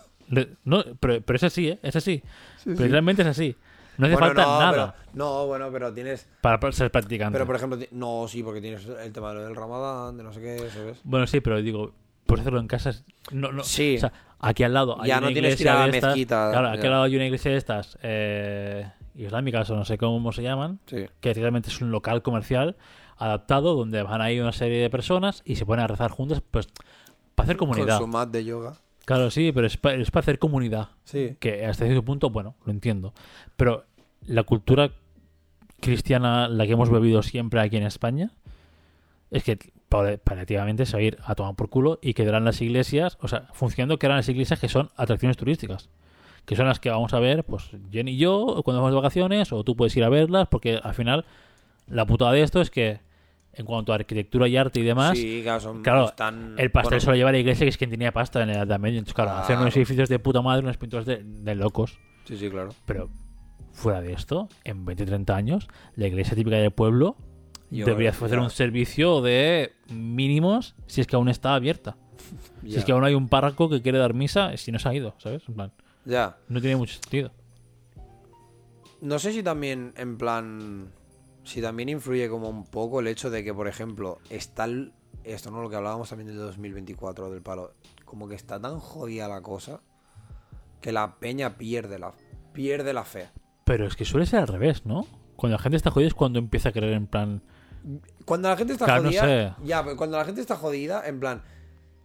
No, 0.64 0.84
pero, 1.00 1.20
pero 1.22 1.36
es 1.36 1.42
así, 1.42 1.68
¿eh? 1.68 1.78
Es 1.82 1.96
así. 1.96 2.22
pero 2.64 2.76
literalmente 2.82 3.22
es 3.22 3.28
así. 3.28 3.56
No 3.98 4.06
hace 4.06 4.14
Bueno, 4.14 4.28
falta 4.28 4.42
no, 4.42 4.60
nada 4.60 4.70
pero- 4.94 5.10
no, 5.14 5.46
bueno, 5.46 5.68
pero 5.72 5.92
tienes. 5.92 6.28
para 6.40 6.72
ser 6.72 6.90
practicante. 6.90 7.32
Pero 7.32 7.46
por 7.46 7.56
ejemplo, 7.56 7.78
no, 7.90 8.26
sí, 8.28 8.42
porque 8.42 8.60
tienes 8.60 8.86
el 8.86 9.12
tema 9.12 9.34
del 9.34 9.54
Ramadán, 9.56 10.16
de 10.16 10.22
no 10.22 10.32
sé 10.32 10.40
qué, 10.40 10.70
¿sabes? 10.72 11.00
Bueno, 11.04 11.26
sí, 11.26 11.40
pero 11.40 11.60
digo, 11.60 11.92
por 12.26 12.38
hacerlo 12.40 12.60
en 12.60 12.68
casa 12.68 12.92
no, 13.32 13.50
no, 13.52 13.64
Sí. 13.64 13.96
o 13.96 14.00
sea, 14.00 14.12
aquí 14.38 14.62
al 14.62 14.72
lado 14.72 15.00
hay 15.02 15.08
Ya 15.08 15.18
una 15.18 15.26
no 15.26 15.32
tienes 15.32 15.56
que 15.56 15.62
ir 15.64 15.66
iglesia 15.66 15.72
a 15.72 15.86
la 15.86 15.90
de 15.90 15.98
estas- 15.98 16.10
mezquita, 16.14 16.50
Claro, 16.52 16.68
aquí 16.68 16.78
ya. 16.78 16.84
al 16.84 16.90
lado 16.92 17.02
hay 17.02 17.16
una 17.16 17.24
iglesia 17.26 17.50
de 17.50 17.56
estas 17.56 17.98
eh, 18.02 18.88
islámicas 19.16 19.68
o 19.70 19.74
no 19.76 19.84
sé 19.84 19.98
cómo 19.98 20.32
se 20.32 20.42
llaman, 20.44 20.78
Sí. 20.86 21.06
que 21.20 21.34
realmente 21.34 21.68
es 21.70 21.80
un 21.82 21.90
local 21.90 22.22
comercial 22.22 22.76
adaptado 23.18 23.74
donde 23.74 24.02
van 24.04 24.22
ahí 24.22 24.38
una 24.40 24.52
serie 24.52 24.80
de 24.80 24.88
personas 24.88 25.42
y 25.44 25.56
se 25.56 25.66
ponen 25.66 25.84
a 25.84 25.88
rezar 25.88 26.10
juntas, 26.12 26.40
pues 26.50 26.68
para 27.34 27.44
hacer 27.46 27.56
comunidad. 27.56 27.98
Con 27.98 28.06
su 28.06 28.12
mat 28.12 28.30
de 28.30 28.44
yoga. 28.44 28.74
Claro, 29.04 29.30
sí, 29.30 29.50
pero 29.52 29.66
es 29.66 29.76
para 29.76 30.02
hacer 30.14 30.38
comunidad. 30.38 30.88
Sí. 31.04 31.36
Que 31.40 31.66
hasta 31.66 31.84
cierto 31.84 32.04
punto, 32.04 32.30
bueno, 32.30 32.54
lo 32.64 32.72
entiendo. 32.72 33.12
Pero 33.56 33.84
la 34.26 34.42
cultura 34.44 34.92
cristiana, 35.80 36.48
la 36.48 36.66
que 36.66 36.72
hemos 36.72 36.90
bebido 36.90 37.22
siempre 37.22 37.60
aquí 37.60 37.76
en 37.76 37.84
España, 37.84 38.30
es 39.30 39.42
que 39.44 39.58
pal- 39.88 40.18
paliativamente 40.18 40.86
se 40.86 40.92
va 40.92 40.98
a 41.00 41.02
ir 41.02 41.18
a 41.24 41.34
tomar 41.34 41.54
por 41.54 41.70
culo 41.70 41.98
y 42.02 42.14
quedarán 42.14 42.44
las 42.44 42.60
iglesias, 42.60 43.16
o 43.20 43.28
sea, 43.28 43.48
funcionando 43.52 43.98
quedarán 43.98 44.18
las 44.18 44.28
iglesias 44.28 44.60
que 44.60 44.68
son 44.68 44.90
atracciones 44.96 45.36
turísticas. 45.36 45.88
Que 46.44 46.56
son 46.56 46.66
las 46.66 46.80
que 46.80 46.90
vamos 46.90 47.12
a 47.14 47.20
ver, 47.20 47.44
pues 47.44 47.70
Jenny 47.92 48.12
y 48.12 48.16
yo, 48.16 48.62
cuando 48.64 48.80
vamos 48.80 48.92
de 48.92 48.96
vacaciones, 48.96 49.52
o 49.52 49.62
tú 49.64 49.76
puedes 49.76 49.96
ir 49.96 50.04
a 50.04 50.08
verlas, 50.08 50.48
porque 50.48 50.80
al 50.82 50.94
final 50.94 51.24
la 51.86 52.06
putada 52.06 52.32
de 52.32 52.42
esto 52.42 52.60
es 52.60 52.70
que 52.70 53.00
en 53.52 53.66
cuanto 53.66 53.92
a 53.92 53.96
arquitectura 53.96 54.46
y 54.48 54.56
arte 54.56 54.80
y 54.80 54.82
demás, 54.84 55.18
Sí, 55.18 55.40
claro, 55.42 55.60
son, 55.60 55.82
claro, 55.82 56.04
están- 56.06 56.54
el 56.58 56.70
pastel 56.70 56.90
bueno, 56.90 57.00
se 57.00 57.06
lo 57.10 57.16
lleva 57.16 57.28
a 57.30 57.32
la 57.32 57.38
iglesia, 57.38 57.64
que 57.64 57.70
es 57.70 57.76
quien 57.76 57.90
tenía 57.90 58.12
pasta 58.12 58.42
en 58.42 58.48
la 58.48 58.62
Edad 58.62 58.78
Media. 58.78 58.98
Entonces, 58.98 59.14
claro, 59.14 59.32
hacer 59.32 59.56
unos 59.56 59.72
Claro. 59.72 59.80
edificios 59.80 60.08
de 60.08 60.18
puta 60.18 60.40
madre, 60.42 60.62
unas 60.62 60.76
pinturas 60.76 61.04
de, 61.06 61.22
de 61.24 61.54
locos. 61.54 61.98
Sí, 62.24 62.36
sí, 62.36 62.48
claro. 62.48 62.70
Pero 62.86 63.08
fuera 63.72 64.00
de 64.00 64.12
esto, 64.12 64.48
en 64.64 64.84
20 64.84 65.04
30 65.06 65.34
años, 65.36 65.68
la 65.96 66.06
iglesia 66.06 66.34
típica 66.36 66.56
del 66.56 66.70
pueblo 66.70 67.16
Yo- 67.70 67.86
debería 67.86 68.10
ofrecer 68.10 68.38
un 68.38 68.50
servicio 68.50 69.20
de 69.20 69.72
mínimos 69.88 70.74
si 70.86 71.00
es 71.00 71.06
que 71.06 71.16
aún 71.16 71.28
está 71.28 71.54
abierta. 71.54 71.96
Si 72.62 72.76
es 72.76 72.84
que 72.84 72.92
aún 72.92 73.02
hay 73.04 73.14
un 73.14 73.28
párroco 73.28 73.68
que 73.70 73.80
quiere 73.80 73.98
dar 73.98 74.12
misa, 74.14 74.54
si 74.58 74.70
no 74.70 74.78
se 74.78 74.88
ha 74.88 74.94
ido, 74.94 75.14
¿sabes? 75.18 75.42
En 75.48 75.54
plan, 75.54 75.72
Ya. 76.04 76.36
no 76.48 76.60
tiene 76.60 76.76
mucho 76.76 76.92
sentido. 76.94 77.32
No 79.00 79.18
sé 79.18 79.32
si 79.32 79.42
también, 79.42 79.94
en 79.96 80.18
plan. 80.18 80.92
Si 81.50 81.60
también 81.60 81.88
influye 81.88 82.28
como 82.28 82.48
un 82.48 82.64
poco 82.64 83.00
el 83.00 83.08
hecho 83.08 83.28
de 83.28 83.42
que, 83.42 83.52
por 83.52 83.66
ejemplo, 83.66 84.18
está 84.30 84.64
el- 84.66 84.92
esto, 85.24 85.50
¿no? 85.50 85.60
Lo 85.62 85.68
que 85.68 85.74
hablábamos 85.76 86.08
también 86.08 86.28
del 86.28 86.38
2024, 86.38 87.28
del 87.30 87.42
palo. 87.42 87.74
Como 88.04 88.28
que 88.28 88.36
está 88.36 88.60
tan 88.60 88.78
jodida 88.78 89.26
la 89.26 89.40
cosa 89.42 89.80
que 90.80 90.92
la 90.92 91.16
peña 91.18 91.58
pierde 91.58 91.98
la, 91.98 92.12
pierde 92.52 92.92
la 92.92 93.02
fe. 93.04 93.30
Pero 93.64 93.86
es 93.86 93.96
que 93.96 94.04
suele 94.04 94.26
ser 94.26 94.38
al 94.40 94.46
revés, 94.48 94.86
¿no? 94.86 95.06
Cuando 95.34 95.56
la 95.56 95.62
gente 95.62 95.76
está 95.76 95.90
jodida 95.90 96.06
es 96.08 96.14
cuando 96.14 96.38
empieza 96.38 96.68
a 96.68 96.72
creer 96.72 96.92
en 96.92 97.06
plan. 97.08 97.42
Cuando 98.24 98.48
la 98.48 98.56
gente 98.56 98.74
está 98.74 98.84
Claro, 98.84 99.02
no 99.02 99.08
jodida. 99.08 99.22
sé. 99.22 99.54
Ya, 99.64 99.82
pero 99.82 99.96
cuando 99.96 100.18
la 100.18 100.24
gente 100.24 100.40
está 100.40 100.54
jodida, 100.56 101.06
en 101.06 101.18
plan. 101.18 101.42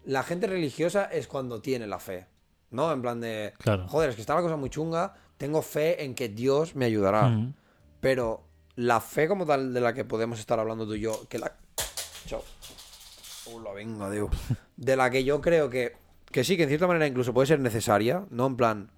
La 0.05 0.23
gente 0.23 0.47
religiosa 0.47 1.05
es 1.05 1.27
cuando 1.27 1.61
tiene 1.61 1.85
la 1.85 1.99
fe. 1.99 2.25
¿No? 2.71 2.91
En 2.91 3.01
plan 3.01 3.21
de. 3.21 3.53
Claro. 3.59 3.87
Joder, 3.87 4.09
es 4.09 4.15
que 4.15 4.21
está 4.21 4.33
la 4.35 4.41
cosa 4.41 4.55
muy 4.55 4.69
chunga. 4.71 5.13
Tengo 5.37 5.61
fe 5.61 6.03
en 6.03 6.15
que 6.15 6.29
Dios 6.29 6.75
me 6.75 6.85
ayudará. 6.85 7.27
Mm. 7.29 7.53
Pero 8.01 8.44
la 8.75 8.99
fe 9.01 9.27
como 9.27 9.45
tal 9.45 9.73
de 9.73 9.81
la 9.81 9.93
que 9.93 10.05
podemos 10.05 10.39
estar 10.39 10.59
hablando 10.59 10.85
tú 10.85 10.95
y 10.95 11.01
yo, 11.01 11.27
que 11.29 11.39
la... 11.39 11.55
Chao. 12.25 12.43
Uh, 13.47 13.59
la 13.61 13.71
venga, 13.73 14.09
Dios. 14.09 14.29
De 14.75 14.95
la 14.95 15.09
que 15.09 15.23
yo 15.23 15.39
creo 15.41 15.69
que, 15.69 15.95
que 16.31 16.43
sí, 16.43 16.57
que 16.57 16.63
en 16.63 16.69
cierta 16.69 16.87
manera 16.87 17.07
incluso 17.07 17.33
puede 17.33 17.47
ser 17.47 17.59
necesaria, 17.59 18.25
¿no? 18.31 18.47
En 18.47 18.57
plan, 18.57 18.89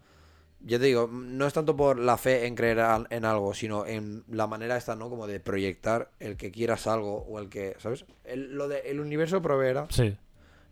yo 0.61 0.79
te 0.79 0.85
digo, 0.85 1.07
no 1.11 1.45
es 1.45 1.53
tanto 1.53 1.75
por 1.75 1.99
la 1.99 2.17
fe 2.17 2.47
en 2.47 2.55
creer 2.55 2.79
al- 2.79 3.07
en 3.09 3.25
algo, 3.25 3.53
sino 3.53 3.85
en 3.85 4.23
la 4.29 4.47
manera 4.47 4.77
esta, 4.77 4.95
¿no? 4.95 5.09
Como 5.09 5.27
de 5.27 5.39
proyectar 5.39 6.09
el 6.19 6.37
que 6.37 6.51
quieras 6.51 6.87
algo 6.87 7.25
o 7.29 7.39
el 7.39 7.49
que, 7.49 7.75
¿sabes? 7.79 8.05
El, 8.23 8.55
lo 8.55 8.67
de 8.67 8.79
el 8.79 8.99
universo 8.99 9.41
proveerá. 9.41 9.87
Sí. 9.89 10.17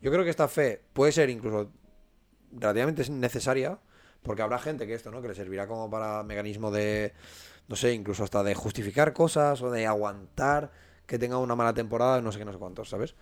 Yo 0.02 0.12
creo 0.12 0.24
que 0.24 0.30
esta 0.30 0.48
fe 0.48 0.82
puede 0.94 1.12
ser 1.12 1.30
incluso 1.30 1.70
relativamente 2.52 3.10
necesaria, 3.10 3.78
porque 4.24 4.42
habrá 4.42 4.58
gente 4.58 4.88
que 4.88 4.94
esto, 4.94 5.12
¿no? 5.12 5.22
Que 5.22 5.28
le 5.28 5.36
servirá 5.36 5.68
como 5.68 5.90
para 5.90 6.24
mecanismo 6.24 6.72
de, 6.72 7.14
no 7.68 7.76
sé, 7.76 7.94
incluso 7.94 8.24
hasta 8.24 8.44
de 8.44 8.56
justificar 8.56 9.14
cosas 9.14 9.62
o 9.62 9.72
de 9.72 9.88
aguantar 9.88 10.72
que 11.06 11.20
tenga 11.20 11.38
una 11.38 11.56
mala 11.56 11.74
temporada, 11.74 12.22
no 12.22 12.32
sé 12.32 12.40
qué, 12.40 12.46
no 12.46 12.54
sé 12.54 12.58
cuántos, 12.58 12.90
¿sabes? 12.90 13.16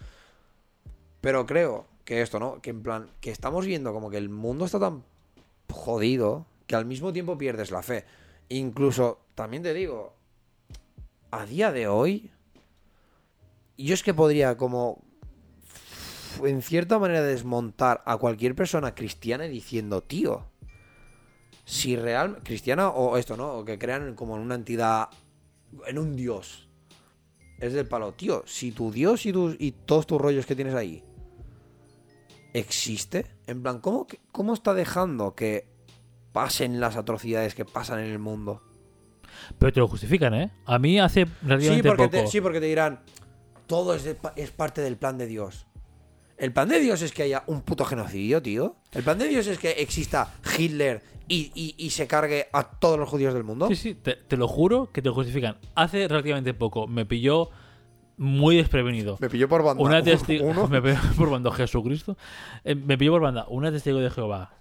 Pero 1.21 1.45
creo 1.45 1.85
que 2.05 2.21
esto, 2.21 2.39
¿no? 2.39 2.61
Que 2.61 2.71
en 2.71 2.83
plan, 2.83 3.09
que 3.21 3.31
estamos 3.31 3.65
viendo 3.65 3.93
como 3.93 4.09
que 4.09 4.17
el 4.17 4.29
mundo 4.29 4.65
está 4.65 4.79
tan 4.79 5.03
jodido 5.69 6.45
que 6.67 6.75
al 6.75 6.85
mismo 6.85 7.13
tiempo 7.13 7.37
pierdes 7.37 7.71
la 7.71 7.81
fe. 7.81 8.05
Incluso, 8.49 9.19
también 9.35 9.63
te 9.63 9.73
digo, 9.73 10.13
a 11.31 11.45
día 11.45 11.71
de 11.71 11.87
hoy, 11.87 12.31
yo 13.77 13.93
es 13.93 14.03
que 14.03 14.13
podría 14.13 14.57
como 14.57 15.01
en 16.43 16.61
cierta 16.61 16.99
manera 16.99 17.21
desmontar 17.21 18.01
a 18.05 18.17
cualquier 18.17 18.55
persona 18.55 18.95
cristiana 18.95 19.45
diciendo, 19.45 20.01
tío, 20.01 20.45
si 21.66 21.95
real 21.95 22.41
cristiana 22.43 22.89
o 22.89 23.18
esto, 23.18 23.38
¿no? 23.38 23.53
O 23.53 23.66
que 23.66 23.78
crean 23.80 24.16
como 24.16 24.36
en 24.36 24.41
una 24.41 24.55
entidad, 24.55 25.09
en 25.88 25.97
un 25.97 26.16
dios. 26.16 26.68
Es 27.59 27.74
del 27.74 27.88
palo, 27.88 28.14
tío, 28.14 28.43
si 28.45 28.72
tu 28.72 28.91
dios 28.91 29.26
y, 29.26 29.34
y 29.59 29.72
todos 29.72 30.05
tus 30.07 30.20
rollos 30.20 30.45
que 30.45 30.55
tienes 30.55 30.76
ahí 30.76 31.03
existe, 32.53 33.26
en 33.47 33.64
plan, 33.64 33.80
¿cómo, 33.80 34.07
¿cómo 34.32 34.53
está 34.53 34.74
dejando 34.74 35.34
que 35.36 35.68
pasen 36.32 36.80
las 36.80 36.95
atrocidades 36.95 37.55
que 37.55 37.66
pasan 37.66 37.99
en 37.99 38.11
el 38.11 38.20
mundo? 38.20 38.61
Pero 39.57 39.74
te 39.74 39.80
lo 39.80 39.88
justifican, 39.88 40.34
¿eh? 40.34 40.51
A 40.66 40.78
mí 40.80 40.99
hace 40.99 41.26
Sí 41.26 41.32
relativamente 41.41 41.89
porque, 41.89 42.03
poco. 42.03 42.18
te, 42.18 42.28
sí, 42.28 42.41
porque 42.41 42.59
te 42.59 42.68
dirán, 42.68 42.99
todo 43.66 43.95
es, 43.95 44.03
de 44.03 44.16
es 44.36 44.51
parte 44.51 44.82
del 44.82 44.97
plan 44.97 45.18
de 45.18 45.26
Dios. 45.26 45.66
El 46.38 46.51
plan 46.51 46.67
de 46.67 46.79
Dios 46.79 47.01
es 47.01 47.11
que 47.11 47.23
haya 47.23 47.43
un 47.47 47.61
puto 47.61 47.86
genocidio, 47.86 48.41
tío. 48.41 48.75
El 48.91 49.03
plan 49.03 49.17
de 49.17 49.27
Dios 49.27 49.47
es 49.47 49.57
que 49.59 49.71
exista 49.71 50.34
Hitler 50.57 51.01
y, 51.27 51.51
y- 51.55 51.75
y 51.77 51.91
se 51.91 52.07
cargue 52.07 52.47
a 52.51 52.63
todos 52.63 52.99
los 52.99 53.07
judíos 53.07 53.34
del 53.34 53.43
mundo. 53.43 53.67
Sí, 53.69 53.75
sí, 53.75 53.95
te, 53.95 54.15
te 54.15 54.36
lo 54.38 54.47
juro 54.47 54.91
que 54.91 55.01
te 55.01 55.09
justifican. 55.09 55.57
Hace 55.75 56.07
relativamente 56.07 56.53
poco 56.53 56.88
me 56.88 57.05
pilló 57.05 57.49
muy 58.17 58.57
desprevenido. 58.57 59.17
Me 59.21 59.29
pilló 59.29 59.47
por 59.47 59.63
banda. 59.63 59.81
Una 59.84 60.03
testigo. 60.03 60.45
Uno. 60.47 60.67
Me 60.69 60.81
pilló 60.81 60.97
por 61.17 61.29
banda, 61.29 61.51
Jesucristo. 61.51 62.17
Eh, 62.63 62.75
me 62.75 62.97
pilló 62.97 63.11
por 63.13 63.21
banda 63.21 63.45
una 63.49 63.71
testigo 63.71 63.99
de 63.99 64.09
Jehová 64.09 64.53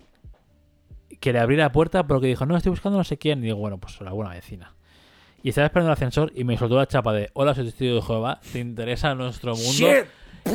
que 1.20 1.32
le 1.32 1.38
abrí 1.38 1.56
la 1.56 1.70
puerta 1.70 2.06
porque 2.06 2.26
dijo, 2.26 2.46
no, 2.46 2.56
estoy 2.56 2.70
buscando 2.70 2.98
no 2.98 3.04
sé 3.04 3.16
quién. 3.18 3.40
Y 3.40 3.46
digo, 3.46 3.56
bueno, 3.58 3.78
pues 3.78 4.00
la 4.00 4.12
buena 4.12 4.30
vecina. 4.32 4.74
Y 5.42 5.48
estaba 5.50 5.66
esperando 5.66 5.90
el 5.90 5.94
ascensor 5.94 6.32
y 6.34 6.44
me 6.44 6.56
soltó 6.58 6.76
la 6.76 6.86
chapa 6.86 7.12
de, 7.12 7.30
hola, 7.34 7.54
soy 7.54 7.64
testigo 7.64 7.96
de 7.96 8.02
Jehová, 8.02 8.40
¿te 8.52 8.58
interesa 8.60 9.14
nuestro 9.14 9.54
mundo? 9.54 9.70
Shit. 9.72 10.04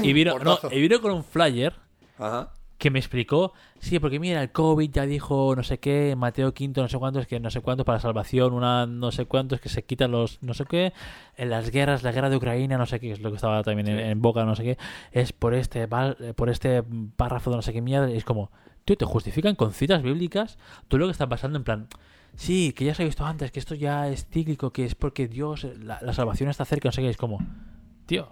Y 0.03 0.13
vino, 0.13 0.38
no, 0.39 0.59
y 0.71 0.81
vino 0.81 1.01
con 1.01 1.11
un 1.11 1.23
flyer 1.23 1.73
Ajá. 2.19 2.49
que 2.77 2.91
me 2.91 2.99
explicó, 2.99 3.53
sí, 3.79 3.99
porque 3.99 4.19
mira, 4.19 4.41
el 4.41 4.51
COVID 4.51 4.91
ya 4.91 5.05
dijo 5.05 5.55
no 5.55 5.63
sé 5.63 5.79
qué, 5.79 6.15
Mateo 6.17 6.49
V, 6.49 6.73
no 6.81 6.88
sé 6.88 6.97
cuántos, 6.97 7.25
que 7.27 7.39
no 7.39 7.49
sé 7.49 7.61
cuántos 7.61 7.85
para 7.85 7.99
salvación, 7.99 8.53
una 8.53 8.85
no 8.85 9.11
sé 9.11 9.25
cuántos 9.25 9.59
que 9.61 9.69
se 9.69 9.83
quitan 9.83 10.11
los 10.11 10.41
no 10.43 10.53
sé 10.53 10.65
qué, 10.65 10.93
en 11.38 11.49
las 11.49 11.71
guerras, 11.71 12.03
la 12.03 12.11
guerra 12.11 12.29
de 12.29 12.38
Ucrania, 12.38 12.77
no 12.77 12.85
sé 12.85 12.99
qué, 12.99 13.11
es 13.11 13.21
lo 13.21 13.29
que 13.29 13.38
estaba 13.38 13.63
también 13.63 13.88
en, 13.88 13.97
Sí. 13.97 14.03
en 14.03 14.21
boca, 14.21 14.43
no 14.45 14.55
sé 14.55 14.63
qué, 14.63 14.77
es 15.11 15.31
por 15.33 15.53
este 15.53 15.88
por 15.88 16.49
este 16.49 16.83
párrafo 17.15 17.49
de 17.49 17.55
no 17.55 17.61
sé 17.61 17.73
qué 17.73 17.81
mierda, 17.81 18.09
y 18.11 18.17
es 18.17 18.23
como, 18.25 18.51
tío, 18.85 18.97
te 18.97 19.05
justifican 19.05 19.55
con 19.55 19.73
citas 19.73 20.03
bíblicas 20.03 20.57
todo 20.88 20.99
lo 20.99 21.05
que 21.07 21.11
está 21.13 21.27
pasando 21.27 21.57
en 21.57 21.63
plan, 21.63 21.88
sí, 22.35 22.73
que 22.73 22.85
ya 22.85 22.93
se 22.93 23.03
ha 23.03 23.05
visto 23.05 23.25
antes, 23.25 23.51
que 23.51 23.59
esto 23.59 23.73
ya 23.73 24.07
es 24.09 24.27
cíclico, 24.27 24.71
que 24.71 24.85
es 24.85 24.95
porque 24.95 25.27
Dios, 25.27 25.65
la, 25.79 25.99
la 26.01 26.13
salvación 26.13 26.49
está 26.49 26.65
cerca, 26.65 26.89
no 26.89 26.91
sé 26.91 27.01
qué, 27.01 27.09
es 27.09 27.17
como, 27.17 27.39
tío, 28.05 28.29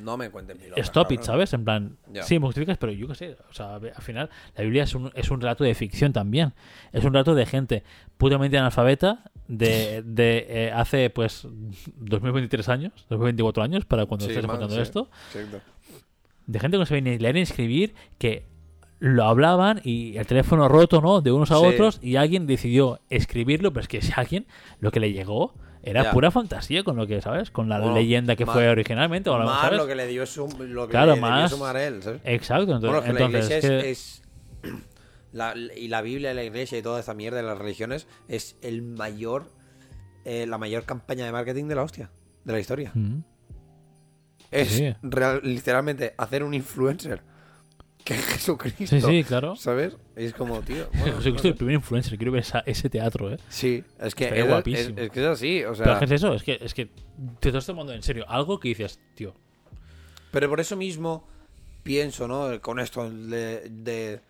No 0.00 0.16
me 0.16 0.30
cuenten 0.30 0.56
milagros. 0.58 0.86
stop 0.86 1.12
it. 1.12 1.22
¿sabes? 1.22 1.52
En 1.52 1.64
plan, 1.64 1.96
sí, 2.22 2.38
me 2.38 2.46
justificas, 2.46 2.78
pero 2.78 2.92
yo 2.92 3.08
qué 3.08 3.14
sé, 3.14 3.36
o 3.50 3.52
sea, 3.54 3.76
al 3.76 4.02
final 4.02 4.30
la 4.56 4.64
Biblia 4.64 4.82
es 4.84 4.94
un, 4.94 5.10
es 5.14 5.30
un 5.30 5.40
relato 5.40 5.64
de 5.64 5.74
ficción 5.74 6.12
también, 6.12 6.52
es 6.92 7.04
un 7.04 7.12
relato 7.12 7.34
de 7.34 7.46
gente 7.46 7.84
putamente 8.16 8.56
analfabeta 8.58 9.30
de, 9.48 10.02
de 10.04 10.46
eh, 10.48 10.72
hace, 10.72 11.10
pues, 11.10 11.46
2023 11.96 12.68
años, 12.68 12.92
2024 13.08 13.62
años, 13.62 13.84
para 13.84 14.06
cuando 14.06 14.26
Sí, 14.26 14.32
estés 14.32 14.46
man, 14.46 14.56
contando 14.56 14.76
sí. 14.76 14.82
esto, 14.82 15.10
Exacto. 15.34 15.60
de 16.46 16.60
gente 16.60 16.76
que 16.76 16.78
no 16.80 16.86
sabía 16.86 17.02
ni 17.02 17.18
leer 17.18 17.34
ni 17.34 17.40
escribir, 17.42 17.94
que 18.18 18.46
lo 19.00 19.24
hablaban 19.24 19.80
y 19.84 20.16
el 20.16 20.26
teléfono 20.26 20.68
roto, 20.68 21.00
¿no? 21.00 21.20
De 21.20 21.30
unos 21.30 21.50
a 21.52 21.58
Sí. 21.58 21.64
otros 21.64 22.00
y 22.02 22.16
alguien 22.16 22.46
decidió 22.46 23.00
escribirlo, 23.10 23.72
pero 23.72 23.82
es 23.82 23.88
que 23.88 23.98
ese 23.98 24.12
alguien 24.16 24.46
lo 24.80 24.90
que 24.90 24.98
le 25.00 25.12
llegó 25.12 25.54
era 25.88 26.04
Ya. 26.04 26.10
pura 26.12 26.30
fantasía 26.30 26.82
con 26.84 26.96
lo 26.96 27.06
que, 27.06 27.20
¿sabes? 27.20 27.50
Con 27.50 27.68
la 27.68 27.78
Bueno, 27.78 27.94
leyenda 27.94 28.36
que 28.36 28.46
fue 28.46 28.68
originalmente. 28.68 29.30
O 29.30 29.34
a 29.34 29.70
lo 29.70 29.86
que 29.86 29.94
le 29.94 30.06
dio 30.06 30.26
su, 30.26 30.46
lo 30.58 30.86
que 30.86 30.90
Claro, 30.92 31.14
le 31.14 31.20
más- 31.20 31.42
debió 31.50 31.56
sumar 31.56 31.76
él, 31.76 32.02
¿sabes? 32.02 32.20
Exacto, 32.24 32.74
entonces, 32.74 32.90
Bueno, 32.90 33.02
que 33.02 33.12
la 33.12 33.26
entonces, 33.26 33.44
iglesia 33.50 33.76
es 33.78 33.82
que- 33.84 33.90
es, 33.90 34.22
es- 34.62 34.82
la- 35.32 35.54
y 35.76 35.88
la 35.88 36.00
Biblia 36.02 36.32
y 36.32 36.34
la 36.34 36.44
iglesia 36.44 36.78
y 36.78 36.82
toda 36.82 37.00
esta 37.00 37.14
mierda 37.14 37.36
de 37.38 37.42
las 37.44 37.58
religiones 37.58 38.06
es 38.28 38.56
el 38.62 38.82
mayor 38.82 39.50
eh, 40.24 40.46
la 40.46 40.58
mayor 40.58 40.84
campaña 40.84 41.24
de 41.24 41.32
marketing 41.32 41.66
de 41.68 41.74
la 41.74 41.82
hostia 41.84 42.10
de 42.44 42.52
la 42.52 42.58
historia 42.60 42.90
Mm. 42.94 43.20
es 44.50 44.68
Sí. 44.68 44.94
real- 45.02 45.40
literalmente 45.42 46.14
hacer 46.18 46.42
un 46.42 46.52
influencer 46.54 47.22
que 48.08 48.14
es 48.14 48.24
Jesucristo 48.24 48.86
Sí, 48.86 49.00
sí, 49.00 49.22
claro. 49.24 49.54
¿sabes? 49.56 49.96
Y 50.16 50.24
es 50.24 50.32
como 50.34 50.60
tío 50.62 50.88
bueno, 50.94 51.16
Jesucristo 51.18 51.30
no 51.32 51.38
sé. 51.42 51.48
el 51.48 51.54
primer 51.54 51.74
influencer, 51.74 52.16
quiero 52.16 52.32
ver 52.32 52.40
esa- 52.42 52.60
ese 52.66 52.88
teatro, 52.88 53.32
¿eh? 53.32 53.38
sí 53.48 53.84
es 54.00 54.14
que 54.14 54.40
es, 54.40 54.46
guapísimo. 54.46 54.96
es- 54.98 55.04
es 55.06 55.10
que 55.10 55.20
es 55.20 55.26
así 55.26 55.64
o 55.64 55.72
Pero 55.72 55.74
sea 55.74 55.92
es 55.92 55.98
que 55.98 56.04
es 56.06 56.10
eso, 56.12 56.34
es 56.34 56.42
que, 56.42 56.58
es 56.60 56.74
que 56.74 56.90
te 57.40 57.48
estás 57.50 57.66
tomando 57.66 57.92
en 57.92 58.02
serio 58.02 58.24
algo 58.28 58.58
que 58.58 58.68
dices, 58.68 58.98
tío, 59.14 59.34
Pero 60.30 60.48
por 60.48 60.58
eso 60.60 60.74
mismo 60.76 61.26
pienso, 61.82 62.26
¿no? 62.28 62.60
Con 62.60 62.80
esto 62.80 63.08
de, 63.10 63.68
de, 63.70 64.20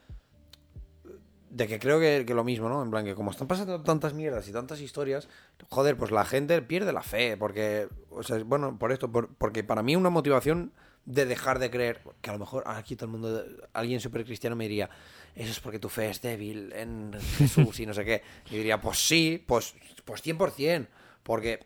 de 1.50 1.66
que 1.66 1.78
creo 1.78 1.98
que, 1.98 2.24
que 2.26 2.34
lo 2.34 2.44
mismo, 2.44 2.68
¿no? 2.68 2.82
En 2.82 2.90
plan, 2.90 3.04
que 3.04 3.14
como 3.14 3.30
están 3.30 3.48
pasando 3.48 3.80
tantas 3.82 4.12
mierdas 4.14 4.46
y 4.48 4.52
tantas 4.52 4.80
historias, 4.80 5.28
joder, 5.70 5.96
pues 5.96 6.10
la 6.10 6.24
gente 6.24 6.60
pierde 6.62 6.92
la 6.92 7.02
fe, 7.02 7.36
porque, 7.36 7.88
o 8.10 8.22
sea, 8.22 8.38
bueno, 8.44 8.78
por 8.78 8.92
esto, 8.92 9.10
por- 9.10 9.28
porque 9.36 9.64
para 9.64 9.82
mí 9.82 9.96
una 9.96 10.10
motivación 10.10 10.72
de 11.08 11.24
dejar 11.24 11.58
de 11.58 11.70
creer, 11.70 12.02
que 12.20 12.28
a 12.28 12.34
lo 12.34 12.38
mejor 12.38 12.64
aquí 12.66 12.94
todo 12.94 13.06
el 13.06 13.12
mundo, 13.12 13.42
alguien 13.72 13.98
súper 13.98 14.26
cristiano 14.26 14.54
me 14.54 14.64
diría, 14.64 14.90
eso 15.34 15.50
es 15.50 15.58
porque 15.58 15.78
tu 15.78 15.88
fe 15.88 16.10
es 16.10 16.20
débil 16.20 16.70
en 16.74 17.14
Jesús 17.38 17.80
y 17.80 17.86
no 17.86 17.94
sé 17.94 18.04
qué. 18.04 18.22
Y 18.50 18.58
diría, 18.58 18.78
pues 18.78 18.98
sí, 18.98 19.42
pues, 19.46 19.74
pues 20.04 20.22
100%, 20.22 20.86
porque 21.22 21.60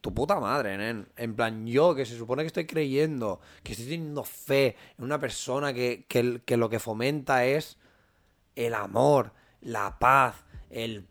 tu 0.00 0.14
puta 0.14 0.40
madre, 0.40 0.78
nen. 0.78 1.06
En 1.16 1.36
plan, 1.36 1.66
yo 1.66 1.94
que 1.94 2.06
se 2.06 2.16
supone 2.16 2.42
que 2.42 2.46
estoy 2.46 2.66
creyendo, 2.66 3.40
que 3.62 3.72
estoy 3.72 3.88
teniendo 3.88 4.24
fe 4.24 4.74
en 4.96 5.04
una 5.04 5.20
persona 5.20 5.74
que, 5.74 6.06
que, 6.08 6.40
que 6.46 6.56
lo 6.56 6.70
que 6.70 6.78
fomenta 6.78 7.44
es 7.44 7.76
el 8.56 8.72
amor, 8.72 9.32
la 9.60 9.98
paz, 9.98 10.46
el... 10.70 11.06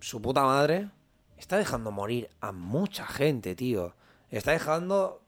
Su 0.00 0.22
puta 0.22 0.44
madre 0.44 0.88
está 1.36 1.58
dejando 1.58 1.90
morir 1.90 2.30
a 2.40 2.52
mucha 2.52 3.06
gente, 3.06 3.54
tío. 3.54 3.94
Está 4.30 4.52
dejando 4.52 5.22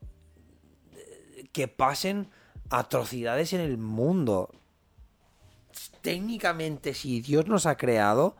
que 1.51 1.67
pasen 1.67 2.29
atrocidades 2.69 3.53
en 3.53 3.61
el 3.61 3.77
mundo. 3.77 4.49
Técnicamente, 6.01 6.93
si 6.93 7.21
Dios 7.21 7.47
nos 7.47 7.65
ha 7.65 7.77
creado, 7.77 8.35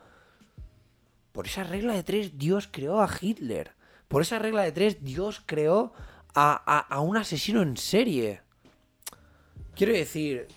por 1.31 1.47
esa 1.47 1.63
regla 1.63 1.93
de 1.93 2.03
tres, 2.03 2.37
Dios 2.37 2.67
creó 2.71 3.01
a 3.01 3.09
Hitler. 3.19 3.71
Por 4.07 4.21
esa 4.23 4.39
regla 4.39 4.63
de 4.63 4.71
tres, 4.71 5.03
Dios 5.03 5.41
creó 5.45 5.93
a, 6.33 6.61
a- 6.65 6.79
a 6.79 6.99
un 7.01 7.17
asesino 7.17 7.61
en 7.61 7.77
serie. 7.77 8.41
Quiero 9.75 9.93
decir, 9.93 10.47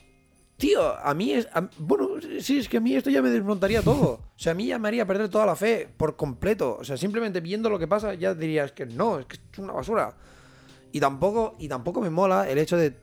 tío, 0.56 0.96
a 0.98 1.14
mí 1.14 1.32
es. 1.32 1.46
a- 1.52 1.68
bueno, 1.78 2.08
sí, 2.40 2.58
es 2.58 2.68
que 2.68 2.78
a 2.78 2.80
mí 2.80 2.94
esto 2.96 3.10
ya 3.10 3.22
me 3.22 3.30
desmontaría 3.30 3.82
todo. 3.82 4.20
O 4.36 4.38
sea, 4.38 4.52
a 4.52 4.54
mí 4.54 4.66
ya 4.66 4.78
me 4.78 4.88
haría 4.88 5.06
perder 5.06 5.28
toda 5.28 5.46
la 5.46 5.54
fe 5.56 5.88
por 5.96 6.16
completo. 6.16 6.78
O 6.80 6.84
sea, 6.84 6.96
simplemente 6.96 7.40
viendo 7.40 7.70
lo 7.70 7.78
que 7.78 7.86
pasa, 7.86 8.14
ya 8.14 8.34
dirías 8.34 8.72
que 8.72 8.86
no, 8.86 9.20
es 9.20 9.26
que 9.26 9.36
es 9.52 9.58
una 9.58 9.72
basura. 9.74 10.16
Y 10.94 11.00
tampoco, 11.00 11.56
y 11.58 11.66
tampoco 11.66 12.00
me 12.00 12.08
mola 12.08 12.48
el 12.48 12.56
hecho 12.56 12.76
de, 12.76 12.96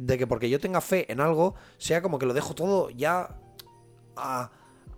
de 0.00 0.16
que 0.16 0.28
porque 0.28 0.48
yo 0.48 0.60
tenga 0.60 0.80
fe 0.80 1.10
en 1.10 1.20
algo, 1.20 1.56
sea 1.76 2.00
como 2.00 2.20
que 2.20 2.26
lo 2.26 2.32
dejo 2.34 2.54
todo 2.54 2.88
ya 2.90 3.36
a- 4.16 4.50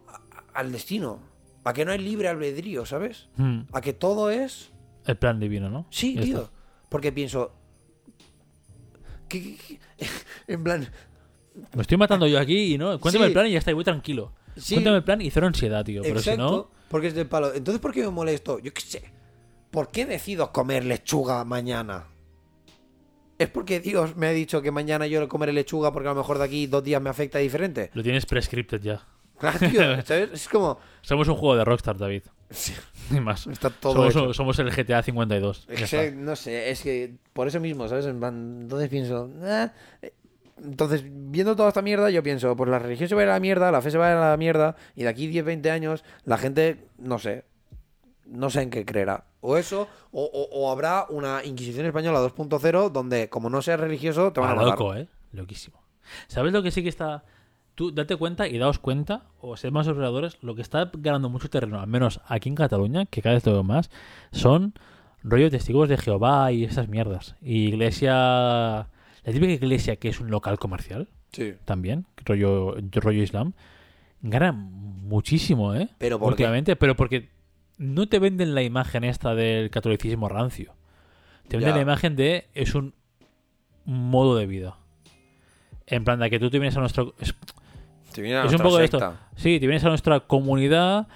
a- 0.06 0.42
al 0.52 0.70
destino. 0.70 1.20
A 1.64 1.72
que 1.72 1.84
no 1.86 1.92
hay 1.92 1.98
libre 1.98 2.28
albedrío, 2.28 2.84
¿sabes? 2.84 3.28
mm, 3.36 3.60
A 3.72 3.80
que 3.80 3.94
todo 3.94 4.30
es. 4.30 4.70
el 5.06 5.16
plan 5.16 5.40
divino, 5.40 5.70
¿no? 5.70 5.86
Sí, 5.90 6.16
tío. 6.20 6.38
está. 6.42 6.50
Porque 6.90 7.12
pienso. 7.12 7.52
¿qué- 9.28 9.42
qué- 9.42 9.56
qué? 9.56 9.78
En 10.52 10.62
plan. 10.62 10.86
Me 11.74 11.80
estoy 11.82 11.96
matando 11.96 12.26
yo 12.26 12.38
aquí 12.38 12.74
y 12.74 12.78
no. 12.78 13.00
Cuéntame 13.00 13.24
Sí. 13.24 13.28
el 13.28 13.32
plan 13.32 13.46
y 13.46 13.52
ya 13.52 13.58
está, 13.58 13.70
y 13.70 13.74
voy 13.74 13.84
tranquilo. 13.84 14.32
Sí. 14.56 14.74
Cuéntame 14.74 14.96
el 14.98 15.04
plan 15.04 15.20
y 15.22 15.30
cero 15.30 15.46
ansiedad, 15.46 15.82
tío. 15.84 16.02
Pero 16.02 16.20
si 16.20 16.28
exacto, 16.30 16.50
no. 16.50 16.70
Porque 16.90 17.06
es 17.08 17.14
del 17.14 17.26
palo. 17.26 17.54
Entonces, 17.54 17.80
¿por 17.80 17.92
qué 17.92 18.02
me 18.02 18.10
molesto? 18.10 18.58
Yo 18.58 18.72
qué 18.74 18.80
sé. 18.82 19.02
¿Por 19.70 19.90
qué 19.90 20.06
decido 20.06 20.52
comer 20.52 20.84
lechuga 20.84 21.44
mañana? 21.44 22.06
¿Es 23.38 23.48
porque 23.48 23.80
Dios 23.80 24.16
me 24.16 24.26
ha 24.26 24.30
dicho 24.32 24.60
que 24.60 24.70
mañana 24.70 25.06
yo 25.06 25.26
comeré 25.28 25.52
lechuga 25.52 25.92
porque 25.92 26.08
a 26.08 26.12
lo 26.12 26.18
mejor 26.18 26.38
de 26.38 26.44
aquí 26.44 26.66
dos 26.66 26.82
días 26.82 27.00
me 27.00 27.08
afecta 27.10 27.38
diferente? 27.38 27.90
Lo 27.94 28.02
tienes 28.02 28.26
prescripted 28.26 28.80
ya. 28.82 29.02
Claro, 29.38 29.58
tío, 29.60 30.02
¿sabes? 30.04 30.30
Es 30.32 30.48
como. 30.48 30.80
Somos 31.02 31.28
un 31.28 31.36
juego 31.36 31.56
de 31.56 31.64
Rockstar, 31.64 31.96
David. 31.96 32.22
Ni 33.10 33.20
más. 33.20 33.46
Está 33.46 33.70
todo 33.70 34.32
somos, 34.34 34.58
el 34.58 34.70
GTA 34.70 35.02
52. 35.02 35.66
Ya 35.68 35.74
Es 35.74 35.90
que, 35.90 36.10
no 36.10 36.34
sé, 36.34 36.70
es 36.70 36.82
que 36.82 37.14
por 37.32 37.46
eso 37.46 37.60
mismo, 37.60 37.88
¿sabes? 37.88 38.06
Entonces 38.06 38.88
pienso. 38.88 39.30
"Ah". 39.42 39.70
Entonces, 40.62 41.04
viendo 41.06 41.54
toda 41.54 41.68
esta 41.68 41.82
mierda, 41.82 42.10
yo 42.10 42.20
pienso, 42.24 42.56
pues 42.56 42.68
la 42.68 42.80
religión 42.80 43.08
se 43.08 43.14
va 43.14 43.20
a 43.20 43.24
ir 43.24 43.30
a 43.30 43.34
la 43.34 43.40
mierda, 43.40 43.70
la 43.70 43.80
fe 43.80 43.92
se 43.92 43.98
va 43.98 44.08
a 44.08 44.10
ir 44.10 44.16
a 44.16 44.30
la 44.30 44.36
mierda, 44.36 44.74
y 44.96 45.04
de 45.04 45.08
aquí 45.08 45.28
10, 45.28 45.44
20 45.44 45.70
años, 45.70 46.02
la 46.24 46.36
gente, 46.36 46.78
no 46.98 47.20
sé, 47.20 47.44
no 48.26 48.50
sé 48.50 48.62
en 48.62 48.70
qué 48.70 48.84
creerá. 48.84 49.24
O 49.40 49.56
eso, 49.56 49.86
o, 50.12 50.24
o- 50.24 50.48
o 50.60 50.70
habrá 50.72 51.06
una 51.10 51.44
Inquisición 51.44 51.86
Española 51.86 52.20
2.0 52.20 52.90
donde, 52.90 53.28
como 53.28 53.48
no 53.50 53.62
seas 53.62 53.78
religioso, 53.80 54.32
te 54.32 54.40
van 54.40 54.50
a 54.50 54.54
matar. 54.54 54.70
loco, 54.70 54.94
¿eh? 54.94 55.06
Loquísimo. 55.32 55.78
¿Sabes 56.26 56.52
lo 56.52 56.62
que 56.62 56.70
sí 56.70 56.82
que 56.82 56.88
está...? 56.88 57.24
Tú 57.74 57.92
date 57.92 58.16
cuenta 58.16 58.48
y 58.48 58.58
daos 58.58 58.80
cuenta, 58.80 59.22
o 59.40 59.56
sed 59.56 59.70
más 59.70 59.86
observadores, 59.86 60.38
lo 60.42 60.56
que 60.56 60.62
está 60.62 60.90
ganando 60.94 61.28
mucho 61.28 61.48
terreno, 61.48 61.78
al 61.80 61.86
menos 61.86 62.20
aquí 62.26 62.48
en 62.48 62.56
Cataluña, 62.56 63.06
que 63.06 63.22
cada 63.22 63.36
vez 63.36 63.44
veo 63.44 63.62
más, 63.62 63.88
son 64.32 64.74
rollos 65.22 65.52
testigos 65.52 65.88
de 65.88 65.96
Jehová 65.96 66.50
y 66.50 66.64
esas 66.64 66.88
mierdas. 66.88 67.36
Y 67.40 67.68
iglesia... 67.68 68.88
La 69.24 69.32
típica 69.32 69.52
iglesia 69.52 69.94
que 69.96 70.08
es 70.08 70.18
un 70.20 70.30
local 70.30 70.58
comercial, 70.58 71.06
Sí. 71.32 71.54
también, 71.66 72.06
rollo, 72.24 72.74
rollo 72.94 73.22
islam, 73.22 73.52
gana 74.22 74.50
muchísimo, 74.52 75.74
¿eh? 75.74 75.88
Pero 75.98 76.18
¿por 76.18 76.28
qué? 76.28 76.32
Últimamente, 76.32 76.74
pero 76.76 76.96
porque 76.96 77.28
no 77.78 78.08
te 78.08 78.18
venden 78.18 78.54
la 78.54 78.62
imagen 78.62 79.04
esta 79.04 79.34
del 79.34 79.70
catolicismo 79.70 80.28
rancio. 80.28 80.74
Te 81.48 81.56
venden 81.56 81.70
Ya. 81.72 81.76
la 81.76 81.82
imagen 81.82 82.14
de 82.16 82.48
es 82.54 82.74
un 82.74 82.94
modo 83.84 84.36
de 84.36 84.46
vida. 84.46 84.76
En 85.86 86.04
plan 86.04 86.18
de 86.20 86.28
que 86.28 86.38
tú 86.38 86.50
te 86.50 86.58
vienes 86.58 86.76
a 86.76 86.80
nuestro 86.80 87.14
es, 87.18 87.34
Te 88.12 88.20
viene 88.20 88.38
a 88.38 88.44
es 88.44 88.52
un 88.52 88.58
poco 88.58 88.76
de 88.78 88.88
secta. 88.88 88.96
esto. 88.98 89.18
Sí, 89.36 89.58
te 89.58 89.66
vienes 89.66 89.84
a 89.84 89.88
nuestra 89.88 90.20
comunidad, 90.20 91.06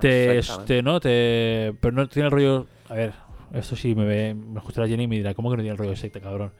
te, 0.00 0.40
te- 0.66 0.82
no 0.82 1.00
te 1.00 1.74
pero 1.80 1.92
no 1.94 2.08
tiene 2.08 2.26
el 2.28 2.32
rollo, 2.32 2.66
a 2.88 2.94
ver, 2.94 3.12
esto 3.52 3.76
sí 3.76 3.94
me 3.94 4.04
ve, 4.04 4.34
me 4.34 4.58
escuchará 4.58 4.88
Jenny 4.88 5.04
y 5.04 5.06
me 5.08 5.16
dirá, 5.16 5.34
¿cómo 5.34 5.50
que 5.50 5.56
no 5.58 5.62
tiene 5.62 5.72
el 5.72 5.78
rollo 5.78 5.90
de 5.90 5.96
secta, 5.96 6.20
cabrón? 6.20 6.52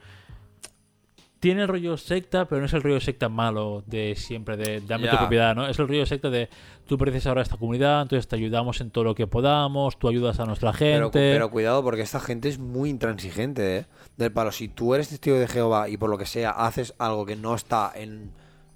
Tiene 1.39 1.63
el 1.63 1.67
rollo 1.67 1.97
secta, 1.97 2.45
pero 2.45 2.61
no 2.61 2.65
es 2.65 2.73
el 2.73 2.81
rollo 2.81 2.99
secta 2.99 3.29
malo 3.29 3.83
de 3.85 4.15
siempre, 4.15 4.57
de 4.57 4.81
dame 4.81 5.07
tu 5.07 5.17
propiedad, 5.17 5.55
¿no? 5.55 5.67
Es 5.67 5.77
el 5.77 5.87
rollo 5.87 6.05
secta 6.05 6.29
de 6.29 6.49
tú 6.87 6.97
perteneces 6.97 7.27
ahora 7.27 7.41
a 7.41 7.43
esta 7.43 7.57
comunidad, 7.57 8.01
entonces 8.03 8.27
te 8.27 8.35
ayudamos 8.35 8.81
en 8.81 8.89
todo 8.89 9.03
lo 9.03 9.15
que 9.15 9.27
podamos, 9.27 9.99
tú 9.99 10.07
ayudas 10.07 10.39
a 10.39 10.45
nuestra 10.45 10.73
gente. 10.73 11.09
Pero, 11.11 11.11
pero 11.11 11.51
cuidado, 11.51 11.83
porque 11.83 12.01
esta 12.01 12.19
gente 12.19 12.49
es 12.49 12.57
muy 12.57 12.89
intransigente, 12.89 13.77
¿eh? 13.77 13.85
Del 14.17 14.31
palo, 14.31 14.51
si 14.51 14.69
tú 14.69 14.95
eres 14.95 15.09
testigo 15.09 15.37
de 15.37 15.47
Jehová 15.47 15.89
y 15.89 15.97
por 15.97 16.09
lo 16.09 16.17
que 16.17 16.25
sea 16.25 16.51
haces 16.51 16.95
algo 16.97 17.25
que 17.25 17.35
no 17.35 17.53
está 17.53 17.91
en, 17.93 18.31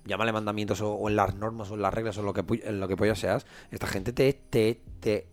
llámale 0.05 0.33
mandamientos 0.33 0.81
o, 0.81 0.93
o 0.93 1.09
en 1.09 1.15
las 1.15 1.35
normas 1.35 1.71
o 1.71 1.75
en 1.75 1.81
las 1.81 1.93
reglas 1.93 2.17
o 2.17 2.21
en 2.21 2.25
lo 2.25 2.33
que, 2.33 2.43
en 2.63 2.79
lo 2.79 2.87
que 2.87 2.97
pollas 2.97 3.19
seas, 3.19 3.45
esta 3.71 3.87
gente 3.87 4.11
te, 4.11 4.33
te, 4.33 4.81
te, 4.99 5.27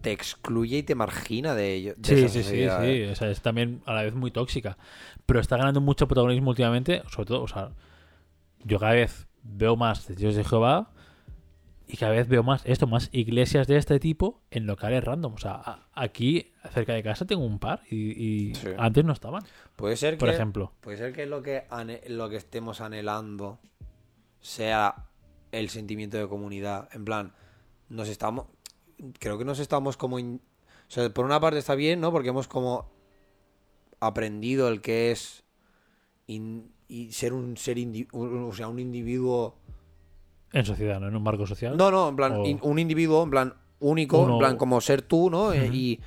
te 0.00 0.12
excluye 0.12 0.78
y 0.78 0.82
te 0.82 0.94
margina 0.94 1.54
de 1.54 1.74
ello. 1.74 1.94
de 1.96 2.08
Sí, 2.08 2.22
sí, 2.22 2.28
sí, 2.28 2.42
sociedad, 2.42 2.80
sí. 2.82 2.88
¿eh? 2.88 3.10
O 3.10 3.14
sea, 3.14 3.30
es 3.30 3.40
también 3.42 3.82
a 3.86 3.94
la 3.94 4.02
vez 4.02 4.14
muy 4.14 4.30
tóxica. 4.30 4.76
Pero 5.26 5.40
está 5.40 5.56
ganando 5.56 5.80
mucho 5.80 6.06
protagonismo 6.08 6.50
últimamente. 6.50 7.02
Sobre 7.10 7.26
todo, 7.26 7.42
o 7.42 7.48
sea, 7.48 7.70
yo 8.64 8.78
cada 8.78 8.92
vez 8.92 9.26
veo 9.42 9.76
más 9.76 10.06
testigos 10.06 10.34
de 10.36 10.44
Jehová 10.44 10.90
y 11.86 11.98
cada 11.98 12.12
vez 12.12 12.28
veo 12.28 12.42
más 12.42 12.62
esto, 12.64 12.86
más 12.86 13.10
iglesias 13.12 13.66
de 13.66 13.76
este 13.76 14.00
tipo 14.00 14.40
en 14.50 14.66
locales 14.66 15.04
random. 15.04 15.34
O 15.34 15.38
sea, 15.38 15.86
aquí, 15.92 16.52
cerca 16.72 16.94
de 16.94 17.02
casa, 17.02 17.26
tengo 17.26 17.44
un 17.44 17.58
par 17.58 17.82
y, 17.90 18.50
y 18.50 18.54
Sí. 18.54 18.68
antes 18.78 19.04
no 19.04 19.12
estaban, 19.12 19.42
Puede 19.76 19.96
ser 19.96 20.16
por 20.16 20.28
que, 20.28 20.34
ejemplo. 20.34 20.72
Puede 20.80 20.96
ser 20.96 21.12
que 21.12 21.26
lo 21.26 21.42
que, 21.42 21.64
lo 22.08 22.28
que 22.30 22.36
estemos 22.36 22.80
anhelando 22.80 23.58
sea 24.40 25.06
el 25.52 25.68
sentimiento 25.68 26.16
de 26.16 26.26
comunidad. 26.28 26.88
En 26.92 27.04
plan, 27.04 27.32
nos 27.88 28.08
estamos. 28.08 28.46
Creo 29.18 29.38
que 29.38 29.44
nos 29.44 29.58
estamos 29.58 29.96
como. 29.96 30.18
in- 30.18 30.40
o 30.88 30.90
sea, 30.90 31.08
por 31.12 31.24
una 31.24 31.40
parte 31.40 31.58
está 31.58 31.74
bien, 31.74 32.00
¿no? 32.00 32.12
Porque 32.12 32.28
hemos 32.28 32.46
como 32.48 32.88
aprendido 34.00 34.68
el 34.68 34.80
que 34.80 35.10
es. 35.10 35.42
in- 36.26 36.72
y 36.88 37.12
ser 37.12 37.32
un 37.32 37.56
ser 37.56 37.76
indi- 37.78 38.08
o 38.12 38.52
sea, 38.54 38.68
un 38.68 38.78
individuo. 38.78 39.56
En 40.52 40.64
sociedad, 40.64 41.00
¿no? 41.00 41.08
En 41.08 41.16
un 41.16 41.22
marco 41.22 41.46
social. 41.46 41.76
No, 41.76 41.90
no, 41.90 42.08
en 42.08 42.16
plan, 42.16 42.32
O- 42.32 42.46
in- 42.46 42.60
un 42.62 42.78
individuo, 42.78 43.22
en 43.24 43.30
plan, 43.30 43.54
único, 43.80 44.20
Uno- 44.20 44.34
en 44.34 44.38
plan, 44.38 44.56
como 44.56 44.80
ser 44.80 45.02
tú, 45.02 45.28
¿no? 45.30 45.52
Eh. 45.52 45.68
Y 45.72 46.00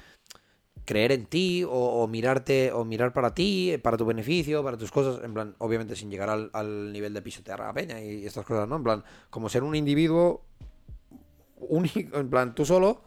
creer 0.85 1.11
en 1.11 1.25
ti, 1.25 1.63
o, 1.65 1.69
o 1.69 2.07
mirarte, 2.07 2.71
o 2.71 2.85
mirar 2.85 3.11
para 3.11 3.33
ti, 3.33 3.71
eh, 3.71 3.79
para 3.79 3.97
tu 3.97 4.05
beneficio, 4.05 4.63
para 4.63 4.77
tus 4.77 4.89
cosas, 4.91 5.21
en 5.23 5.33
plan, 5.33 5.55
obviamente 5.57 5.95
sin 5.97 6.09
llegar 6.09 6.29
al, 6.29 6.49
al 6.53 6.93
nivel 6.93 7.13
de 7.13 7.21
pisotear 7.21 7.61
a 7.61 7.67
la 7.67 7.73
peña 7.73 8.01
y 8.01 8.25
estas 8.25 8.45
cosas, 8.45 8.67
¿no? 8.69 8.77
En 8.77 8.83
plan, 8.83 9.03
como 9.29 9.49
ser 9.49 9.63
un 9.63 9.75
individuo 9.75 10.43
único, 11.59 12.17
en 12.17 12.29
plan, 12.29 12.55
tú 12.55 12.65
solo. 12.65 13.01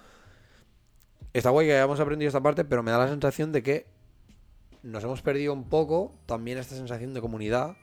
Está 1.32 1.50
guay 1.50 1.66
que 1.68 1.74
hayamos 1.74 2.00
aprendido 2.00 2.28
esta 2.28 2.42
parte, 2.42 2.64
pero 2.64 2.82
me 2.82 2.90
da 2.90 2.98
la 2.98 3.08
sensación 3.08 3.52
de 3.52 3.62
que 3.62 3.86
nos 4.82 5.04
hemos 5.04 5.22
perdido 5.22 5.52
un 5.52 5.68
poco 5.68 6.14
también 6.26 6.58
esta 6.58 6.74
sensación 6.74 7.14
de 7.14 7.20
comunidad. 7.20 7.76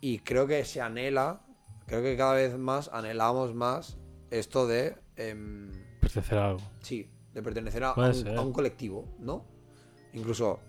Y 0.00 0.18
creo 0.18 0.46
que 0.46 0.64
se 0.64 0.80
anhela, 0.80 1.40
creo 1.86 2.02
que 2.02 2.16
cada 2.16 2.34
vez 2.34 2.58
más 2.58 2.90
anhelamos 2.92 3.54
más 3.54 3.96
esto 4.30 4.66
de. 4.66 4.96
em, 5.16 5.70
Pertenecer 6.00 6.38
a 6.38 6.46
algo. 6.48 6.60
sí, 6.80 7.08
de 7.32 7.42
pertenecer 7.42 7.84
a, 7.84 7.94
un, 7.94 8.38
a 8.38 8.40
un 8.42 8.52
colectivo, 8.52 9.08
¿no? 9.18 9.44
Incluso 10.12 10.60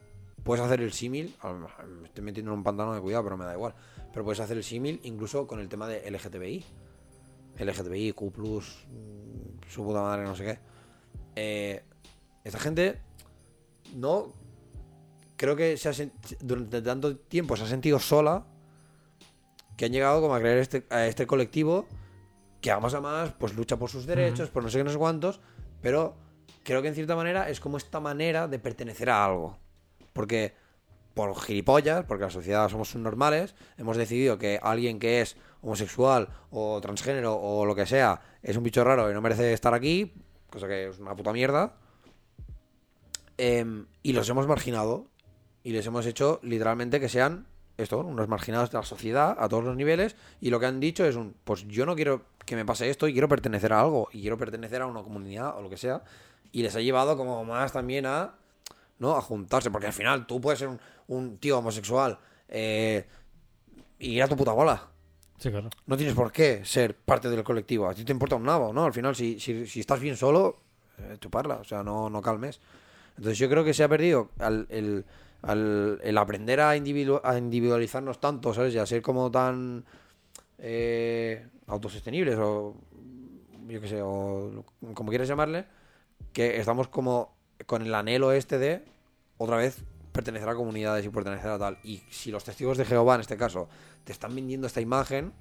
puedes 0.44 0.64
hacer 0.64 0.82
el 0.82 0.94
símil, 0.94 1.36
me 2.00 2.08
estoy 2.08 2.24
metiendo 2.24 2.52
en 2.52 2.60
un 2.60 2.64
pantano 2.64 2.94
de 2.94 3.02
cuidado, 3.02 3.24
pero 3.24 3.38
me 3.38 3.46
da 3.46 3.54
igual. 3.54 3.74
Pero 4.14 4.24
puedes 4.24 4.40
hacer 4.40 4.56
el 4.58 4.64
símil 4.64 5.00
incluso 5.04 5.48
con 5.48 5.60
el 5.60 5.68
tema 5.68 5.88
de 5.88 6.10
LGTBI. 6.10 6.64
LGTBI, 7.58 8.14
Q, 8.14 8.34
mm, 8.36 9.70
su 9.70 9.84
puta 9.84 10.02
madre, 10.02 10.24
no 10.24 10.36
sé 10.36 10.44
qué. 10.44 10.60
Eh, 11.36 11.84
esta 12.44 12.60
gente 12.60 13.02
no. 13.96 14.34
Creo 15.38 15.56
que 15.56 15.76
se 15.76 15.90
ha 15.90 15.94
durante 16.40 16.82
tanto 16.82 17.18
tiempo 17.18 17.58
se 17.58 17.64
ha 17.64 17.68
sentido 17.68 18.00
sola 18.00 18.46
que 19.76 19.86
han 19.86 19.92
llegado 19.92 20.22
como 20.22 20.34
a 20.34 20.40
creer 20.40 20.60
este, 20.60 20.86
a 20.90 21.08
este 21.08 21.28
colectivo 21.28 21.88
que 22.62 22.72
a 22.72 22.80
más 22.80 22.94
a 22.94 23.02
más 23.02 23.34
pues 23.34 23.54
lucha 23.54 23.78
por 23.78 23.90
sus 23.90 24.06
derechos, 24.06 24.50
por 24.50 24.64
no 24.64 24.70
sé 24.70 24.78
qué, 24.78 24.86
no 24.86 24.92
sé 24.92 24.98
cuántos, 24.98 25.42
pero 25.82 26.16
creo 26.64 26.82
que 26.82 26.88
en 26.88 26.96
cierta 26.96 27.16
manera 27.16 27.50
es 27.50 27.60
como 27.60 27.78
esta 27.78 28.00
manera 28.00 28.48
de 28.48 28.60
pertenecer 28.60 29.10
a 29.10 29.26
algo. 29.26 29.60
Porque 30.14 30.56
por 31.14 31.40
gilipollas, 31.40 32.06
porque 32.06 32.24
la 32.24 32.30
sociedad 32.30 32.68
somos 32.70 32.90
subnormales, 32.90 33.56
hemos 33.78 33.98
decidido 33.98 34.38
que 34.38 34.60
alguien 34.62 35.00
que 35.00 35.22
es 35.22 35.38
homosexual 35.66 36.30
o 36.52 36.80
transgénero 36.80 37.36
o 37.36 37.66
lo 37.66 37.76
que 37.76 37.86
sea 37.86 38.22
es 38.42 38.56
un 38.56 38.64
bicho 38.64 38.84
raro 38.84 39.10
y 39.10 39.14
no 39.14 39.22
merece 39.22 39.52
estar 39.52 39.74
aquí, 39.74 40.14
cosa 40.50 40.68
que 40.68 40.90
es 40.90 41.00
una 41.00 41.16
puta 41.16 41.34
mierda. 41.34 41.74
Em, 43.38 43.88
y 44.04 44.14
los 44.14 44.30
hemos 44.30 44.48
marginado 44.48 45.08
y 45.64 45.72
les 45.72 45.86
hemos 45.88 46.06
hecho 46.06 46.40
literalmente 46.44 47.00
que 47.00 47.10
sean 47.10 47.48
esto, 47.78 48.00
unos 48.00 48.30
marginados 48.30 48.72
de 48.72 48.78
la 48.78 48.84
sociedad 48.84 49.36
a 49.38 49.50
todos 49.50 49.64
los 49.64 49.76
niveles 49.76 50.16
y 50.40 50.50
lo 50.50 50.60
que 50.60 50.68
han 50.68 50.80
dicho 50.80 51.04
es 51.04 51.16
un, 51.16 51.36
pues 51.44 51.68
yo 51.68 51.86
no 51.86 51.96
quiero 51.96 52.22
que 52.46 52.56
me 52.56 52.64
pase 52.64 52.90
esto 52.90 53.08
y 53.08 53.12
quiero 53.12 53.28
pertenecer 53.28 53.74
a 53.74 53.82
algo 53.82 54.08
y 54.14 54.22
quiero 54.22 54.38
pertenecer 54.38 54.82
a 54.82 54.86
una 54.86 55.04
comunidad 55.04 55.58
o 55.58 55.62
lo 55.62 55.70
que 55.70 55.76
sea 55.76 56.04
y 56.54 56.62
les 56.62 56.74
ha 56.76 56.80
llevado 56.80 57.18
como 57.18 57.44
más 57.44 57.74
también 57.74 58.06
a, 58.06 58.36
¿no? 59.00 59.18
A 59.18 59.22
juntarse, 59.22 59.72
porque 59.72 59.88
al 59.88 59.94
final 59.94 60.26
tú 60.26 60.40
puedes 60.40 60.60
ser 60.60 60.70
un, 61.08 61.38
tío 61.38 61.58
homosexual 61.58 62.18
eh, 62.48 63.06
y 64.00 64.12
ir 64.12 64.24
a 64.24 64.28
tu 64.30 64.38
puta 64.38 64.54
bola. 64.54 64.95
No 65.86 65.98
tienes 65.98 66.16
por 66.16 66.32
qué 66.32 66.64
ser 66.66 66.96
parte 66.96 67.30
del 67.30 67.44
colectivo. 67.44 67.88
A 67.88 67.94
ti 67.94 68.04
te 68.04 68.12
importa 68.12 68.36
un 68.36 68.44
nabo, 68.44 68.72
¿no? 68.74 68.86
Al 68.86 68.94
final, 68.94 69.16
si, 69.16 69.40
si, 69.40 69.68
si 69.68 69.80
estás 69.82 70.00
bien 70.00 70.16
solo, 70.16 70.58
eh, 70.98 71.18
chuparla. 71.20 71.56
O 71.56 71.64
sea, 71.64 71.84
no, 71.84 72.10
no 72.10 72.22
calmes. 72.22 72.60
Entonces 73.18 73.38
yo 73.38 73.50
creo 73.50 73.64
que 73.64 73.74
se 73.74 73.84
ha 73.84 73.90
perdido 73.90 74.30
el, 74.40 75.06
el 76.04 76.18
aprender 76.18 76.60
a, 76.62 76.76
individu- 76.76 77.22
a 77.24 77.38
individualizarnos 77.38 78.20
tanto, 78.20 78.54
¿sabes? 78.54 78.74
Y 78.74 78.78
a 78.78 78.86
ser 78.86 79.02
como 79.02 79.30
tan 79.32 79.86
eh, 80.58 81.46
autosostenibles 81.68 82.38
o 82.40 82.76
yo 83.68 83.82
qué 83.82 83.88
sé, 83.88 84.02
o 84.02 84.64
como 84.94 85.10
quieras 85.10 85.28
llamarle, 85.28 85.66
que 86.34 86.60
estamos 86.60 86.88
como 86.88 87.34
con 87.66 87.82
el 87.82 87.96
anhelo 87.96 88.32
este 88.32 88.60
de 88.60 88.84
otra 89.38 89.58
vez 89.58 89.84
pertenecer 90.12 90.48
a 90.48 90.56
comunidades 90.56 91.04
y 91.06 91.10
pertenecer 91.10 91.50
a 91.50 91.58
tal. 91.58 91.80
Y 91.84 92.04
si 92.10 92.32
los 92.32 92.44
testigos 92.44 92.78
de 92.78 92.86
Jehová, 92.86 93.16
en 93.16 93.22
este 93.22 93.38
caso, 93.38 93.68
te 94.06 94.14
están 94.14 94.34
vendiendo 94.34 94.68
esta 94.68 94.80
imagen 94.80 95.34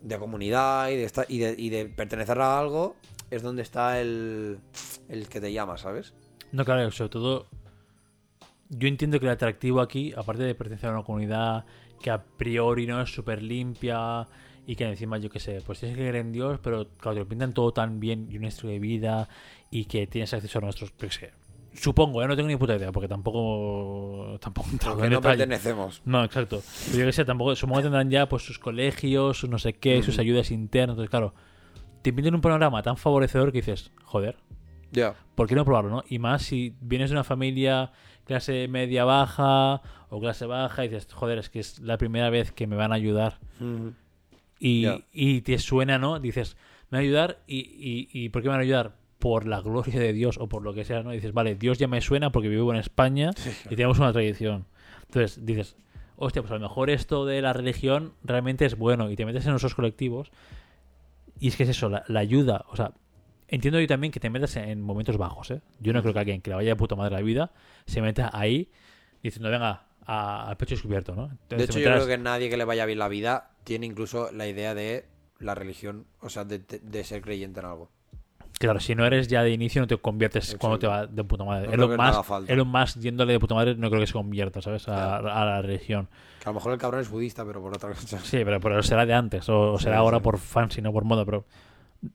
de 0.00 0.18
comunidad 0.18 0.88
y 0.90 0.96
de, 0.96 1.04
esta- 1.04 1.26
y 1.28 1.38
de, 1.38 1.54
y 1.58 1.68
de 1.70 1.86
pertenecer 1.86 2.40
a 2.40 2.58
algo, 2.58 2.96
es 3.30 3.42
donde 3.42 3.62
está 3.62 4.00
el, 4.00 4.58
el 5.08 5.28
que 5.28 5.40
te 5.40 5.52
llama, 5.52 5.76
¿sabes? 5.76 6.14
No, 6.52 6.64
claro, 6.64 6.90
sobre 6.90 7.10
todo. 7.10 7.46
Yo 8.70 8.86
entiendo 8.88 9.18
que 9.18 9.26
el 9.26 9.32
atractivo 9.32 9.80
aquí, 9.80 10.12
aparte 10.16 10.44
de 10.44 10.54
pertenecer 10.54 10.90
a 10.90 10.92
una 10.94 11.02
comunidad 11.02 11.64
que 12.00 12.10
a 12.10 12.22
priori 12.22 12.86
no 12.86 13.00
es 13.02 13.10
súper 13.12 13.42
limpia 13.42 14.26
y 14.66 14.76
que 14.76 14.84
encima, 14.84 15.18
yo 15.18 15.28
qué 15.28 15.40
sé, 15.40 15.60
pues 15.66 15.80
tienes 15.80 15.96
que 15.96 16.02
creer 16.02 16.16
en 16.16 16.32
Dios, 16.32 16.60
pero 16.62 16.88
claro, 16.96 17.14
te 17.14 17.20
lo 17.20 17.28
pintan 17.28 17.52
todo 17.52 17.72
tan 17.72 17.98
bien 17.98 18.28
y 18.30 18.36
un 18.38 18.44
estilo 18.44 18.70
de 18.72 18.78
vida 18.78 19.28
y 19.70 19.86
que 19.86 20.06
tienes 20.06 20.32
acceso 20.32 20.58
a 20.58 20.62
nuestros. 20.62 20.92
yo 20.92 21.08
Supongo, 21.74 22.22
¿eh? 22.22 22.26
no 22.28 22.34
tengo 22.36 22.48
ni 22.48 22.56
puta 22.56 22.76
idea, 22.76 22.90
porque 22.92 23.08
tampoco. 23.08 24.36
Tampoco 24.40 24.68
en 25.04 25.12
no 25.12 25.20
pertenecemos. 25.20 26.02
No, 26.04 26.24
exacto. 26.24 26.62
Pero 26.86 26.98
yo 26.98 27.06
que 27.06 27.12
sé, 27.12 27.24
tampoco, 27.24 27.54
supongo 27.54 27.78
que 27.78 27.84
tendrán 27.84 28.10
ya 28.10 28.28
pues 28.28 28.42
sus 28.44 28.58
colegios, 28.58 29.38
sus 29.38 29.48
no 29.48 29.58
sé 29.58 29.74
qué, 29.74 30.02
sus 30.02 30.18
ayudas 30.18 30.50
internas. 30.50 30.94
Entonces, 30.94 31.10
claro, 31.10 31.34
te 32.02 32.12
pintan 32.12 32.34
un 32.34 32.40
panorama 32.40 32.82
tan 32.82 32.96
favorecedor 32.96 33.52
que 33.52 33.58
dices, 33.58 33.92
joder, 34.02 34.36
Ya. 34.90 35.14
¿por 35.36 35.46
qué 35.46 35.54
no 35.54 35.64
probarlo, 35.64 35.90
no? 35.90 36.04
Y 36.08 36.18
más 36.18 36.42
si 36.42 36.74
vienes 36.80 37.10
de 37.10 37.14
una 37.14 37.24
familia 37.24 37.92
clase 38.24 38.66
media 38.68 39.04
baja 39.04 39.80
o 40.08 40.20
clase 40.20 40.46
baja 40.46 40.84
y 40.84 40.88
dices, 40.88 41.12
joder, 41.12 41.38
es 41.38 41.50
que 41.50 41.60
es 41.60 41.78
la 41.80 41.98
primera 41.98 42.30
vez 42.30 42.50
que 42.52 42.66
me 42.66 42.76
van 42.76 42.90
a 42.92 42.96
ayudar. 42.96 43.38
Y, 44.58 44.86
y 45.12 45.40
te 45.42 45.58
suena, 45.58 45.98
¿no? 45.98 46.18
Dices, 46.20 46.56
me 46.90 46.98
van 46.98 47.04
a 47.04 47.04
ayudar 47.08 47.42
y, 47.46 47.58
y, 47.58 48.08
y 48.12 48.28
¿por 48.28 48.42
qué 48.42 48.48
me 48.48 48.52
van 48.52 48.60
a 48.60 48.64
ayudar? 48.64 48.99
Por 49.20 49.46
la 49.46 49.60
gloria 49.60 50.00
de 50.00 50.12
Dios 50.12 50.36
o 50.38 50.48
por 50.48 50.62
lo 50.62 50.74
que 50.74 50.84
sea, 50.84 51.02
¿no? 51.04 51.12
Y 51.12 51.16
dices, 51.16 51.32
vale, 51.32 51.54
Dios 51.54 51.78
ya 51.78 51.86
me 51.86 52.00
suena 52.00 52.32
porque 52.32 52.48
vivo 52.48 52.72
en 52.72 52.80
España 52.80 53.30
y 53.70 53.76
tenemos 53.76 53.98
una 54.00 54.12
tradición. 54.12 54.66
Entonces 55.06 55.44
dices, 55.46 55.76
hostia, 56.16 56.42
pues 56.42 56.50
a 56.50 56.54
lo 56.54 56.60
mejor 56.60 56.90
esto 56.90 57.24
de 57.26 57.40
la 57.42 57.52
religión 57.52 58.14
realmente 58.24 58.64
es 58.64 58.76
bueno 58.76 59.08
y 59.10 59.16
te 59.16 59.24
metes 59.24 59.46
en 59.46 59.54
esos 59.54 59.74
colectivos 59.76 60.30
y 61.38 61.48
es 61.48 61.56
que 61.56 61.62
es 61.62 61.68
eso, 61.70 61.88
la, 61.88 62.02
la 62.08 62.20
ayuda, 62.20 62.64
o 62.68 62.76
sea, 62.76 62.92
entiendo 63.48 63.80
yo 63.80 63.86
también 63.86 64.12
que 64.12 64.20
te 64.20 64.28
metas 64.30 64.56
en 64.56 64.80
momentos 64.82 65.16
bajos, 65.16 65.50
¿eh? 65.50 65.60
Yo 65.80 65.92
no 65.92 66.02
creo 66.02 66.12
que 66.12 66.20
alguien 66.20 66.40
que 66.42 66.50
le 66.50 66.56
vaya 66.56 66.70
de 66.70 66.76
puta 66.76 66.96
madre 66.96 67.14
la 67.16 67.22
vida 67.22 67.52
se 67.86 68.02
meta 68.02 68.30
ahí 68.32 68.68
diciendo, 69.22 69.50
venga, 69.50 69.86
al 70.06 70.56
pecho 70.56 70.74
descubierto, 70.74 71.14
¿no? 71.14 71.28
De 71.28 71.32
Entonces 71.32 71.56
te 71.58 71.64
hecho, 71.64 71.72
yo 71.74 71.78
meterás- 71.90 72.04
creo 72.04 72.16
que 72.18 72.22
nadie 72.22 72.50
que 72.50 72.56
le 72.56 72.64
vaya 72.64 72.84
bien 72.86 72.98
la 72.98 73.08
vida 73.08 73.50
tiene 73.64 73.86
incluso 73.86 74.30
la 74.32 74.46
idea 74.48 74.74
de 74.74 75.06
la 75.38 75.54
religión, 75.54 76.06
o 76.20 76.28
sea, 76.28 76.44
de, 76.44 76.58
de- 76.58 76.78
de 76.80 77.04
ser 77.04 77.22
creyente 77.22 77.60
en 77.60 77.66
algo. 77.66 77.90
Claro, 78.60 78.78
si 78.78 78.94
no 78.94 79.06
eres 79.06 79.26
ya 79.26 79.42
de 79.42 79.52
inicio, 79.52 79.80
no 79.80 79.86
te 79.86 79.96
conviertes 79.96 80.54
cuando 80.60 80.78
te 80.78 80.86
va 80.86 81.06
de 81.06 81.24
puta 81.24 81.44
madre. 81.44 81.68
No 81.68 81.72
Elon, 81.72 81.96
Musk, 81.96 82.24
falta. 82.24 82.52
Elon 82.52 82.68
Musk 82.68 82.98
yéndole 82.98 83.32
de 83.32 83.40
puta 83.40 83.54
madre, 83.54 83.74
no 83.74 83.88
creo 83.88 84.02
que 84.02 84.06
se 84.06 84.12
convierta, 84.12 84.60
¿sabes? 84.60 84.86
A, 84.86 85.22
la 85.22 85.62
religión. 85.62 86.08
Que 86.38 86.44
a 86.46 86.52
lo 86.52 86.56
mejor 86.56 86.74
el 86.74 86.78
cabrón 86.78 87.00
es 87.00 87.08
budista, 87.08 87.42
pero 87.46 87.62
por 87.62 87.74
otra 87.74 87.88
cosa. 87.94 88.18
Sí, 88.18 88.42
pero, 88.44 88.60
pero 88.60 88.82
será 88.82 89.06
de 89.06 89.14
antes, 89.14 89.48
o, 89.48 89.78
será 89.78 89.96
Sí, 89.96 89.98
ahora 89.98 90.20
por 90.20 90.36
fancy, 90.36 90.82
no 90.82 90.92
por 90.92 91.04
moda, 91.04 91.24
pero 91.24 91.46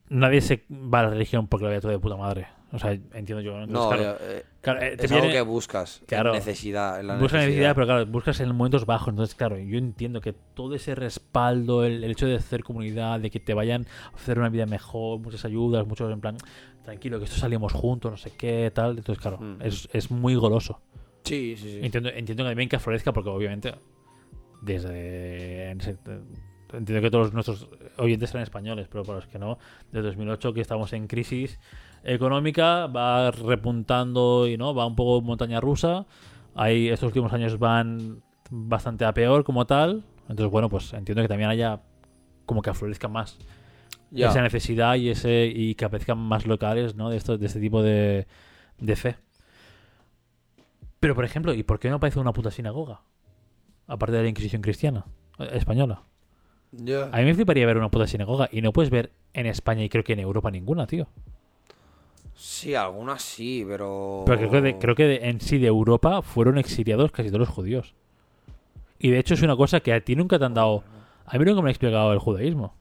nadie 0.09 0.39
se 0.39 0.65
va 0.69 0.99
a 0.99 1.03
la 1.05 1.09
religión 1.09 1.47
porque 1.47 1.63
lo 1.63 1.69
vaya 1.69 1.81
todo 1.81 1.91
de 1.91 1.97
puta 1.97 2.15
madre. 2.15 2.45
O 2.76 2.80
sea, 2.80 2.91
entiendo 2.91 3.41
yo. 3.41 3.53
¿no? 3.57 3.64
Entonces, 3.64 3.73
No, 3.73 3.89
claro, 4.03 4.18
eh, 4.22 4.43
claro, 4.61 4.81
eh, 4.81 4.97
te 4.97 5.06
es 5.06 5.11
algo 5.11 5.30
que 5.30 5.41
buscas. 5.41 5.99
en 6.02 6.06
Claro. 6.07 6.34
necesidad. 6.34 6.99
En 6.99 7.07
la 7.07 7.14
buscas 7.14 7.34
necesidad. 7.34 7.47
necesidad, 7.47 7.76
pero 7.76 7.85
claro, 7.88 8.06
buscas 8.07 8.39
en 8.41 8.56
momentos 8.56 8.85
bajos. 8.85 9.10
Entonces, 9.10 9.35
claro, 9.35 9.57
yo 9.57 9.77
entiendo 9.77 10.22
que 10.22 10.34
todo 10.34 10.76
ese 10.76 10.93
respaldo, 10.95 11.84
el, 11.85 12.03
el 12.03 12.11
hecho 12.11 12.27
de 12.27 12.35
hacer 12.35 12.64
comunidad, 12.64 13.19
de 13.19 13.30
que 13.31 13.39
te 13.39 13.53
vayan 13.53 13.85
a 14.14 14.15
hacer 14.18 14.38
una 14.39 14.49
vida 14.49 14.65
mejor, 14.65 15.19
muchas 15.19 15.45
ayudas, 15.45 15.88
muchos 15.88 16.11
en 16.11 16.22
plan, 16.22 16.38
tranquilo, 16.84 17.18
que 17.19 17.26
esto 17.26 17.38
salimos 17.38 17.73
juntos, 17.73 18.11
no 18.11 18.18
sé 18.18 18.31
qué, 18.38 18.72
tal. 18.73 18.97
Entonces, 18.97 19.22
claro, 19.22 19.38
Mm. 19.39 19.61
es, 19.61 19.88
es 19.93 20.11
muy 20.11 20.35
goloso. 20.35 20.81
Sí, 21.23 21.56
sí, 21.57 21.72
sí. 21.72 21.80
Entiendo, 21.81 22.10
entiendo 22.10 22.43
que 22.43 22.49
también 22.52 22.69
que 22.69 22.77
florezca, 22.80 23.11
porque 23.14 23.30
obviamente, 23.30 23.73
desde. 24.61 25.72
Entiendo 26.73 27.02
que 27.02 27.11
todos 27.11 27.31
nuestros 27.34 27.69
oyentes 27.97 28.30
serán 28.31 28.43
españoles, 28.43 28.88
pero 28.91 29.03
para 29.03 29.19
los 29.19 29.27
que 29.27 29.39
no, 29.39 29.57
desde 29.91 30.07
2008 30.07 30.53
que 30.53 30.61
estamos 30.61 30.91
en 30.93 31.07
crisis 31.07 31.60
económica, 32.06 32.88
va 32.88 33.32
repuntando 33.32 34.48
y 34.48 34.57
no, 34.57 34.73
va 34.73 34.86
un 34.86 34.95
poco 34.95 35.22
montaña 35.22 35.60
rusa. 35.60 36.06
Ahí 36.56 36.88
estos 36.88 37.07
últimos 37.07 37.34
años 37.34 37.60
van 37.60 38.22
bastante 38.49 39.06
a 39.06 39.14
peor 39.14 39.44
como 39.44 39.65
tal. 39.65 40.03
Entonces, 40.30 40.52
bueno, 40.52 40.69
pues 40.69 40.94
entiendo 40.94 41.22
que 41.22 41.27
también 41.27 41.49
haya 41.49 41.82
como 42.45 42.61
que 42.61 42.69
aflorezca 42.69 43.07
más 43.07 43.38
esa 44.11 44.41
necesidad 44.41 44.95
y 44.95 45.10
ese 45.10 45.52
y 45.53 45.76
que 45.76 45.86
aparezcan 45.86 46.18
más 46.18 46.45
locales, 46.45 46.95
¿no? 46.95 47.10
De 47.10 47.18
esto, 47.18 47.38
de 47.38 47.45
este 47.45 47.60
tipo 47.60 47.82
de, 47.82 48.27
de 48.80 48.95
fe. 48.95 49.18
Pero 50.99 51.15
por 51.15 51.26
ejemplo, 51.26 51.53
¿y 51.53 51.64
por 51.64 51.80
qué 51.80 51.90
no 51.90 51.98
aparece 51.98 52.19
una 52.19 52.34
puta 52.34 52.52
sinagoga? 52.52 53.02
Aparte 53.88 54.15
de 54.15 54.23
la 54.23 54.30
Inquisición 54.30 54.61
cristiana, 54.61 55.06
eh, 55.38 55.49
española. 55.53 56.03
A 57.11 57.18
mí 57.18 57.26
me 57.26 57.34
fliparía 57.34 57.65
ver 57.65 57.77
una 57.77 57.90
puta 57.90 58.07
sinagoga 58.07 58.49
y 58.52 58.61
no 58.61 58.73
puedes 58.73 58.90
ver 58.90 59.11
en 59.34 59.45
España 59.45 59.84
y 59.84 59.90
creo 59.90 60.03
que 60.03 60.14
en 60.14 60.19
Europa 60.19 60.52
ninguna, 60.52 60.88
tío. 60.88 61.07
Sí, 62.36 62.76
algunas 62.76 63.22
sí, 63.22 63.66
pero. 63.68 64.24
Pero 64.26 64.38
creo 64.38 64.52
que, 64.52 64.62
de- 64.62 64.78
creo 64.78 64.95
que 64.95 65.06
de- 65.06 65.30
en 65.30 65.40
sí 65.40 65.57
de 65.57 65.68
Europa 65.68 66.22
fueron 66.22 66.57
exiliados 66.57 67.12
casi 67.12 67.30
todos 67.30 67.40
los 67.40 67.49
judíos. 67.49 67.95
Y 68.99 69.10
de 69.10 69.20
hecho 69.20 69.34
es 69.36 69.41
una 69.41 69.56
cosa 69.56 69.80
que 69.80 69.94
a 69.94 70.02
ti 70.02 70.16
nunca 70.16 70.38
te 70.40 70.45
han 70.45 70.53
dado... 70.53 70.84
A 71.26 71.38
mí 71.38 71.45
nunca 71.45 71.62
me 71.62 71.70
ha 71.70 71.72
explicado 71.72 72.12
el 72.14 72.20
judaísmo. 72.20 72.76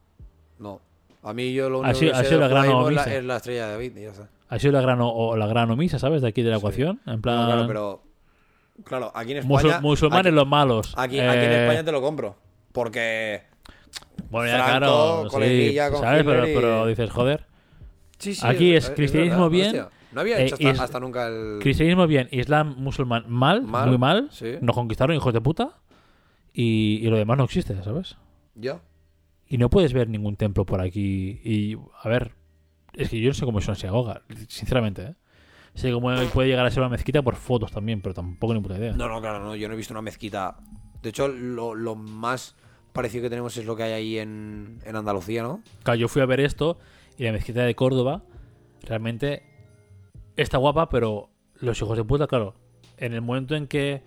No. 0.58 0.80
A 1.22 1.32
mí 1.32 1.52
yo 1.54 1.70
lo 1.70 1.78
Ha 1.78 1.80
único 1.80 1.98
sido- 1.98 2.12
que 2.12 2.18
ha 2.18 2.24
sido 2.24 2.40
la 2.40 2.48
gran 2.48 2.64
es 2.66 2.94
la, 2.94 3.04
es 3.04 3.24
la 3.24 3.36
estrella 3.36 3.66
de 3.66 3.72
David 3.72 3.92
ya 3.96 4.08
está. 4.10 4.28
Ha 4.48 4.58
sido 4.58 4.72
la 4.72 4.80
gran, 4.80 4.98
o, 5.00 5.36
la 5.36 5.46
gran 5.46 5.70
omisa, 5.70 5.98
¿sabes? 5.98 6.20
De 6.22 6.28
aquí 6.28 6.42
de 6.42 6.50
la 6.50 6.56
Sí. 6.56 6.60
ecuación. 6.60 7.00
En 7.06 7.16
No, 7.16 7.20
plan... 7.22 7.46
claro, 7.46 7.66
pero. 7.66 8.02
Claro, 8.84 9.12
aquí 9.14 9.32
en 9.32 9.48
musul- 9.48 9.66
España. 9.68 9.80
musulmanes 9.80 10.26
aquí, 10.26 10.34
los 10.36 10.46
malos. 10.48 10.94
aquí, 10.96 11.20
aquí 11.20 11.44
en 11.44 11.52
Eh, 11.52 11.62
España 11.62 11.84
te 11.84 11.92
lo 11.92 12.02
compro. 12.02 12.36
Porque. 12.72 13.42
Bueno, 14.30 14.48
ya 14.50 14.64
Franco, 14.64 14.80
claro, 14.80 15.28
sí, 15.30 15.76
¿sabes? 15.76 16.24
Pero, 16.24 16.48
y- 16.48 16.54
pero 16.54 16.86
dices, 16.86 17.10
joder, 17.10 17.46
Sí, 18.32 18.38
Aquí 18.42 18.74
es 18.74 18.90
cristianismo 18.90 19.50
bien, 19.50 19.66
hostia. 19.66 19.88
No 20.12 20.20
había 20.20 20.38
eh, 20.38 20.46
hecho 20.46 20.56
y 20.58 20.66
hasta, 20.66 21.00
nunca 21.00 21.26
el. 21.26 21.58
cristianismo 21.60 22.06
bien, 22.06 22.28
islam 22.30 22.76
musulmán 22.78 23.24
mal, 23.28 23.62
Mal, 23.62 23.88
muy 23.88 23.98
mal, 23.98 24.28
sí. 24.30 24.54
nos 24.60 24.74
conquistaron 24.74 25.16
hijos 25.16 25.34
de 25.34 25.40
puta 25.40 25.80
y, 26.52 27.00
y 27.02 27.08
lo 27.08 27.16
demás 27.16 27.36
no 27.36 27.44
existe, 27.44 27.82
¿sabes? 27.82 28.16
Ya. 28.54 28.80
Y 29.48 29.58
no 29.58 29.68
puedes 29.70 29.92
ver 29.92 30.08
ningún 30.08 30.36
templo 30.36 30.64
por 30.64 30.80
aquí 30.80 31.40
y, 31.44 31.76
a 32.02 32.08
ver, 32.08 32.32
es 32.92 33.10
que 33.10 33.20
yo 33.20 33.28
no 33.28 33.34
sé 33.34 33.44
cómo 33.44 33.58
es 33.58 33.66
una 33.66 33.74
sinagoga, 33.74 34.22
sinceramente, 34.48 35.02
¿eh? 35.02 35.14
Sé 35.74 35.90
cómo 35.90 36.08
puede 36.32 36.48
llegar 36.48 36.64
a 36.64 36.70
ser 36.70 36.80
una 36.82 36.88
mezquita 36.90 37.20
por 37.20 37.34
fotos 37.34 37.72
también, 37.72 38.00
pero 38.00 38.14
tampoco 38.14 38.54
ni 38.54 38.60
puta 38.60 38.78
idea. 38.78 38.92
No, 38.92 39.08
no, 39.08 39.20
claro, 39.20 39.40
no. 39.40 39.56
Yo 39.56 39.66
no 39.66 39.74
he 39.74 39.76
visto 39.76 39.92
una 39.92 40.02
mezquita. 40.02 40.56
De 41.02 41.08
hecho, 41.08 41.26
lo, 41.26 41.74
lo 41.74 41.96
más 41.96 42.54
parecido 42.92 43.24
que 43.24 43.30
tenemos 43.30 43.56
es 43.56 43.66
lo 43.66 43.74
que 43.74 43.82
hay 43.82 43.92
ahí 43.92 44.18
en, 44.18 44.78
en 44.84 44.94
Andalucía, 44.94 45.42
¿no? 45.42 45.62
Claro, 45.82 45.98
yo 45.98 46.06
fui 46.06 46.22
a 46.22 46.26
ver 46.26 46.38
esto 46.38 46.78
y 47.16 47.24
la 47.24 47.32
mezquita 47.32 47.62
de 47.62 47.74
Córdoba 47.74 48.22
realmente 48.82 49.42
está 50.36 50.58
guapa, 50.58 50.88
pero 50.88 51.30
los 51.60 51.80
hijos 51.80 51.96
de 51.96 52.04
puta, 52.04 52.26
claro, 52.26 52.54
en 52.96 53.12
el 53.14 53.20
momento 53.22 53.54
en 53.54 53.66
que 53.66 54.02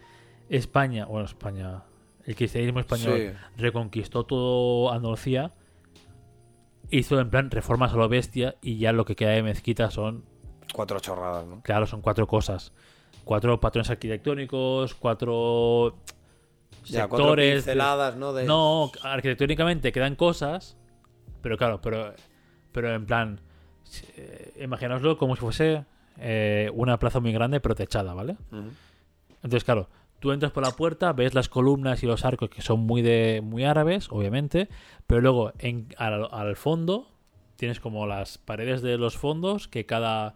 España, 0.50 1.06
bueno, 1.06 1.26
España, 1.26 1.84
el 2.26 2.36
cristianismo 2.36 2.80
español 2.80 3.18
Sí. 3.18 3.38
reconquistó 3.58 4.24
todo 4.26 4.92
Andalucía, 4.92 5.54
hizo 6.90 7.20
en 7.20 7.30
plan 7.30 7.52
reformas 7.52 7.94
a 7.94 7.98
lo 7.98 8.08
bestia 8.10 8.56
y 8.62 8.78
ya 8.78 8.92
lo 8.94 9.06
que 9.06 9.16
queda 9.16 9.32
de 9.32 9.44
mezquita 9.44 9.90
son, 9.92 10.24
Cuatro 10.74 11.00
chorradas, 11.00 11.46
¿no? 11.48 11.62
claro, 11.64 11.86
son 11.88 12.02
cuatro 12.02 12.28
cosas. 12.28 12.74
Cuatro 13.24 13.60
patrones 13.60 13.90
arquitectónicos, 13.90 14.94
cuatro 14.96 15.96
Ya, 16.86 17.08
cuatro 17.08 17.26
sectores. 17.28 17.56
pinceladas, 17.56 18.16
¿no? 18.18 18.34
De... 18.34 18.44
no, 18.46 18.92
arquitectónicamente 19.02 19.92
quedan 19.92 20.16
cosas, 20.16 20.78
pero 21.42 21.58
claro, 21.58 21.82
pero, 21.82 22.14
pero 22.72 22.94
en 22.94 23.06
plan, 23.06 23.42
eh, 24.16 24.54
imaginaoslo 24.62 25.18
como 25.18 25.36
si 25.36 25.42
fuese 25.42 25.86
eh, 26.20 26.72
una 26.74 27.00
plaza 27.00 27.20
muy 27.20 27.32
grande 27.32 27.60
pero 27.60 27.76
techada, 27.76 28.14
¿vale? 28.14 28.38
Entonces, 29.44 29.64
claro, 29.64 29.90
tú 30.20 30.32
entras 30.32 30.52
por 30.52 30.64
la 30.64 30.72
puerta, 30.72 31.14
ves 31.14 31.34
las 31.34 31.50
columnas 31.50 32.04
y 32.04 32.08
los 32.08 32.26
arcos 32.26 32.50
que 32.50 32.62
son 32.62 32.82
muy 32.82 33.02
de 33.02 33.42
muy 33.44 33.64
árabes, 33.64 34.08
obviamente, 34.12 34.70
pero 35.06 35.22
luego 35.22 35.54
en, 35.60 35.88
al, 35.98 36.28
al 36.32 36.56
fondo 36.56 37.12
tienes 37.56 37.80
como 37.80 38.06
las 38.08 38.38
paredes 38.38 38.82
de 38.82 38.98
los 38.98 39.18
fondos 39.18 39.68
que 39.68 39.86
cada 39.86 40.36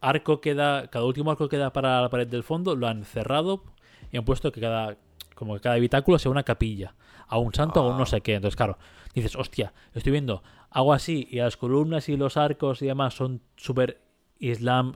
arco 0.00 0.40
queda, 0.40 0.88
cada 0.88 1.04
último 1.04 1.30
arco 1.30 1.48
que 1.48 1.56
da 1.56 1.72
para 1.72 2.00
la 2.00 2.08
pared 2.10 2.26
del 2.26 2.42
fondo 2.42 2.74
lo 2.74 2.86
han 2.88 3.04
cerrado 3.04 3.64
y 4.10 4.16
han 4.16 4.24
puesto 4.24 4.50
que 4.52 4.60
cada 4.60 4.96
como 5.34 5.54
que 5.54 5.60
cada 5.60 5.76
habitáculo 5.76 6.18
sea 6.18 6.30
una 6.30 6.42
capilla, 6.42 6.94
a 7.26 7.38
un 7.38 7.54
santo, 7.54 7.80
a 7.80 7.90
un 7.90 7.96
no 7.96 8.04
sé 8.04 8.20
qué. 8.20 8.34
Entonces, 8.34 8.56
claro, 8.56 8.76
dices, 9.14 9.36
hostia, 9.36 9.72
estoy 9.94 10.12
viendo 10.12 10.42
algo 10.70 10.92
así 10.92 11.26
y 11.30 11.36
las 11.36 11.56
columnas 11.56 12.08
y 12.08 12.16
los 12.16 12.36
arcos 12.36 12.80
y 12.82 12.86
demás 12.86 13.14
son 13.14 13.40
súper 13.56 14.00
islam 14.38 14.94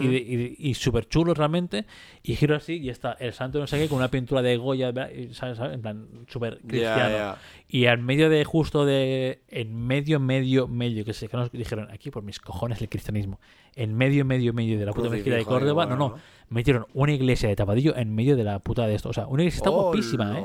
y, 0.00 0.06
de- 0.08 0.16
y 0.26 0.36
de- 0.36 0.54
y 0.58 0.72
súper 0.74 1.06
chulos 1.08 1.36
realmente. 1.36 1.84
Y 2.22 2.36
giro 2.36 2.56
así 2.56 2.78
y 2.78 2.88
está 2.88 3.12
el 3.20 3.34
santo 3.34 3.58
no 3.58 3.66
sé 3.66 3.78
qué 3.78 3.86
con 3.86 3.98
una 3.98 4.08
pintura 4.08 4.40
de 4.40 4.56
Goya. 4.56 4.94
Y, 5.14 5.34
¿sabes? 5.34 5.58
En 5.58 5.82
plan, 5.82 6.08
súper 6.26 6.60
cristiano. 6.66 7.36
Y 7.68 7.84
al 7.84 7.98
medio 7.98 8.30
de 8.30 8.44
justo 8.46 8.86
de. 8.86 9.42
En 9.48 9.74
medio, 9.76 10.20
medio, 10.20 10.68
medio, 10.68 11.04
que 11.04 11.12
se 11.12 11.28
que 11.28 11.36
nos 11.36 11.52
dijeron 11.52 11.90
aquí 11.90 12.10
por 12.10 12.22
mis 12.22 12.40
cojones 12.40 12.80
el 12.80 12.88
cristianismo. 12.88 13.40
En 13.76 13.94
medio, 13.94 14.24
medio, 14.24 14.54
medio 14.54 14.78
de 14.78 14.86
la 14.86 14.92
puta 14.94 15.08
mezquita 15.16 15.36
de 15.36 15.42
Córdoba. 15.60 15.84
No, 15.84 15.96
bueno, 15.98 16.16
no. 16.16 16.54
Metieron 16.54 16.86
una 16.94 17.12
iglesia 17.12 17.50
de 17.50 17.56
tapadillo 17.56 17.94
en 17.94 18.14
medio 18.14 18.36
de 18.36 18.44
la 18.44 18.60
puta 18.60 18.86
de 18.86 18.94
esto. 18.94 19.10
O 19.10 19.12
sea, 19.12 19.26
una 19.26 19.42
iglesia 19.42 19.58
está 19.58 19.68
guapísima, 19.82 20.38
¿eh? 20.38 20.42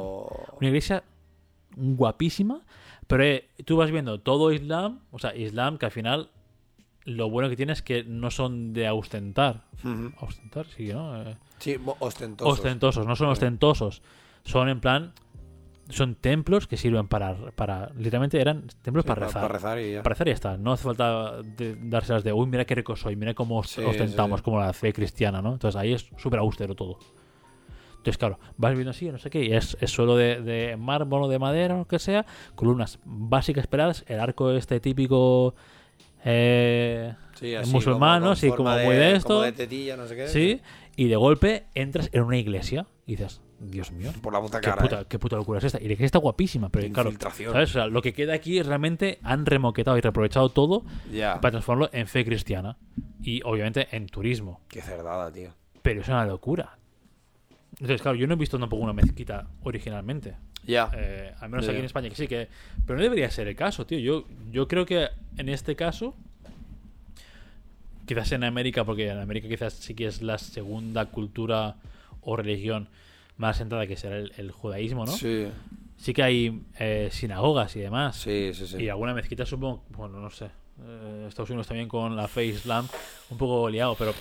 Una 0.60 0.68
iglesia 0.68 1.02
guapísima. 1.78 2.62
Pero 3.08 3.24
eh, 3.24 3.50
tú 3.66 3.78
vas 3.78 3.92
viendo 3.92 4.20
todo 4.20 4.52
Islam. 4.52 5.00
O 5.12 5.20
sea, 5.20 5.36
Islam 5.36 5.78
que 5.78 5.86
al 5.86 5.92
final. 5.92 6.30
Lo 7.06 7.30
bueno 7.30 7.50
que 7.50 7.58
tiene 7.58 7.74
es 7.74 7.82
que 7.82 8.06
no 8.06 8.32
son 8.32 8.72
de 8.72 8.90
ostentar. 8.90 9.64
Ostentar, 10.22 10.66
sí, 10.68 10.88
¿no? 10.94 11.22
Eh, 11.22 11.36
Sí, 11.60 11.78
ostentosos. 12.00 12.60
ostentosos, 12.60 13.06
no 13.08 13.16
son 13.18 13.28
ostentosos. 13.30 14.02
Son 14.46 14.70
en 14.70 14.80
plan. 14.80 15.12
Son 15.90 16.16
templos 16.16 16.66
que 16.66 16.78
sirven 16.78 17.10
para. 17.10 17.36
para 17.56 17.90
literalmente 17.98 18.40
eran 18.40 18.68
templos 18.82 19.04
Sí, 19.04 19.08
para 19.10 19.26
rezar. 19.28 19.42
Para 19.42 19.54
rezar 19.54 19.80
y 19.80 19.92
ya. 19.94 20.04
Para 20.04 20.14
rezar 20.14 20.28
y 20.28 20.32
ya 20.32 20.34
está. 20.36 20.58
No 20.58 20.72
hace 20.72 20.84
falta 20.86 21.42
de- 21.42 21.76
dárselas 21.76 22.24
de, 22.24 22.32
uy, 22.32 22.48
mira 22.48 22.64
qué 22.64 22.74
rico 22.76 22.96
soy, 22.96 23.18
mira 23.18 23.34
cómo 23.34 23.62
Sí, 23.66 23.82
ostentamos, 23.84 24.42
como 24.42 24.62
la 24.62 24.72
fe 24.72 24.94
cristiana, 24.94 25.42
¿no? 25.42 25.52
Entonces 25.54 25.78
ahí 25.80 25.92
es 25.92 26.10
súper 26.18 26.40
austero 26.40 26.74
todo. 26.74 27.00
Entonces, 28.04 28.18
claro, 28.18 28.38
vas 28.58 28.74
viendo 28.74 28.92
así, 28.92 29.10
no 29.10 29.18
sé 29.18 29.30
qué, 29.30 29.46
y 29.46 29.54
es, 29.54 29.78
es 29.80 29.90
suelo 29.90 30.18
de, 30.18 30.42
de 30.42 30.76
mármol 30.76 31.24
o 31.24 31.28
de 31.30 31.40
madera 31.40 31.76
o 31.76 31.78
lo 31.78 31.88
que 31.88 32.00
sea, 32.00 32.26
columnas 32.54 33.00
básicas 33.06 33.66
peladas, 33.66 34.04
el 34.10 34.20
arco 34.20 34.52
este 34.52 34.82
típico 34.82 35.56
eh, 36.26 37.14
Sí, 37.36 37.54
en 37.54 37.62
así, 37.62 37.72
musulmán, 37.72 38.36
Sí, 38.36 38.50
como 38.50 38.72
muy 38.72 38.96
de 38.96 39.16
esto. 39.16 39.30
Como 39.30 39.42
de 39.44 39.54
tetilla, 39.54 39.96
no 39.96 40.06
sé 40.06 40.18
qué. 40.18 40.28
sí, 40.28 40.62
y 40.98 41.08
de 41.08 41.16
golpe 41.16 41.64
entras 41.76 42.10
en 42.12 42.24
una 42.24 42.36
iglesia 42.38 42.88
y 43.06 43.16
dices, 43.16 43.40
Dios 43.58 43.94
mío, 43.94 44.12
Por 44.22 44.34
la 44.34 44.42
puta 44.42 44.60
qué 44.60 44.70
cara. 44.70 44.82
puta, 44.82 45.02
¿eh? 45.02 45.06
qué 45.08 45.18
puta 45.18 45.38
locura 45.38 45.60
es 45.60 45.64
esta. 45.64 45.78
Y 45.80 45.84
la 45.86 45.94
iglesia 45.94 46.08
está 46.08 46.20
guapísima, 46.20 46.68
pero 46.68 46.92
claro. 46.92 47.14
¿sabes? 47.20 47.70
O 47.70 47.74
sea, 47.74 47.88
lo 47.88 48.02
que 48.02 48.12
queda 48.14 48.34
aquí 48.34 48.60
es 48.60 48.66
realmente 48.66 49.20
han 49.24 49.46
remoquetado 49.46 49.98
y 49.98 50.02
reaprovechado 50.02 50.50
todo 50.50 50.84
para 51.42 51.52
transformarlo 51.52 51.90
en 51.94 52.08
fe 52.08 52.26
cristiana 52.26 52.78
y 53.22 53.42
obviamente 53.46 53.88
en 53.96 54.08
turismo. 54.08 54.60
Qué 54.68 54.82
cerdada, 54.82 55.32
tío. 55.32 55.52
Pero 55.82 56.02
es 56.02 56.08
una 56.10 56.26
locura. 56.26 56.78
Entonces, 57.74 58.02
claro, 58.02 58.18
yo 58.18 58.28
no 58.28 58.34
he 58.34 58.38
visto 58.38 58.58
tampoco 58.60 58.84
una 58.84 58.94
mezquita 58.94 59.48
originalmente. 59.64 60.36
Ya. 60.66 60.92
Eh, 60.96 61.34
al 61.40 61.50
menos 61.50 61.68
aquí 61.68 61.78
en 61.78 61.86
España, 61.86 62.10
que 62.10 62.16
sí, 62.16 62.28
que. 62.28 62.48
Pero 62.86 62.98
no 62.98 63.04
debería 63.04 63.30
ser 63.30 63.48
el 63.48 63.56
caso, 63.56 63.86
tío. 63.86 64.00
Yo, 64.00 64.26
yo 64.52 64.68
creo 64.68 64.86
que 64.86 65.10
en 65.38 65.50
este 65.50 65.76
caso. 65.76 66.16
Quizás 68.06 68.34
en 68.34 68.44
América, 68.44 68.84
porque 68.84 69.08
en 69.10 69.18
América 69.18 69.48
quizás 69.48 69.74
sí 69.74 69.94
que 69.96 70.08
es 70.08 70.22
la 70.22 70.38
segunda 70.38 71.06
cultura 71.06 71.78
o 72.22 72.36
religión 72.36 72.90
más 73.38 73.58
sentada 73.58 73.88
que 73.88 73.96
será 73.96 74.18
el, 74.18 74.34
el 74.38 74.52
judaísmo, 74.52 75.06
¿no? 75.06 75.12
Sí, 75.14 75.48
Sí, 76.04 76.14
que 76.14 76.22
hay 76.22 76.62
eh, 76.80 77.08
sinagogas 77.14 77.78
y 77.78 77.80
demás. 77.80 78.18
sí, 78.18 78.52
sí. 78.54 78.68
sí. 78.68 78.78
Y 78.84 78.90
alguna 78.90 79.14
mezquita 79.14 79.46
supongo, 79.46 79.86
bueno, 79.96 80.20
no 80.20 80.30
sé. 80.30 80.50
Eh, 80.86 81.26
Estados 81.30 81.50
Unidos 81.50 81.68
también 81.68 81.88
con 81.88 82.16
la 82.16 82.28
fe 82.28 82.46
islam, 82.46 82.88
un 83.30 83.38
poco 83.38 83.70
liado, 83.70 83.96
pero, 83.96 84.14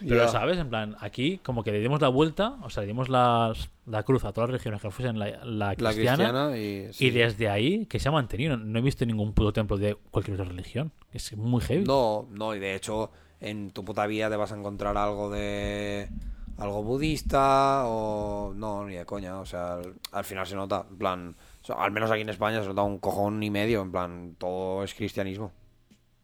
pero 0.00 0.22
Ya. 0.22 0.28
¿sabes? 0.28 0.58
En 0.58 0.68
plan, 0.68 0.96
aquí 1.00 1.38
como 1.38 1.62
que 1.62 1.72
le 1.72 1.80
dimos 1.80 2.00
la 2.00 2.08
vuelta, 2.08 2.56
o 2.62 2.70
sea, 2.70 2.82
le 2.82 2.86
dimos 2.88 3.08
las- 3.08 3.70
la 3.86 4.02
cruz 4.02 4.24
a 4.24 4.32
todas 4.32 4.48
las 4.50 4.54
religiones 4.54 4.80
que 4.82 4.90
fuesen 4.90 5.18
la, 5.18 5.26
la 5.44 5.68
La 5.70 5.74
cristiana. 5.76 6.16
cristiana 6.16 6.56
y. 6.58 6.92
sí. 6.92 7.06
Y 7.06 7.10
desde 7.10 7.48
ahí, 7.48 7.86
que 7.86 7.98
se 8.00 8.08
ha 8.08 8.12
mantenido. 8.12 8.56
No 8.56 8.78
he 8.78 8.82
visto 8.82 9.04
ningún 9.06 9.32
puto 9.32 9.52
templo 9.52 9.76
de 9.76 9.94
cualquier 10.10 10.34
otra 10.40 10.46
religión. 10.50 10.92
Es 11.12 11.36
muy 11.36 11.60
heavy. 11.60 11.84
No, 11.84 12.26
no, 12.30 12.54
y 12.54 12.58
de 12.58 12.74
hecho, 12.74 13.10
en 13.40 13.70
tu 13.70 13.84
puta 13.84 14.06
vida 14.06 14.28
te 14.30 14.36
vas 14.36 14.50
a 14.52 14.56
encontrar 14.56 14.96
algo 14.96 15.30
de. 15.30 16.08
algo 16.58 16.82
budista 16.82 17.84
o. 17.86 18.52
No, 18.56 18.84
ni 18.86 18.94
de 18.96 19.04
coña. 19.04 19.38
O 19.40 19.46
sea, 19.46 19.74
al, 19.74 19.94
al 20.12 20.24
final 20.24 20.46
se 20.46 20.56
nota. 20.56 20.86
En 20.90 20.96
plan. 20.98 21.36
o 21.62 21.64
sea, 21.64 21.76
al 21.76 21.90
menos 21.92 22.10
aquí 22.10 22.22
en 22.22 22.28
España 22.30 22.60
se 22.62 22.68
nota 22.68 22.82
un 22.82 22.98
cojón 22.98 23.42
y 23.42 23.50
medio. 23.50 23.82
En 23.82 23.92
plan, 23.92 24.34
todo 24.38 24.82
es 24.82 24.94
cristianismo. 24.94 25.52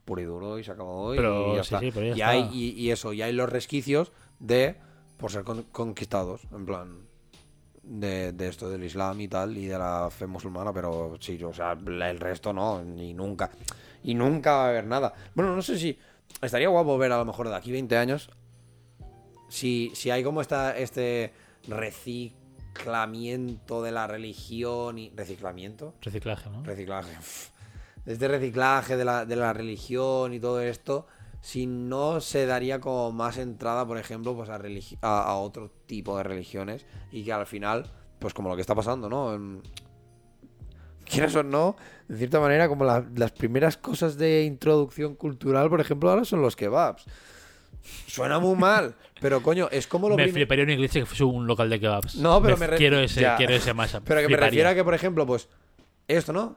Puro 0.04 0.20
y 0.20 0.24
duro 0.24 0.58
y 0.58 0.64
se 0.64 0.72
acabó. 0.72 1.12
Pero 1.14 1.52
y 1.52 1.56
ya 1.56 1.62
sí, 1.64 1.74
está. 1.74 1.78
sí, 1.80 1.90
pero 1.92 2.06
ya 2.06 2.08
y, 2.08 2.12
está. 2.14 2.28
Hay, 2.30 2.48
y, 2.52 2.70
y 2.80 2.90
eso, 2.90 3.12
y 3.12 3.22
hay 3.22 3.32
los 3.32 3.48
resquicios 3.48 4.10
de. 4.38 4.76
por 5.16 5.30
ser 5.30 5.44
con- 5.44 5.62
conquistados. 5.64 6.42
En 6.52 6.66
plan. 6.66 7.06
De, 7.84 8.32
de 8.32 8.46
esto 8.48 8.70
del 8.70 8.84
Islam 8.84 9.20
y 9.20 9.26
tal, 9.28 9.56
y 9.56 9.66
de 9.66 9.76
la 9.76 10.08
fe 10.08 10.28
musulmana, 10.28 10.72
pero 10.72 11.16
sí, 11.18 11.42
o 11.42 11.52
sea, 11.52 11.72
el 11.72 12.20
resto 12.20 12.52
no, 12.52 12.80
ni 12.84 13.12
nunca. 13.12 13.50
Y 14.04 14.14
nunca 14.14 14.52
va 14.52 14.66
a 14.66 14.68
haber 14.68 14.86
nada. 14.86 15.12
Bueno, 15.34 15.56
no 15.56 15.62
sé 15.62 15.76
si. 15.78 15.98
Estaría 16.40 16.68
guapo 16.68 16.96
ver 16.96 17.10
a 17.10 17.18
lo 17.18 17.24
mejor 17.24 17.48
de 17.48 17.56
aquí 17.56 17.72
20 17.72 17.96
años. 17.96 18.30
Si, 19.48 19.90
si 19.94 20.10
hay 20.10 20.22
como 20.22 20.40
esta, 20.40 20.76
este 20.78 21.32
reciclamiento 21.66 23.82
de 23.82 23.92
la 23.92 24.06
religión 24.06 24.98
y. 24.98 25.10
¿Reciclamiento? 25.14 25.94
Reciclaje, 26.00 26.48
¿no? 26.50 26.62
Reciclaje. 26.64 27.12
Este 28.06 28.26
reciclaje 28.28 28.96
de 28.96 29.04
la, 29.04 29.24
de 29.24 29.36
la 29.36 29.52
religión 29.52 30.32
y 30.34 30.40
todo 30.40 30.60
esto. 30.60 31.06
Si 31.40 31.66
no 31.66 32.20
se 32.20 32.46
daría 32.46 32.80
como 32.80 33.10
más 33.12 33.36
entrada, 33.38 33.86
por 33.86 33.98
ejemplo, 33.98 34.34
pues 34.36 34.48
a, 34.48 34.58
religi- 34.58 34.98
a, 35.02 35.22
a 35.24 35.34
otro 35.36 35.70
tipo 35.86 36.16
de 36.16 36.22
religiones. 36.22 36.86
Y 37.10 37.24
que 37.24 37.32
al 37.32 37.46
final, 37.46 37.90
pues 38.18 38.32
como 38.34 38.48
lo 38.48 38.54
que 38.54 38.60
está 38.60 38.74
pasando, 38.74 39.08
¿no? 39.08 39.34
En- 39.34 39.62
quieras 41.04 41.34
o 41.36 41.42
no, 41.42 41.76
de 42.08 42.16
cierta 42.16 42.40
manera, 42.40 42.68
como 42.68 42.84
la- 42.84 43.04
las 43.16 43.32
primeras 43.32 43.76
cosas 43.76 44.16
de 44.16 44.44
introducción 44.44 45.14
cultural, 45.14 45.68
por 45.68 45.80
ejemplo, 45.80 46.10
ahora 46.10 46.24
son 46.24 46.42
los 46.42 46.56
kebabs. 46.56 47.04
Suena 48.06 48.38
muy 48.38 48.54
mal, 48.56 48.94
pero 49.20 49.42
coño, 49.42 49.68
es 49.72 49.88
como 49.88 50.08
lo 50.08 50.16
Me 50.16 50.28
fliparía 50.28 50.62
una 50.64 50.72
iglesia 50.74 51.02
que 51.02 51.06
fuese 51.06 51.24
un 51.24 51.46
local 51.48 51.68
de 51.68 51.80
kebabs. 51.80 52.14
No, 52.16 52.40
pero 52.40 52.56
me 52.56 52.68
re- 52.68 52.76
quiero 52.76 53.00
ese, 53.00 53.20
ya. 53.22 53.36
quiero 53.36 53.52
ese 53.54 53.74
mashup. 53.74 54.04
Pero 54.04 54.20
que 54.20 54.28
me 54.28 54.36
refiero 54.36 54.68
a 54.68 54.74
que, 54.74 54.84
por 54.84 54.94
ejemplo, 54.94 55.26
pues, 55.26 55.48
esto, 56.06 56.32
¿no? 56.32 56.54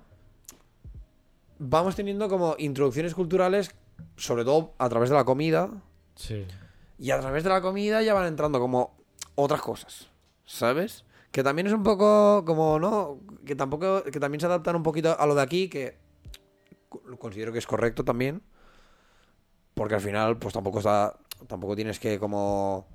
Vamos 1.59 1.95
teniendo 1.95 2.27
como 2.29 2.55
introducciones 2.57 3.13
culturales, 3.15 3.71
sobre 4.17 4.43
todo 4.43 4.73
a 4.77 4.89
través 4.89 5.09
de 5.09 5.15
la 5.15 5.23
comida, 5.23 5.69
Sí. 6.15 6.45
y 6.97 7.11
a 7.11 7.19
través 7.19 7.43
de 7.43 7.49
la 7.49 7.61
comida 7.61 8.01
ya 8.01 8.13
van 8.13 8.25
entrando 8.27 8.59
como 8.59 8.95
otras 9.35 9.61
cosas, 9.61 10.09
¿sabes? 10.45 11.03
Que 11.31 11.43
también 11.43 11.67
es 11.67 11.73
un 11.73 11.83
poco 11.83 12.43
como, 12.45 12.79
¿no? 12.79 13.19
Que 13.45 13.55
tampoco, 13.55 14.03
que 14.03 14.19
también 14.19 14.39
se 14.39 14.45
adaptan 14.47 14.75
un 14.75 14.83
poquito 14.83 15.17
a 15.19 15.25
lo 15.25 15.35
de 15.35 15.41
aquí, 15.41 15.69
que 15.69 15.97
co- 16.89 17.01
considero 17.19 17.51
que 17.51 17.59
es 17.59 17.67
correcto 17.67 18.03
también, 18.03 18.41
porque 19.73 19.95
al 19.95 20.01
final, 20.01 20.37
pues 20.37 20.53
tampoco 20.53 20.79
está, 20.79 21.17
tampoco 21.47 21.75
tienes 21.75 21.99
que 21.99 22.17
como 22.19 22.87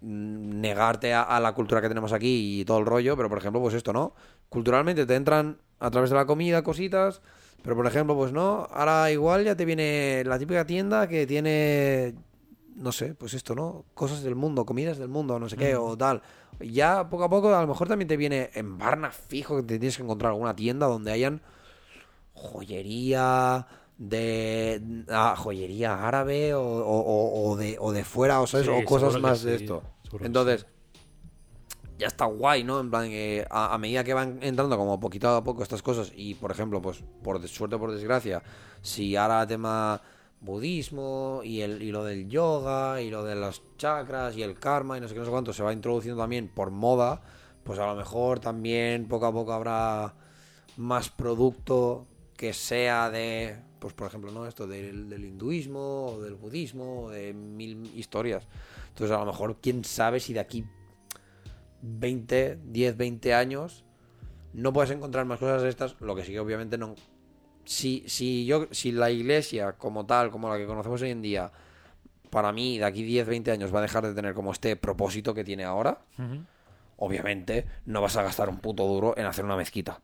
negarte 0.00 1.12
a, 1.14 1.22
a 1.22 1.40
la 1.40 1.52
cultura 1.54 1.80
que 1.80 1.88
tenemos 1.88 2.12
aquí 2.12 2.60
y 2.60 2.64
todo 2.64 2.78
el 2.78 2.86
rollo, 2.86 3.16
pero 3.16 3.28
por 3.28 3.38
ejemplo, 3.38 3.60
pues 3.60 3.74
esto, 3.74 3.92
¿no? 3.92 4.14
Culturalmente 4.48 5.06
te 5.06 5.14
entran 5.16 5.58
a 5.80 5.90
través 5.90 6.10
de 6.10 6.16
la 6.16 6.26
comida 6.26 6.62
cositas, 6.62 7.20
pero 7.64 7.74
por 7.74 7.86
ejemplo, 7.86 8.14
pues 8.14 8.30
no, 8.30 8.68
ahora 8.70 9.10
igual 9.10 9.42
ya 9.44 9.56
te 9.56 9.64
viene 9.64 10.22
la 10.24 10.38
típica 10.38 10.64
tienda 10.66 11.08
que 11.08 11.26
tiene, 11.26 12.14
no 12.76 12.92
sé, 12.92 13.14
pues 13.14 13.34
esto, 13.34 13.54
¿no? 13.56 13.86
Cosas 13.94 14.22
del 14.22 14.36
mundo, 14.36 14.64
comidas 14.66 14.98
del 14.98 15.08
mundo, 15.08 15.38
no 15.40 15.48
sé 15.48 15.56
qué, 15.56 15.74
o 15.74 15.96
tal. 15.96 16.22
Ya 16.60 17.08
poco 17.10 17.24
a 17.24 17.28
poco 17.30 17.52
a 17.52 17.62
lo 17.62 17.66
mejor 17.66 17.88
también 17.88 18.06
te 18.06 18.16
viene 18.16 18.50
en 18.54 18.78
Varna 18.78 19.10
fijo 19.10 19.56
que 19.56 19.62
te 19.62 19.78
tienes 19.80 19.96
que 19.96 20.02
encontrar 20.04 20.30
alguna 20.32 20.54
tienda 20.54 20.86
donde 20.86 21.10
hayan 21.10 21.40
joyería 22.34 23.66
de 23.96 24.82
ah, 25.08 25.34
joyería 25.36 26.06
árabe 26.06 26.54
o, 26.54 26.62
o- 26.62 27.56
de, 27.56 27.76
o 27.80 27.92
de 27.92 28.04
fuera 28.04 28.40
o, 28.40 28.46
¿sabes? 28.46 28.66
Sí, 28.66 28.72
o 28.72 28.84
cosas 28.84 29.20
más 29.20 29.42
de 29.42 29.56
sí, 29.58 29.64
esto. 29.64 29.82
Entonces, 30.20 30.66
ya 31.98 32.06
está 32.08 32.24
guay, 32.26 32.64
¿no? 32.64 32.80
En 32.80 32.90
plan, 32.90 33.08
que 33.08 33.46
a, 33.50 33.76
medida 33.78 34.04
que 34.04 34.14
van 34.14 34.38
entrando 34.42 34.76
como 34.76 34.98
poquito 34.98 35.28
a 35.28 35.44
poco 35.44 35.62
estas 35.62 35.82
cosas 35.82 36.12
y, 36.14 36.34
por 36.34 36.50
ejemplo, 36.50 36.82
pues 36.82 37.02
por 37.22 37.46
suerte 37.48 37.76
o 37.76 37.78
por 37.78 37.92
desgracia, 37.92 38.42
si 38.82 39.16
ahora 39.16 39.46
tema 39.46 40.00
budismo 40.40 41.40
y, 41.42 41.62
el, 41.62 41.82
y 41.82 41.90
lo 41.90 42.04
del 42.04 42.28
yoga 42.28 43.00
y 43.00 43.10
lo 43.10 43.24
de 43.24 43.34
los 43.34 43.62
chakras 43.78 44.36
y 44.36 44.42
el 44.42 44.58
karma 44.58 44.98
y 44.98 45.00
no 45.00 45.08
sé 45.08 45.14
qué, 45.14 45.20
no 45.20 45.26
sé 45.26 45.30
cuánto 45.30 45.52
se 45.52 45.62
va 45.62 45.72
introduciendo 45.72 46.20
también 46.20 46.48
por 46.48 46.70
moda, 46.70 47.22
pues 47.62 47.78
a 47.78 47.86
lo 47.86 47.94
mejor 47.94 48.40
también 48.40 49.08
poco 49.08 49.26
a 49.26 49.32
poco 49.32 49.52
habrá 49.52 50.14
más 50.76 51.08
producto 51.08 52.06
que 52.36 52.52
sea 52.52 53.10
de, 53.10 53.56
pues 53.78 53.94
por 53.94 54.08
ejemplo, 54.08 54.32
¿no? 54.32 54.46
Esto 54.46 54.66
del, 54.66 55.08
del 55.08 55.24
hinduismo 55.24 56.06
o 56.06 56.20
del 56.20 56.34
budismo 56.34 57.04
o 57.04 57.10
de 57.10 57.32
mil 57.32 57.90
historias. 57.96 58.46
Entonces 58.88 59.16
a 59.16 59.20
lo 59.20 59.26
mejor, 59.26 59.56
quién 59.60 59.84
sabe 59.84 60.20
si 60.20 60.32
de 60.34 60.40
aquí 60.40 60.64
20, 61.84 62.60
10, 62.64 62.96
20 62.96 63.34
años 63.34 63.84
no 64.54 64.72
puedes 64.72 64.90
encontrar 64.90 65.26
más 65.26 65.38
cosas 65.38 65.62
de 65.62 65.68
estas, 65.68 66.00
lo 66.00 66.14
que 66.14 66.24
sí 66.24 66.32
que 66.32 66.40
obviamente 66.40 66.78
no... 66.78 66.94
Si, 67.64 68.04
si, 68.06 68.46
yo, 68.46 68.68
si 68.70 68.92
la 68.92 69.10
iglesia 69.10 69.72
como 69.72 70.06
tal, 70.06 70.30
como 70.30 70.48
la 70.48 70.58
que 70.58 70.66
conocemos 70.66 71.00
hoy 71.02 71.10
en 71.10 71.22
día, 71.22 71.50
para 72.30 72.52
mí 72.52 72.78
de 72.78 72.84
aquí 72.84 73.02
10, 73.02 73.26
20 73.26 73.50
años 73.50 73.74
va 73.74 73.78
a 73.78 73.82
dejar 73.82 74.06
de 74.06 74.14
tener 74.14 74.34
como 74.34 74.52
este 74.52 74.76
propósito 74.76 75.34
que 75.34 75.44
tiene 75.44 75.64
ahora, 75.64 76.02
obviamente 76.96 77.66
no 77.86 78.00
vas 78.00 78.16
a 78.16 78.22
gastar 78.22 78.48
un 78.48 78.58
puto 78.58 78.86
duro 78.86 79.14
en 79.16 79.26
hacer 79.26 79.44
una 79.44 79.56
mezquita. 79.56 80.00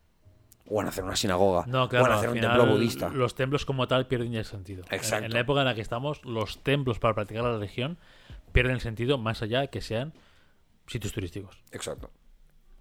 O 0.73 0.81
en 0.81 0.89
hacer 0.89 1.03
una 1.03 1.17
sinagoga. 1.17 1.65
No, 1.67 1.85
o 1.85 1.89
claro, 1.89 2.07
en 2.07 2.13
al 2.13 2.19
hacer 2.19 2.29
un 2.31 2.35
final, 2.37 2.57
templo 2.57 2.73
budista. 2.73 3.09
Los 3.09 3.35
templos 3.35 3.67
como 3.67 3.89
tal 3.89 4.07
pierden 4.07 4.33
ya 4.33 4.39
el 4.39 4.45
sentido. 4.45 4.85
Exacto. 4.91 5.27
En 5.27 5.33
la 5.33 5.41
época 5.41 5.61
en 5.61 5.67
la 5.67 5.75
que 5.75 5.81
estamos, 5.81 6.25
los 6.25 6.63
templos 6.63 6.99
para 7.01 7.15
practicar 7.15 7.43
la 7.43 7.53
religión 7.53 7.99
pierden 8.53 8.75
el 8.75 8.81
sentido 8.81 9.19
más 9.19 9.43
allá 9.43 9.67
que 9.67 9.81
sean 9.81 10.13
sitios 10.91 11.13
turísticos. 11.13 11.63
Exacto. 11.71 12.11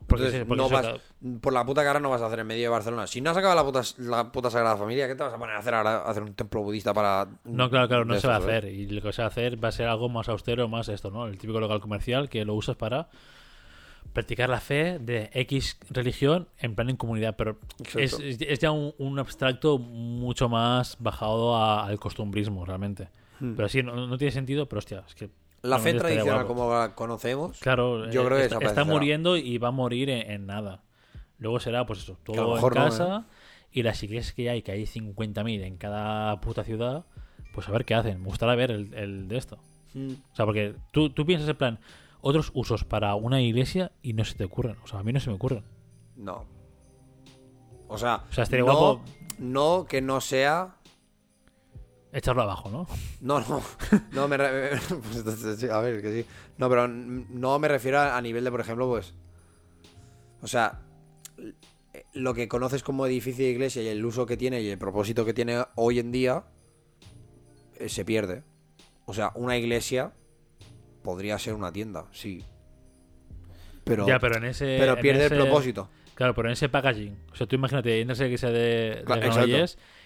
Porque 0.07 0.23
Entonces, 0.26 0.41
sí, 0.41 0.45
porque 0.48 0.64
no 0.64 0.69
vas, 0.69 0.99
por 1.41 1.53
la 1.53 1.64
puta 1.65 1.84
cara 1.84 1.99
no 1.99 2.10
vas 2.10 2.22
a 2.22 2.27
hacer 2.27 2.40
en 2.40 2.48
medio 2.48 2.64
de 2.64 2.69
Barcelona. 2.69 3.06
Si 3.06 3.22
no 3.22 3.30
has 3.30 3.38
acabado 3.38 3.57
la 3.60 3.65
puta, 3.65 3.81
la 3.99 4.31
puta 4.31 4.49
Sagrada 4.49 4.76
Familia, 4.77 5.07
¿qué 5.07 5.14
te 5.14 5.22
vas 5.22 5.34
a 5.34 5.38
poner 5.38 5.56
a 5.56 5.60
hacer 5.60 5.73
ahora? 5.76 5.98
A 5.98 6.10
hacer 6.10 6.23
un 6.23 6.34
templo 6.34 6.61
budista 6.64 6.94
para. 6.94 7.27
No, 7.44 7.69
claro, 7.69 7.88
claro, 7.88 8.06
no 8.06 8.19
se 8.19 8.27
va 8.27 8.38
a 8.38 8.40
¿sabes? 8.41 8.57
hacer. 8.57 8.72
Y 8.73 8.88
lo 8.88 9.02
que 9.03 9.14
se 9.14 9.22
va 9.22 9.27
a 9.27 9.30
hacer 9.30 9.64
va 9.64 9.68
a 9.68 9.72
ser 9.72 9.88
algo 9.88 10.10
más 10.10 10.27
austero, 10.30 10.68
más 10.68 10.90
esto, 10.90 11.11
¿no? 11.11 11.27
El 11.27 11.38
típico 11.38 11.60
local 11.60 11.80
comercial 11.80 12.27
que 12.30 12.44
lo 12.44 12.56
usas 12.56 12.76
para 12.76 13.10
practicar 14.14 14.49
la 14.49 14.60
fe 14.60 14.98
de 14.99 15.30
X 15.34 15.77
religión 15.91 16.48
en 16.57 16.73
plan 16.73 16.90
en 16.90 16.95
comunidad. 16.98 17.36
Pero 17.38 17.60
es, 17.95 18.14
es- 18.19 18.41
es 18.41 18.60
ya 18.60 18.72
un, 18.72 18.95
un 18.98 19.19
abstracto 19.19 19.77
mucho 19.77 20.49
más 20.49 20.98
bajado 20.99 21.56
a- 21.56 21.86
al 21.86 21.99
costumbrismo, 21.99 22.65
realmente. 22.65 23.10
Hmm. 23.40 23.53
Pero 23.56 23.69
sí, 23.69 23.84
no, 23.84 24.07
no 24.07 24.18
tiene 24.18 24.31
sentido, 24.31 24.68
pero 24.68 24.80
hostia, 24.80 25.03
es 25.07 25.14
que. 25.14 25.30
La 25.61 25.80
fe 25.80 25.94
tradicional, 25.94 26.45
como 26.45 26.73
la 26.73 26.95
conocemos, 26.95 27.60
Claro, 27.60 28.10
Yo 28.10 28.22
eh, 28.23 28.26
creo 28.26 28.60
que 28.60 28.65
está, 28.65 28.84
muriendo 28.84 29.36
y 29.38 29.57
va 29.57 29.69
a 29.69 29.72
morir 29.72 30.10
en, 30.10 30.30
en 30.31 30.45
nada. 30.45 30.84
Luego 31.38 31.60
será, 31.60 31.86
pues 31.86 31.99
eso, 31.99 32.18
todo 32.23 32.56
en 32.56 32.61
no, 32.61 32.68
¿eh? 32.68 32.72
casa 32.73 33.26
y 33.72 33.84
las 33.84 34.02
iglesias 34.03 34.34
que 34.34 34.49
hay, 34.49 34.61
que 34.61 34.72
hay 34.72 34.84
50.000 34.84 35.64
en 35.64 35.77
cada 35.77 36.40
puta 36.41 36.64
ciudad, 36.64 37.06
pues 37.53 37.68
a 37.68 37.72
ver 37.72 37.86
qué 37.86 37.94
hacen. 37.95 38.19
Me 38.22 38.26
gustaría 38.27 38.56
ver 38.56 38.72
el, 38.72 38.94
el 38.94 39.27
de 39.27 39.38
esto. 39.38 39.57
Mm. 39.94 40.11
O 40.31 40.36
sea, 40.36 40.45
porque 40.45 40.76
tú, 40.91 41.10
tú 41.10 41.26
piensas 41.26 41.48
en 41.49 41.56
plan, 41.56 41.80
otros 42.22 42.52
usos 42.53 42.84
para 42.84 43.15
una 43.15 43.41
iglesia 43.41 43.91
y 44.02 44.14
no 44.14 44.26
se 44.26 44.36
te 44.36 44.44
ocurren. 44.44 44.76
O 44.84 44.88
sea, 44.88 44.99
a 44.99 45.03
mí 45.03 45.14
no 45.14 45.19
se 45.19 45.30
me 45.30 45.36
ocurren. 45.36 45.64
no. 46.15 46.45
O 47.91 47.98
sea, 47.98 48.23
O 48.30 48.34
sea, 48.34 48.44
estaría 48.44 48.64
no, 48.65 48.73
guapo- 48.73 49.02
no 49.40 49.86
que 49.90 49.99
no 49.99 50.22
sea. 50.22 50.76
Echarlo 52.11 52.41
abajo, 52.41 52.69
¿no? 52.69 52.88
No, 53.22 53.40
no. 53.48 53.61
No 54.11 54.27
me. 54.27 54.38
re- 54.38 54.80
pues 54.90 55.64
a 55.69 55.80
ver, 55.81 56.02
que 56.02 56.23
sí. 56.23 56.30
No, 56.57 56.69
pero 56.69 56.88
no 56.88 57.60
me 57.60 57.68
refiero 57.68 57.99
a, 57.99 58.19
nivel 58.22 58.44
de, 58.44 58.52
por 58.52 58.61
ejemplo, 58.61 58.88
pues. 58.88 59.14
O 60.41 60.48
sea, 60.48 60.80
lo 62.14 62.34
que 62.34 62.48
conoces 62.48 62.81
como 62.81 63.06
edificio 63.06 63.45
de 63.45 63.52
iglesia 63.52 63.84
y 63.84 63.88
el 63.88 64.03
uso 64.03 64.26
que 64.26 64.38
tiene 64.38 64.61
y 64.61 64.69
el 64.69 64.77
propósito 64.77 65.26
que 65.26 65.34
tiene 65.34 65.64
hoy 65.76 65.99
en 65.99 66.11
día 66.11 66.44
eh, 67.77 67.90
se 67.90 68.06
pierde. 68.06 68.44
O 69.06 69.14
sea, 69.14 69.31
una 69.36 69.57
iglesia 69.57 70.14
podría 71.03 71.38
ser 71.38 71.53
una 71.53 71.72
tienda, 71.72 72.06
sí. 72.11 72.44
Pero, 73.84 74.07
ya, 74.07 74.19
pero 74.19 74.38
en 74.38 74.45
ese. 74.45 74.77
pero 74.80 74.94
en 74.95 75.02
pierde 75.02 75.26
ese- 75.26 75.36
el 75.36 75.41
propósito. 75.41 75.90
Claro, 76.15 76.36
pero 76.36 76.49
en 76.49 76.53
ese 76.53 76.68
packaging. 76.68 77.18
O 77.31 77.36
sea, 77.36 77.48
tú 77.48 77.56
imagínate, 77.56 78.02
entras 78.02 78.19
a 78.19 78.23
la 78.23 78.27
iglesia 78.27 78.49
de, 78.49 78.60
de 78.60 79.03
Claro, 79.06 79.22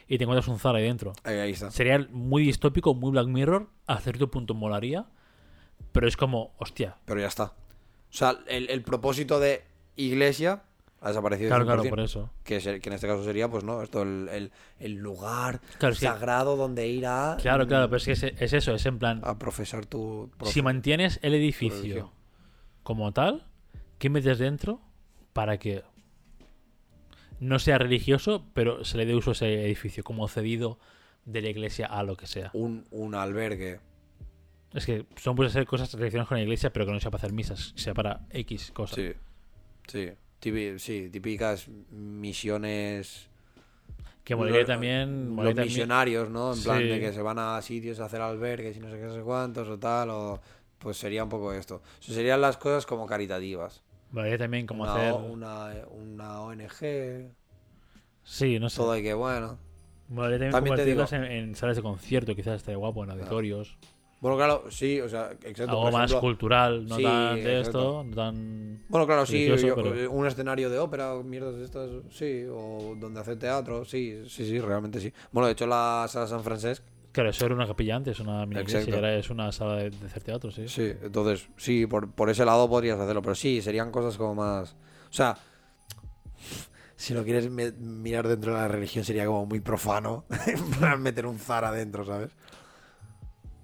y 0.07 0.17
te 0.17 0.23
encuentras 0.23 0.47
un 0.47 0.59
Zara 0.59 0.77
ahí 0.79 0.83
dentro. 0.85 1.13
Ahí, 1.23 1.37
ahí 1.37 1.51
está. 1.51 1.71
Sería 1.71 2.07
muy 2.11 2.43
distópico, 2.43 2.93
muy 2.93 3.11
Black 3.11 3.27
Mirror. 3.27 3.69
A 3.87 3.99
cierto 3.99 4.29
punto 4.29 4.53
molaría. 4.53 5.05
Pero 5.91 6.07
es 6.07 6.17
como, 6.17 6.53
hostia. 6.57 6.97
Pero 7.05 7.19
ya 7.19 7.27
está. 7.27 7.45
O 7.45 7.53
sea, 8.15 8.37
el, 8.47 8.69
el 8.69 8.81
propósito 8.83 9.39
de 9.39 9.63
iglesia 9.95 10.63
ha 11.01 11.09
desaparecido. 11.09 11.49
Claro, 11.49 11.65
claro, 11.65 11.83
100%. 11.83 11.89
por 11.89 11.99
eso. 11.99 12.29
que, 12.43 12.57
es 12.57 12.65
el- 12.65 12.79
que 12.81 12.89
en 12.89 12.93
este 12.95 13.07
caso 13.07 13.23
sería, 13.23 13.49
pues 13.49 13.63
no, 13.63 13.81
esto, 13.81 14.01
el, 14.03 14.29
el- 14.31 14.51
el 14.79 14.93
lugar 14.93 15.59
Claro, 15.77 15.95
sí. 15.95 16.05
sagrado 16.05 16.55
donde 16.55 16.87
ir 16.87 17.05
a, 17.05 17.37
Claro, 17.41 17.67
claro, 17.67 17.87
pero 17.87 17.97
es 17.97 18.05
que 18.05 18.11
es, 18.13 18.23
es 18.23 18.53
eso, 18.53 18.73
es 18.73 18.85
en 18.85 18.99
plan. 18.99 19.21
a 19.23 19.37
profesar 19.37 19.85
tu 19.85 20.31
Si 20.45 20.61
mantienes 20.61 21.19
el 21.21 21.33
edificio 21.33 22.11
como 22.83 23.11
tal, 23.11 23.45
¿qué 23.97 24.09
metes 24.09 24.39
dentro 24.39 24.79
para 25.33 25.57
que 25.57 25.83
no 27.43 27.59
sea 27.59 27.77
religioso, 27.77 28.45
pero 28.53 28.83
se 28.85 28.97
le 28.97 29.05
dé 29.05 29.15
uso 29.15 29.31
a 29.31 29.33
ese 29.33 29.65
edificio 29.65 30.03
como 30.03 30.27
cedido 30.27 30.79
de 31.25 31.41
la 31.41 31.49
iglesia 31.49 31.85
a 31.87 32.03
lo 32.03 32.15
que 32.17 32.27
sea? 32.27 32.49
un, 32.53 32.85
un 32.91 33.15
albergue. 33.15 33.79
Es 34.73 34.85
que 34.85 35.05
son 35.17 35.35
pueden 35.35 35.51
ser 35.51 35.65
cosas 35.67 35.93
relacionadas 35.93 36.27
con 36.27 36.37
la 36.37 36.43
iglesia, 36.43 36.73
pero 36.73 36.85
que 36.85 36.91
no 36.91 36.99
sea 36.99 37.11
para 37.11 37.19
hacer 37.21 37.33
misas, 37.33 37.73
sea 37.75 37.93
para 37.93 38.21
X 38.31 38.71
cosas. 38.71 38.95
Sí, 38.95 39.11
sí. 39.87 40.09
Sí, 40.77 41.09
típicas 41.09 41.69
misiones. 41.89 43.27
Que 44.23 44.35
molaría 44.35 44.61
Lo- 44.61 44.65
también. 44.65 45.25
Los 45.27 45.35
molaría 45.35 45.55
también- 45.55 45.67
misionarios, 45.67 46.29
¿no? 46.29 46.53
En 46.53 46.61
plan 46.63 46.79
de 46.79 46.99
que 46.99 47.13
se 47.13 47.21
van 47.21 47.39
a 47.39 47.61
sitios 47.61 47.99
a 47.99 48.05
hacer 48.05 48.21
albergues 48.21 48.75
y 48.75 48.79
no 48.79 48.89
sé 48.89 48.97
qué, 48.97 49.03
no 49.03 49.13
sé 49.13 49.21
cuántos 49.21 49.67
o 49.69 49.77
tal, 49.79 50.09
o 50.09 50.41
pues 50.79 50.97
sería 50.97 51.23
un 51.23 51.29
poco 51.29 51.53
esto. 51.53 51.75
O 51.99 52.01
sea, 52.03 52.15
serían 52.15 52.41
las 52.41 52.57
cosas 52.57 52.85
como 52.85 53.05
caritativas. 53.05 53.81
Molaría 54.13 54.37
también 54.37 54.65
como 54.65 54.83
una, 54.83 54.93
hacer. 54.93 55.13
Una, 55.13 55.73
una 55.91 56.41
ONG, 56.41 57.31
Sí, 58.23 58.57
no 58.59 58.69
sé. 58.69 58.77
todo 58.77 58.93
hay 58.93 59.03
que, 59.03 59.13
bueno. 59.13 59.57
Molaría 60.07 60.37
también, 60.37 60.51
También 60.51 60.75
te 60.75 60.81
convertirlas 60.95 61.13
en, 61.13 61.23
en 61.25 61.55
salas 61.55 61.75
de 61.75 61.81
concierto, 61.81 62.35
quizás 62.35 62.55
estaría 62.57 62.77
guapo, 62.77 63.03
en 63.03 63.11
auditorios. 63.11 63.77
Bueno, 64.21 64.37
claro, 64.37 64.63
sí, 64.69 65.01
o 65.01 65.09
sea, 65.09 65.31
exacto. 65.43 65.71
Algo 65.71 65.91
más 65.91 66.13
cultural, 66.13 66.85
no 66.87 66.95
sí, 66.95 67.03
tan 67.03 67.35
de 67.43 67.59
exacto. 67.59 67.79
esto, 67.79 68.03
no 68.05 68.15
tan. 68.15 68.79
Bueno, 68.87 69.05
claro, 69.05 69.25
sí, 69.25 69.33
religioso, 69.49 69.67
yo- 69.67 69.75
pero- 69.75 70.11
un 70.11 70.25
escenario 70.27 70.69
de 70.69 70.79
ópera, 70.79 71.13
mierdas 71.23 71.55
de 71.57 71.65
estas, 71.65 71.89
sí, 72.09 72.45
o 72.49 72.95
donde 72.97 73.19
hacer 73.19 73.37
teatro, 73.37 73.83
sí, 73.83 74.23
sí, 74.29 74.45
sí, 74.45 74.59
realmente 74.61 75.01
sí. 75.01 75.11
Bueno, 75.33 75.47
de 75.47 75.53
hecho 75.53 75.67
la 75.67 76.05
sala 76.07 76.27
San 76.27 76.41
Francesc, 76.41 76.81
Claro, 77.13 77.29
eso 77.29 77.45
era 77.45 77.55
una 77.55 77.67
capilla 77.67 77.95
antes, 77.95 78.19
una 78.19 78.45
mini 78.45 78.61
iglesia, 78.61 78.93
ahora 78.95 79.13
es 79.15 79.29
una 79.29 79.51
sala 79.53 79.75
de, 79.75 79.91
de 79.91 80.05
hacer 80.07 80.23
teatro, 80.23 80.51
sí. 80.51 80.67
sí, 80.67 80.91
entonces, 81.01 81.47
sí, 81.57 81.85
por, 81.85 82.11
por 82.11 82.29
ese 82.29 82.43
lado 82.43 82.67
podrías 82.69 82.99
hacerlo, 82.99 83.21
pero 83.21 83.35
sí, 83.35 83.61
serían 83.61 83.91
cosas 83.91 84.17
como 84.17 84.33
más... 84.35 84.73
O 85.09 85.13
sea, 85.13 85.37
si 86.95 87.13
lo 87.13 87.23
quieres 87.23 87.49
me- 87.49 87.71
mirar 87.71 88.27
dentro 88.27 88.53
de 88.53 88.59
la 88.61 88.67
religión 88.67 89.03
sería 89.05 89.25
como 89.25 89.45
muy 89.45 89.59
profano. 89.59 90.25
Meter 90.99 91.25
un 91.27 91.37
zar 91.39 91.65
adentro, 91.65 92.03
¿sabes? 92.05 92.31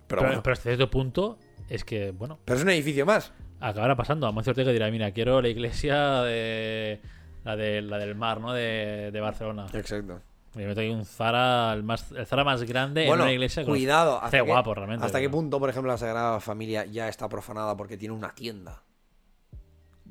Pero, 0.07 0.21
Pero, 0.21 0.21
bueno. 0.27 0.43
pero 0.43 0.53
hasta 0.53 0.63
cierto 0.69 0.89
punto 0.89 1.37
es 1.69 1.83
que, 1.83 2.11
bueno, 2.11 2.39
Pero 2.45 2.57
es 2.57 2.63
un 2.63 2.69
edificio 2.69 3.05
más. 3.05 3.31
acabará 3.59 3.95
pasando. 3.95 4.27
Amancio 4.27 4.51
Ortega 4.51 4.71
dirá, 4.71 4.89
mira, 4.91 5.11
quiero 5.11 5.41
la 5.41 5.49
iglesia 5.49 6.21
de... 6.21 6.99
La, 7.45 7.55
de, 7.55 7.81
la 7.81 7.97
del 7.97 8.15
mar, 8.15 8.41
¿no? 8.41 8.53
De, 8.53 9.09
de 9.11 9.21
Barcelona. 9.21 9.65
Exacto. 9.73 10.21
Y 10.55 10.59
meto 10.59 10.81
aquí 10.81 10.89
un 10.89 11.05
Zara, 11.05 11.73
el, 11.73 11.83
más, 11.83 12.11
el 12.11 12.25
Zara 12.25 12.43
más 12.43 12.63
grande 12.63 13.05
en 13.05 13.13
una 13.13 13.31
iglesia. 13.31 13.63
cuidado. 13.65 14.17
Hace 14.17 14.25
¿Hasta, 14.25 14.37
qué, 14.37 14.43
guapo, 14.51 14.73
realmente. 14.73 15.05
¿Hasta 15.05 15.19
qué 15.19 15.29
punto, 15.29 15.59
por 15.59 15.69
ejemplo, 15.69 15.91
la 15.91 15.97
Sagrada 15.97 16.39
Familia 16.39 16.85
ya 16.85 17.07
está 17.07 17.29
profanada 17.29 17.77
porque 17.77 17.97
tiene 17.97 18.15
una 18.15 18.33
tienda? 18.33 18.81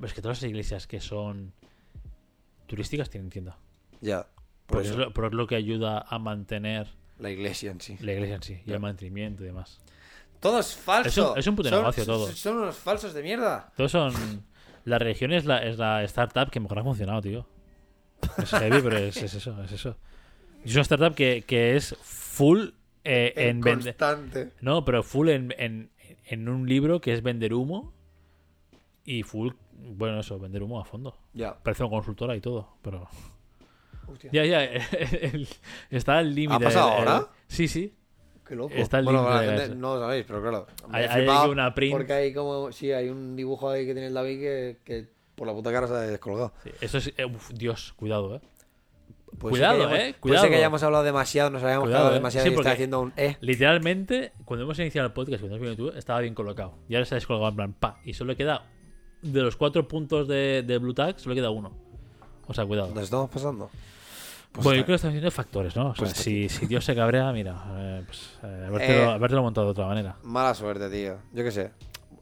Es 0.03 0.15
que 0.15 0.23
todas 0.23 0.41
las 0.41 0.49
iglesias 0.49 0.87
que 0.87 1.01
son 1.01 1.53
turísticas 2.67 3.11
tienen 3.11 3.31
tienda. 3.31 3.57
Ya. 4.01 4.23
Por 4.67 4.77
Porque 4.79 4.89
es 4.89 4.97
lo, 4.97 5.13
pero 5.13 5.27
es 5.29 5.33
lo 5.33 5.47
que 5.47 5.57
ayuda 5.57 6.05
a 6.09 6.19
mantener 6.19 6.87
la 7.19 7.31
iglesia 7.31 7.71
en 7.73 7.81
sí. 7.81 7.97
la 8.01 8.13
iglesia 8.13 8.37
en 8.37 8.43
sí 8.43 8.63
y 8.65 8.73
el 8.73 8.79
mantenimiento 8.81 9.43
y 9.43 9.47
demás. 9.47 9.81
Todo 10.41 10.61
es 10.61 10.77
falso. 10.77 11.09
Es 11.09 11.33
un- 11.33 11.39
es 11.39 11.47
un 11.49 11.57
puto 11.57 11.69
Son- 11.69 11.79
negocio 11.81 12.07
todo. 12.07 12.29
Son 12.31 12.57
unos 12.59 12.77
falsos 12.77 13.13
de 13.13 13.23
mierda. 13.25 13.73
Todos 13.77 13.91
son. 13.91 14.45
La 14.85 14.99
religión 15.01 15.33
es 15.33 15.45
la, 15.47 15.59
es 15.65 15.79
la 15.79 16.05
startup 16.05 16.49
que 16.51 16.61
mejor 16.61 16.79
ha 16.79 16.85
funcionado, 16.85 17.21
tío. 17.21 17.45
Es 18.39 18.51
heavy, 18.51 18.81
pero 18.83 18.99
es, 18.99 19.17
es 19.17 19.35
eso, 19.35 19.61
es 19.65 19.73
eso. 19.73 19.97
Es 20.65 20.73
una 20.75 20.83
startup 20.83 21.15
que, 21.15 21.45
que 21.47 21.77
es 21.77 21.97
full 22.03 22.69
eh, 23.05 23.33
en 23.37 23.61
vender. 23.61 23.97
No, 24.61 24.85
pero 24.85 25.03
full 25.03 25.29
en, 25.31 25.55
en, 25.59 25.91
en 26.27 26.49
un 26.49 26.69
libro 26.69 27.01
que 27.01 27.13
es 27.13 27.23
vender 27.23 27.55
humo. 27.55 27.93
Y 29.05 29.23
full, 29.23 29.53
bueno, 29.73 30.21
eso, 30.21 30.39
vender 30.39 30.63
humo 30.63 30.81
a 30.81 30.85
fondo. 30.85 31.17
Ya. 31.33 31.57
Parece 31.63 31.83
una 31.85 31.91
consultora 31.91 32.37
y 32.37 32.41
todo, 32.41 32.77
pero. 32.83 33.09
Hostia. 34.07 34.31
Ya, 34.33 34.45
ya, 34.45 34.65
el- 35.23 35.49
está 35.91 36.19
al 36.19 36.35
límite. 36.35 36.65
¿Ha 36.65 36.69
pasado 36.69 36.89
el- 36.97 37.03
el- 37.03 37.09
ahora? 37.09 37.29
Sí, 37.47 37.69
sí. 37.69 37.95
Qué 38.47 38.55
loco. 38.57 38.73
Está 38.75 38.99
el 38.99 39.05
bueno, 39.05 39.29
la 39.29 39.43
gente 39.43 39.75
no 39.75 39.95
lo 39.95 40.01
sabéis, 40.01 40.25
pero 40.27 40.41
claro. 40.41 40.67
Hay- 40.91 41.05
hay 41.05 41.49
una 41.51 41.75
print. 41.75 41.93
Porque 41.95 42.13
hay 42.13 42.33
como. 42.35 42.73
Sí, 42.73 42.91
hay 42.93 43.09
un 43.09 43.37
dibujo 43.37 43.71
ahí 43.71 43.87
que 43.87 43.93
tiene 43.93 44.09
el 44.09 44.15
David 44.15 44.39
que, 44.41 44.79
que 44.85 45.09
por 45.35 45.47
la 45.47 45.53
puta 45.55 45.71
cara 45.73 45.87
se 45.87 45.95
ha 45.95 45.99
descolgado. 46.01 46.53
sí. 46.65 46.71
Eso 46.81 46.99
es. 46.99 47.13
eh, 47.17 47.25
uf, 47.25 47.51
Dios, 47.53 47.93
cuidado, 47.95 48.37
eh. 48.37 48.41
Puede 49.39 49.53
Cuidado, 49.53 49.75
hayamos- 49.79 49.95
eh, 49.95 49.99
Puede 50.01 50.15
cuidado. 50.15 50.43
ser 50.43 50.51
que 50.51 50.57
hayamos 50.57 50.83
hablado 50.83 51.05
demasiado, 51.05 51.51
nos 51.51 51.63
hayamos 51.63 51.85
Cuidado, 51.85 52.03
quedado 52.03 52.11
eh. 52.15 52.19
demasiado 52.19 52.47
Sí, 52.47 52.53
y 52.53 52.57
está 52.57 52.73
haciendo 52.73 53.01
un. 53.01 53.13
Eh. 53.17 53.37
Literalmente, 53.41 54.33
cuando 54.45 54.65
hemos 54.65 54.79
iniciado 54.79 55.07
el 55.07 55.13
podcast, 55.13 55.41
cuando 55.41 55.57
hemos 55.57 55.69
venido 55.69 55.91
tú, 55.93 55.99
estaba 55.99 56.21
bien 56.21 56.35
colocado. 56.35 56.75
Y 56.89 56.95
ahora 56.95 57.05
se 57.07 57.15
ha 57.15 57.17
descolgado 57.17 57.49
en 57.51 57.57
plan, 57.57 57.73
pa. 57.73 57.99
Y 58.05 58.15
solo 58.15 58.37
queda. 58.37 58.65
De 59.23 59.41
los 59.41 59.57
cuatro 59.57 59.87
puntos 59.89 60.29
de, 60.29 60.63
de 60.67 60.79
Blue 60.79 60.95
Tag, 60.95 61.19
solo 61.19 61.35
queda 61.35 61.51
uno. 61.51 61.73
O 62.47 62.55
sea, 62.55 62.65
cuidado. 62.67 62.93
¿Nos 62.95 63.05
estamos 63.05 63.29
pasando? 63.31 63.71
Pues 64.53 64.65
bueno, 64.65 64.77
yo 64.77 64.81
está- 64.81 64.85
creo 64.87 64.87
que 64.87 64.95
están 64.97 65.09
haciendo 65.11 65.31
factores, 65.31 65.77
¿no? 65.77 65.91
O 65.91 65.95
sea, 65.95 66.05
Pues 66.05 66.17
si, 66.17 66.49
si 66.49 66.67
Dios 66.67 66.85
se 66.85 66.95
cabrea, 66.95 67.31
mira, 67.33 67.63
eh, 67.77 68.03
pues, 68.07 68.39
eh, 68.43 68.65
habértelo, 68.67 69.03
Eh. 69.03 69.13
habértelo 69.13 69.43
montado 69.43 69.67
de 69.67 69.71
otra 69.73 69.87
manera. 69.87 70.17
Mala 70.23 70.55
suerte, 70.55 70.89
tío. 70.89 71.19
Yo 71.33 71.45
qué 71.45 71.51
sé. 71.51 71.71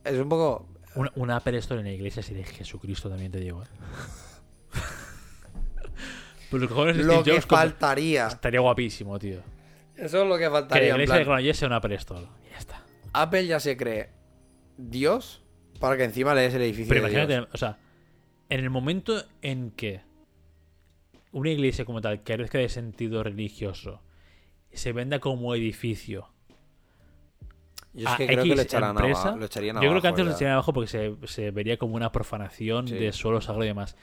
Es 0.05 0.19
un 0.19 0.29
poco. 0.29 0.67
Una, 0.97 1.13
una 1.17 1.37
Apple 1.37 1.59
Store 1.59 1.81
en 1.81 1.87
la 1.87 1.93
iglesia 1.93 2.23
sería 2.23 2.45
Jesucristo, 2.47 3.09
también 3.11 3.31
te 3.31 3.39
digo, 3.39 3.63
¿eh? 3.63 3.67
Pues 6.51 6.63
los 6.63 6.71
cojones 6.71 6.97
de 6.97 7.03
Lo 7.05 7.23
que 7.23 7.33
Jobs 7.33 7.47
faltaría. 7.47 8.27
estaría 8.29 8.61
guapísimo, 8.61 9.19
tío. 9.19 9.41
Eso 9.97 10.23
es 10.23 10.29
lo 10.29 10.35
que 10.37 10.41
Que 10.41 10.45
la 10.45 10.51
faltaría. 10.51 10.89
en 10.91 10.95
iglesia 10.97 11.17
de 11.17 11.25
Granollers 11.25 11.59
sea 11.59 11.67
una 11.69 11.77
Apple 11.77 11.95
Store. 11.97 12.27
Y 12.47 12.51
ya 12.53 12.59
está. 12.59 12.83
Apple 13.13 13.47
ya 13.47 13.61
se 13.61 13.77
cree 13.77 14.11
Dios 14.77 15.43
para 15.81 15.97
que 15.97 16.05
encima 16.05 16.35
lees 16.35 16.55
el 16.55 16.63
edificio. 16.63 16.89
Pero 16.89 17.03
de 17.07 17.13
imagínate, 17.13 17.33
Dios. 17.35 17.49
o 17.53 17.57
sea, 17.59 17.79
en 18.49 18.61
el 18.61 18.71
momento 18.71 19.25
en 19.43 19.71
que 19.73 20.03
una 21.33 21.51
iglesia 21.51 21.85
como 21.85 22.01
tal 22.01 22.23
carezca 22.23 22.59
de 22.59 22.69
sentido 22.69 23.23
religioso 23.23 24.01
se 24.73 24.93
venda 24.93 25.19
como 25.19 25.55
edificio, 25.55 26.29
Yo 27.95 28.07
es 28.09 28.15
a 28.15 28.17
que 28.19 28.27
creo 28.27 28.43
que 28.45 28.49
X 28.51 28.57
lo 28.57 28.63
echarán 28.63 28.91
empresa, 28.91 29.21
abajo. 29.23 29.37
Lo 29.39 29.47
echarían 29.47 29.77
yo 29.77 29.81
creo 29.81 29.93
que 30.03 30.07
abajo 30.07 30.09
antes 30.09 30.25
lo 30.25 30.31
ya. 30.31 30.37
echarían 30.37 30.53
abajo 30.55 30.73
porque 30.75 30.89
se, 30.89 31.17
se 31.27 31.51
vería 31.51 31.79
como 31.79 31.95
una 31.97 32.13
profanación 32.13 32.87
Sí. 32.89 32.95
de 32.95 33.13
suelo 33.13 33.41
sagrado 33.41 33.65
y 33.65 33.69
demás. 33.69 33.97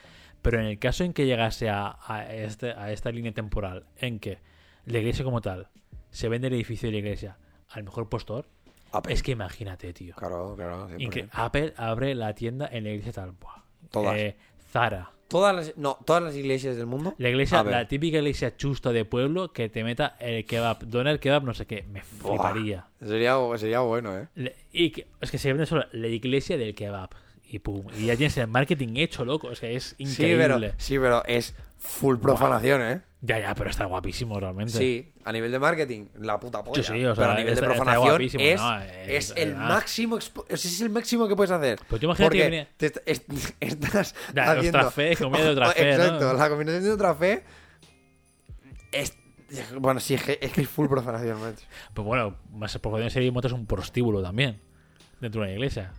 Pero 0.44 0.60
en 0.60 0.66
el 0.66 0.78
caso 0.78 1.02
en 1.04 1.12
que 1.12 1.26
llegase 1.26 1.68
a, 1.70 1.96
a 2.06 2.32
este, 2.32 2.70
a 2.72 2.92
esta 2.92 3.10
línea 3.10 3.32
temporal, 3.32 3.86
en 3.96 4.20
que 4.20 4.38
la 4.84 4.98
iglesia 4.98 5.24
como 5.24 5.40
tal 5.40 5.68
se 6.10 6.28
vende 6.28 6.46
el 6.48 6.52
edificio 6.54 6.86
de 6.88 6.92
la 6.92 6.98
iglesia 6.98 7.36
al 7.70 7.82
mejor 7.82 8.08
postor, 8.08 8.46
Apple. 8.92 9.12
es 9.14 9.22
que 9.22 9.32
imagínate, 9.32 9.92
tío. 9.92 10.14
Claro, 10.14 10.54
claro. 10.54 10.88
100%. 10.90 10.98
Incre- 10.98 11.28
Apple 11.32 11.72
abre 11.76 12.14
la 12.14 12.34
tienda 12.34 12.68
en 12.70 12.84
la 12.84 12.90
iglesia 12.90 13.12
tal. 13.12 13.32
Buah. 13.32 13.62
Todas. 13.90 14.16
Eh, 14.16 14.36
Zara. 14.70 15.10
Todas 15.28 15.56
las, 15.56 15.76
no, 15.78 15.98
todas 16.04 16.22
las 16.22 16.36
iglesias 16.36 16.76
del 16.76 16.86
mundo. 16.86 17.14
La 17.16 17.30
iglesia, 17.30 17.64
la 17.64 17.88
típica 17.88 18.18
iglesia 18.18 18.54
chusta 18.56 18.92
de 18.92 19.04
pueblo 19.06 19.52
que 19.52 19.68
te 19.70 19.82
meta 19.82 20.14
el 20.20 20.44
kebab, 20.44 20.84
doner 20.86 21.18
kebab, 21.18 21.42
no 21.42 21.54
sé 21.54 21.66
qué, 21.66 21.84
me 21.90 22.02
Buah. 22.20 22.34
fliparía. 22.36 22.86
Sería, 23.00 23.36
sería 23.56 23.80
bueno, 23.80 24.16
¿eh? 24.16 24.28
Le- 24.34 24.54
y 24.72 24.90
que- 24.90 25.06
es 25.22 25.30
que 25.30 25.38
se 25.38 25.48
vende 25.48 25.64
solo 25.66 25.86
la 25.92 26.06
iglesia 26.08 26.58
del 26.58 26.74
kebab. 26.74 27.08
Y 27.54 27.60
pum. 27.60 27.86
Y 27.96 28.06
ya 28.06 28.16
tienes 28.16 28.36
el 28.38 28.48
marketing 28.48 28.96
hecho, 28.96 29.24
loco. 29.24 29.52
Es 29.52 29.60
que 29.60 29.76
es 29.76 29.94
Sí 29.96 30.02
increíble. 30.02 30.42
pero, 30.58 30.74
sí, 30.76 30.98
pero 30.98 31.24
es 31.24 31.54
full 31.78 32.16
profanación, 32.18 32.82
¿eh? 32.82 33.00
Ya, 33.20 33.38
ya, 33.38 33.54
pero 33.54 33.70
está 33.70 33.84
guapísimo 33.84 34.40
realmente. 34.40 34.72
Sí, 34.72 35.12
a 35.24 35.30
nivel 35.30 35.52
de 35.52 35.60
marketing, 35.60 36.06
la 36.18 36.40
puta 36.40 36.64
polla. 36.64 36.82
Sí, 36.82 36.92
sí, 36.92 37.04
o 37.04 37.14
sea, 37.14 37.22
pero 37.22 37.30
a 37.30 37.36
nivel 37.36 37.54
de 37.54 37.60
está- 37.60 37.66
profanación 37.74 38.20
es, 38.22 38.60
¿no? 38.60 38.80
es 38.82 39.30
Es- 39.30 39.34
el 39.36 39.54
máximo 39.54 40.18
es 40.18 40.80
el 40.80 40.90
máximo 40.90 41.28
que 41.28 41.36
puedes 41.36 41.52
hacer. 41.52 41.78
Pero 41.88 42.00
tú 42.00 42.06
imagínate 42.06 42.36
que 42.50 42.66
te 42.90 43.10
est- 43.10 43.30
estás 43.60 44.14
Ya, 44.34 44.50
haciendo... 44.50 44.78
otra 44.80 44.90
fe, 44.90 45.16
comida 45.16 45.44
de 45.44 45.50
otra 45.50 45.70
fe, 45.70 45.96
¿no? 45.96 46.02
Exacto, 46.04 46.32
la 46.34 46.48
combinación 46.48 46.82
de 46.82 46.90
otra 46.90 47.14
fe 47.14 47.44
es... 48.90 49.16
Bueno, 49.78 50.00
sí, 50.00 50.14
es 50.14 50.22
que 50.24 50.38
es, 50.42 50.52
que 50.52 50.62
es 50.62 50.68
full 50.68 50.88
profanación, 50.88 51.40
macho. 51.40 51.64
Pues 51.94 52.04
bueno, 52.04 52.36
más 52.52 52.76
por 52.78 53.10
sería 53.12 53.30
montas 53.30 53.52
un 53.52 53.64
prostíbulo 53.66 54.22
también. 54.22 54.60
Dentro 55.20 55.40
de 55.42 55.46
una 55.46 55.52
iglesia. 55.54 55.92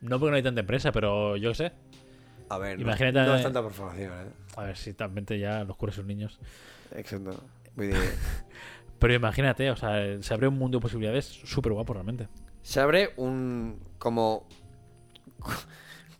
No 0.00 0.18
porque 0.18 0.30
no 0.30 0.36
hay 0.36 0.42
tanta 0.42 0.60
empresa, 0.60 0.92
pero 0.92 1.36
yo 1.36 1.50
qué 1.50 1.54
sé. 1.54 1.72
A 2.48 2.58
ver, 2.58 2.76
no- 2.78 2.82
Imagínate- 2.82 3.26
no, 3.26 3.34
es 3.36 3.42
tanta 3.42 3.62
profanación, 3.62 4.12
¿eh? 4.12 4.30
A 4.56 4.62
ver 4.64 4.76
si 4.76 4.94
también 4.94 5.26
ya 5.26 5.64
los 5.64 5.76
curas 5.76 5.96
sus 5.96 6.04
niños. 6.04 6.38
Exacto. 6.94 7.42
De- 7.76 7.94
Pero 8.98 9.14
imagínate, 9.14 9.70
o 9.70 9.76
sea, 9.76 10.20
se 10.22 10.34
abre 10.34 10.48
un 10.48 10.58
mundo 10.58 10.78
de 10.78 10.82
posibilidades 10.82 11.24
súper 11.26 11.72
guapo 11.72 11.92
realmente. 11.92 12.28
Se 12.62 12.80
abre 12.80 13.12
un... 13.16 13.78
como... 13.98 14.48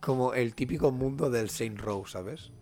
como 0.01 0.33
el 0.35 0.55
típico 0.55 0.93
mundo 0.93 1.29
del 1.31 1.51
Saint 1.51 1.79
Rose, 1.81 2.13
¿sabes? 2.13 2.53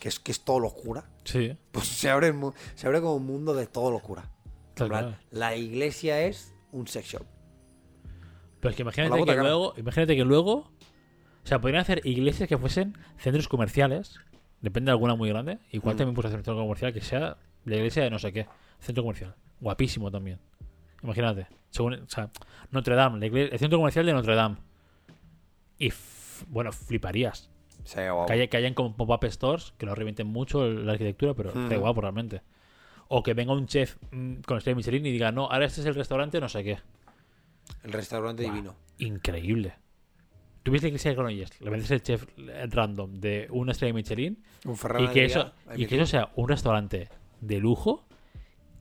Que 0.00 0.08
es, 0.08 0.18
que 0.18 0.32
es 0.32 0.40
todo 0.44 0.58
locura. 0.60 1.04
Sí, 1.24 1.56
Pues 1.72 1.86
se 1.86 2.10
abre, 2.10 2.34
se 2.74 2.86
abre 2.86 3.00
como 3.00 3.14
un 3.16 3.26
mundo 3.26 3.54
de 3.54 3.66
todo 3.66 3.90
locura. 3.90 4.28
Cual. 4.76 5.18
La 5.30 5.54
iglesia 5.56 6.22
es 6.22 6.52
un 6.72 6.86
sex 6.88 7.06
shop. 7.06 7.22
Pero 8.66 8.70
es 8.72 8.76
que 8.78 8.82
Con 8.82 8.92
imagínate 8.94 9.20
que 9.20 9.26
cara. 9.36 9.42
luego, 9.42 9.74
imagínate 9.76 10.16
que 10.16 10.24
luego, 10.24 10.52
o 10.56 11.46
sea, 11.46 11.60
podrían 11.60 11.82
hacer 11.82 12.00
iglesias 12.04 12.48
que 12.48 12.58
fuesen 12.58 12.94
centros 13.16 13.46
comerciales, 13.46 14.18
depende 14.60 14.88
de 14.88 14.92
alguna 14.92 15.14
muy 15.14 15.28
grande, 15.28 15.58
igual 15.70 15.94
Mm. 15.94 15.98
también 15.98 16.14
puedes 16.16 16.30
hacer 16.30 16.40
un 16.40 16.44
centro 16.44 16.60
comercial 16.62 16.92
que 16.92 17.00
sea 17.00 17.36
la 17.64 17.76
iglesia 17.76 18.02
de 18.02 18.10
no 18.10 18.18
sé 18.18 18.32
qué, 18.32 18.46
centro 18.80 19.04
comercial, 19.04 19.36
guapísimo 19.60 20.10
también. 20.10 20.40
Imagínate, 21.04 21.46
según, 21.70 21.94
o 21.94 22.08
sea, 22.08 22.30
Notre 22.72 22.96
Dame, 22.96 23.20
la 23.20 23.26
el 23.40 23.56
centro 23.60 23.78
comercial 23.78 24.04
de 24.04 24.12
Notre 24.14 24.34
Dame. 24.34 24.56
Y 25.78 25.92
bueno, 26.48 26.72
fliparías. 26.72 27.48
Que, 27.94 28.32
haya- 28.32 28.48
que 28.48 28.56
hayan 28.56 28.74
como 28.74 28.96
pop-up 28.96 29.24
stores 29.30 29.74
que 29.78 29.86
lo 29.86 29.94
revienten 29.94 30.26
mucho 30.26 30.66
la 30.68 30.90
arquitectura, 30.92 31.34
pero 31.34 31.52
Mm. 31.54 31.68
da 31.68 31.76
guapo 31.76 32.00
realmente. 32.00 32.42
O 33.06 33.22
que 33.22 33.32
venga 33.32 33.52
un 33.52 33.66
chef 33.68 33.96
mm, 34.10 34.40
con 34.44 34.58
estrella 34.58 34.74
Michelin 34.74 35.06
y 35.06 35.12
diga, 35.12 35.30
no, 35.30 35.44
ahora 35.52 35.66
este 35.66 35.82
es 35.82 35.86
el 35.86 35.94
restaurante, 35.94 36.40
no 36.40 36.48
sé 36.48 36.64
qué. 36.64 36.78
El 37.86 37.92
restaurante 37.92 38.42
divino. 38.42 38.74
Increíble. 38.98 39.74
¿Tú 40.62 40.72
viste 40.72 40.86
la 40.86 40.88
iglesia 40.88 41.12
de 41.12 41.14
Granollers? 41.14 41.60
Le 41.60 41.70
vendes 41.70 41.90
el 41.92 42.02
chef 42.02 42.26
random 42.70 43.20
de 43.20 43.46
una 43.50 43.70
estrella 43.70 43.94
Michelin 43.94 44.42
Un 44.64 44.74
y 44.98 45.08
que, 45.08 45.24
eso, 45.24 45.52
y 45.76 45.86
que 45.86 45.94
eso 45.94 46.06
sea 46.06 46.32
un 46.34 46.48
restaurante 46.48 47.08
de 47.40 47.58
lujo 47.60 48.04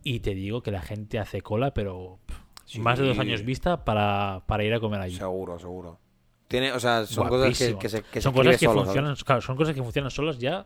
y 0.02 0.22
te 0.22 0.34
digo 0.34 0.64
que 0.64 0.72
la 0.72 0.82
gente 0.82 1.20
hace 1.20 1.42
cola, 1.42 1.74
pero 1.74 2.20
pff, 2.26 2.40
Sí. 2.66 2.80
más 2.80 2.98
de 2.98 3.06
dos 3.06 3.20
años 3.20 3.44
vista 3.44 3.86
para, 3.86 4.42
para 4.48 4.64
ir 4.64 4.74
a 4.74 4.80
comer 4.80 5.00
allí. 5.00 5.16
Seguro, 5.16 5.60
seguro. 5.60 6.00
Tiene, 6.48 6.72
o 6.72 6.80
sea, 6.80 7.06
son 7.06 7.28
cosas 7.30 7.56
que, 7.56 7.78
que 7.78 7.90
se, 7.90 8.02
que 8.02 8.14
se 8.14 8.22
son 8.22 8.34
cosas 8.34 8.58
que 8.58 8.68
funcionan, 8.68 9.16
claro, 9.24 9.42
son 9.42 9.56
cosas 9.56 9.76
que 9.76 9.84
funcionan 9.84 10.10
solas 10.10 10.40
ya. 10.40 10.66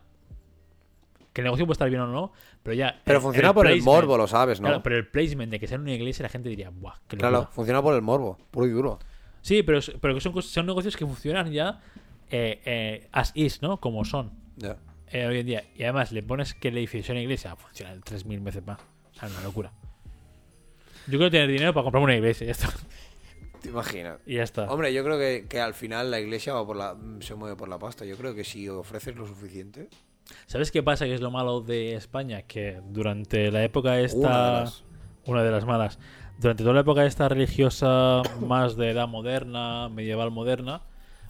Que 1.34 1.42
el 1.42 1.46
negocio 1.46 1.66
puede 1.66 1.74
estar 1.76 1.90
bien 1.90 2.02
o 2.02 2.08
no, 2.08 2.32
pero 2.64 2.74
ya. 2.76 3.00
Pero 3.06 3.20
el- 3.20 3.24
funciona 3.24 3.54
por 3.54 3.68
el 3.68 3.82
morbo, 3.84 4.18
lo 4.18 4.28
sabes, 4.28 4.60
¿no? 4.60 4.68
Claro, 4.68 4.84
pero 4.84 4.98
el 4.98 5.08
placement 5.08 5.52
de 5.52 5.60
que 5.60 5.68
sea 5.68 5.76
en 5.76 5.82
una 5.82 5.94
iglesia, 5.94 6.24
la 6.24 6.30
gente 6.30 6.50
diría, 6.50 6.70
¡buah! 6.72 6.96
Qué 7.08 7.18
Claro, 7.18 7.34
locura". 7.38 7.52
funciona 7.54 7.82
por 7.82 7.94
el 7.96 8.02
morbo, 8.02 8.38
puro 8.52 8.66
y 8.68 8.72
duro. 8.72 9.00
Sí, 9.42 9.64
pero, 9.64 9.80
pero 10.02 10.16
que 10.16 10.22
son, 10.22 10.42
son 10.42 10.66
negocios 10.66 10.98
que 10.98 11.06
funcionan 11.06 11.52
ya 11.52 11.82
eh, 12.32 12.62
eh, 12.66 13.08
as 13.12 13.32
is, 13.36 13.62
¿no? 13.62 13.80
Como 13.80 14.04
son 14.06 14.32
Ya. 14.58 14.78
eh, 15.12 15.26
hoy 15.28 15.40
en 15.40 15.46
día. 15.46 15.64
Y 15.76 15.84
además 15.84 16.12
le 16.12 16.22
pones 16.24 16.54
que 16.56 16.68
el 16.70 16.78
edificio 16.78 17.14
en 17.14 17.22
iglesia 17.22 17.56
funciona 17.56 17.94
3.000 17.96 18.44
veces 18.44 18.66
más. 18.66 18.80
O 18.80 19.20
sea, 19.20 19.30
una 19.30 19.42
locura. 19.42 19.72
Yo 21.08 21.18
quiero 21.18 21.32
tener 21.32 21.48
dinero 21.48 21.74
para 21.74 21.84
comprarme 21.84 22.06
una 22.06 22.16
iglesia 22.16 22.46
ya 22.46 22.52
está. 22.52 22.70
¿Te 23.62 23.70
imaginas? 23.70 24.20
Y 24.26 24.36
ya 24.36 24.44
está. 24.44 24.66
Hombre, 24.72 24.94
yo 24.94 25.04
creo 25.04 25.18
que, 25.18 25.46
que 25.50 25.60
al 25.60 25.74
final 25.74 26.12
la 26.12 26.20
iglesia 26.20 26.54
va 26.54 26.66
por 26.66 26.76
la, 26.76 26.96
se 27.20 27.36
mueve 27.36 27.56
por 27.56 27.68
la 27.68 27.80
pasta. 27.80 28.06
Yo 28.06 28.16
creo 28.18 28.34
que 28.36 28.44
si 28.44 28.68
ofreces 28.70 29.16
lo 29.16 29.26
suficiente, 29.28 29.90
¿Sabes 30.46 30.72
qué 30.72 30.84
pasa? 30.84 31.06
Que 31.06 31.14
es 31.14 31.22
lo 31.22 31.32
malo 31.32 31.62
de 31.62 31.94
España, 31.96 32.44
que 32.44 32.82
durante 32.90 33.52
la 33.52 33.64
época 33.64 34.00
esta... 34.00 34.18
Una 34.20 34.46
de 34.46 34.52
las- 34.62 34.84
una 35.26 35.44
de 35.44 35.52
las 35.52 35.66
malas. 35.66 36.00
Durante 36.40 36.64
toda 36.64 36.74
la 36.76 36.82
época 36.82 37.06
esta 37.06 37.28
religiosa 37.30 38.22
más 38.40 38.76
de 38.78 38.90
edad 38.92 39.08
moderna, 39.08 39.90
medieval 39.90 40.32
moderna, 40.32 40.82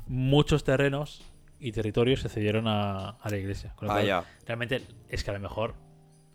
muchos 0.07 0.63
terrenos 0.63 1.21
y 1.59 1.71
territorios 1.73 2.21
se 2.21 2.30
cedieron 2.30 2.67
a, 2.67 3.09
a 3.09 3.30
la 3.30 3.38
iglesia. 3.38 3.73
Con 3.76 3.88
lo 3.88 3.93
Ah, 3.93 3.95
cual, 3.97 4.07
ya. 4.07 4.23
Realmente 4.45 4.81
es 5.09 5.23
que 5.23 5.31
a 5.31 5.34
lo 5.34 5.39
mejor, 5.39 5.73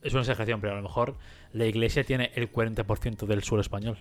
es 0.03 0.13
una 0.13 0.23
exageración, 0.23 0.61
pero 0.61 0.75
a 0.75 0.77
lo 0.77 0.83
mejor 0.83 1.17
la 1.53 1.65
iglesia 1.65 2.05
tiene 2.05 2.31
el 2.35 2.53
40% 2.53 3.27
del 3.27 3.43
suelo 3.43 3.63
español, 3.63 3.99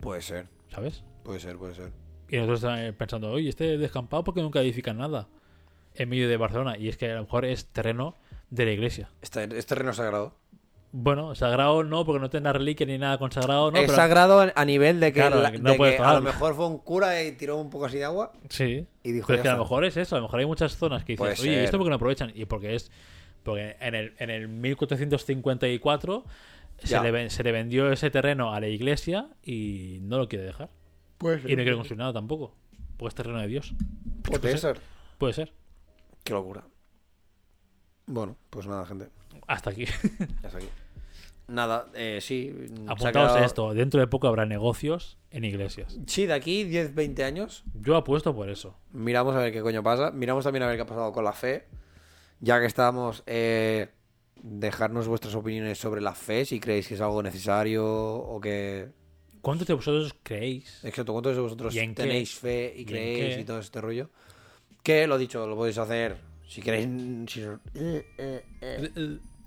Puede 0.00 0.20
ser, 0.20 0.48
¿sabes? 0.68 1.04
puede 1.22 1.38
ser, 1.38 1.56
puede 1.56 1.74
ser. 1.74 1.92
Y 2.28 2.36
nosotros 2.36 2.64
estamos 2.64 2.94
pensando, 2.96 3.30
oye, 3.30 3.48
este 3.48 3.78
descampado 3.78 4.24
porque 4.24 4.42
nunca 4.42 4.60
edifican 4.60 4.98
nada 4.98 5.28
en 5.94 6.08
medio 6.08 6.28
de 6.28 6.36
Barcelona. 6.36 6.76
Y 6.78 6.88
es 6.88 6.96
que 6.96 7.10
a 7.10 7.14
lo 7.16 7.22
mejor 7.22 7.44
es 7.44 7.66
terreno 7.66 8.14
de 8.50 8.64
la 8.66 8.70
iglesia. 8.72 9.08
Es 9.20 9.30
terreno 9.66 9.92
sagrado. 9.92 10.34
Bueno, 10.94 11.34
sagrado 11.34 11.84
no, 11.84 12.04
porque 12.04 12.20
no 12.20 12.28
tiene 12.28 12.52
reliquia 12.52 12.84
ni 12.84 12.98
nada 12.98 13.16
consagrado, 13.16 13.70
¿no? 13.70 13.78
es 13.78 13.84
pero- 13.86 13.96
sagrado 13.96 14.52
a- 14.54 14.64
nivel 14.66 15.00
de 15.00 15.06
que, 15.14 15.20
Claro, 15.20 15.40
la- 15.40 15.50
que 15.50 15.58
no 15.58 15.70
de 15.70 15.76
puedes 15.78 15.96
que 15.96 16.02
a 16.02 16.12
lo 16.12 16.20
mejor 16.20 16.54
fue 16.54 16.66
un 16.66 16.76
cura 16.78 17.22
y 17.22 17.32
tiró 17.32 17.56
un 17.56 17.70
poco 17.70 17.86
así 17.86 17.96
de 17.96 18.04
agua 18.04 18.32
Sí. 18.50 18.86
y 19.02 19.12
dijo 19.12 19.26
Pero 19.26 19.38
es 19.38 19.40
"Ya 19.40 19.42
que 19.42 19.48
a 19.48 19.52
lo 19.52 19.56
está". 19.56 19.64
mejor 19.64 19.84
es 19.86 19.96
eso, 19.96 20.16
a 20.16 20.18
lo 20.18 20.26
mejor 20.26 20.40
hay 20.40 20.46
muchas 20.46 20.76
zonas 20.76 21.02
que 21.02 21.16
Puede 21.16 21.30
dices, 21.30 21.44
oye, 21.44 21.52
¿y 21.52 21.56
ser. 21.56 21.64
¿esto 21.64 21.78
por 21.78 21.86
qué 21.86 21.90
no 21.90 21.96
aprovechan? 21.96 22.32
Y 22.34 22.44
porque 22.44 22.74
es. 22.74 22.90
Porque 23.42 23.74
en 23.80 23.94
el, 23.94 24.12
en 24.18 24.28
el 24.28 24.48
1454 24.48 26.24
se 26.84 27.00
le, 27.00 27.10
ven- 27.10 27.30
se 27.30 27.42
le 27.42 27.52
vendió 27.52 27.90
ese 27.90 28.10
terreno 28.10 28.52
a 28.52 28.60
la 28.60 28.68
iglesia 28.68 29.28
y 29.42 29.98
no 30.02 30.18
lo 30.18 30.28
quiere 30.28 30.44
dejar. 30.44 30.68
Y 31.22 31.24
no 31.24 31.38
quiere 31.62 31.74
construir 31.74 31.98
nada 31.98 32.12
tampoco. 32.12 32.54
Porque 32.96 33.08
es 33.08 33.14
terreno 33.14 33.40
de 33.40 33.46
Dios. 33.46 33.74
Puede 34.22 34.58
ser. 34.58 34.78
Puede 35.18 35.32
ser. 35.32 35.52
Qué 36.24 36.32
locura. 36.32 36.64
Bueno, 38.06 38.36
pues 38.50 38.66
nada, 38.66 38.84
gente. 38.86 39.08
Hasta 39.46 39.70
aquí. 39.70 39.84
Ya 40.42 40.48
está 40.48 40.58
aquí. 40.58 40.68
Nada, 41.48 41.90
eh, 41.94 42.18
sí. 42.20 42.54
Apuntaos 42.86 43.32
a 43.32 43.44
esto. 43.44 43.74
Dentro 43.74 44.00
de 44.00 44.06
poco 44.06 44.26
habrá 44.28 44.46
negocios 44.46 45.18
en 45.30 45.44
iglesias. 45.44 45.98
Sí, 46.06 46.26
de 46.26 46.34
aquí 46.34 46.64
10, 46.64 46.94
20 46.94 47.24
años. 47.24 47.64
Yo 47.74 47.96
apuesto 47.96 48.34
por 48.34 48.48
eso. 48.48 48.78
Miramos 48.92 49.34
a 49.34 49.38
ver 49.38 49.52
qué 49.52 49.60
coño 49.60 49.82
pasa. 49.82 50.10
Miramos 50.12 50.44
también 50.44 50.62
a 50.62 50.66
ver 50.66 50.76
qué 50.76 50.82
ha 50.82 50.86
pasado 50.86 51.12
con 51.12 51.24
la 51.24 51.32
fe. 51.32 51.66
Ya 52.40 52.58
que 52.58 52.66
estamos, 52.66 53.22
eh, 53.26 53.88
dejarnos 54.42 55.08
vuestras 55.08 55.34
opiniones 55.34 55.78
sobre 55.78 56.00
la 56.00 56.14
fe, 56.14 56.44
si 56.44 56.60
creéis 56.60 56.88
que 56.88 56.94
es 56.94 57.00
algo 57.00 57.22
necesario 57.22 57.84
o 57.86 58.40
que... 58.40 58.88
¿Cuántos 59.40 59.66
de 59.66 59.74
vosotros 59.74 60.14
creéis? 60.22 60.84
Exacto, 60.84 61.12
¿cuántos 61.12 61.34
de 61.34 61.42
vosotros 61.42 61.74
tenéis 61.74 62.34
fe 62.34 62.72
y 62.76 62.78
¿Y 62.78 62.82
en 62.82 62.86
creéis 62.86 63.38
y 63.38 63.44
todo 63.44 63.58
este 63.58 63.80
rollo? 63.80 64.10
Que, 64.82 65.06
lo 65.06 65.18
dicho, 65.18 65.46
lo 65.46 65.56
podéis 65.56 65.78
hacer 65.78 66.16
si 66.46 66.60
queréis... 66.60 66.88
Si, 67.28 67.42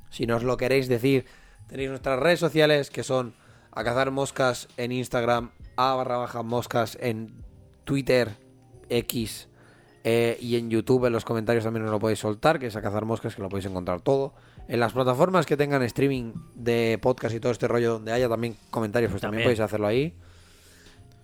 si 0.10 0.26
nos 0.26 0.44
lo 0.44 0.58
queréis 0.58 0.88
decir, 0.88 1.26
tenéis 1.68 1.90
nuestras 1.90 2.20
redes 2.20 2.40
sociales 2.40 2.90
que 2.90 3.04
son 3.04 3.36
a 3.72 3.84
cazar 3.84 4.12
moscas 4.12 4.70
en 4.78 4.92
Instagram, 4.92 5.52
a 5.76 5.94
barra 5.96 6.18
baja 6.18 6.42
moscas 6.42 6.98
en 7.02 7.44
Twitter, 7.84 8.38
X 8.90 9.50
eh, 10.04 10.38
y 10.40 10.56
en 10.56 10.70
YouTube 10.70 11.06
en 11.06 11.14
los 11.14 11.26
comentarios 11.26 11.64
también 11.64 11.86
os 11.86 11.92
lo 11.92 12.00
podéis 12.00 12.20
soltar, 12.20 12.60
que 12.60 12.68
es 12.68 12.76
a 12.76 12.82
cazar 12.82 13.06
moscas, 13.06 13.36
que 13.36 13.42
lo 13.42 13.50
podéis 13.50 13.66
encontrar 13.66 14.02
todo. 14.02 14.34
En 14.68 14.80
las 14.80 14.94
plataformas 14.94 15.46
que 15.46 15.58
tengan 15.58 15.84
streaming 15.84 16.34
de 16.54 16.98
podcast 17.02 17.36
y 17.36 17.40
todo 17.40 17.52
este 17.52 17.68
rollo 17.68 17.94
donde 17.94 18.12
haya 18.12 18.30
también 18.30 18.56
comentarios, 18.70 19.12
pues 19.12 19.22
también, 19.22 19.44
También. 19.44 19.58
podéis 19.58 19.60
hacerlo 19.60 19.88
ahí. 19.88 20.16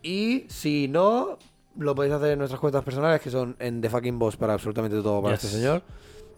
Y 0.03 0.45
si 0.49 0.88
no, 0.88 1.38
lo 1.77 1.95
podéis 1.95 2.14
hacer 2.14 2.31
en 2.31 2.39
nuestras 2.39 2.60
cuentas 2.60 2.84
personales, 2.84 3.22
que 3.22 3.30
son 3.30 3.56
en 3.60 3.81
The 3.81 3.89
Fucking 3.89 4.19
Boss 4.19 4.38
para 4.38 4.53
absolutamente 4.53 4.98
todo 5.02 5.22
para 5.22 5.35
Yes. 5.35 5.43
este 5.45 5.57
señor. 5.57 5.84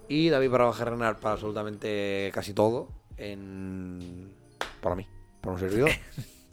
Y 0.07 0.29
David 0.29 0.49
para 0.51 0.65
bajar 0.65 0.89
Renal 0.91 1.15
para 1.17 1.33
absolutamente 1.33 2.29
casi 2.33 2.53
todo. 2.53 2.89
En... 3.17 4.31
Para 4.81 4.95
mí, 4.95 5.07
para 5.41 5.53
un 5.53 5.59
servidor. 5.59 5.89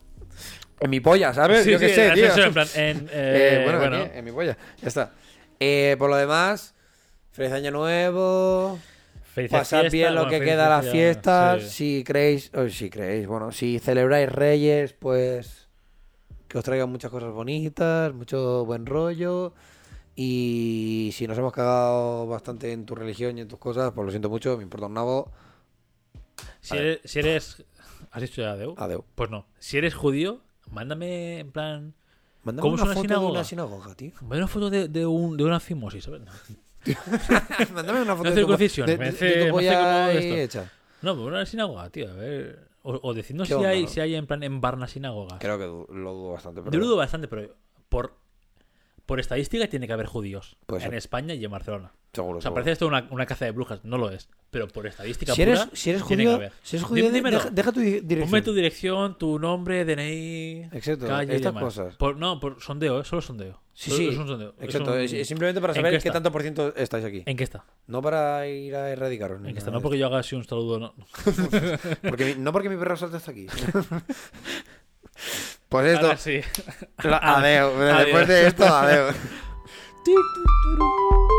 en 0.80 0.90
mi 0.90 1.00
polla, 1.00 1.34
¿sabes? 1.34 1.64
Sí, 1.64 1.72
Yo 1.72 1.78
qué 1.78 1.88
sé, 1.94 2.10
tío. 2.12 2.44
en 2.44 2.52
plan, 2.52 2.68
en, 2.74 3.08
Eh, 3.12 3.58
eh, 3.58 3.60
bueno, 3.64 3.78
bueno, 3.78 3.96
aquí, 3.98 4.10
en 4.18 4.24
mi 4.24 4.32
polla. 4.32 4.56
Ya 4.80 4.88
está. 4.88 5.12
Eh, 5.58 5.96
por 5.98 6.08
lo 6.08 6.16
demás, 6.16 6.74
feliz 7.32 7.52
año 7.52 7.70
nuevo. 7.70 8.78
felices 9.34 9.58
Pasad 9.58 9.90
bien 9.90 10.14
lo 10.14 10.28
que 10.28 10.40
queda 10.40 10.68
las 10.68 10.88
fiestas. 10.88 11.62
sí. 11.64 11.68
Si 11.98 12.04
creéis, 12.04 12.50
oh, 12.54 12.68
si 12.68 12.88
creéis, 12.88 13.26
bueno, 13.26 13.52
si 13.52 13.78
celebráis 13.78 14.30
Reyes, 14.30 14.92
pues 14.94 15.59
que 16.50 16.58
os 16.58 16.64
traigan 16.64 16.90
muchas 16.90 17.12
cosas 17.12 17.32
bonitas, 17.32 18.12
mucho 18.12 18.64
buen 18.66 18.84
rollo. 18.84 19.54
Y 20.16 21.10
si 21.14 21.26
nos 21.28 21.38
hemos 21.38 21.52
cagado 21.52 22.26
bastante 22.26 22.72
en 22.72 22.84
tu 22.84 22.96
religión 22.96 23.38
y 23.38 23.42
en 23.42 23.48
tus 23.48 23.58
cosas, 23.60 23.92
pues 23.94 24.04
lo 24.04 24.10
siento 24.10 24.28
mucho, 24.28 24.56
me 24.56 24.64
importa 24.64 24.86
un 24.86 24.94
nabo. 24.94 25.30
Si 26.60 26.76
eres, 26.76 27.00
si 27.04 27.20
eres. 27.20 27.64
¿Has 28.10 28.20
dicho 28.22 28.42
ya 28.42 28.56
Deu? 28.56 28.74
Adeu. 28.76 29.04
Pues 29.14 29.30
no. 29.30 29.46
Si 29.60 29.78
eres 29.78 29.94
judío, 29.94 30.40
mándame 30.72 31.38
en 31.38 31.52
plan. 31.52 31.94
Mándame 32.42 32.62
¿Cómo 32.62 32.74
una 32.74 32.82
es 32.82 32.88
una 32.88 32.94
foto 32.96 33.20
de 33.20 33.26
una 33.26 33.44
sinagoga, 33.44 33.94
tío. 33.94 34.12
Mándame 34.22 34.38
una 34.38 34.48
foto 34.48 34.70
de, 34.70 34.88
de, 34.88 35.06
un, 35.06 35.36
de 35.36 35.44
una 35.44 35.60
fimosis, 35.60 36.04
¿sabes? 36.04 36.22
Mándame 37.72 38.02
una 38.02 38.16
foto 38.16 38.30
de 38.30 38.34
tu, 38.34 38.40
circuncisión, 38.40 38.86
de, 38.88 38.98
me 38.98 39.12
de- 39.12 39.26
de 39.36 39.44
tu 39.46 39.52
polla 39.52 40.12
hecha. 40.12 40.72
No, 41.02 41.14
pero 41.14 41.26
una 41.28 41.46
sinagoga, 41.46 41.88
tío. 41.90 42.10
A 42.10 42.14
ver. 42.14 42.69
O, 42.90 43.00
o 43.10 43.14
decidnos 43.14 43.48
¿Qué 43.48 43.54
si 43.54 43.58
onda, 43.58 43.70
hay, 43.70 43.82
no? 43.82 43.88
si 43.88 44.00
hay 44.00 44.14
en 44.14 44.26
plan 44.26 44.42
en 44.42 44.60
Barna 44.60 44.86
sinagogas. 44.86 45.38
Creo 45.40 45.58
que 45.58 45.64
lo 45.94 46.14
dudo 46.14 46.32
bastante. 46.32 46.60
Pero 46.62 46.72
Yo 46.72 46.80
lo 46.80 46.86
dudo 46.86 46.96
bastante, 46.96 47.28
pero 47.28 47.54
por, 47.88 48.14
por 49.10 49.18
estadística 49.18 49.66
tiene 49.66 49.88
que 49.88 49.92
haber 49.92 50.06
judíos 50.06 50.56
en. 50.68 50.94
España 50.94 51.34
y 51.34 51.44
en 51.44 51.50
Barcelona. 51.50 51.90
Seguro, 52.12 52.38
O 52.38 52.40
sea, 52.40 52.48
seguro. 52.48 52.54
parece 52.54 52.72
esto 52.72 52.86
una, 52.86 53.08
una 53.10 53.26
caza 53.26 53.44
de 53.44 53.50
brujas. 53.50 53.84
No 53.84 53.98
lo 53.98 54.08
es. 54.10 54.28
Pero 54.52 54.68
por 54.68 54.86
estadística 54.86 55.34
Si 55.34 55.42
eres, 55.42 55.60
pura, 55.64 55.70
si 55.76 55.90
eres 55.90 56.04
tiene 56.06 56.22
que 56.22 56.28
judío, 56.28 56.36
haber. 56.36 56.52
si 56.62 56.76
eres 56.76 56.86
judío, 56.88 57.04
Dí- 57.06 57.10
dímelo. 57.12 57.38
deja, 57.38 57.50
deja 57.50 57.72
tu 57.72 57.80
di- 57.80 57.90
dirección. 58.00 58.30
Ponme 58.30 58.42
tu 58.42 58.52
dirección, 58.54 59.18
tu 59.18 59.38
nombre, 59.40 59.84
DNI, 59.84 60.68
Exacto, 60.72 61.06
calle 61.08 61.34
estas 61.34 61.52
cosas. 61.52 61.96
Por- 61.96 62.16
no, 62.16 62.38
por 62.38 62.60
sondeo, 62.62 63.00
¿eh? 63.00 63.04
solo 63.04 63.20
sondeo. 63.22 63.60
Sí, 63.74 63.90
Solo- 63.90 63.98
sí. 64.02 64.08
Es 64.10 64.16
un 64.18 64.26
sondeo. 64.28 64.54
Es 64.58 64.64
Exacto, 64.64 64.92
un- 64.92 65.00
es, 65.00 65.12
es 65.12 65.26
simplemente 65.28 65.60
para 65.60 65.72
¿En 65.72 65.76
saber 65.82 66.00
qué 66.02 66.10
tanto 66.10 66.30
por 66.32 66.42
ciento 66.42 66.72
estáis 66.76 67.04
aquí. 67.04 67.22
¿En 67.26 67.36
qué 67.36 67.44
está? 67.44 67.64
No 67.86 68.00
para 68.02 68.46
ir 68.48 68.74
a 68.76 68.90
erradicaros. 68.90 69.38
En 69.44 69.52
qué 69.52 69.58
está. 69.58 69.70
No 69.72 69.80
porque 69.80 69.98
yo 69.98 70.06
haga 70.06 70.18
así 70.20 70.36
un 70.36 70.44
saludo. 70.44 70.78
No. 70.78 70.94
Porque 72.08 72.24
mi- 72.34 72.42
no 72.42 72.52
porque 72.52 72.68
mi 72.68 72.76
perro 72.76 72.96
salte 72.96 73.16
hasta 73.18 73.30
aquí. 73.32 73.46
pues 75.70 75.86
esto. 75.86 76.06
Ahora 76.06 76.18
sí. 76.18 76.42
Adiós. 77.22 77.78
Después 77.78 78.28
de 78.28 78.46
esto, 78.48 78.66
ru. 78.66 79.14